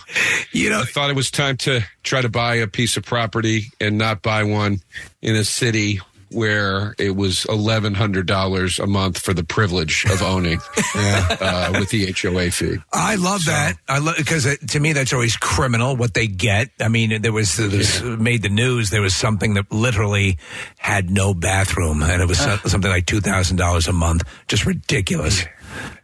[0.51, 3.65] you know, I thought it was time to try to buy a piece of property
[3.79, 4.79] and not buy one
[5.21, 6.01] in a city
[6.31, 10.59] where it was eleven hundred dollars a month for the privilege of owning,
[10.95, 12.77] uh, with the HOA fee.
[12.93, 13.77] I love that.
[13.87, 16.69] I love because to me that's always criminal what they get.
[16.79, 18.89] I mean, there was this made the news.
[18.89, 20.37] There was something that literally
[20.77, 24.23] had no bathroom, and it was so- something like two thousand dollars a month.
[24.47, 25.43] Just ridiculous.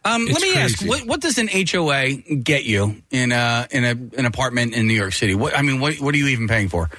[0.05, 2.11] Um, let It's me ask, what, what does an HOA
[2.43, 5.33] get you in a in a an apartment in New York City?
[5.33, 6.89] What I mean, what what are you even paying for?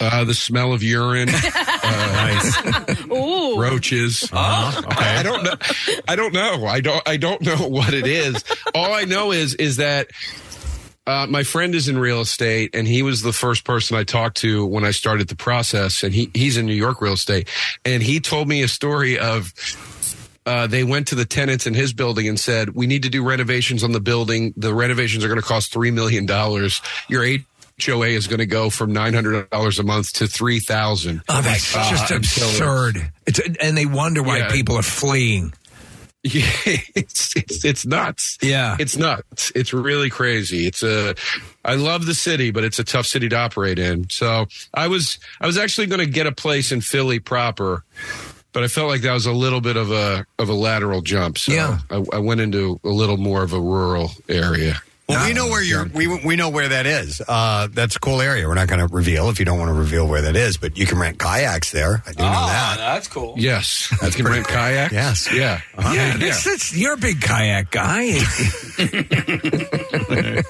[0.00, 1.28] Uh, the smell of urine,
[1.84, 3.60] uh, Ooh.
[3.60, 4.28] roaches.
[4.32, 5.18] Oh, okay.
[5.18, 5.54] I don't know.
[6.08, 6.66] I don't know.
[6.66, 7.08] I don't.
[7.08, 8.44] I don't know what it is.
[8.74, 10.08] All I know is is that.
[11.06, 14.38] Uh, my friend is in real estate, and he was the first person I talked
[14.38, 16.02] to when I started the process.
[16.02, 17.46] And he he's in New York real estate,
[17.84, 19.52] and he told me a story of
[20.46, 23.22] uh, they went to the tenants in his building and said, "We need to do
[23.22, 24.54] renovations on the building.
[24.56, 26.80] The renovations are going to cost three million dollars.
[27.08, 27.22] Your
[27.82, 31.22] HOA is going to go from nine hundred dollars a month to three thousand.
[31.28, 33.12] Oh, that's Uh, just absurd.
[33.26, 34.50] It's and they wonder why Yeah.
[34.50, 35.52] people are fleeing.
[36.26, 36.46] Yeah,
[36.94, 38.38] it's, it's it's nuts.
[38.40, 39.52] Yeah, it's nuts.
[39.54, 40.66] It's really crazy.
[40.66, 41.14] It's a.
[41.64, 44.08] I love the city, but it's a tough city to operate in.
[44.08, 47.84] So I was I was actually going to get a place in Philly proper,
[48.52, 51.36] but I felt like that was a little bit of a of a lateral jump.
[51.36, 51.78] So Yeah.
[51.90, 54.80] I, I went into a little more of a rural area.
[55.06, 55.84] Well, we know where you're.
[55.86, 57.20] We we know where that is.
[57.28, 58.48] Uh, that's a cool area.
[58.48, 60.78] We're not going to reveal if you don't want to reveal where that is, but
[60.78, 62.02] you can rent kayaks there.
[62.06, 62.76] I do know that.
[62.78, 63.34] that's cool.
[63.36, 64.56] Yes, That's you can pretty rent cool.
[64.56, 64.92] kayaks.
[64.94, 65.32] Yes.
[65.32, 65.60] Yeah.
[65.76, 65.92] Uh-huh.
[65.94, 68.12] Yeah, that's, that's you're a big kayak guy.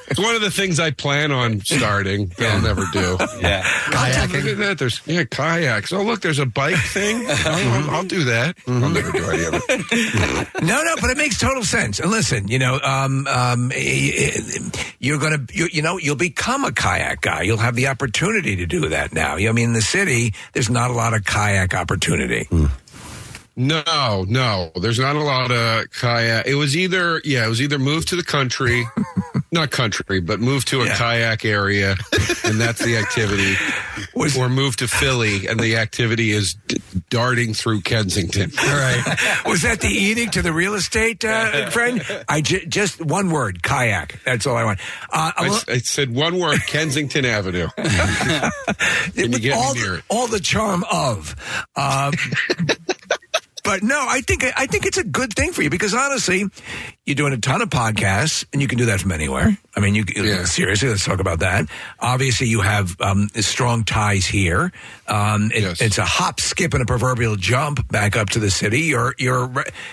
[0.06, 2.26] It's one of the things I plan on starting.
[2.26, 3.16] but I'll never do.
[3.40, 3.62] Yeah.
[3.62, 4.32] Kayaking.
[4.44, 4.78] Look at that.
[4.78, 5.93] There's yeah kayaks.
[5.93, 7.24] Oh look, there's a bike thing.
[7.28, 8.56] I'll, I'll do that.
[8.66, 10.62] I'll never do any of it.
[10.62, 11.98] no, no, but it makes total sense.
[12.01, 14.40] And listen, you know, um, um, eh,
[14.99, 17.43] you're gonna, you, you know, you'll become a kayak guy.
[17.43, 19.37] You'll have the opportunity to do that now.
[19.37, 22.45] I mean, in the city, there's not a lot of kayak opportunity.
[22.45, 22.66] Hmm.
[23.57, 24.73] No, no.
[24.75, 26.47] There's not a lot of kayak.
[26.47, 28.85] It was either yeah, it was either move to the country,
[29.55, 31.97] not country, but move to a kayak area,
[32.44, 33.55] and that's the activity,
[34.39, 38.51] or move to Philly, and the activity is d- darting through Kensington.
[38.59, 39.43] All right.
[39.47, 42.05] Was that the edict to the real estate uh, friend?
[42.28, 44.20] I just one word, kayak.
[44.24, 44.81] That's all I want.
[45.12, 47.68] Uh, I, lo- I said one word: Kensington Avenue.
[47.76, 50.05] Can you get all near the, it?
[50.10, 51.35] all the charm of.
[51.76, 52.12] Um,
[53.65, 56.45] but no, I think I think it's a good thing for you because honestly,
[57.07, 59.57] you're doing a ton of podcasts and you can do that from anywhere.
[59.74, 60.05] I mean, you
[60.47, 61.66] seriously, let's talk about that.
[61.99, 64.70] Obviously, you have um, strong ties here.
[65.09, 68.82] Um, it- It's a hop, skip, and a proverbial jump back up to the city.
[68.82, 69.53] Your your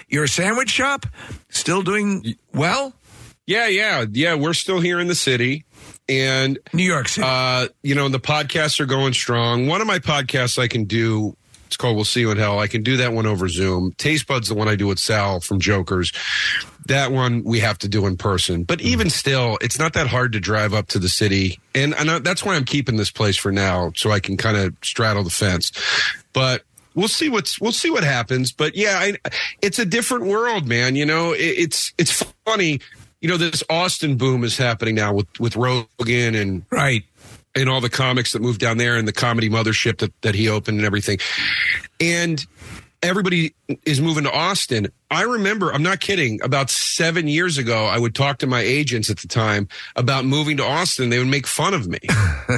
[0.09, 1.05] your sandwich shop
[1.49, 2.93] still doing well.
[3.47, 4.35] Yeah, yeah, yeah.
[4.35, 5.65] We're still here in the city.
[6.07, 7.25] And New York City.
[7.27, 9.67] Uh, you know, and the podcasts are going strong.
[9.67, 11.35] One of my podcasts I can do,
[11.71, 12.59] it's called We'll See You in Hell.
[12.59, 13.93] I can do that one over Zoom.
[13.93, 16.11] Taste Bud's the one I do with Sal from Jokers.
[16.87, 18.63] That one we have to do in person.
[18.63, 18.87] But mm-hmm.
[18.89, 21.61] even still, it's not that hard to drive up to the city.
[21.73, 24.57] And, and I, that's why I'm keeping this place for now, so I can kind
[24.57, 25.71] of straddle the fence.
[26.33, 28.51] But we'll see what's we'll see what happens.
[28.51, 29.13] But yeah, I,
[29.61, 30.97] it's a different world, man.
[30.97, 32.81] You know, it, it's it's funny.
[33.21, 37.05] You know, this Austin boom is happening now with with Rogan and right
[37.55, 40.49] and all the comics that moved down there and the comedy mothership that that he
[40.49, 41.19] opened and everything.
[41.99, 42.45] And
[43.03, 43.55] everybody
[43.85, 44.87] is moving to Austin.
[45.09, 49.09] I remember, I'm not kidding, about seven years ago, I would talk to my agents
[49.09, 51.09] at the time about moving to Austin.
[51.09, 51.99] They would make fun of me.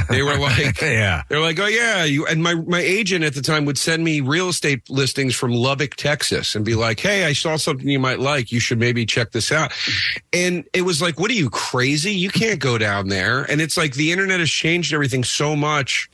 [0.09, 1.23] They were like, yeah.
[1.29, 2.03] They're like, oh, yeah.
[2.03, 5.51] You, and my, my agent at the time would send me real estate listings from
[5.51, 8.51] Lubbock, Texas, and be like, hey, I saw something you might like.
[8.51, 9.71] You should maybe check this out.
[10.31, 12.13] And it was like, what are you, crazy?
[12.13, 13.43] You can't go down there.
[13.43, 16.09] And it's like the internet has changed everything so much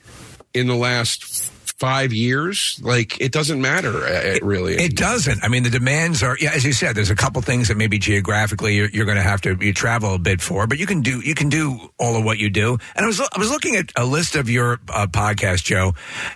[0.53, 2.79] in the last five years.
[2.83, 4.75] Like, it doesn't matter, it, really.
[4.75, 5.43] It doesn't.
[5.43, 7.97] I mean, the demands are, yeah, as you said, there's a couple things that maybe
[7.97, 11.01] geographically you're, you're going to have to you travel a bit for, but you can
[11.01, 12.77] do you can do all of what you do.
[12.95, 15.93] And I was I was looking at a list of your uh, podcast, Joe.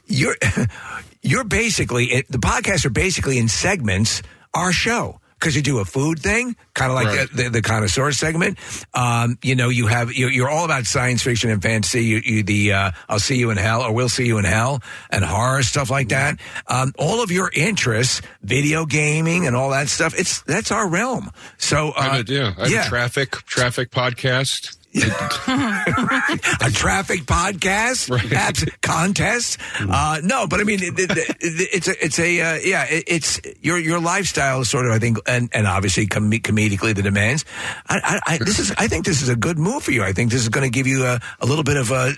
[0.07, 0.37] You're
[1.21, 4.21] you're basically it, the podcasts are basically in segments
[4.53, 5.19] our show.
[5.43, 7.29] Because you do a food thing, kind of like Right.
[7.29, 8.57] the, the, the connoisseur segment.
[8.93, 12.05] Um, you know, you have you're, you're all about science fiction and fantasy.
[12.05, 14.81] You, you the uh, I'll see you in hell or we'll see you in hell
[15.09, 16.39] and horror stuff like that.
[16.67, 20.17] Um, all of your interests, video gaming and all that stuff.
[20.17, 21.29] It's that's our realm.
[21.57, 22.85] So uh, I have a, yeah, I have yeah.
[22.85, 24.77] a traffic traffic podcast.
[24.95, 29.57] a traffic podcast Abs- contest.
[29.79, 33.41] Uh, no, but I mean, it, it- it's a, it's a, uh, yeah, it, it's
[33.61, 37.43] your your lifestyle is sort of, I think, and, and obviously com- comedically the demands.
[37.87, 40.03] I, I, I, this is, I think this is a good move for you.
[40.03, 42.13] I think this is going to give you a, a little bit of a,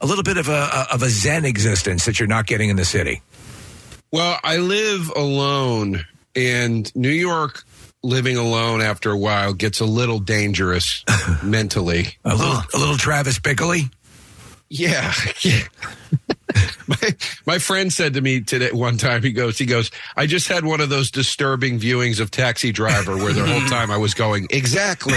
[0.00, 2.84] a little bit of a of a zen existence that you're not getting in the
[2.84, 3.20] city.
[4.12, 6.04] Well, I live alone,
[6.36, 7.64] and New York
[8.04, 11.04] living alone after a while gets a little dangerous
[11.42, 12.16] mentally.
[12.24, 13.90] A little, a little Travis Bickle.
[14.68, 15.12] Yeah.
[15.42, 15.62] yeah.
[16.86, 17.16] my,
[17.46, 20.64] my friend said to me today one time, he goes, he goes, I just had
[20.64, 24.46] one of those disturbing viewings of Taxi Driver where the whole time I was going,
[24.50, 25.14] exactly.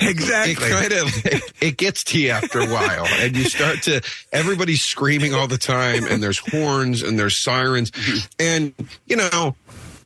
[0.00, 0.66] exactly.
[0.66, 4.02] It kind of, it gets to you after a while and you start to,
[4.32, 7.92] everybody's screaming all the time and there's horns and there's sirens.
[8.38, 8.74] And,
[9.06, 9.56] you know,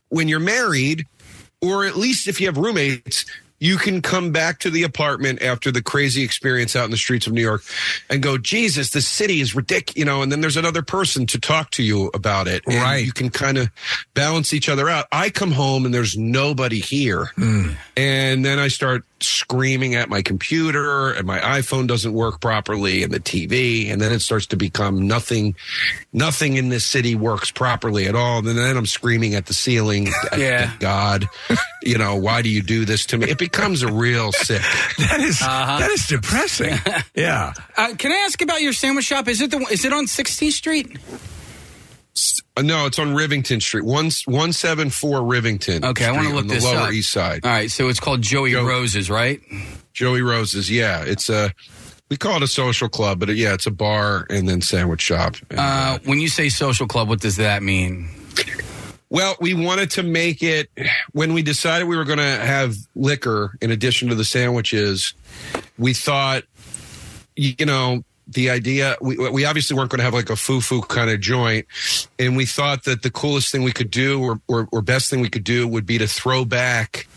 [0.09, 1.05] when you're married,
[1.61, 3.25] or at least if you have roommates,
[3.59, 7.25] you can come back to the apartment after the crazy experience out in the streets
[7.25, 7.63] of New York
[8.09, 11.39] and go, Jesus, the city is ridiculous, you know, and then there's another person to
[11.39, 12.63] talk to you about it.
[12.67, 13.05] And Right.
[13.05, 13.69] You can kind of
[14.13, 15.07] balance each other out.
[15.11, 17.31] I come home and there's nobody here.
[17.35, 17.71] Hmm.
[17.95, 23.11] And then I start screaming at my computer and my iPhone doesn't work properly and
[23.11, 23.91] the TV.
[23.91, 25.55] And then it starts to become nothing,
[26.13, 28.39] nothing in this city works properly at all.
[28.39, 30.09] And then I'm screaming at the ceiling.
[30.37, 30.73] Yeah.
[30.79, 31.27] God,
[31.87, 33.29] you know, why do you do this to me?
[33.29, 34.61] It becomes a real sick.
[34.99, 35.79] That is, Uh-huh.
[35.79, 36.77] that is depressing.
[37.15, 37.53] yeah.
[37.77, 39.27] Uh, can I ask about your sandwich shop?
[39.27, 40.97] Is it the is it on 16th Street?
[42.55, 45.83] Uh, No, it's on Rivington Street, one one seven four Rivington.
[45.85, 46.91] Okay, I want to Street look on the this Lower up.
[46.93, 47.45] East Side.
[47.45, 49.39] All right, so it's called Joey Roses, right?
[49.93, 50.69] Joey Roses.
[50.69, 51.53] Yeah, it's a
[52.09, 55.35] we call it a social club, but yeah, it's a bar and then sandwich shop.
[55.55, 58.09] Uh, when you say social club, what does that mean?
[59.09, 60.69] Well, we wanted to make it
[61.13, 65.13] when we decided we were going to have liquor in addition to the sandwiches.
[65.77, 66.43] We thought,
[67.35, 71.09] you know, the idea we, we obviously weren't going to have like a foo-foo kind
[71.09, 71.65] of joint,
[72.19, 75.21] and we thought that the coolest thing we could do, or, or, or best thing
[75.21, 77.07] we could do, would be to throw back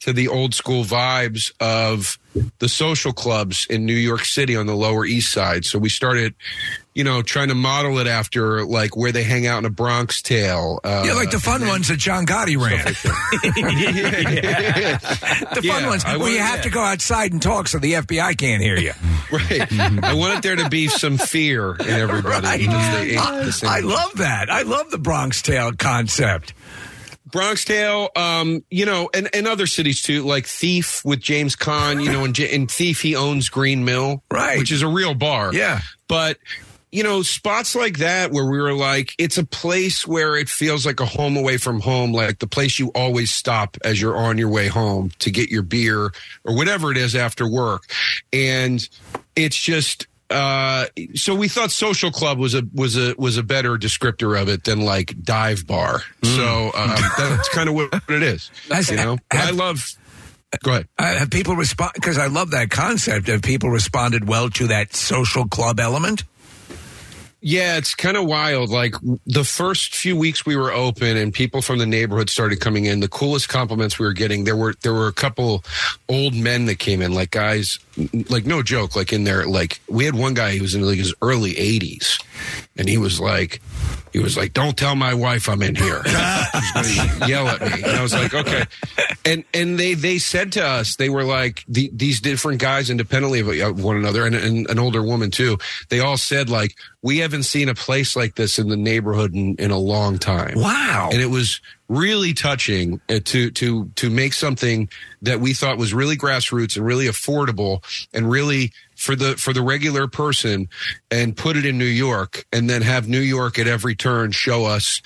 [0.00, 2.18] to the old school vibes of
[2.60, 5.64] the social clubs in New York City on the Lower East Side.
[5.64, 6.34] So we started,
[6.94, 10.22] you know, trying to model it after like where they hang out in a Bronx
[10.22, 10.78] Tale.
[10.84, 12.84] Uh, yeah, like the fun ones that John Gotti ran.
[15.54, 17.94] the fun Yeah, ones I where you have to go outside and talk so the
[17.94, 18.92] FBI can't hear you.
[19.30, 19.70] Right.
[20.02, 22.66] I wanted there to be some fear in everybody.
[22.66, 23.14] Right.
[23.18, 24.48] I, I love that.
[24.48, 26.54] I love the Bronx Tale concept.
[27.30, 32.02] Bronx Tale, um, you know, and, and other cities too, like Thief with James Caan,
[32.02, 34.58] you know, and, and Thief, he owns Green Mill, Right.
[34.58, 35.54] Which is a real bar.
[35.54, 35.80] Yeah.
[36.08, 36.38] But,
[36.90, 40.84] you know, spots like that where we were like, it's a place where it feels
[40.84, 44.38] like a home away from home, like the place you always stop as you're on
[44.38, 46.10] your way home to get your beer
[46.44, 47.84] or whatever it is after work.
[48.32, 48.88] And
[49.36, 53.76] it's just, uh, so we thought social club was a was a was a better
[53.76, 56.02] descriptor of it than like dive bar.
[56.22, 58.50] So um, that's kind of what it is.
[58.68, 59.82] That's- you know, I love.
[60.62, 60.88] Go ahead.
[60.98, 61.92] Uh, have people respond?
[61.94, 63.26] Because I love that concept.
[63.28, 66.24] Have people responded well to that social club element?
[67.40, 68.70] Yeah, it's kind of wild.
[68.70, 72.86] Like the first few weeks we were open and people from the neighborhood started coming
[72.86, 75.62] in, the coolest compliments we were getting, there were there were a couple
[76.08, 77.78] old men that came in, like guys
[78.28, 80.98] like no joke, like in there like we had one guy who was in like
[80.98, 82.20] his early 80s
[82.76, 83.60] and he was like
[84.12, 87.60] he was like, "Don't tell my wife I'm in here." She's going to yell at
[87.60, 87.82] me.
[87.82, 88.64] And I was like, "Okay."
[89.24, 93.40] And and they they said to us, they were like the, these different guys, independently
[93.40, 95.58] of uh, one another, and, and an older woman too.
[95.88, 99.56] They all said like, "We haven't seen a place like this in the neighborhood in,
[99.56, 101.10] in a long time." Wow!
[101.12, 104.88] And it was really touching uh, to to to make something
[105.22, 107.82] that we thought was really grassroots and really affordable
[108.12, 110.68] and really for the for the regular person
[111.10, 114.66] and put it in New York and then have New York at every turn show
[114.66, 115.00] us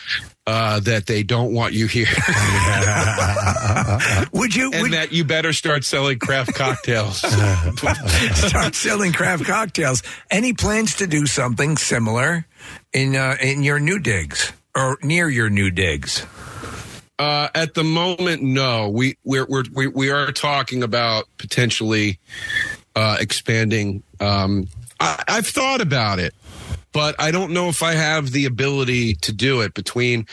[0.46, 2.06] uh, that they don't want you here.
[4.32, 4.72] would you?
[4.72, 7.18] And that you better start selling craft cocktails.
[8.48, 10.02] Start selling craft cocktails.
[10.30, 12.46] Any plans to do something similar
[12.92, 16.26] in uh, in your new digs or near your new digs?
[17.18, 18.88] Uh, at the moment, no.
[18.88, 22.18] We we're, we're we we are talking about potentially
[22.94, 24.02] uh, expanding.
[24.20, 24.68] Um,
[25.00, 26.34] I, I've thought about it,
[26.92, 30.26] but I don't know if I have the ability to do it between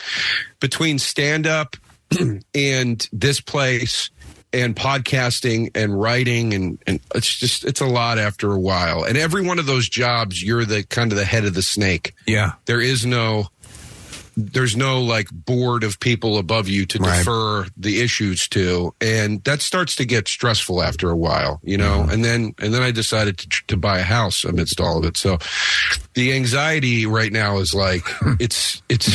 [0.60, 1.76] between stand up
[2.54, 4.10] and this place
[4.52, 9.04] and podcasting and writing and, and it's just it's a lot after a while.
[9.04, 12.14] And every one of those jobs you're the kind of the head of the snake.
[12.26, 12.52] Yeah.
[12.66, 13.48] There is no
[14.46, 17.18] there's no like board of people above you to Right.
[17.18, 18.94] defer the issues to.
[19.00, 22.06] And that starts to get stressful after a while you know?
[22.10, 25.16] And then and then i decided to, to buy a house amidst all of it.
[25.16, 25.38] So
[26.14, 28.02] the anxiety right now is like
[28.40, 29.10] it's it's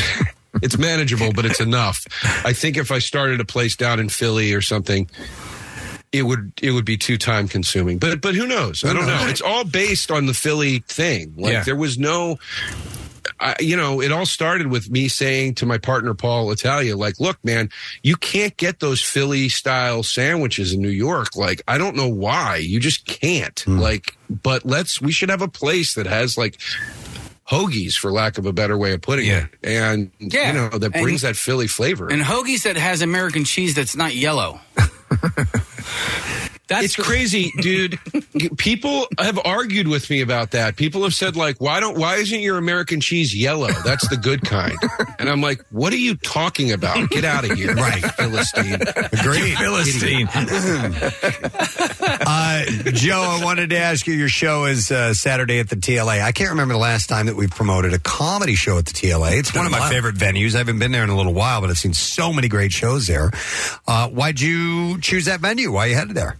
[0.61, 2.05] it's manageable but it's enough.
[2.45, 5.09] I think if i started a place down in philly or something
[6.11, 7.97] it would it would be too time consuming.
[7.97, 8.83] But but who knows?
[8.85, 9.27] I don't know.
[9.27, 11.33] it's all based on the philly thing.
[11.35, 11.63] Like Yeah.
[11.63, 12.37] there was no
[13.39, 17.19] I, you know, it all started with me saying to my partner Paul Italia, like,
[17.19, 17.69] look, man,
[18.03, 21.35] you can't get those Philly style sandwiches in New York.
[21.35, 22.57] Like, I don't know why.
[22.57, 23.59] You just can't.
[23.59, 23.79] Hmm.
[23.79, 26.57] Like, but let's we should have a place that has like
[27.47, 30.47] hoagies, for lack of a better way of putting it, and Yeah.
[30.47, 32.07] you know that And- brings that Philly flavor.
[32.11, 34.59] And hoagies that has American cheese that's not yellow.
[36.69, 37.99] it's crazy, dude.
[38.57, 40.75] People have argued with me about that.
[40.75, 41.97] People have said like, "Why don't?
[41.97, 43.69] Why isn't your American cheese yellow?
[43.83, 44.77] That's the good kind."
[45.17, 47.09] And I'm like, "What are you talking about?
[47.09, 48.79] Get out of here, right, Philistine?
[49.23, 50.27] Great, Philistine.
[52.27, 54.13] uh, Joe, I wanted to ask you.
[54.13, 56.21] Your show is uh, Saturday at the TLA.
[56.21, 59.39] I can't remember the last time that we promoted a comedy show at the TLA.
[59.39, 60.53] It's one of my favorite venues.
[60.53, 63.07] I haven't been there in a little while, but I've seen so many great shows
[63.07, 63.31] there.
[63.87, 65.71] Uh, why'd you choose that venue?
[65.71, 66.35] Why are you headed there?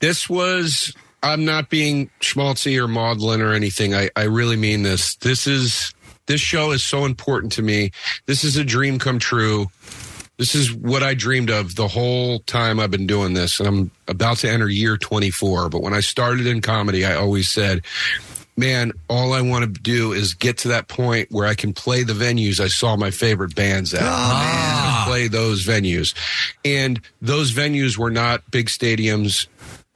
[0.00, 0.94] This was.
[1.22, 3.94] I'm not being schmaltzy or maudlin or anything.
[3.94, 5.16] I, I really mean this.
[5.16, 5.92] This is
[6.26, 7.92] this show is so important to me.
[8.26, 9.66] This is a dream come true.
[10.38, 13.58] This is what I dreamed of the whole time I've been doing this.
[13.58, 15.70] And I'm about to enter year 24.
[15.70, 17.82] But when I started in comedy, I always said,
[18.56, 22.02] man, all I want to do is get to that point where I can play
[22.02, 24.02] the venues I saw my favorite bands at.
[24.02, 25.04] Ah.
[25.04, 26.14] And Play those venues.
[26.64, 29.46] And those venues were not big stadiums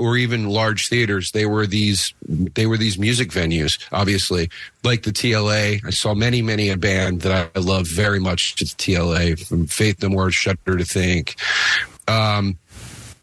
[0.00, 1.32] or even large theaters.
[1.32, 4.48] They were these they were these music venues, obviously.
[4.82, 5.84] Like the TLA.
[5.84, 10.02] I saw many, many a band that I love very much the TLA, from Faith
[10.02, 11.36] No More, Shudder to Think.
[12.08, 12.58] Um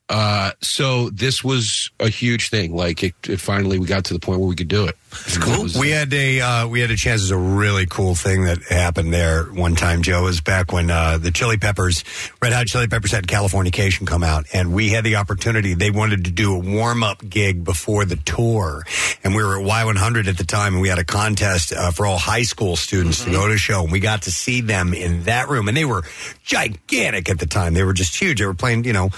[0.10, 2.74] uh, so this was a huge thing.
[2.74, 4.96] Like it, it finally, we got to the point where we could do it.
[5.12, 5.68] It's cool.
[5.80, 7.22] We had a uh, we had a chance.
[7.22, 10.02] There's a really cool thing that happened there one time.
[10.02, 12.04] Joe was back when uh, the Chili Peppers,
[12.42, 15.74] Red Hot Chili Peppers, had Californication come out, and we had the opportunity.
[15.74, 18.84] They wanted to do a warm up gig before the tour,
[19.24, 22.06] and we were at Y100 at the time, and we had a contest uh, for
[22.06, 24.94] all high school students to go to a show, and we got to see them
[24.94, 26.04] in that room, and they were
[26.44, 27.74] gigantic at the time.
[27.74, 28.40] They were just huge.
[28.40, 29.10] They were playing, you know,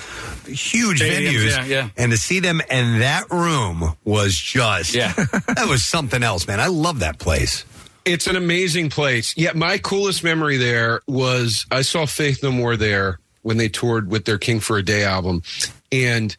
[0.46, 1.90] huge Stadiums, venues, yeah, yeah.
[1.98, 5.14] and to see them in that room was just Yeah.
[5.14, 6.60] that was something else, man.
[6.60, 7.66] I love that place.
[8.06, 9.36] It's an amazing place.
[9.38, 14.10] Yeah, my coolest memory there was I saw Faith No More there when they toured
[14.10, 15.44] with their King for a Day album,
[15.92, 16.36] and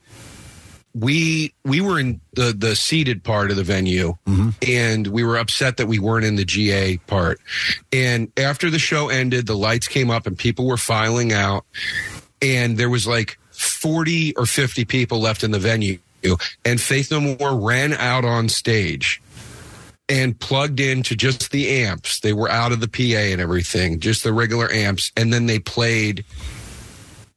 [0.94, 4.50] we we were in the the seated part of the venue, mm-hmm.
[4.66, 7.40] and we were upset that we weren't in the GA part.
[7.92, 11.64] And after the show ended, the lights came up and people were filing out,
[12.42, 15.98] and there was like forty or fifty people left in the venue,
[16.64, 19.22] and Faith No More ran out on stage
[20.10, 22.20] and plugged into just the amps.
[22.20, 25.12] They were out of the PA and everything, just the regular amps.
[25.16, 26.24] And then they played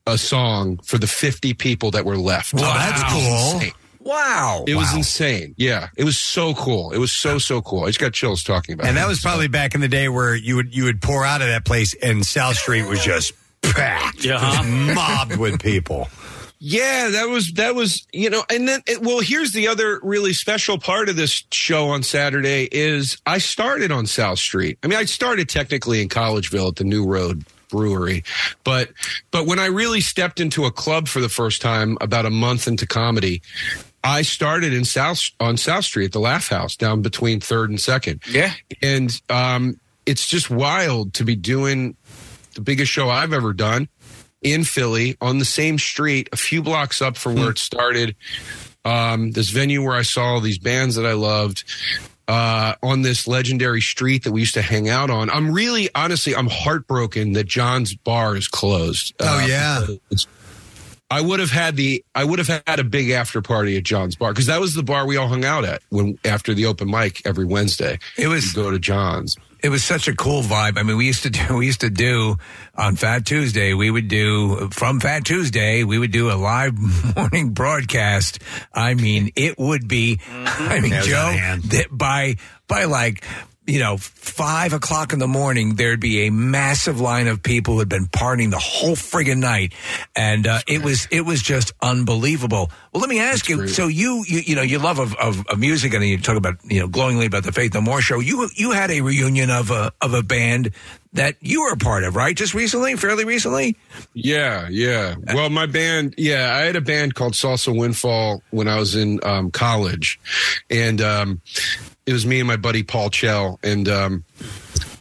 [0.08, 2.54] a song for the 50 people that were left.
[2.54, 3.54] Wow, oh, that's cool.
[3.54, 3.72] insane.
[4.00, 4.66] Wow.
[4.68, 5.56] It was insane.
[5.58, 5.88] Yeah.
[5.95, 6.91] It was so cool.
[6.91, 7.84] It was so, so cool.
[7.84, 8.90] I just got chills talking about it.
[8.90, 11.41] And that was probably back in the day where you would you would pour out
[11.41, 13.32] of that place, and South Street was just
[13.62, 14.40] packed, Yeah.
[14.40, 16.10] just mobbed with people.
[16.65, 20.31] Yeah, that was that was you know, and then it, well, here's the other really
[20.31, 24.80] special part of this show on Saturday is I started on South Street.
[24.81, 28.23] I mean, I started technically in Collegeville at the New Road Brewery,
[28.64, 28.91] but
[29.31, 32.65] but when I really stepped into a club for the first time about a month
[32.65, 33.41] into comedy,
[34.02, 37.80] I started in South on South Street at the Laugh House down between Third and
[37.80, 38.22] Second.
[38.31, 41.98] Yeah, and um, it's just wild to be doing
[42.56, 43.90] the biggest show I've ever done
[44.44, 48.15] in Philly on the same street, a few blocks up from where it started.
[48.86, 51.64] Um, this venue where I saw these bands that I loved
[52.28, 55.30] uh, on this legendary street that we used to hang out on.
[55.30, 59.14] I'm really, honestly, I'm heartbroken that John's Bar is closed.
[59.20, 59.86] Oh, Uh, yeah.
[61.11, 64.15] I would have had the I would have had a big after party at John's
[64.15, 66.90] bar because that was the bar we all hung out at when after the open
[66.90, 67.99] mic every Wednesday.
[68.18, 69.38] It was go to John's.
[69.64, 70.77] It was such a cool vibe.
[70.77, 72.38] I mean, we used to do, we used to do
[72.76, 76.76] on Fat Tuesday, we would do from Fat Tuesday, we would do a live
[77.15, 78.40] morning broadcast.
[78.73, 82.35] I mean, it would be, I mean, Yeah, it was out Joe, that by,
[82.68, 83.23] by like,
[83.65, 87.80] you know, five o'clock in the morning, there'd be a massive line of people who
[87.80, 89.73] had been partying the whole friggin' night,
[90.15, 92.72] and uh, it was it was just unbelievable.
[92.94, 93.68] Well, let me ask you.
[93.68, 96.57] So you you you know you love of, of, of music, and you talk about
[96.64, 98.20] you know glowingly about the Faith No More show.
[98.20, 100.72] You you had a reunion of a of a band
[101.14, 102.36] that you were a part of, right?
[102.36, 103.76] Just recently, fairly recently.
[104.14, 105.15] Yeah, yeah.
[105.34, 109.20] Well, my band, yeah, I had a band called Salsa Windfall when I was in
[109.24, 110.20] um, college,
[110.70, 111.41] and um,
[112.06, 114.24] it was me and my buddy Paul Chell, and um,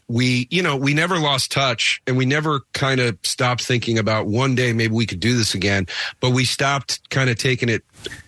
[0.09, 4.27] we, you know, we never lost touch, and we never kind of stopped thinking about
[4.27, 5.87] one day maybe we could do this again,
[6.21, 7.83] but we stopped kind of taking it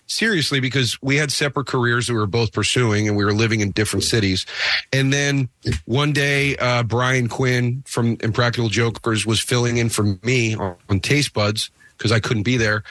[0.06, 3.60] seriously because we had separate careers that we were both pursuing and we were living
[3.60, 4.46] in different cities.
[4.92, 5.48] And then
[5.86, 11.01] one day, uh, Brian Quinn from Impractical Jokers was filling in for me on, on
[11.01, 12.84] Taste Buds because I couldn't be there.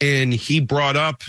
[0.00, 1.22] And he brought up,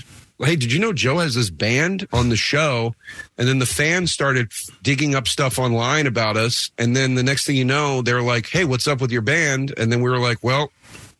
[0.43, 2.95] Hey, did you know Joe has this band on the show?
[3.37, 4.51] And then the fans started
[4.81, 6.71] digging up stuff online about us.
[6.77, 9.73] And then the next thing you know, they're like, Hey, what's up with your band?
[9.77, 10.71] And then we were like, Well,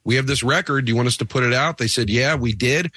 [0.04, 0.86] we have this record.
[0.86, 1.78] Do you want us to put it out?
[1.78, 2.92] They said, Yeah, we did.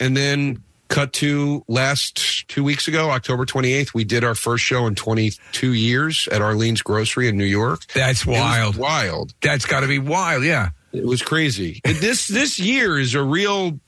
[0.00, 4.86] And then cut to last two weeks ago, October 28th, we did our first show
[4.86, 7.86] in 22 years at Arlene's Grocery in New York.
[7.94, 8.76] That's wild.
[8.76, 9.34] wild.
[9.42, 10.44] That's got to be wild.
[10.44, 10.70] Yeah.
[10.92, 11.80] It was crazy.
[11.84, 13.78] this this year is a real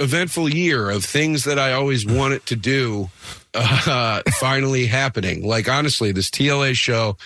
[0.00, 3.10] eventful year of things that I always wanted to do
[3.54, 5.46] uh, finally happening.
[5.46, 7.16] Like honestly, this TLA show,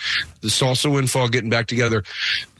[0.41, 2.03] the Salsa Windfall getting back together,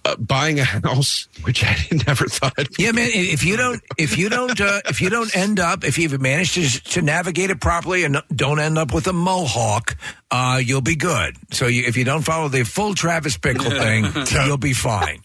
[0.05, 1.75] uh, buying a house, which I
[2.07, 2.53] never thought.
[2.57, 3.09] I'd Yeah, man.
[3.11, 6.53] If you don't, if you don't, uh, if you don't end up, if you've managed
[6.53, 9.97] to, to navigate it properly and don't end up with a mohawk,
[10.31, 11.35] uh, you'll be good.
[11.51, 15.21] So you, if you don't follow the full Travis Bickle thing, you'll be fine.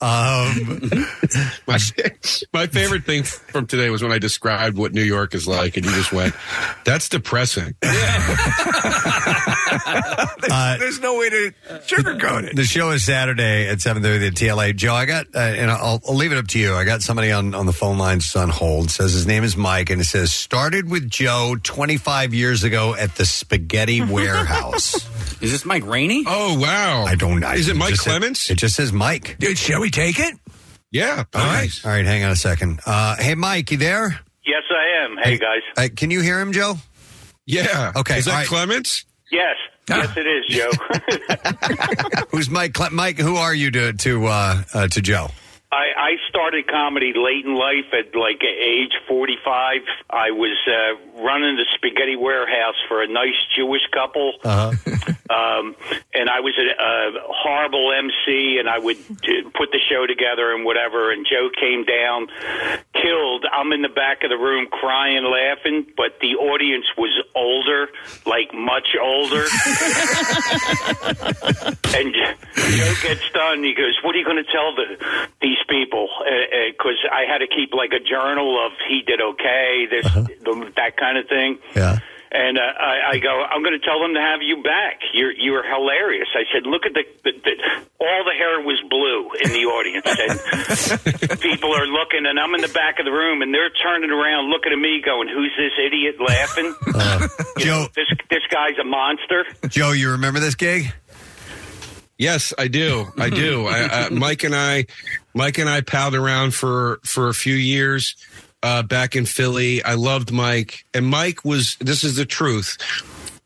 [0.00, 0.80] Um,
[1.66, 1.78] my,
[2.52, 5.86] my favorite thing from today was when I described what New York is like, and
[5.86, 6.34] you just went,
[6.84, 7.74] "That's depressing."
[10.48, 11.52] Uh, There's no way to
[11.86, 12.56] sugarcoat it.
[12.56, 14.76] The show is Saturday at 7.30 at TLA.
[14.76, 16.72] Joe, I got, uh, and I'll, I'll leave it up to you.
[16.74, 18.90] I got somebody on, on the phone lines on hold.
[18.90, 23.16] Says his name is Mike, and it says, started with Joe 25 years ago at
[23.16, 24.94] the Spaghetti Warehouse.
[25.42, 26.24] Is this Mike Rainey?
[26.26, 27.04] Oh wow!
[27.04, 27.50] I don't know.
[27.50, 28.48] Is it Mike just said- Clements?
[28.50, 29.36] it just says Mike.
[29.38, 30.34] Dude, shall we take it?
[30.90, 31.24] Yeah.
[31.34, 31.70] All right.
[31.84, 32.80] All right, hang on a second.
[32.86, 34.20] Uh, hey, Mike, you there?
[34.46, 35.16] Yes, I am.
[35.22, 35.62] Hey, guys.
[35.76, 36.74] Uh, can you hear him, Joe?
[37.46, 37.92] Yeah.
[37.96, 38.18] Okay.
[38.18, 38.46] Is that all right.
[38.46, 39.04] Clements?
[39.30, 39.56] Yes.
[39.88, 42.24] Yes, it is, Joe.
[42.30, 42.74] Who's Mike?
[42.74, 45.28] Cle- Mike, who are you to to uh, uh, to Joe?
[45.70, 49.80] I, I started comedy late in life at like age 45.
[50.10, 54.34] I was uh, running the spaghetti warehouse for a nice Jewish couple.
[54.44, 54.72] Uh-huh.
[55.28, 55.74] Um,
[56.14, 60.64] and I was a, a horrible MC, and I would put the show together and
[60.64, 61.10] whatever.
[61.10, 62.28] And Joe came down,
[62.94, 63.44] killed.
[63.50, 67.88] I'm in the back of the room crying, laughing, but the audience was older,
[68.24, 69.46] like much older.
[71.96, 73.64] and Joe gets done.
[73.64, 77.46] He goes, "What are you going to tell the these people?" Because I had to
[77.46, 81.58] keep like a journal of he did okay, this the, that kind of thing.
[81.74, 81.98] Yeah.
[82.32, 84.98] And uh, I, I go, I'm going to tell them to have you back.
[85.14, 86.26] You're you're hilarious.
[86.34, 87.54] I said, look at the, the, the
[88.00, 90.10] all the hair was blue in the audience,
[91.30, 94.10] and people are looking, and I'm in the back of the room, and they're turning
[94.10, 96.74] around, looking at me, going, "Who's this idiot laughing?"
[97.58, 99.46] Joe, know, this this guy's a monster.
[99.68, 100.92] Joe, you remember this gig?
[102.18, 103.06] Yes, I do.
[103.18, 103.66] I do.
[103.66, 104.86] I, I, Mike and I,
[105.36, 108.16] Mike and I palled around for for a few years
[108.62, 109.84] uh, back in Philly.
[109.84, 111.76] I loved Mike, and Mike was.
[111.76, 112.78] This is the truth.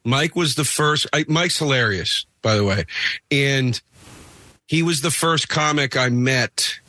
[0.04, 1.08] Mike was the first.
[1.12, 2.84] I, Mike's hilarious, by the way,
[3.30, 3.78] and
[4.68, 6.79] he was the first comic I met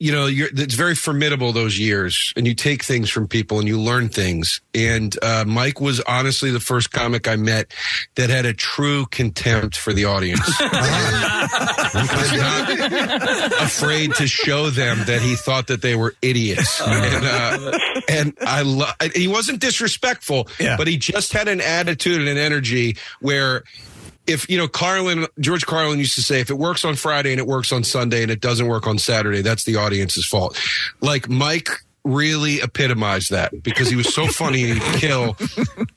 [0.00, 3.68] you know, you're, it's very formidable those years, and you take things from people and
[3.68, 4.60] you learn things.
[4.74, 7.72] And uh, Mike was honestly the first comic I met
[8.16, 10.40] that had a true contempt for the audience.
[10.60, 16.80] was not afraid to show them that he thought that they were idiots.
[16.94, 22.28] And, uh, and I lo- he wasn't disrespectful, but he just had an attitude and
[22.28, 23.64] an energy where
[24.26, 27.40] if you know Carlin George Carlin used to say if it works on Friday and
[27.40, 30.58] it works on Sunday and it doesn't work on Saturday, that's the audience's fault.
[31.00, 31.68] Like Mike
[32.04, 35.36] really epitomized that because he was so funny and he'd kill.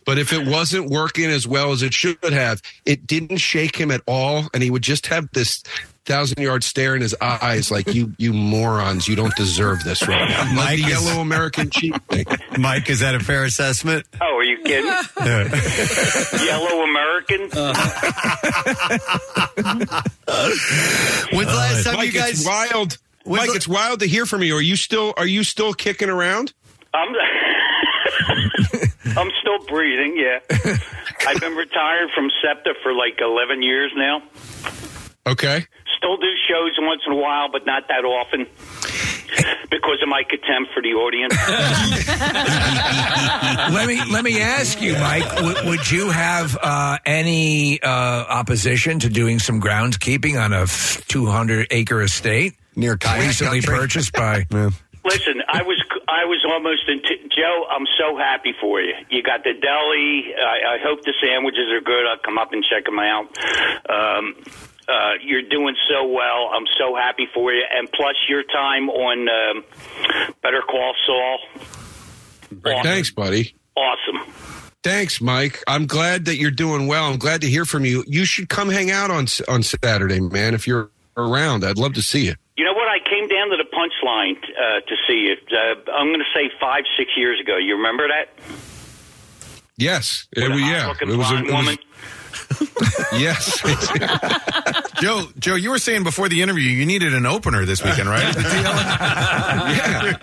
[0.05, 3.91] But if it wasn't working as well as it should have, it didn't shake him
[3.91, 4.47] at all.
[4.53, 5.63] And he would just have this
[6.07, 10.27] thousand yard stare in his eyes like you you morons, you don't deserve this right
[10.29, 10.45] now.
[10.45, 12.25] Like Mike the is- yellow American cheap thing.
[12.57, 14.07] Mike, is that a fair assessment?
[14.19, 14.85] Oh, are you kidding?
[16.47, 17.41] Yellow American?
[21.31, 22.97] When's the last uh, time Mike, you guys it's wild?
[23.25, 24.55] Mike, it's wild to hear from you.
[24.55, 26.53] Are you still are you still kicking around?
[26.93, 27.13] I'm
[29.17, 30.39] I'm still breathing, yeah.
[31.27, 34.21] I've been retired from SEPTA for like 11 years now.
[35.25, 35.65] Okay.
[35.97, 38.45] Still do shows once in a while, but not that often
[39.69, 41.35] because of my contempt for the audience.
[43.73, 45.27] let me let me ask you, Mike.
[45.35, 50.65] W- would you have uh, any uh, opposition to doing some groundskeeping on a
[51.07, 53.79] 200 acre estate near kayak recently country?
[53.79, 54.45] purchased by?
[55.07, 57.65] Listen, I was I was almost in t- Joe.
[57.71, 58.93] I'm so happy for you.
[59.09, 60.33] You got the deli.
[60.35, 62.05] I, I hope the sandwiches are good.
[62.05, 63.25] I'll come up and check them out.
[63.89, 64.35] Um,
[64.87, 66.51] uh, you're doing so well.
[66.53, 67.63] I'm so happy for you.
[67.71, 69.63] And plus, your time on um,
[70.41, 71.39] Better Call Saul.
[72.63, 73.55] Thanks, buddy.
[73.75, 74.33] Awesome.
[74.83, 75.63] Thanks, Mike.
[75.67, 77.11] I'm glad that you're doing well.
[77.11, 78.03] I'm glad to hear from you.
[78.07, 80.53] You should come hang out on on Saturday, man.
[80.53, 82.35] If you're around, I'd love to see you.
[82.55, 82.87] You know what?
[82.87, 85.35] I came down to the punchline uh, to see you.
[85.51, 87.57] Uh, I'm going to say five, six years ago.
[87.57, 88.29] You remember that?
[89.77, 90.93] Yes, it, yeah.
[91.01, 91.77] It was, a, it was-.
[93.13, 93.61] yes.
[95.01, 98.35] Joe, Joe, you were saying before the interview you needed an opener this weekend, right?
[99.67, 100.17] Yeah.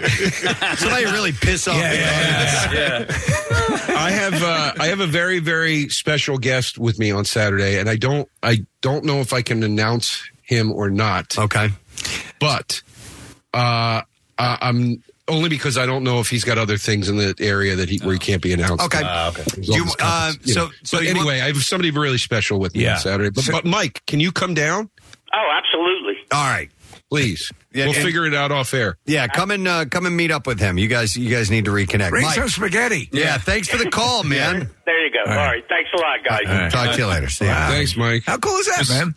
[0.77, 3.89] Somebody really piss off the audience.
[3.91, 7.89] I have uh, I have a very very special guest with me on Saturday, and
[7.89, 11.39] I don't I don't know if I can announce him or not.
[11.39, 11.69] Okay,
[12.41, 12.83] but
[13.53, 14.03] uh,
[14.39, 17.77] I- I'm only because I don't know if he's got other things in the area
[17.77, 18.85] that he where he can't be announced.
[18.85, 19.03] Okay.
[19.03, 19.45] Uh, okay.
[19.63, 20.71] You, uh, you so- know.
[20.83, 22.95] so But you anyway, I have somebody really special with me Yeah.
[22.95, 23.31] on Saturday.
[23.31, 24.91] But, So- but Mike, can you come down?
[25.33, 26.15] Oh, absolutely.
[26.33, 26.71] All right.
[27.11, 27.51] Please.
[27.73, 28.97] Yeah, we'll and- figure it out off air.
[29.07, 30.79] Yeah, come and uh, come and meet up with him.
[30.79, 32.11] You guys, you guys need to reconnect.
[32.11, 33.09] Bring Mike, some spaghetti.
[33.13, 34.71] Yeah, thanks for the call, man.
[34.87, 35.31] There you go.
[35.31, 35.65] All right.
[35.69, 36.73] Thanks a lot, guys.
[36.73, 37.29] Talk to you later.
[37.29, 37.69] See ya.
[37.69, 38.23] Thanks, Mike.
[38.27, 39.15] How cool is that, man?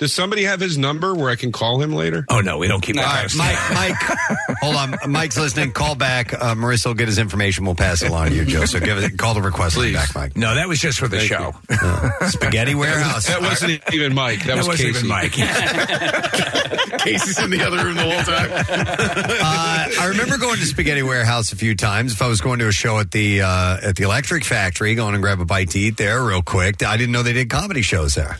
[0.00, 2.24] Does somebody have his number where I can call him later?
[2.30, 3.30] Oh no, we don't keep All that.
[3.36, 4.16] right, kind of stuff.
[4.16, 5.12] Mike, Mike, hold on.
[5.12, 5.72] Mike's listening.
[5.72, 6.32] Call back.
[6.32, 7.66] Uh, Marissa will get his information.
[7.66, 8.64] We'll pass it along to you, Joe.
[8.64, 10.36] So give it, call the request line back, Mike.
[10.38, 12.26] No, that was just for the Thank show.
[12.28, 13.26] Spaghetti warehouse.
[13.26, 14.38] That wasn't even Mike.
[14.40, 14.98] That, That was wasn't Casey.
[15.06, 17.00] even Mike.
[17.00, 18.50] Casey's in the other room the whole time.
[18.52, 22.12] Uh, I remember going to Spaghetti Warehouse a few times.
[22.12, 25.14] If I was going to a show at the uh, at the Electric Factory, going
[25.14, 26.82] and grab a bite to eat there real quick.
[26.82, 28.38] I didn't know they did comedy shows there.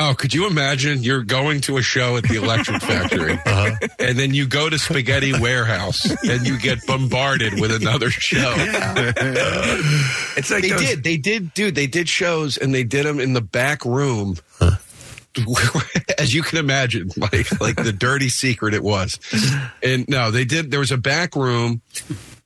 [0.00, 3.36] Oh, could you imagine you're going to a show at the Electric Factory
[3.98, 8.54] and then you go to Spaghetti Warehouse and you get bombarded with another show?
[10.36, 11.02] It's like they those- did.
[11.02, 11.74] They did, dude.
[11.74, 14.36] They did shows and they did them in the back room.
[16.18, 19.18] As you can imagine, like like the dirty secret it was.
[19.82, 20.70] And no, they did.
[20.70, 21.80] There was a back room.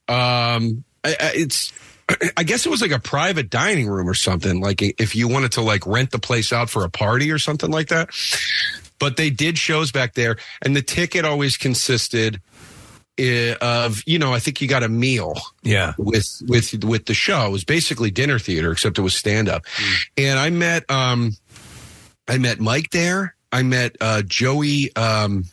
[0.08, 1.72] Um, I, I, it's.
[2.36, 4.60] I guess it was like a private dining room or something.
[4.60, 7.70] Like if you wanted to like rent the place out for a party or something
[7.70, 8.10] like that.
[8.98, 12.40] But they did shows back there, and the ticket always consisted
[13.18, 15.94] eh, of you know I think you got a meal Yeah.
[15.98, 17.46] with with with the show.
[17.46, 19.64] It was basically dinner theater, except it was stand up.
[20.16, 21.32] And I met um
[22.28, 23.34] I met Mike there.
[23.50, 25.46] I met uh Joey um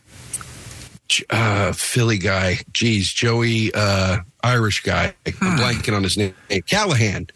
[1.28, 2.60] uh Philly guy.
[2.72, 5.14] Geez, Joey uh Irish guy.
[5.26, 6.34] I'm blanking on his name.
[6.66, 7.28] Callahan.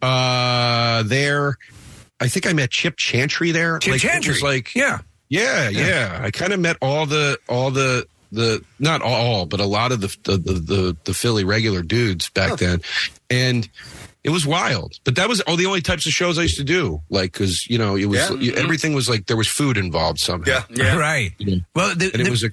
[0.00, 1.56] Uh there
[2.20, 3.78] I think I met Chip Chantry there.
[3.78, 4.32] Chip Like, Chantry.
[4.32, 4.98] was like Yeah.
[5.28, 6.20] yeah, yeah.
[6.22, 10.00] I kind of met all the all the the not all, but a lot of
[10.00, 12.80] the the the, the, the Philly regular dudes back then,
[13.28, 13.68] and
[14.24, 14.92] it was wild.
[15.04, 17.02] But that was all the only types of shows I used to do.
[17.10, 18.28] Like because you know it was Yeah.
[18.28, 18.58] Mm-hmm.
[18.58, 20.60] everything was like there was food involved somehow.
[20.70, 21.32] Yeah, Right.
[21.74, 22.50] Well, the, and it the- was a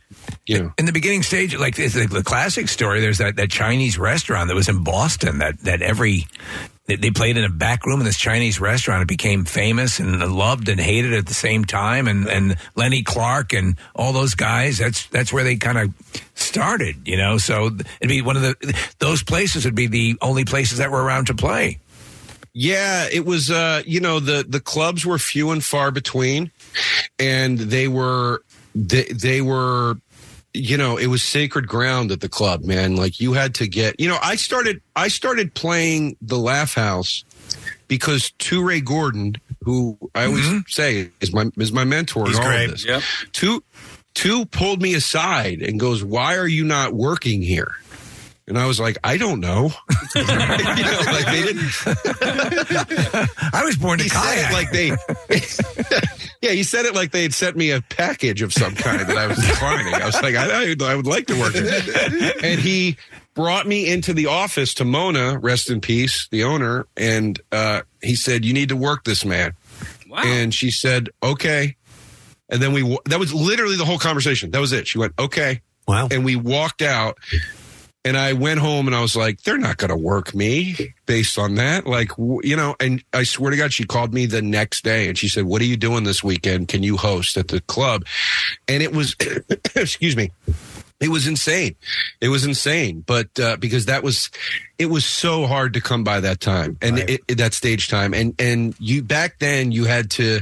[0.48, 3.98] you know in the beginning stage, like the, the classic story, there's that, that Chinese
[3.99, 6.27] restaurant that was in Boston that, that every
[6.90, 9.03] They, they played in a back room in this Chinese restaurant.
[9.03, 12.08] It became famous and loved and hated at the same time.
[12.08, 14.80] And, and Lenny Clarke and all those guys.
[14.80, 15.93] That's that's where they kind of
[16.34, 17.08] started.
[17.08, 20.80] You know, so it'd be one of the those places would be the only places
[20.80, 21.80] that were around to play.
[22.53, 23.51] Yeah, it was.
[23.51, 26.51] Uh, you know, the the clubs were few and far between,
[27.19, 28.43] and they were
[28.74, 29.98] they they were.
[30.53, 32.95] You know, it was sacred ground at the club, man.
[32.95, 33.99] Like you had to get.
[33.99, 37.23] You know, I started I started playing the Laugh House
[37.87, 40.59] because Two Ray Gordon, who I always mm-hmm.
[40.67, 42.69] say is my is my mentor He's in all great.
[42.69, 43.25] of this.
[43.31, 43.63] Two
[44.15, 47.75] Two pulled me aside and goes, "Why are you not working here?"
[48.49, 49.71] And I was like, "I don't know."
[50.15, 51.69] you know, like they didn't.
[53.53, 54.87] I was born to he said it like they.
[56.41, 59.17] yeah, he said it like they had sent me a package of some kind that
[59.17, 59.93] I was declining.
[59.93, 62.33] I was like, I, I, I would like to work here.
[62.43, 62.97] And he
[63.35, 68.15] brought me into the office to Mona, rest in peace, the owner, and uh, he
[68.15, 69.53] said, "You need to work this man."
[70.09, 70.23] Wow.
[70.25, 71.75] And she said, "Okay."
[72.49, 74.51] And then we that was literally the whole conversation.
[74.51, 74.87] That was it.
[74.87, 76.07] She went, "Okay." Wow.
[76.11, 77.17] And we walked out.
[78.05, 81.37] And I went home and I was like, they're not going to work me based
[81.37, 81.85] on that.
[81.85, 85.17] Like, you know, and I swear to God, she called me the next day and
[85.17, 86.69] she said, What are you doing this weekend?
[86.69, 88.05] Can you host at the club?
[88.69, 89.17] And it was,
[89.75, 90.31] excuse me,
[91.01, 91.75] it was insane.
[92.21, 93.03] It was insane.
[93.05, 94.29] But uh, because that was,
[94.77, 98.13] it was so hard to come by that time and it, it- that stage time.
[98.13, 100.39] And, and you, back then, you had to,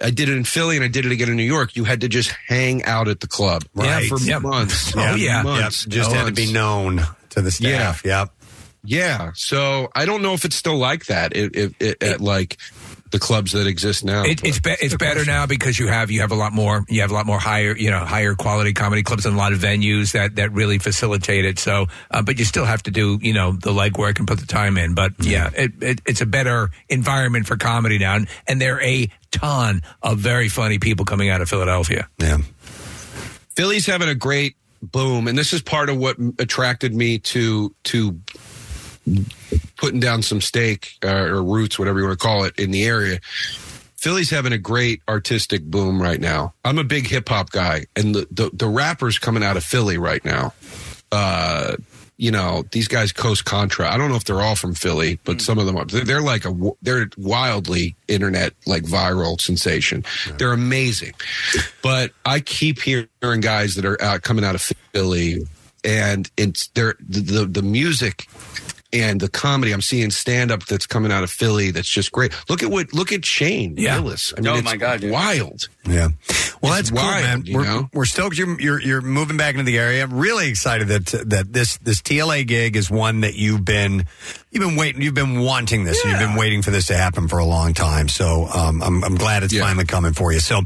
[0.00, 1.76] I did it in Philly and I did it again in New York.
[1.76, 4.08] You had to just hang out at the club Right.
[4.08, 4.42] for Yep.
[4.42, 4.92] months.
[4.96, 5.14] Oh, yeah.
[5.14, 5.44] Yeah, Yep.
[5.44, 5.84] months.
[5.86, 8.02] Just had to be known to the staff.
[8.04, 8.30] Yep.
[8.84, 9.30] Yeah.
[9.34, 12.58] So I don't know if it's still like that it, it, it, at like
[13.14, 14.24] the clubs that exist now.
[14.24, 17.00] It, it's be, it's better now because you have you have a lot more you
[17.00, 19.60] have a lot more higher you know higher quality comedy clubs and a lot of
[19.60, 21.60] venues that that really facilitate it.
[21.60, 24.46] So, uh, but you still have to do you know the legwork and put the
[24.46, 24.94] time in.
[24.94, 28.82] But yeah, it, it, it's a better environment for comedy now, and, and there are
[28.82, 32.08] a ton of very funny people coming out of Philadelphia.
[32.18, 32.38] Yeah.
[33.54, 38.18] Philly's having a great boom, and this is part of what attracted me to to
[39.76, 42.84] putting down some stake uh, or roots, whatever you want to call it, in the
[42.84, 43.20] area.
[43.96, 46.52] Philly's having a great artistic boom right now.
[46.64, 49.96] I'm a big hip hop guy, and the, the the rappers coming out of Philly
[49.96, 50.52] right now.
[51.10, 51.76] Uh,
[52.16, 53.90] you know these guys, Coast Contra.
[53.90, 55.84] I don't know if they're all from Philly, but some of them are.
[55.84, 60.04] They're, like a they're wildly internet like viral sensation.
[60.38, 61.14] They're amazing,
[61.82, 64.60] but I keep hearing guys that are out coming out of
[64.92, 65.46] Philly,
[65.82, 68.28] and it's they're the the, the music
[68.94, 69.72] and the comedy.
[69.72, 72.32] I'm seeing stand up that's coming out of Philly that's just great.
[72.48, 73.98] Look at what look at Shane Yeah.
[73.98, 74.32] Gillis.
[74.36, 75.68] I mean, Oh, it's my God, wild.
[75.86, 76.08] Yeah.
[76.62, 77.54] Well, It's that's cool, wild, man.
[77.54, 77.88] We're, know?
[77.92, 80.02] we're stoked you're, you're you're moving back into the area.
[80.04, 84.06] I'm really excited that that this this TLA gig is one that you've been
[84.50, 87.38] you've been waiting, you've been wanting this, you've been waiting for this to happen for
[87.38, 88.08] a long time.
[88.08, 90.40] So um, I'm I'm glad it's finally coming for you.
[90.40, 90.62] So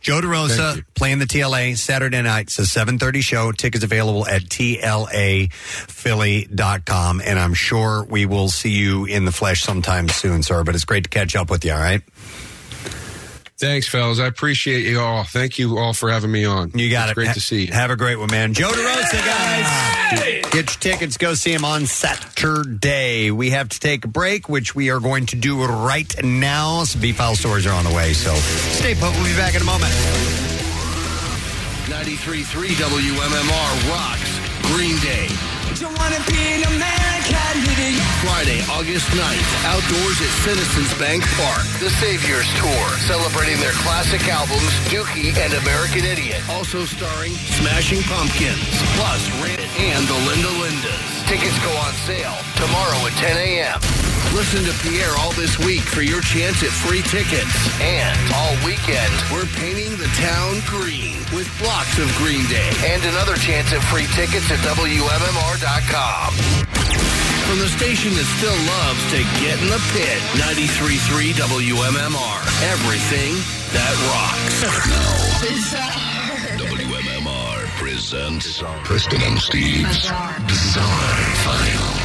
[0.00, 2.42] Joe DeRosa playing the TLA Saturday night.
[2.42, 3.50] It's a 7:30 show.
[3.52, 10.08] Tickets available at tlaphilly.com, and I'm sure we will see you in the flesh sometime
[10.08, 10.64] soon, sir.
[10.64, 11.72] But it's great to catch up with you.
[11.72, 12.02] All right.
[13.58, 14.18] Thanks, fellas.
[14.18, 15.22] I appreciate you all.
[15.22, 16.70] Thank you all for having me on.
[16.74, 17.14] You got it's it.
[17.16, 17.72] Great Ha- to see you.
[17.74, 18.54] Have a great one, man.
[18.54, 20.42] Joe DeRosa, guys.
[20.50, 21.18] Get your tickets.
[21.18, 23.30] Go see him on Saturday.
[23.30, 26.84] We have to take a break, which we are going to do right now.
[26.84, 29.12] Some beef file stories are on the way, so stay put.
[29.12, 29.92] We'll be back in a moment.
[31.84, 34.40] 93.3 WMMR rocks
[34.72, 35.28] Green Day.
[35.80, 38.04] Don't wanna be an American idiot.
[38.20, 41.64] Friday, August 9th, outdoors at Citizens Bank Park.
[41.80, 46.44] The Saviors Tour, celebrating their classic albums, Dookie and American Idiot.
[46.50, 48.60] Also starring Smashing Pumpkins,
[49.00, 51.26] plus Rancid and the Linda Lindas.
[51.26, 53.80] Tickets go on sale tomorrow at 10 a.m.
[54.34, 57.50] Listen to Pierre all this week for your chance at free tickets.
[57.80, 62.70] And all weekend, we're painting the town green with blocks of Green Day.
[62.86, 65.69] And another chance at free tickets at WMMR.com.
[67.46, 72.38] From the station that still loves to get in the pit, 93.3 WMMR.
[72.74, 73.38] Everything
[73.70, 74.66] that rocks.
[76.58, 80.10] WMMR presents Preston and Steve's
[80.46, 81.99] Bizarre File.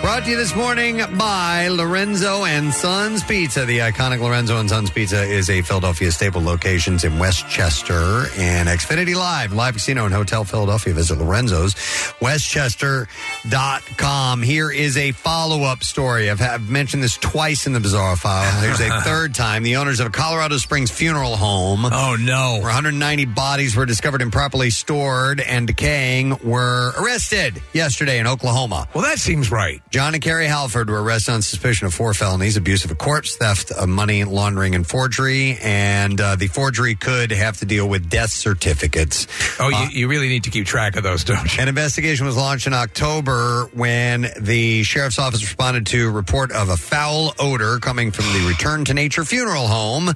[0.00, 3.66] Brought to you this morning by Lorenzo and Sons Pizza.
[3.66, 8.66] The iconic Lorenzo and Sons Pizza is a Philadelphia staple locations in West Chester and
[8.66, 10.94] Xfinity Live, live casino and hotel Philadelphia.
[10.94, 11.74] Visit Lorenzo's,
[12.18, 14.42] westchester.com.
[14.42, 16.30] Here is a follow up story.
[16.30, 18.58] I've, I've mentioned this twice in the bizarre file.
[18.62, 19.62] There's a third time.
[19.62, 21.84] The owners of a Colorado Springs funeral home.
[21.84, 22.54] Oh, no.
[22.54, 28.88] Where 190 bodies were discovered improperly stored and decaying were arrested yesterday in Oklahoma.
[28.94, 29.82] Well, that seems right.
[29.90, 33.34] John and Carrie Hallford were arrested on suspicion of four felonies abuse of a corpse,
[33.34, 35.58] theft of money laundering, and forgery.
[35.60, 39.26] And uh, the forgery could have to deal with death certificates.
[39.58, 41.60] Oh, you, you really need to keep track of those, don't you?
[41.60, 46.68] An investigation was launched in October when the sheriff's office responded to a report of
[46.68, 50.06] a foul odor coming from the Return to Nature funeral home.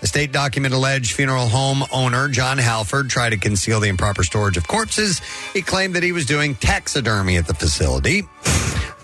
[0.00, 4.56] The state document alleged funeral home owner John Hallford tried to conceal the improper storage
[4.56, 5.20] of corpses.
[5.52, 8.22] He claimed that he was doing taxidermy at the facility.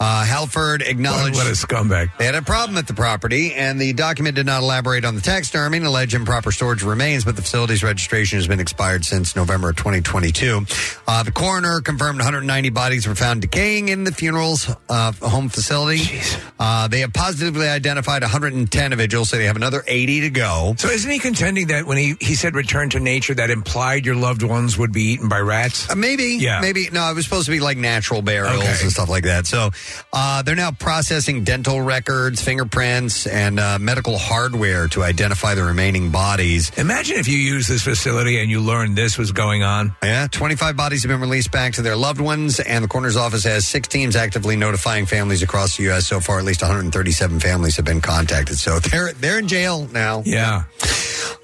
[0.04, 2.10] Uh, Hallford acknowledged What a scumbag.
[2.18, 5.22] they had a problem at the property, and the document did not elaborate on the
[5.22, 9.70] taxidermy and alleged improper storage remains, but the facility's registration has been expired since November
[9.70, 10.66] of 2022.
[11.08, 16.20] Uh, the coroner confirmed 190 bodies were found decaying in the funeral's uh, home facility.
[16.60, 20.74] Uh, they have positively identified 110 individuals, so they have another 80 to go.
[20.76, 24.16] So isn't he contending that when he, he said return to nature, that implied your
[24.16, 25.88] loved ones would be eaten by rats?
[25.88, 26.36] Uh, maybe.
[26.38, 26.60] Yeah.
[26.60, 26.90] Maybe.
[26.92, 29.46] No, it was supposed to be like natural burials and stuff like that.
[29.46, 29.70] So
[30.12, 36.10] uh, they're now processing dental records, fingerprints, and uh, medical hardware to identify the remaining
[36.10, 36.70] bodies.
[36.76, 39.94] Imagine if you use this facility and you learned this was going on.
[40.02, 43.44] Yeah, 25 bodies have been released back to their loved ones, and the coroner's office
[43.44, 46.06] has six teams actively notifying families across the U.S.
[46.06, 48.58] So far, at least 137 families have been contacted.
[48.58, 50.22] So they're they're in jail now.
[50.24, 50.64] Yeah.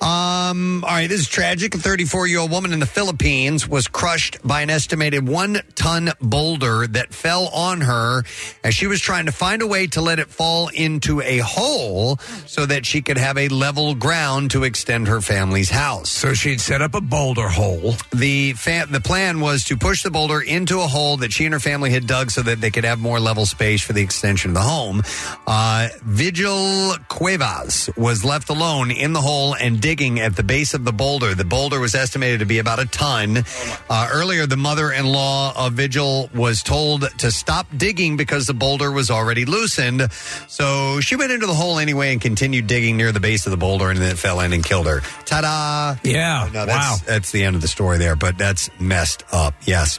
[0.00, 1.74] Um, all right, this is tragic.
[1.74, 6.12] A 34 year old woman in the Philippines was crushed by an estimated one ton
[6.22, 8.22] boulder that fell on her
[8.62, 12.16] as she was trying to find a way to let it fall into a hole
[12.46, 16.10] so that she could have a level ground to extend her family's house.
[16.10, 17.94] So she'd set up a boulder hole.
[18.12, 21.54] The fa- the plan was to push the boulder into a hole that she and
[21.54, 24.50] her family had dug so that they could have more level space for the extension
[24.50, 25.02] of the home.
[25.46, 30.84] Uh, Vigil Cuevas was left alone in the hole and digging at the base of
[30.84, 31.34] the boulder.
[31.34, 33.44] The boulder was estimated to be about a ton.
[33.88, 39.10] Uh, earlier, the mother-in-law of Vigil was told to stop digging because the boulder was
[39.10, 40.12] already loosened.
[40.46, 43.56] So she went into the hole anyway and continued digging near the base of the
[43.56, 45.00] boulder, and then it fell in and killed her.
[45.24, 45.98] Ta-da!
[46.04, 46.50] Yeah.
[46.52, 49.54] No, that's, That's the end of the story there, but that's messed up.
[49.64, 49.98] Yes.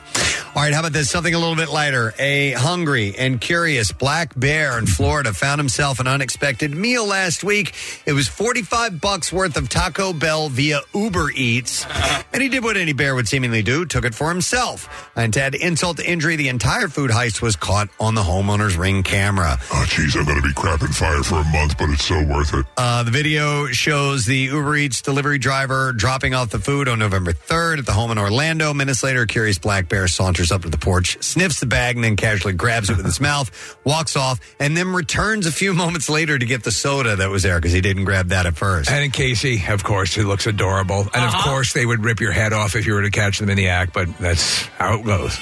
[0.55, 0.73] All right.
[0.73, 1.09] How about this?
[1.09, 2.13] Something a little bit lighter.
[2.19, 7.73] A hungry and curious black bear in Florida found himself an unexpected meal last week.
[8.05, 11.85] It was 45 bucks worth of Taco Bell via Uber Eats.
[12.33, 15.09] And he did what any bear would seemingly do, took it for himself.
[15.15, 18.75] And to add insult to injury, the entire food heist was caught on the homeowner's
[18.77, 19.57] ring camera.
[19.73, 22.53] Oh, jeez, I'm going to be crapping fire for a month, but it's so worth
[22.53, 22.65] it.
[22.77, 27.33] Uh, the video shows the Uber Eats delivery driver dropping off the food on November
[27.33, 28.73] 3rd at the home in Orlando.
[28.73, 32.03] Minutes later, a curious black bear saunters up to the porch, sniffs the bag, and
[32.03, 36.09] then casually grabs it with his mouth, walks off, and then returns a few moments
[36.09, 38.89] later to get the soda that was there because he didn't grab that at first.
[38.89, 41.07] And in Casey, of course, it looks adorable.
[41.13, 43.49] And of course, they would rip your head off if you were to catch them
[43.49, 45.37] in the act, but that's how it goes.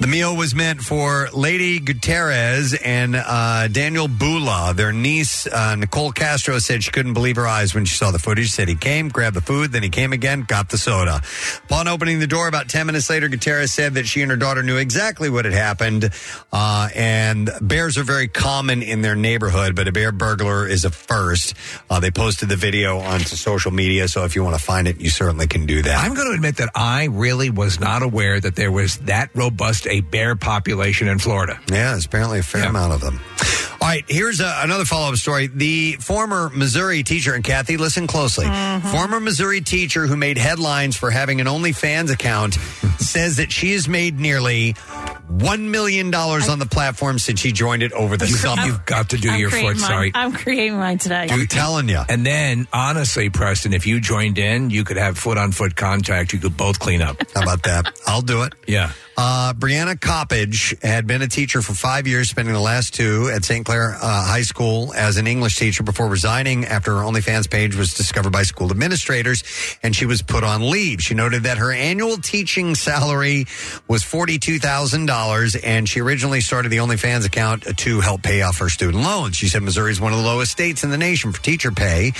[0.00, 4.72] The meal was meant for Lady Gutierrez and uh, Daniel Bula.
[4.74, 8.18] Their niece, uh, Nicole Castro, said she couldn't believe her eyes when she saw the
[8.18, 8.50] footage.
[8.50, 11.20] Said he came, grabbed the food, then he came again, got the soda.
[11.66, 14.64] Upon opening the door about 10 minutes later, Gutierrez said that she and her daughter
[14.64, 16.10] knew exactly what had happened.
[16.52, 20.90] Uh, and bears are very common in their neighborhood, but a bear burglar is a
[20.90, 21.54] first.
[21.88, 25.00] Uh, they posted the video onto social media, so if you want to find it,
[25.00, 26.02] you certainly can do that.
[26.02, 29.86] I'm going to admit that I really was not aware that there was that robust
[29.86, 31.60] a bear population in Florida.
[31.70, 33.20] Yeah, there's apparently a fair amount of them.
[33.80, 35.48] All right, here's a, another follow up story.
[35.48, 38.46] The former Missouri teacher, and Kathy, listen closely.
[38.46, 38.88] Mm-hmm.
[38.88, 42.54] Former Missouri teacher who made headlines for having an OnlyFans account
[42.98, 47.92] says that she has made nearly $1 million on the platform since she joined it
[47.92, 48.62] over the You- summer.
[48.64, 49.80] You've got to do I'm your creating foot.
[49.80, 49.88] mine.
[49.90, 50.12] Sorry.
[50.14, 51.26] I'm creating mine today.
[51.28, 52.00] I'm telling you.
[52.08, 56.32] And then, honestly, Preston, if you joined in, you could have foot on foot contact.
[56.32, 57.16] You could both clean up.
[57.34, 57.98] How about that?
[58.06, 58.52] I'll do it.
[58.68, 58.92] Yeah.
[59.16, 63.44] Uh, Brianna Coppage had been a teacher for five years, spending the last two at
[63.44, 63.64] St.
[63.64, 67.92] Clair uh, High School as an English teacher before resigning after her OnlyFans page was
[67.92, 69.44] discovered by school administrators
[69.82, 71.02] and she was put on leave.
[71.02, 73.46] She noted that her annual teaching salary
[73.86, 79.04] was $42,000 and she originally started the OnlyFans account to help pay off her student
[79.04, 79.36] loans.
[79.36, 82.12] She said Missouri is one of the lowest states in the nation for teacher pay.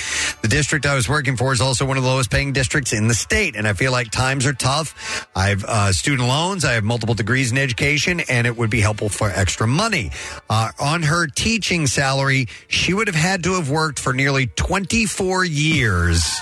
[0.43, 3.09] The district I was working for is also one of the lowest paying districts in
[3.09, 5.27] the state and I feel like times are tough.
[5.35, 6.67] I have uh, student loans.
[6.67, 10.11] I have multiple degrees in education, and it would be helpful for extra money.
[10.49, 15.45] Uh, on her teaching salary, she would have had to have worked for nearly 24
[15.45, 16.41] years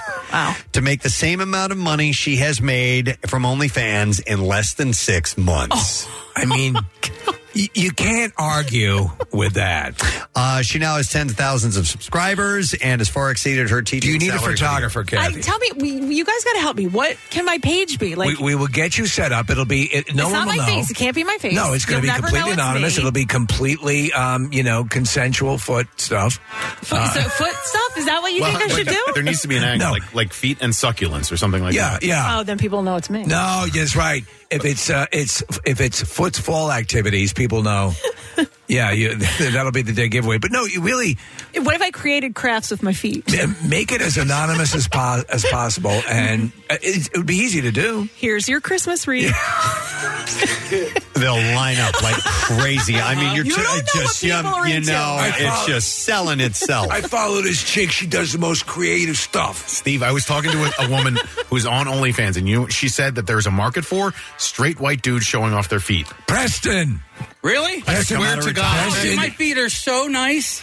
[0.72, 4.92] to make the same amount of money she has made from OnlyFans in less than
[4.92, 6.06] six months.
[6.36, 6.74] I mean,
[7.26, 10.00] Y- you can't argue with that.
[10.34, 14.08] Uh, she now has tens of thousands of subscribers and has far exceeded her teaching.
[14.08, 15.40] Do you need a salary for photographer, I, Kathy?
[15.42, 16.86] tell me, we, you guys got to help me.
[16.86, 18.14] What can my page be?
[18.14, 19.50] Like, we, we will get you set up.
[19.50, 20.64] It'll be it, no it's one not will my know.
[20.76, 20.90] face.
[20.90, 21.54] It can't be my face.
[21.54, 22.96] No, it's going to You'll be never completely it's anonymous.
[22.96, 23.00] me.
[23.00, 26.34] It'll be completely, um, you know, consensual foot stuff.
[26.82, 27.98] Foot, Uh, so foot stuff?
[27.98, 29.04] Is that what you Well, think I but should do?
[29.14, 31.92] There needs to be an angle, like like feet and succulents or something like Yeah,
[31.92, 32.02] that.
[32.04, 32.38] yeah.
[32.38, 33.24] Oh, then people know it's me.
[33.24, 34.24] No, that's right.
[34.50, 37.92] If it's uh, it's if it's footfall activities, people know.
[38.68, 40.38] yeah, you, that'll be the day giveaway.
[40.38, 41.18] But no, you really
[41.54, 43.24] What if I created crafts with my feet?
[43.68, 47.60] make it as anonymous as po- as possible, and uh, it, it would be easy
[47.62, 48.08] to do.
[48.16, 49.32] Here's your Christmas wreath.
[51.14, 52.96] They'll line up like crazy.
[52.96, 54.92] I mean, you're You don't it know just what you, people are you into.
[54.92, 56.90] know, I it's follow- just selling itself.
[56.90, 57.90] I follow this chick.
[57.90, 59.68] She does the most creative stuff.
[59.68, 63.16] Steve, I was talking to a, a woman who's on OnlyFans, and you, she said
[63.16, 66.06] that there's a market for straight white dudes showing off their feet.
[66.26, 67.00] Preston.
[67.42, 67.82] Really?
[67.86, 69.02] I swear to God.
[69.02, 70.62] Dude, my feet are so nice.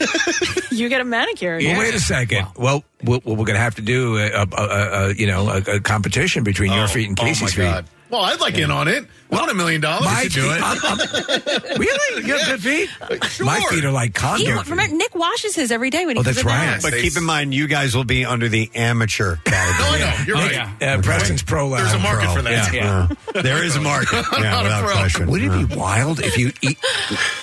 [0.71, 1.57] you get a manicure.
[1.61, 2.47] Well, wait a second.
[2.55, 4.63] Well, well, we're going to have to do a, a, a,
[5.09, 7.83] a you know a, a competition between your oh, feet and oh my Casey's feet.
[8.09, 8.15] God.
[8.15, 9.05] Well, I'd like in on it.
[9.29, 10.61] Well, Not a million dollars My to do it.
[10.61, 12.25] I'm- I'm- really?
[12.25, 12.89] You have good feet?
[13.27, 13.45] Sure.
[13.45, 14.61] My feet are like He, condo.
[14.69, 16.69] remember, Nick washes his every day when he Oh, comes that's right.
[16.69, 16.81] house.
[16.81, 19.99] But keep in mind, you guys will be under the amateur category.
[19.99, 20.23] No, I know.
[20.25, 20.51] You're Oh, right.
[20.81, 20.93] yeah.
[20.95, 22.35] Uh, Preston's pro There's a level market pro.
[22.35, 22.73] for that.
[22.73, 23.07] Yeah.
[23.35, 23.41] Yeah.
[23.41, 24.25] there is a market.
[24.33, 24.93] Yeah, Not a without pro.
[24.95, 25.29] question.
[25.29, 26.77] Would it be wild if you e-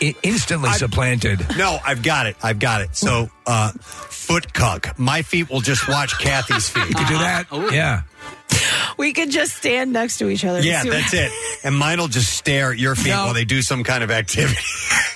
[0.01, 1.45] i- instantly supplanted?
[1.59, 2.37] No, I've got it.
[2.43, 2.97] I've got it.
[2.97, 4.99] So, uh, foot cuck.
[4.99, 6.89] My feet will just watch Kathy's feet.
[6.89, 7.47] You could do that.
[7.73, 8.03] Yeah.
[8.97, 10.61] We could just stand next to each other.
[10.61, 11.31] Yeah, that's it.
[11.65, 13.25] And mine will just stare at your feet No.
[13.25, 14.61] while they do some kind of activity.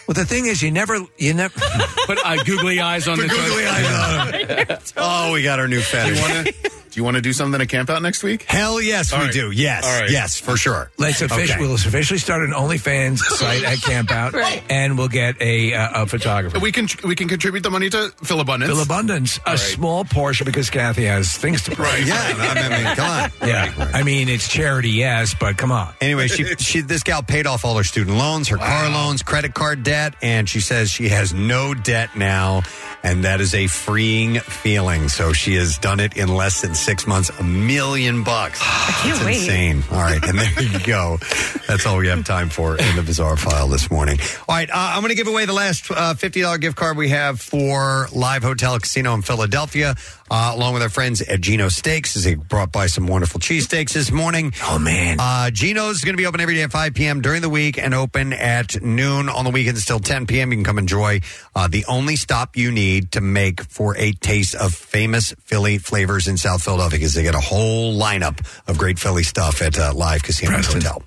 [0.08, 1.60] Well, the thing is, you never, you never.
[2.06, 5.82] Put uh, googly eyes on the googly eyes on Oh, we got our new Do
[5.82, 6.54] fetish.
[6.88, 6.94] You want to?
[6.94, 8.42] Do you want to do something at camp out next week?
[8.44, 9.32] Hell yes, All we right.
[9.34, 9.50] do.
[9.50, 10.10] Yes, All right.
[10.10, 10.90] yes, for sure.
[10.98, 11.60] Let's officially, Okay.
[11.60, 14.62] we'll officially start an OnlyFans site at Camp Out, Right.
[14.70, 16.58] and we'll get a, uh, a photographer.
[16.58, 18.70] We can we can contribute the money to Philabundance.
[18.72, 22.04] Phil Abundance, a small portion because Kathy has things to Right.
[22.06, 23.30] Yeah, I mean, come on.
[23.48, 25.94] Yeah, I mean it's charity, yes, but come on.
[26.00, 29.54] Anyway, she, she this gal paid off all her student loans, her car loans, credit
[29.54, 32.62] card debt, and she says she has no debt now,
[33.02, 35.08] and that is a freeing feeling.
[35.08, 38.60] So she has done it in less than six months, a million bucks.
[38.62, 39.36] I can't That's wait.
[39.40, 39.82] insane.
[39.90, 41.18] All right, and there you go.
[41.66, 44.18] That's all we have time for in the bizarre file this morning.
[44.48, 46.96] All right, uh, I'm going to give away the last uh, fifty dollar gift card
[46.96, 49.94] we have for Live Hotel Casino in Philadelphia.
[50.30, 53.92] Uh, along with our friends at Geno Steaks, as they brought by some wonderful cheesesteaks
[53.94, 54.52] this morning.
[54.64, 57.20] Oh man, Uh, Geno's is going to be open every day at 5 p.m.
[57.22, 60.50] during the week and open at noon on the weekends till 10 p.m.
[60.52, 61.20] You can come enjoy
[61.54, 66.28] uh, the only stop you need to make for a taste of famous Philly flavors
[66.28, 69.92] in South Philadelphia because they get a whole lineup of great Philly stuff at uh,
[69.94, 70.64] Live Casino and.
[70.64, 71.02] Hotel.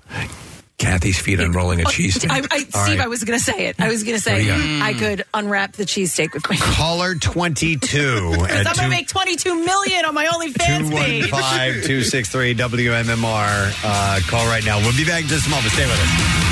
[0.82, 2.28] Kathy's feet unrolling a cheesesteak.
[2.30, 3.00] I, I, Steve, right.
[3.02, 3.76] I was going to say it.
[3.78, 4.82] I was going to say do you got?
[4.82, 9.64] I could unwrap the cheesesteak with my Caller 22 Because I'm going to make 22
[9.64, 11.30] million on my OnlyFans page.
[11.30, 13.72] 215 263 WMMR.
[13.84, 14.80] Uh, call right now.
[14.80, 15.70] We'll be back in just a moment.
[15.70, 16.42] Stay with us.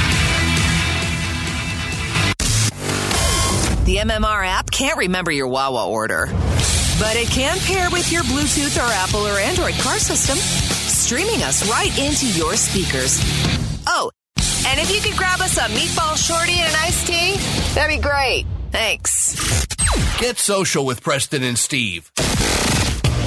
[3.84, 6.26] The MMR app can't remember your Wawa order,
[7.00, 11.68] but it can pair with your Bluetooth or Apple or Android car system, streaming us
[11.68, 13.18] right into your speakers.
[13.88, 14.12] Oh,
[14.70, 17.36] and if you could grab us a meatball shorty and an iced tea,
[17.74, 18.46] that'd be great.
[18.70, 19.66] Thanks.
[20.18, 22.12] Get social with Preston and Steve.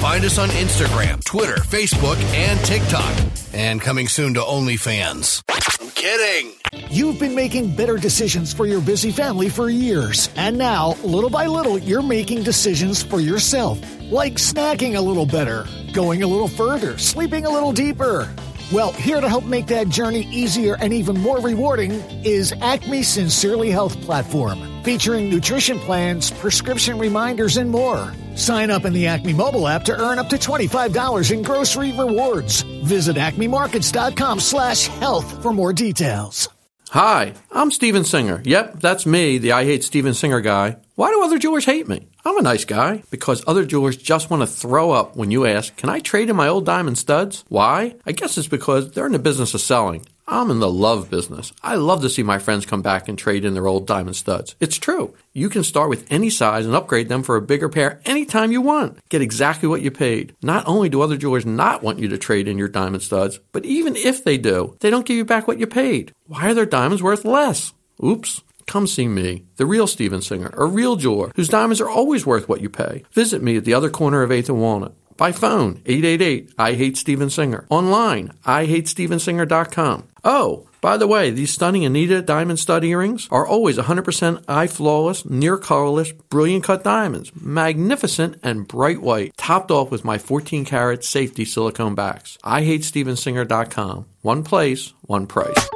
[0.00, 3.14] Find us on Instagram, Twitter, Facebook, and TikTok.
[3.52, 5.42] And coming soon to OnlyFans.
[5.80, 6.52] I'm kidding.
[6.90, 10.30] You've been making better decisions for your busy family for years.
[10.36, 13.80] And now, little by little, you're making decisions for yourself.
[14.10, 18.32] Like snacking a little better, going a little further, sleeping a little deeper.
[18.72, 21.92] Well, here to help make that journey easier and even more rewarding
[22.24, 28.12] is Acme Sincerely Health Platform, featuring nutrition plans, prescription reminders, and more.
[28.36, 32.62] Sign up in the Acme mobile app to earn up to $25 in grocery rewards.
[32.82, 36.48] Visit acmemarkets.com slash health for more details.
[36.90, 38.40] Hi, I'm Steven Singer.
[38.44, 40.76] Yep, that's me, the I Hate Steven Singer guy.
[40.94, 42.08] Why do other jewelers hate me?
[42.26, 43.02] I'm a nice guy.
[43.10, 46.36] Because other jewelers just want to throw up when you ask, Can I trade in
[46.36, 47.44] my old diamond studs?
[47.48, 47.96] Why?
[48.06, 50.06] I guess it's because they're in the business of selling.
[50.26, 51.52] I'm in the love business.
[51.62, 54.56] I love to see my friends come back and trade in their old diamond studs.
[54.58, 55.14] It's true.
[55.34, 58.62] You can start with any size and upgrade them for a bigger pair anytime you
[58.62, 59.06] want.
[59.10, 60.34] Get exactly what you paid.
[60.40, 63.66] Not only do other jewelers not want you to trade in your diamond studs, but
[63.66, 66.12] even if they do, they don't give you back what you paid.
[66.26, 67.74] Why are their diamonds worth less?
[68.02, 68.42] Oops.
[68.66, 72.48] Come see me, the real Steven Singer, a real jeweler whose diamonds are always worth
[72.48, 73.04] what you pay.
[73.12, 74.94] Visit me at the other corner of 8th and Walnut.
[75.16, 77.66] By phone, 888 I Hate Steven Singer.
[77.70, 80.08] Online, IHateStevenSinger.com.
[80.24, 85.24] Oh, by the way, these stunning Anita diamond stud earrings are always 100% eye flawless,
[85.24, 87.30] near colorless, brilliant cut diamonds.
[87.34, 89.36] Magnificent and bright white.
[89.36, 92.36] Topped off with my 14 karat safety silicone backs.
[92.42, 94.06] I hate IHateStevenSinger.com.
[94.22, 95.68] One place, one price.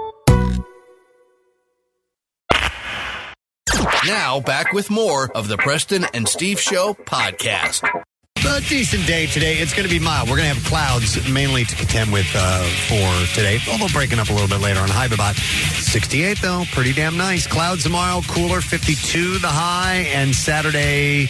[4.09, 8.08] Now, back with more of the Preston and Steve Show podcast.
[8.51, 9.59] A decent day today.
[9.59, 10.29] It's going to be mild.
[10.31, 14.31] We're going to have clouds mainly to contend with uh, for today, although breaking up
[14.31, 14.89] a little bit later on.
[14.89, 16.65] High about 68, though.
[16.73, 17.47] Pretty damn nice.
[17.47, 21.29] Clouds tomorrow, cooler, 52 the high, and Saturday,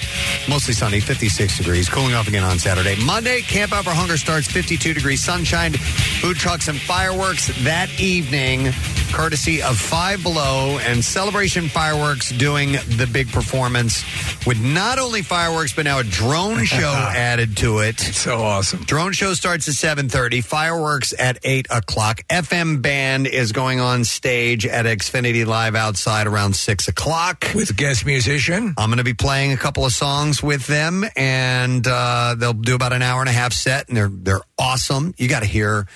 [0.49, 1.89] mostly sunny, 56 degrees.
[1.89, 2.97] Cooling off again on Saturday.
[3.05, 8.73] Monday, Camp Out for Hunger starts 52 degrees, sunshine, food trucks, and fireworks that evening,
[9.13, 14.05] courtesy of Five Below and Celebration Fireworks doing the big performance
[14.47, 17.99] with not only fireworks, but now a drone show added to it.
[17.99, 18.85] So awesome.
[18.85, 22.21] Drone show starts at 7.30, fireworks at 8 o'clock.
[22.29, 27.45] FM band is going on stage at Xfinity Live outside around 6 o'clock.
[27.55, 28.75] With guest musician.
[28.77, 32.75] I'm going to be playing a couple of songs with them, and uh, they'll do
[32.75, 35.15] about an hour and a half set, and they're they're awesome.
[35.17, 35.87] You got to hear,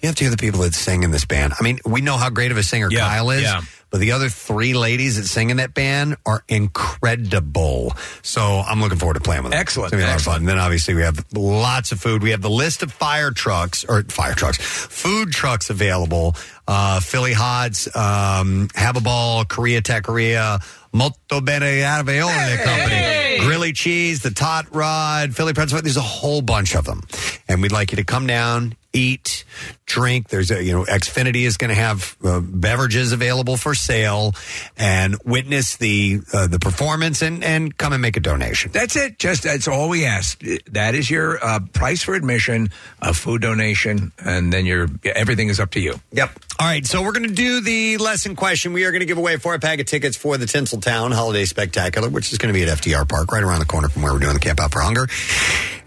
[0.00, 1.52] you have to hear the people that sing in this band.
[1.58, 3.42] I mean, we know how great of a singer Kyle is.
[3.42, 3.60] yeah.
[3.92, 7.92] But the other three ladies that sing in that band are incredible.
[8.22, 9.60] So I'm looking forward to playing with them.
[9.60, 9.92] Excellent.
[9.92, 10.44] It's gonna be a lot of fun.
[10.46, 12.22] Then obviously we have lots of food.
[12.22, 16.34] We have the list of fire trucks or fire trucks, food trucks available.
[16.66, 20.62] Uh, Philly Hots, um, Have a Ball, Korea Taqueria,
[20.92, 25.82] Molto Bene Alveole Company, Grilly Cheese, the Tot Rod, Philly Pretzel.
[25.82, 27.02] There's a whole bunch of them,
[27.48, 29.44] and we'd like you to come down, eat,
[29.86, 30.28] drink.
[30.28, 34.34] There's a you know Xfinity is going to have uh, beverages available for sale,
[34.76, 38.70] and witness the uh, the performance and and come and make a donation.
[38.72, 39.18] That's it.
[39.18, 40.42] Just that's all we ask.
[40.70, 45.60] That is your uh, price for admission, a food donation, and then your everything is
[45.60, 46.00] up to you.
[46.12, 46.30] Yep.
[46.62, 48.72] All right, so we're going to do the lesson question.
[48.72, 52.08] We are going to give away four pack of tickets for the Tinseltown Holiday Spectacular,
[52.08, 54.20] which is going to be at FDR Park, right around the corner from where we're
[54.20, 55.08] doing the Camp Out for Hunger.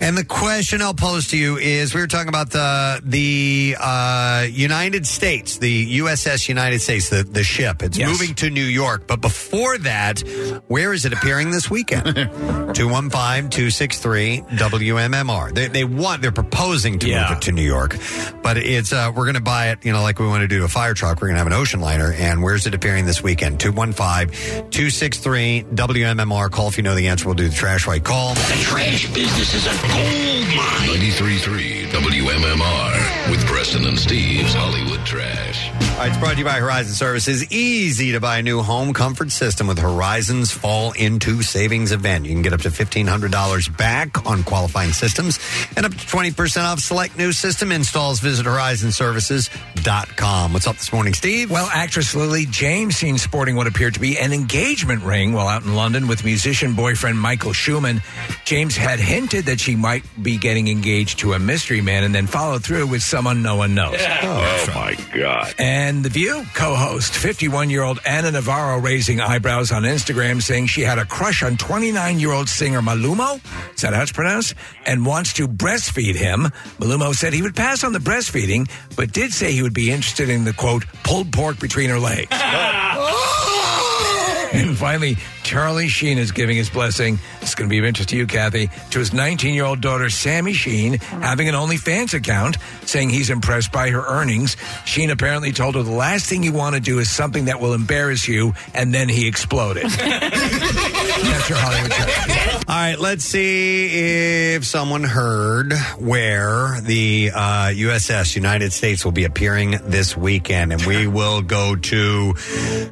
[0.02, 4.46] And the question I'll pose to you is: We were talking about the the uh,
[4.52, 7.82] United States, the USS United States, the the ship.
[7.82, 8.10] It's Yes.
[8.10, 10.20] moving to New York, but before that,
[10.68, 12.04] where is it appearing this weekend?
[12.76, 15.56] 215-263 WMMR.
[15.56, 17.96] They, they want they're proposing to move it to New York,
[18.44, 19.86] but it's uh, we're going to buy it.
[19.86, 21.22] You know, like we want to do a fire truck.
[21.22, 23.60] We're going to have an ocean liner, and where's it appearing this weekend?
[23.60, 26.52] 215-263 WMMR.
[26.52, 27.26] Call if you know the answer.
[27.26, 28.34] We'll do the trash right call.
[28.34, 30.90] The trash business is a gold mine.
[31.00, 35.72] 93.3 WMMR with Preston and Steve's Hollywood Trash.
[35.96, 37.50] All right, it's brought to you by Horizon Services.
[37.54, 42.26] Easy to buy a new home comfort system with Horizon's Fall Into Savings event.
[42.26, 45.40] You can get up to $1,500 back on qualifying systems
[45.78, 48.20] and up to 20% off select new system installs.
[48.20, 50.52] Visit horizonservices.com.
[50.52, 51.50] What's up this morning, Steve?
[51.50, 55.64] Well, actress Lily James seen sporting what appeared to be an engagement ring while out
[55.64, 58.02] in London with musician boyfriend Michael Shuman.
[58.44, 62.28] James had hinted that she might be getting engaged to a mystery man and then
[62.28, 64.02] followed through with someone no one knows.
[64.02, 65.54] Oh, oh my God.
[65.58, 70.66] And The View co host, 51 year old Ana Navarro, raising eyebrows on Instagram, saying
[70.66, 73.40] she had a crush on 29 year old singer Malumo.
[73.76, 74.56] Is that how it's pronounced?
[74.88, 76.46] And wants to breastfeed him.
[76.80, 80.28] Malumo said he would pass on the breastfeeding, but did say he would be interested
[80.28, 82.32] in the quote, pulled pork between her legs.
[84.56, 87.20] And finally, Charlie Sheen is giving his blessing.
[87.40, 90.10] It's going to be of interest to you, Kathy, to his 19 year old daughter,
[90.10, 94.58] Sami Sheen, having an OnlyFans account, saying he's impressed by her earnings.
[94.86, 97.76] Sheen apparently told her the last thing you want to do is something that will
[97.76, 99.86] embarrass you, and then he exploded.
[99.92, 102.56] That's your Hollywood show.
[102.68, 109.26] All right, let's see if someone heard where the uh, USS United States will be
[109.26, 112.34] appearing this weekend, and we will go to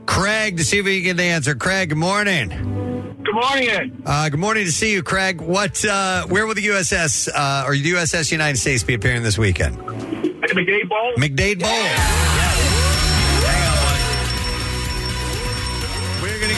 [0.06, 1.56] Craig to see if we can get the answer.
[1.56, 1.98] Craig, good
[2.50, 3.16] morning.
[3.24, 4.04] Good morning.
[4.06, 5.42] Uh, good morning to see you, Craig.
[5.42, 5.84] What?
[5.86, 9.78] Uh, where will the USS uh, or USS United States be appearing this weekend?
[9.78, 11.14] At the McDade Bowl?
[11.18, 11.70] McDade Bowl.
[11.70, 12.43] We're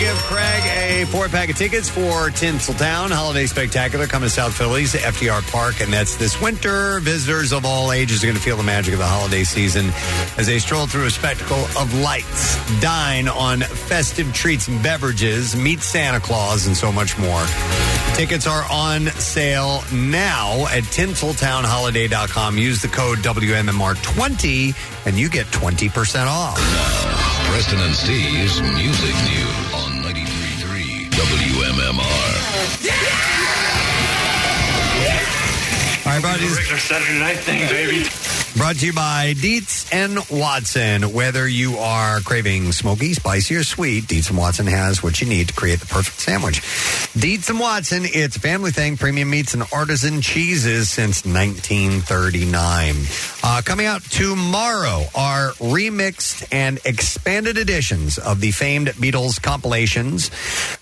[0.06, 4.94] give Craig a four pack of tickets for Tinseltown Holiday Spectacular coming to South Philly's
[4.94, 7.00] FDR Park, and that's this winter.
[7.00, 9.88] Visitors of all ages are going to feel the magic of the holiday season
[10.38, 15.80] as they stroll through a spectacle of lights, dine on festive treats and beverages, meet
[15.80, 17.44] Santa Claus, and so much more.
[18.14, 22.60] Tickets are on sale now at tinseltownholiday.com.
[22.60, 26.60] Use the code WMMR20 and you get 20% off.
[27.50, 29.65] Preston and Steve's Music News
[36.16, 36.22] on 93.3 WMMR.
[36.22, 38.04] All right, brought to you- Regular Saturday night thing, baby.
[38.56, 41.12] Brought to you by Dietz and Watson.
[41.12, 45.50] Whether you are craving smoky, spicy, or sweet, Dietz and Watson has what you need
[45.50, 46.62] to create the perfect sandwich.
[47.20, 52.96] Dietz and Watson, it's a family thing, premium meats and artisan cheeses since 1939.
[53.44, 60.30] Uh, coming out tomorrow are remixed and expanded editions of the famed Beatles compilations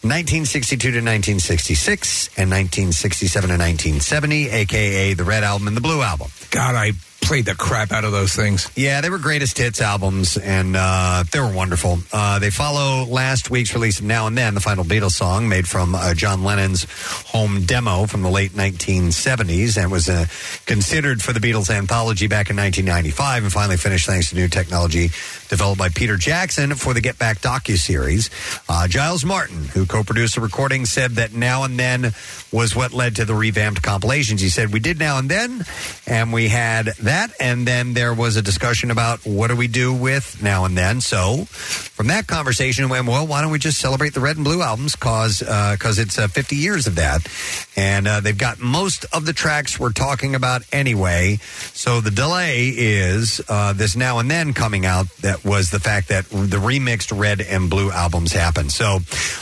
[0.06, 6.30] 1962 to 1966 and 1967 to 1970, aka the Red Album and the Blue Album.
[6.52, 6.92] God, I
[7.24, 8.70] played the crap out of those things.
[8.76, 12.00] Yeah, they were greatest hits albums, and uh, they were wonderful.
[12.12, 15.68] Uh, they follow last week's release of Now and Then, the final Beatles song made
[15.68, 16.86] from uh, John Lennon's
[17.28, 20.26] home demo from the late 1970s, and was uh,
[20.66, 25.10] considered for the Beatles anthology back in 1995, and finally finished thanks to new technology
[25.54, 28.32] developed by Peter Jackson for the Get Back docu-series.
[28.68, 32.12] Uh, Giles Martin, who co-produced the recording, said that Now and Then
[32.52, 34.42] was what led to the revamped compilations.
[34.42, 35.64] He said, we did Now and Then,
[36.08, 39.94] and we had that, and then there was a discussion about what do we do
[39.94, 41.02] with Now and Then.
[41.02, 44.46] So from that conversation, we went, well, why don't we just celebrate the Red and
[44.46, 47.28] Blue albums, cause, uh, it's uh, 50 years of that.
[47.76, 51.38] And uh, they've got most of the tracks we're talking about anyway.
[51.74, 56.08] So the delay is uh, this Now and Then coming out that was the fact
[56.10, 58.72] that the remixed Red and Blue albums happened.
[58.72, 59.00] So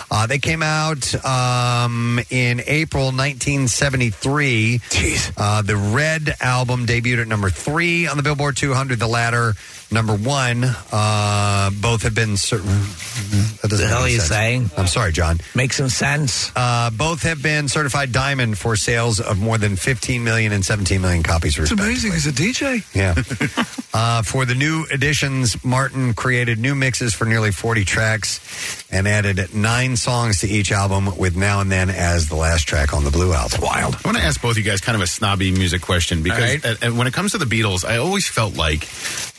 [0.10, 4.80] uh, they came out um, in April 1973.
[4.90, 5.32] Jeez.
[5.38, 9.00] Uh, the Red album debuted at number three on the Billboard 200.
[9.00, 9.54] The latter,
[9.92, 10.64] number one.
[10.92, 12.38] Uh, both have been.
[12.38, 14.30] Cer- that doesn't The hell make are you sense.
[14.30, 14.72] saying?
[14.78, 15.38] I'm sorry, John.
[15.56, 16.52] Make some sense.
[16.56, 21.02] Uh, both have been certified diamond for sales of more than 15 million and 17
[21.02, 21.52] million copies.
[21.58, 21.92] It's respectively.
[21.92, 22.12] amazing.
[22.14, 22.96] He's a DJ.
[22.96, 23.14] Yeah.
[23.94, 29.54] uh, for the new editions, Martin created new mixes for nearly 40 tracks and added
[29.54, 33.12] nine songs to each album, with Now and Then as the last track on the
[33.12, 33.60] Blue album.
[33.62, 33.96] Wild.
[33.96, 36.72] I want to ask both you guys kind of a snobby music question because All
[36.72, 36.84] right.
[36.84, 38.88] uh, when it comes to the Beatles, I always felt like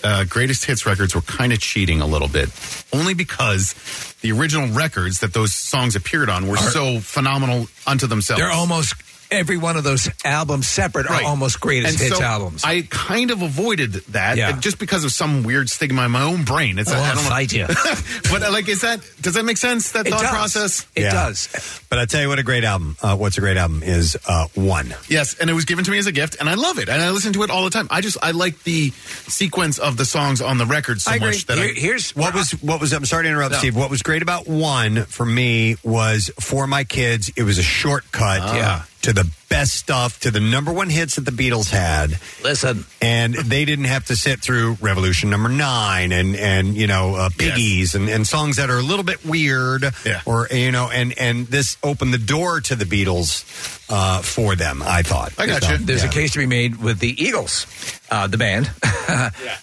[0.04, 2.50] uh, greatest hits records were kind of cheating a little bit,
[2.92, 3.74] only because
[4.20, 8.40] the original records that those songs appeared on were so phenomenal unto themselves.
[8.40, 8.94] They're almost
[9.32, 11.22] every one of those albums separate Right.
[11.24, 12.62] are almost greatest And hits so albums.
[12.64, 14.52] I kind of avoided that Yeah.
[14.52, 16.78] just because of some weird stigma in my own brain.
[16.78, 17.30] It's Oh, I I'll don't know.
[17.30, 17.66] fight you.
[18.30, 19.92] but uh, like, is that does that make sense?
[19.92, 20.30] That It thought does.
[20.30, 20.86] process?
[20.94, 21.12] It Yeah.
[21.12, 21.48] does.
[21.88, 22.96] But I tell you what, a great album.
[23.02, 24.94] Uh, what's a great album is uh, One.
[25.08, 27.00] Yes, and it was given to me as a gift, and I love it, and
[27.02, 27.86] I listen to it all the time.
[27.90, 28.90] I just I like the
[29.28, 31.28] sequence of the songs on the record so I agree.
[31.28, 33.58] much that Here- I, here's What was what was I'm sorry to interrupt, No.
[33.58, 33.76] Steve.
[33.76, 38.54] What was great about one for me was for my kids, it was a shortcut
[38.54, 38.82] Yeah.
[39.02, 42.18] To the best stuff, to the number one hits that the Beatles had.
[42.42, 47.14] Listen, And they didn't have to sit through Revolution number nine and and you know
[47.16, 50.20] uh, Piggies and, and songs that are a little bit weird Yeah.
[50.24, 53.44] or you know and and this opened the door to the Beatles
[53.90, 54.82] uh, for them.
[54.82, 55.32] I thought.
[55.38, 55.78] I got So, you.
[55.78, 56.10] There's yeah.
[56.10, 57.66] a case to be made with the Eagles,
[58.10, 58.66] uh, the band.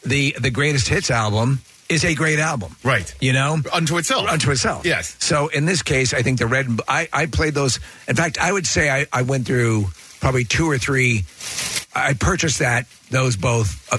[0.05, 4.29] the the greatest hits album is a great album, right You know, unto itself.
[4.29, 4.85] unto itself.
[4.85, 5.15] Yes.
[5.19, 6.67] So in this case, I think the red.
[6.67, 7.79] and- I I played those.
[8.07, 9.87] In fact, I would say I, I went through
[10.21, 11.25] probably two or three.
[11.95, 13.97] I purchased that those both uh,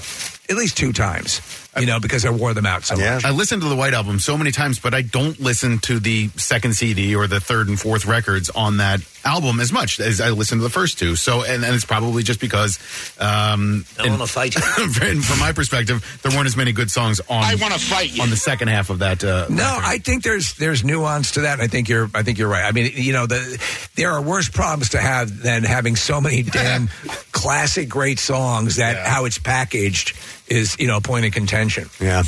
[0.51, 1.41] at least two times.
[1.79, 3.23] You know, because I wore them out so much.
[3.23, 6.27] I listened to the White Album so many times, but I don't listen to the
[6.35, 10.31] second CD or the third and fourth records on that album as much as I
[10.31, 11.15] listen to the first two.
[11.15, 12.77] So, and, and it's probably just because,
[13.21, 14.55] um, I want to fight.
[14.57, 17.41] and from my perspective, there weren't as many good songs on.
[17.43, 18.21] I wanna fight you.
[18.23, 19.23] on the second half of that.
[19.23, 19.85] Uh, No, record.
[19.85, 21.61] I think there's there's nuance to that.
[21.61, 22.65] I think you're I think you're right.
[22.65, 23.61] I mean, you know, the
[23.95, 26.87] there are worse problems to have than having so many damn
[27.31, 30.17] classic great songs that how it's packaged
[30.51, 31.89] is you know a point of contention.
[31.99, 32.23] Yeah.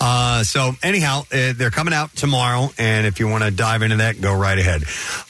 [0.00, 3.96] Uh, so anyhow, uh, they're coming out tomorrow, and if you want to dive into
[3.96, 4.82] that, go right ahead.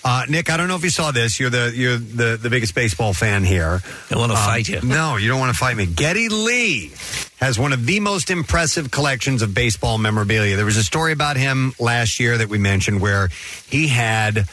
[0.05, 1.41] Uh, Nick, I don't know if you saw this.
[1.41, 3.83] You're the you're the, the biggest baseball fan here.
[4.11, 4.81] I want to Um, fight you.
[4.83, 5.87] No, you don't want to fight me.
[5.87, 6.93] Geddy Lee
[7.41, 10.57] has one of the most impressive collections of baseball memorabilia.
[10.57, 13.29] There was a story about him last year that we mentioned where
[13.69, 14.47] he had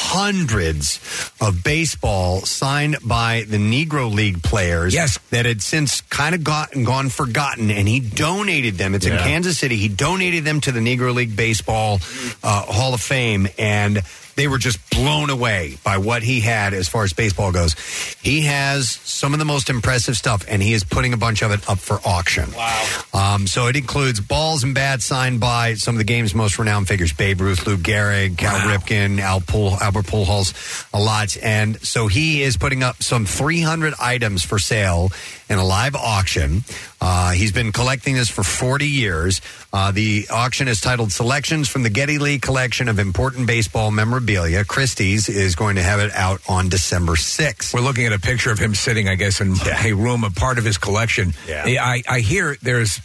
[0.00, 0.98] hundreds
[1.40, 5.18] of baseball signed by the Negro League players Yes.
[5.30, 8.94] that had since kind of gotten gone forgotten and he donated them.
[8.94, 9.22] It's in Yeah.
[9.24, 9.76] Kansas City.
[9.76, 12.00] He donated them to the Negro League Baseball
[12.42, 14.02] uh, Hall of Fame and
[14.38, 17.74] they were just blown away by what he had as far as baseball goes.
[18.22, 21.50] He has some of the most impressive stuff, and he is putting a bunch of
[21.50, 22.52] it up for auction.
[22.52, 23.02] Wow.
[23.12, 26.86] Um, so it includes balls and bats signed by some of the game's most renowned
[26.86, 31.36] figures Babe Ruth, Lou Gehrig, Cal Ripken, Al Pool, Albert Pujols, a lot.
[31.42, 35.10] And so he is putting up some 300 items for sale.
[35.48, 36.62] In a live auction.
[37.00, 39.40] Uh, he's been collecting this for 40 years.
[39.72, 44.64] Uh, the auction is titled Selections from the Geddy Lee Collection of Important Baseball Memorabilia.
[44.64, 47.72] Christie's is going to have it out on December 6th.
[47.72, 49.54] We're looking at a picture of him sitting, I guess, in
[49.84, 51.32] a room, a part of his collection.
[51.46, 51.64] Yeah.
[51.82, 53.00] I, I hear there's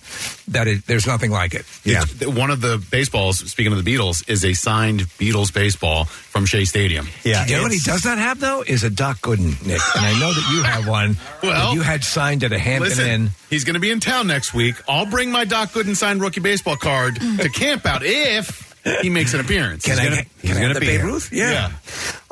[0.48, 1.66] that it, there's nothing like it.
[1.84, 2.06] Yeah.
[2.24, 6.66] One of the baseballs, speaking of the Beatles, is a signed Beatles baseball from Shea
[6.66, 7.08] Stadium.
[7.24, 10.20] you know what he does not have though is a Doc Gooden, Nick, and I
[10.20, 11.16] know that you have one.
[11.44, 13.30] Well, that you had signed at a Hampton Listen, Inn.
[13.52, 14.76] he's going to be in town next week.
[14.90, 19.34] I'll bring my Doc Gooden signed rookie baseball card to camp out if he makes
[19.36, 19.86] an appearance.
[19.86, 21.06] Can he's I gonna, get- he's can I gonna the be Babe here.
[21.10, 21.32] Ruth?
[21.32, 21.72] Yeah.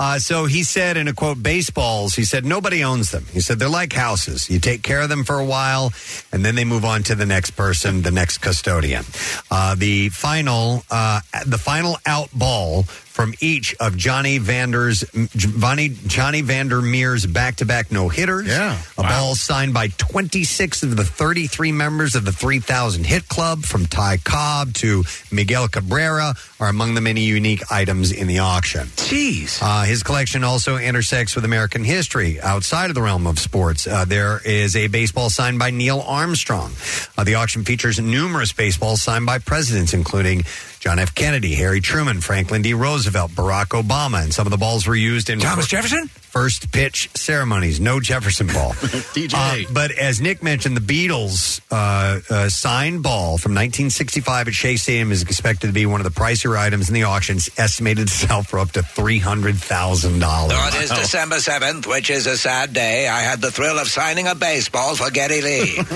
[0.02, 3.24] Uh, so he said in a quote, baseballs, he said, nobody owns them.
[3.32, 4.50] He said, they're like houses.
[4.50, 5.94] You take care of them for a while,
[6.32, 9.06] and then they move on to the next person, the next custodian.
[9.52, 15.04] Uh, the final, uh, the final out ball from each of Johnny Vander's,
[15.36, 18.48] Johnny, Johnny Vander Meer's back-to-back no-hitters.
[18.48, 18.82] Yeah.
[18.98, 23.86] A ball signed by 26 of the 33 members of the 3000 Hit Club, from
[23.86, 28.88] Ty Cobb to Miguel Cabrera, are among the many unique items in the auction.
[28.96, 29.62] Jeez.
[29.62, 33.86] Uh, his collection also intersects with American history outside of the realm of sports.
[33.86, 36.72] Uh, there is a baseball signed by Neil Armstrong.
[37.18, 40.44] Uh, the auction features numerous baseballs signed by presidents, including
[40.82, 41.14] John F.
[41.14, 42.74] Kennedy, Harry Truman, Franklin D.
[42.74, 46.08] Roosevelt, Barack Obama, and some of the balls were used in Thomas fir- Jefferson?
[46.08, 47.80] first pitch ceremonies.
[47.82, 48.72] No Jefferson ball.
[49.14, 49.66] DJ.
[49.66, 54.76] Uh, but as Nick mentioned, the Beatles uh, uh, signed ball from 1965 at Shea
[54.78, 58.14] Stadium is expected to be one of the pricier items in the auctions, estimated to
[58.14, 60.54] sell for up to three hundred thousand dollars.
[60.54, 63.88] Though it is December 7th, which is a sad day, I had the thrill of
[63.88, 65.80] signing a baseball for Geddy Lee.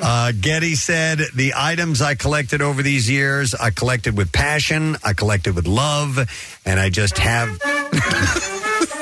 [0.00, 5.12] Uh, Geddy said, The items I collected over these years, I collected with passion, I
[5.12, 6.18] collect it with love,
[6.64, 7.48] and I just have.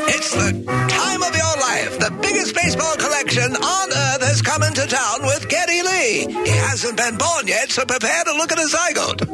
[0.08, 1.98] it's the time of your life.
[1.98, 6.44] The biggest baseball collection on earth has come into town with Geddy Lee.
[6.44, 9.28] He hasn't been born yet, so prepare to look at a zygote.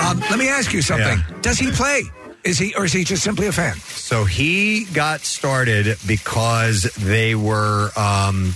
[0.00, 1.18] Um, let me ask you something.
[1.42, 2.04] Does he play?
[2.42, 3.76] Is he, or is he just simply a fan?
[3.76, 8.54] So he got started because they were um,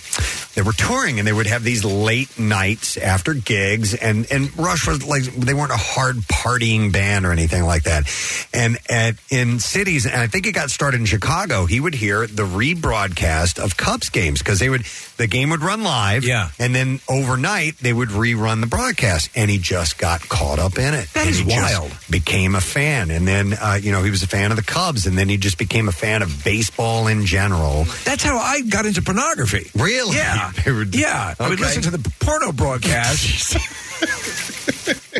[0.54, 4.86] they were touring and they would have these late nights after gigs and and Rush
[4.86, 8.04] was like they weren't a hard partying band or anything like that.
[8.52, 12.26] And at in cities and I think it got started in Chicago, he would hear
[12.26, 14.84] the rebroadcast of Cubs games because they would
[15.16, 19.50] the game would run live, yeah, and then overnight they would rerun the broadcast, and
[19.50, 21.08] he just got caught up in it.
[21.14, 21.92] That and is wild.
[22.10, 24.62] became a fan, and then uh, Uh, you know he was a fan of the
[24.62, 27.84] Cubs, and then he just became a fan of baseball in general.
[28.04, 29.70] That's how I got into pornography.
[29.74, 30.16] Really?
[30.16, 30.52] Yeah.
[30.92, 31.34] Yeah.
[31.40, 33.56] I would listen to the porno broadcast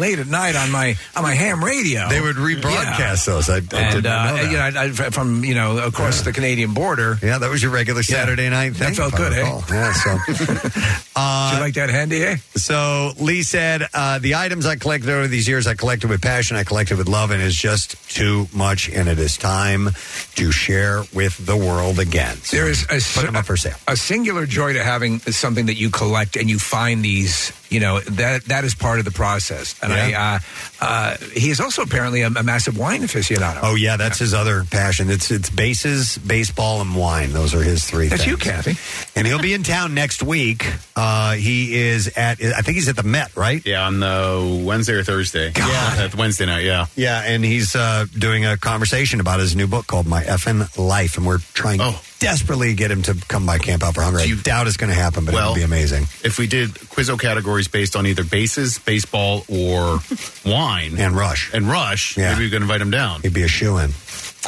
[0.05, 2.09] late at night on my on my ham radio.
[2.11, 3.49] They would rebroadcast those.
[3.49, 4.51] I, I didn't uh, know that.
[4.51, 7.19] You know, I, I, from you know across the Canadian border.
[7.23, 8.93] Yeah, that was your regular Saturday night thing.
[8.93, 9.41] That felt if I good, eh?
[9.41, 9.65] recall.
[9.71, 10.71] Yeah, so.
[11.17, 12.37] Uh, Did you like that handy, eh?
[12.57, 16.57] So Lee said, uh, "The items I collected over these years, I collected with passion,
[16.57, 19.91] I collected with love, and it's just too much, and it is time
[20.35, 23.77] to share with the world again." So There is a, put them up for sale.
[23.87, 27.53] a singular joy to having something that you collect and you find these.
[27.75, 29.75] You know that that is part of the process.
[29.83, 30.39] And I, uh,
[30.81, 33.59] uh, he is also apparently a, a massive wine aficionado.
[33.63, 35.11] Oh yeah, that's his other passion.
[35.11, 37.33] It's it's bases, baseball, and wine.
[37.33, 38.07] Those are his three.
[38.07, 38.65] That's you, things.
[38.65, 39.19] Kathy.
[39.19, 40.73] And he'll be in town next week.
[40.95, 42.41] Uh, he is at.
[42.41, 43.65] I think he's at the Met, right?
[43.67, 45.53] Yeah, on the Wednesday or Thursday.
[45.57, 46.65] Yeah, at Wednesday night.
[46.65, 46.87] Yeah.
[46.95, 51.17] Yeah, and he's uh, doing a conversation about his new book called My Effin' Life,
[51.17, 51.81] and we're trying
[52.21, 54.19] desperately get him to come by Camp Out for Hunger.
[54.21, 56.05] I doubt it's going to happen, but Well, it'll be amazing.
[56.23, 59.99] If we did Quizzo categories based on either bases, baseball, or
[60.47, 62.33] wine, and Rush, and Rush, Yeah.
[62.33, 63.21] maybe we could invite him down.
[63.23, 63.91] He'd be a shoe in.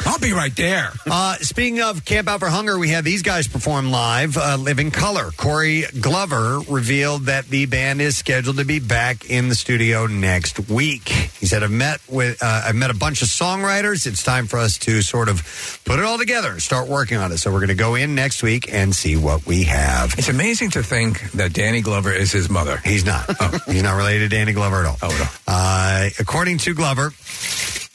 [0.05, 0.91] I'll be right there.
[1.09, 4.37] Uh, speaking of Camp Out for Hunger, we had these guys perform live.
[4.37, 5.31] Uh, Living Colour.
[5.35, 10.69] Corey Glover revealed that the band is scheduled to be back in the studio next
[10.69, 11.07] week.
[11.09, 14.05] He said, "I've met with uh, I've met a bunch of songwriters.
[14.05, 17.31] It's time for us to sort of put it all together and start working on
[17.31, 17.37] it.
[17.37, 20.71] So we're going to go in next week and see what we have." It's amazing
[20.71, 22.77] to think that Danny Glover is his mother.
[22.83, 23.25] He's not.
[23.65, 24.97] He's not related to Danny Glover at all.
[25.01, 25.25] Oh, no.
[25.47, 27.11] Uh, according to Glover,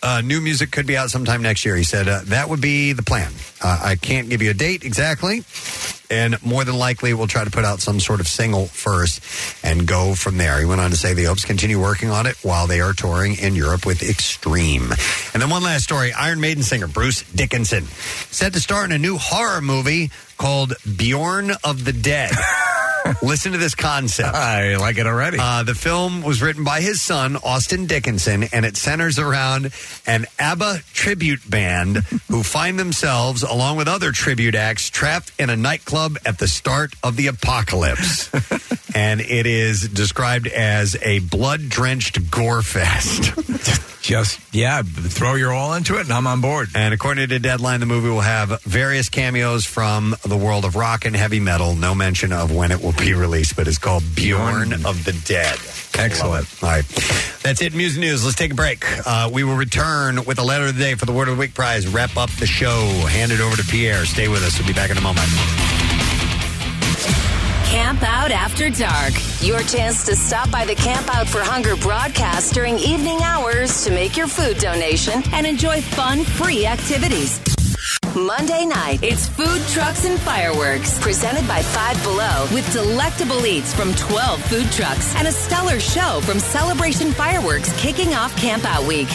[0.02, 1.76] uh, new music could be out sometime next year.
[1.76, 3.32] He said uh, that would be the plan.
[3.62, 5.44] Uh, I can't give you a date exactly.
[6.10, 9.86] And more than likely, we'll try to put out some sort of single first and
[9.86, 10.58] go from there.
[10.58, 13.38] He went on to say the Hopes continue working on it while they are touring
[13.38, 14.90] in Europe with Extreme.
[15.32, 18.98] And then one last story Iron Maiden singer Bruce Dickinson set to star in a
[18.98, 22.32] new horror movie called Bjorn of the Dead.
[23.22, 24.34] Listen to this concept.
[24.34, 25.38] I like it already.
[25.40, 29.72] Uh, the film was written by his son, Austin Dickinson, and it centers around
[30.06, 31.96] an ABBA tribute band
[32.28, 36.94] who find themselves, along with other tribute acts, trapped in a nightclub at the start
[37.02, 38.30] of the apocalypse.
[38.94, 43.32] and it is described as a blood drenched gore fest.
[44.02, 46.68] Just, yeah, throw your all into it, and I'm on board.
[46.74, 51.04] And according to Deadline, the movie will have various cameos from the world of rock
[51.04, 51.76] and heavy metal.
[51.76, 55.58] No mention of when it will be released, but it's called Bjorn of the Dead.
[55.98, 56.46] Excellent.
[56.62, 56.84] All right.
[57.42, 58.24] That's it, Music News.
[58.24, 58.84] Let's take a break.
[59.06, 61.40] Uh, we will return with a letter of the day for the Word of the
[61.40, 61.86] Week prize.
[61.86, 62.86] Wrap up the show.
[63.08, 64.04] Hand it over to Pierre.
[64.06, 64.58] Stay with us.
[64.58, 65.26] We'll be back in a moment.
[67.72, 69.14] Camp Out After Dark.
[69.40, 73.90] Your chance to stop by the Camp Out for Hunger broadcast during evening hours to
[73.90, 77.40] make your food donation and enjoy fun, free activities.
[78.16, 83.94] Monday night, it's Food Trucks and Fireworks, presented by Five Below, with delectable eats from
[83.94, 89.08] 12 food trucks and a stellar show from Celebration Fireworks kicking off Camp Out Week.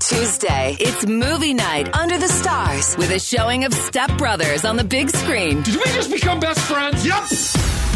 [0.00, 4.84] Tuesday, it's movie night under the stars with a showing of Step Brothers on the
[4.84, 5.62] big screen.
[5.62, 7.06] Did we just become best friends?
[7.06, 7.22] Yep.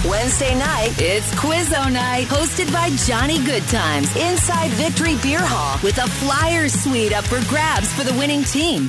[0.08, 6.08] Wednesday night, it's Quizzo night, hosted by Johnny Goodtimes inside Victory Beer Hall with a
[6.08, 8.88] flyer suite up for grabs for the winning team.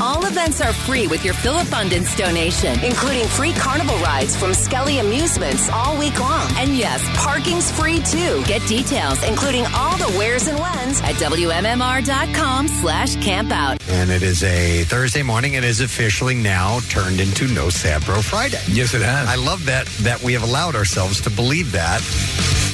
[0.01, 5.69] All events are free with your Philabundance donation, including free carnival rides from Skelly Amusements
[5.69, 6.49] all week long.
[6.57, 8.43] And yes, parking's free too.
[8.45, 13.79] Get details, including all the wheres and whens at WMMR.com slash campout.
[13.89, 15.53] And it is a Thursday morning.
[15.53, 18.59] It is officially now turned into No Sabro Friday.
[18.69, 19.29] Yes, it has.
[19.29, 22.01] I love that that we have allowed ourselves to believe that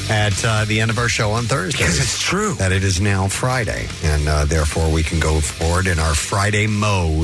[0.10, 1.84] at uh, the end of our show on Thursday.
[1.84, 2.54] Yes, it's true.
[2.56, 6.68] That it is now Friday, and uh, therefore we can go forward in our Friday
[6.68, 7.17] mode.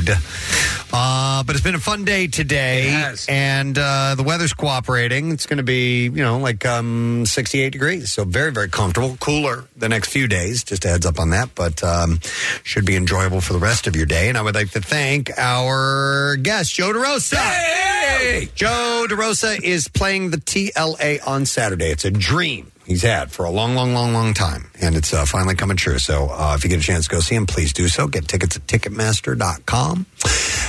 [0.95, 5.31] Uh, but it's been a fun day today, and uh, the weather's cooperating.
[5.31, 9.17] It's going to be, you know, like um, 68 degrees, so very, very comfortable.
[9.19, 12.19] Cooler the next few days, just a heads up on that, but um,
[12.63, 14.29] should be enjoyable for the rest of your day.
[14.29, 17.37] And I would like to thank our guest, Joe DeRosa.
[17.37, 18.49] Hey!
[18.53, 21.89] Joe DeRosa is playing the TLA on Saturday.
[21.89, 24.69] It's a dream he's had for a long, long, long, long time.
[24.79, 25.99] And it's uh, finally coming true.
[25.99, 28.07] So uh, if you get a chance to go see him, please do so.
[28.07, 30.05] Get tickets at Ticketmaster.com.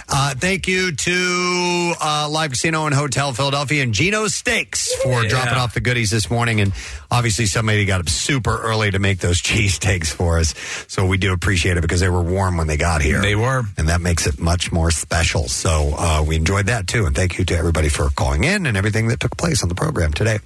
[0.06, 5.28] Uh, thank you to uh, Live Casino and Hotel Philadelphia and Geno's Steaks for Yeah.
[5.28, 6.60] dropping off the goodies this morning.
[6.60, 6.72] And
[7.10, 10.54] obviously, somebody got up super early to make those cheesesteaks for us.
[10.88, 13.20] So we do appreciate it because they were warm when they got here.
[13.20, 13.62] They were.
[13.78, 15.48] And that makes it much more special.
[15.48, 17.06] So uh, we enjoyed that too.
[17.06, 19.74] And thank you to everybody for calling in and everything that took place on the
[19.74, 20.38] program today.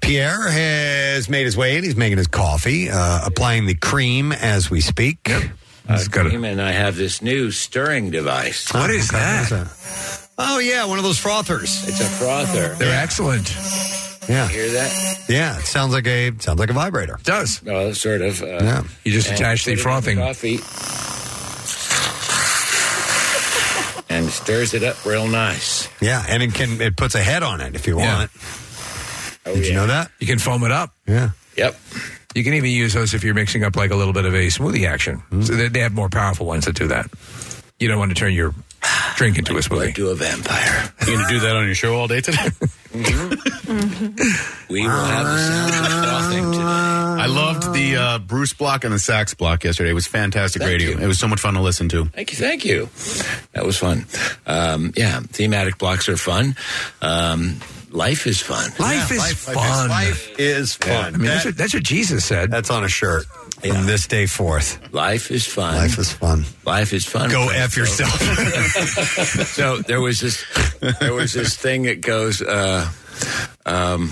[0.00, 1.84] Pierre has made his way in.
[1.84, 5.18] He's making his coffee, uh, applying the cream as we speak.
[5.28, 5.42] Yep.
[5.88, 8.72] Uh, cream, and I have this new stirring device.
[8.72, 9.50] What is that?
[10.38, 11.86] Oh, yeah, one of those frothers.
[11.88, 12.74] It's a frother.
[12.76, 13.54] They're excellent.
[14.28, 14.46] Yeah.
[14.48, 15.24] you Hear that?
[15.28, 17.14] Yeah, it sounds like a sounds like a vibrator.
[17.16, 17.62] It does.
[17.64, 18.40] Well, sort of.
[18.42, 18.82] Uh, Yeah.
[19.04, 20.16] You just attach the put it frothing.
[20.18, 20.60] coffee
[24.08, 25.88] and stirs it up real nice.
[26.00, 28.14] Yeah, and it can it puts a head on it if you Yeah.
[28.18, 28.30] want.
[29.46, 30.10] Oh, Did you know that?
[30.20, 30.94] You can foam it up.
[31.06, 31.30] Yeah.
[31.56, 31.78] Yep.
[32.34, 34.46] You can even use those if you're mixing up like a little bit of a
[34.46, 35.16] smoothie action.
[35.16, 35.42] Mm-hmm.
[35.42, 37.10] So they, they have more powerful ones that do that.
[37.80, 38.54] You don't want to turn your
[39.16, 39.94] drink into a smoothie.
[39.94, 40.92] To a vampire.
[41.00, 42.50] You going to do that on your show all day today?
[44.68, 46.64] We will have the sound of frothing today.
[46.64, 49.90] I loved the uh, Bruce block and the sax block yesterday.
[49.90, 50.90] It was fantastic Thank radio.
[50.90, 50.98] you.
[50.98, 52.04] It was so much fun to listen to.
[52.06, 52.88] Thank you, thank you.
[53.52, 54.06] That was fun.
[54.46, 56.56] Um, yeah, thematic blocks are fun.
[57.02, 57.56] Um,
[57.90, 58.70] life is fun.
[58.78, 59.88] Life is life- fun.
[59.88, 61.14] Life is fun.
[61.14, 62.50] I mean, that's what, that's what Jesus said.
[62.50, 63.26] that's on a shirt
[63.60, 64.78] from this day forth.
[64.92, 65.74] Life is fun.
[65.74, 66.44] Life is fun.
[66.64, 67.30] Life is fun.
[67.30, 67.62] Go friends.
[67.62, 68.10] F yourself.
[69.48, 70.44] so there was this
[71.00, 72.88] there was this thing that goes uh
[73.66, 74.10] um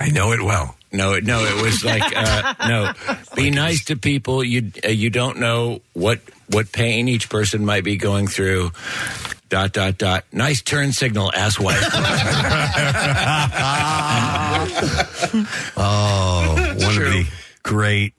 [0.00, 0.76] I know it well.
[0.92, 2.92] no no it was like uh no
[3.36, 7.82] be nice to people you uh, you don't know what what pain each person might
[7.84, 8.70] be going through
[9.54, 10.24] dot dot dot.
[10.32, 11.78] Nice turn signal ass wife
[15.76, 17.26] Oh, one of the
[17.62, 18.14] great.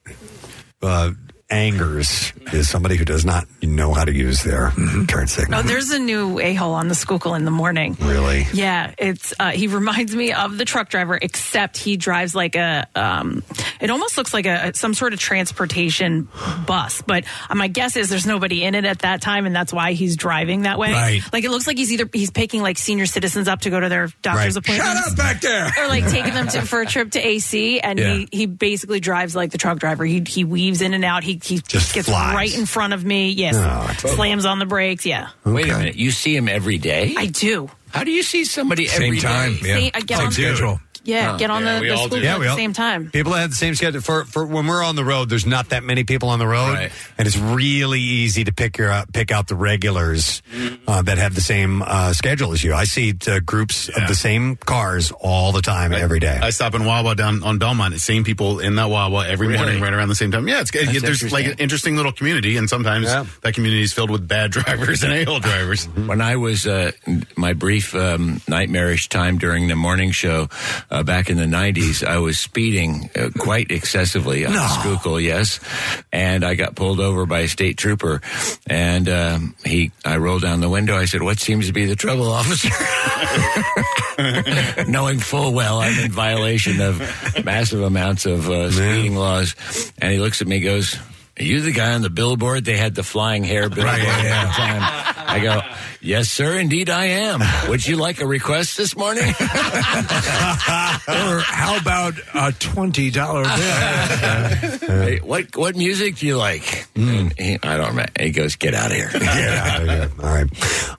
[0.80, 1.10] Uh,
[1.50, 4.72] angers is somebody who does not know how to use their
[5.08, 5.60] turn signal.
[5.60, 7.96] Oh, there's a new a hole on the Schuylkill in the morning.
[8.00, 8.46] Really?
[8.52, 12.86] Yeah, it's uh, he reminds me of the truck driver, except he drives like a.
[12.94, 13.42] Um,
[13.80, 16.28] it almost looks like a some sort of transportation
[16.66, 19.72] bus, but uh, my guess is there's nobody in it at that time, and that's
[19.72, 20.92] why he's driving that way.
[20.92, 21.22] Right.
[21.32, 23.88] Like it looks like he's either he's picking like senior citizens up to go to
[23.88, 24.64] their doctor's Right.
[24.64, 25.00] appointments.
[25.00, 25.70] Shut up back there.
[25.78, 28.14] Or like taking them to, for a trip to AC, and Yeah.
[28.14, 30.04] he, he basically drives like the truck driver.
[30.04, 31.22] He he weaves in and out.
[31.24, 32.34] He he Just gets flies.
[32.34, 33.30] right in front of me.
[33.30, 35.04] Yes, Oh, slams on the brakes.
[35.06, 37.70] Yeah, wait a minute you see him every day I do.
[37.92, 39.68] How do you see somebody Same every time, day?
[39.68, 39.76] yeah.
[39.76, 40.80] See, I get Same on- schedule.
[41.06, 42.16] Yeah, get on yeah, the, we the school do.
[42.16, 43.10] bus Yeah, at we the all- same time.
[43.10, 45.28] People that have the same schedule for, for when we're on the road.
[45.30, 46.92] There's not that many people on the road, Right.
[47.18, 50.42] and it's really easy to pick your uh, pick out the regulars
[50.88, 52.74] uh, that have the same uh, schedule as you.
[52.74, 56.38] I see uh, groups of the same cars all the time, every day.
[56.42, 57.94] I stop in Wawa down on Belmont.
[57.94, 59.58] It's same people in that Wawa every Really?
[59.58, 60.48] morning, right around the same time.
[60.48, 61.64] Yeah, it's That's there's like an interesting.
[61.64, 65.86] interesting little community, and sometimes that community is filled with bad drivers and a-hole drivers.
[65.86, 66.92] When I was uh,
[67.36, 70.48] my brief um, nightmarish time during the morning show
[70.90, 75.60] uh, back in the '90s, I was speeding uh, quite excessively on Schuylkill, yes,
[76.12, 78.20] and I got pulled over by a state trooper,
[78.66, 80.96] and um, he, I rolled down the window.
[80.96, 82.68] I said, "What seems to be the trouble, officer?"
[84.90, 87.00] Knowing full well I'm in violation of
[87.44, 89.54] massive amounts of uh, speeding laws,
[89.98, 90.98] and he looks at me, goes.
[91.38, 92.64] Are you the guy on the billboard?
[92.64, 94.80] They had the flying hair billboard at the time.
[95.28, 95.60] I go,
[96.06, 97.40] yes, sir, indeed I am.
[97.68, 99.24] Would you like a request this morning?
[99.28, 99.34] or
[101.40, 103.52] how about a twenty dollar bill?
[104.86, 106.86] Hey, what what music do you like?
[106.94, 108.12] And he, I don't remember.
[108.18, 109.10] He goes, get out of here.
[109.12, 110.10] Get out of here.
[110.22, 110.46] All right.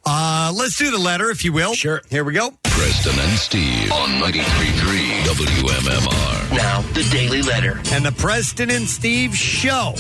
[0.05, 1.73] Uh, let's do the letter, if you will.
[1.73, 2.01] Sure.
[2.09, 2.51] Here we go.
[2.63, 6.57] Preston and Steve on 93.3 WMMR.
[6.57, 7.79] Now, the Daily Letter.
[7.91, 9.95] And the Preston and Steve Show.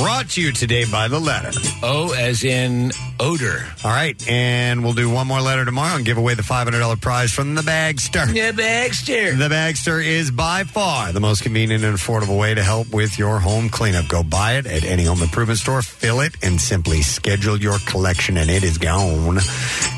[0.00, 1.50] Brought to you today by the letter.
[1.82, 3.66] O as in odor.
[3.84, 4.16] All right.
[4.28, 7.60] And we'll do one more letter tomorrow and give away the $500 prize from the
[7.60, 8.26] Bagster.
[8.26, 9.36] The Bagster.
[9.36, 13.40] The Bagster is by far the most convenient and affordable way to help with your
[13.40, 14.08] home cleanup.
[14.08, 18.38] Go buy it at any home improvement store, fill it, and simply schedule your collection,
[18.38, 19.38] and it is gone.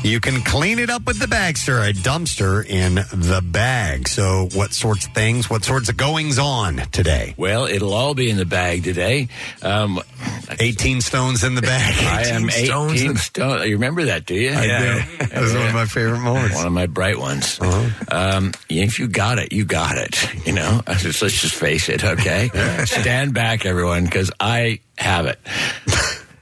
[0.03, 4.09] You can clean it up with the Bagster, a dumpster in the bag.
[4.09, 7.35] So, what sorts of things, what sorts of goings on today?
[7.37, 9.29] Well, it'll all be in the bag today.
[9.61, 9.92] Um,
[10.59, 11.95] 18 stones in the bag.
[11.99, 13.67] I am 18 stones 18 in- stone.
[13.67, 14.51] You remember that, do you?
[14.53, 15.25] I do.
[15.27, 16.55] That was one of my favorite moments.
[16.55, 17.59] One of my bright ones.
[18.11, 20.45] Um, if you got it, you got it.
[20.45, 22.49] You know, just, let's just face it, okay?
[22.85, 25.39] Stand back, everyone, because I have it.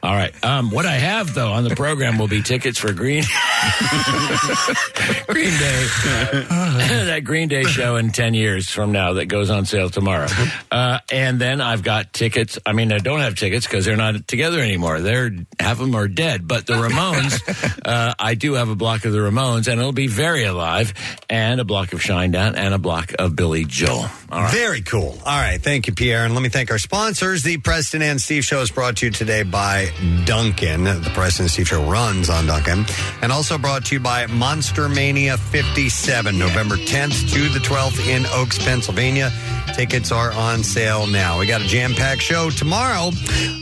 [0.04, 0.34] All right.
[0.44, 3.24] Um, what I have, though, on the program will be tickets for Green
[5.28, 5.86] Green Day.
[7.06, 10.28] that Green Day show in 10 years from now that goes on sale tomorrow.
[10.72, 12.58] Uh, and then I've got tickets.
[12.66, 15.02] I mean, I don't have tickets because they're not together anymore.
[15.02, 16.48] They're half of them are dead.
[16.48, 20.08] But the Ramones, uh, I do have a block of the Ramones, and it'll be
[20.08, 20.94] very alive,
[21.30, 24.08] and a block of Shinedown, and a block of Billy Joel.
[24.32, 24.54] All right.
[24.54, 25.18] Very cool.
[25.26, 25.62] All right.
[25.62, 26.26] Thank you, Pierre.
[26.26, 27.44] And let me thank our sponsors.
[27.44, 29.91] The Preston and Steve Show is brought to you today by
[30.26, 30.84] Dunkin'.
[30.84, 32.86] The and Steve Show runs on Dunkin'.
[33.22, 38.26] And also brought to you by Monster Mania 57, November 10th to the 12th in
[38.28, 39.32] Oaks, Pennsylvania.
[39.76, 41.40] Tickets are on sale now.
[41.40, 43.12] We got a jam packed show tomorrow.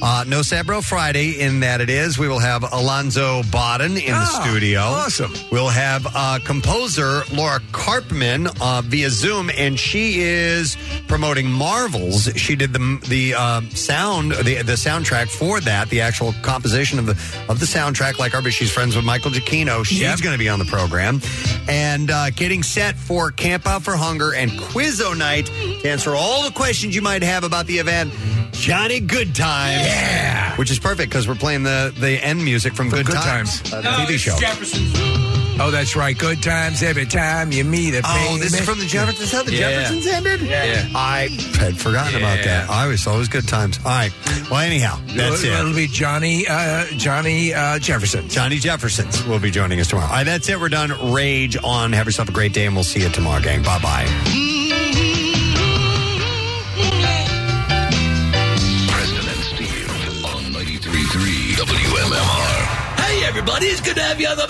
[0.01, 2.17] Uh, no Sabro Friday, in that it is.
[2.17, 4.79] We will have Alonzo Bodden in the Ah, studio.
[4.81, 5.31] awesome.
[5.51, 10.77] We'll have uh, composer Laura Karpman uh, via Zoom, and she is
[11.07, 12.25] promoting Marvels.
[12.35, 17.05] She did the the uh, sound, the the soundtrack for that, the actual composition of
[17.05, 17.13] the
[17.49, 18.19] of the soundtrack.
[18.19, 19.85] Like our, but she's friends with Michael Giacchino.
[19.85, 21.21] She's going to be on the program,
[21.67, 25.45] and uh, getting set for Camp Out for Hunger and Quizzo Night
[25.81, 28.13] to answer all the questions you might have about the event.
[28.51, 32.89] Johnny Good Times, yeah, which is perfect because we're playing the the end music from,
[32.89, 34.35] Good, Good Times, uh, the TV show.
[35.61, 36.17] Oh, that's right.
[36.17, 39.31] Good times every time you meet a Oh, this is from the Jeffersons.
[39.31, 39.69] How the Yeah.
[39.83, 40.41] Jeffersons ended?
[40.41, 40.87] Yeah.
[40.95, 41.27] I
[41.59, 42.69] had forgotten about that.
[42.69, 43.77] I was always good times.
[43.79, 44.11] All right.
[44.49, 48.29] Well, anyhow, that's It'll- It'll be Johnny uh, Johnny uh, Jefferson.
[48.29, 50.07] Johnny Jeffersons will be joining us tomorrow.
[50.07, 50.59] All right, that's it.
[50.59, 51.11] We're done.
[51.11, 51.91] Rage on.
[51.93, 53.61] Have yourself a great day, and we'll see you tomorrow, gang.
[53.61, 54.58] Bye bye.
[63.29, 64.47] Everybody, it's good to have you on the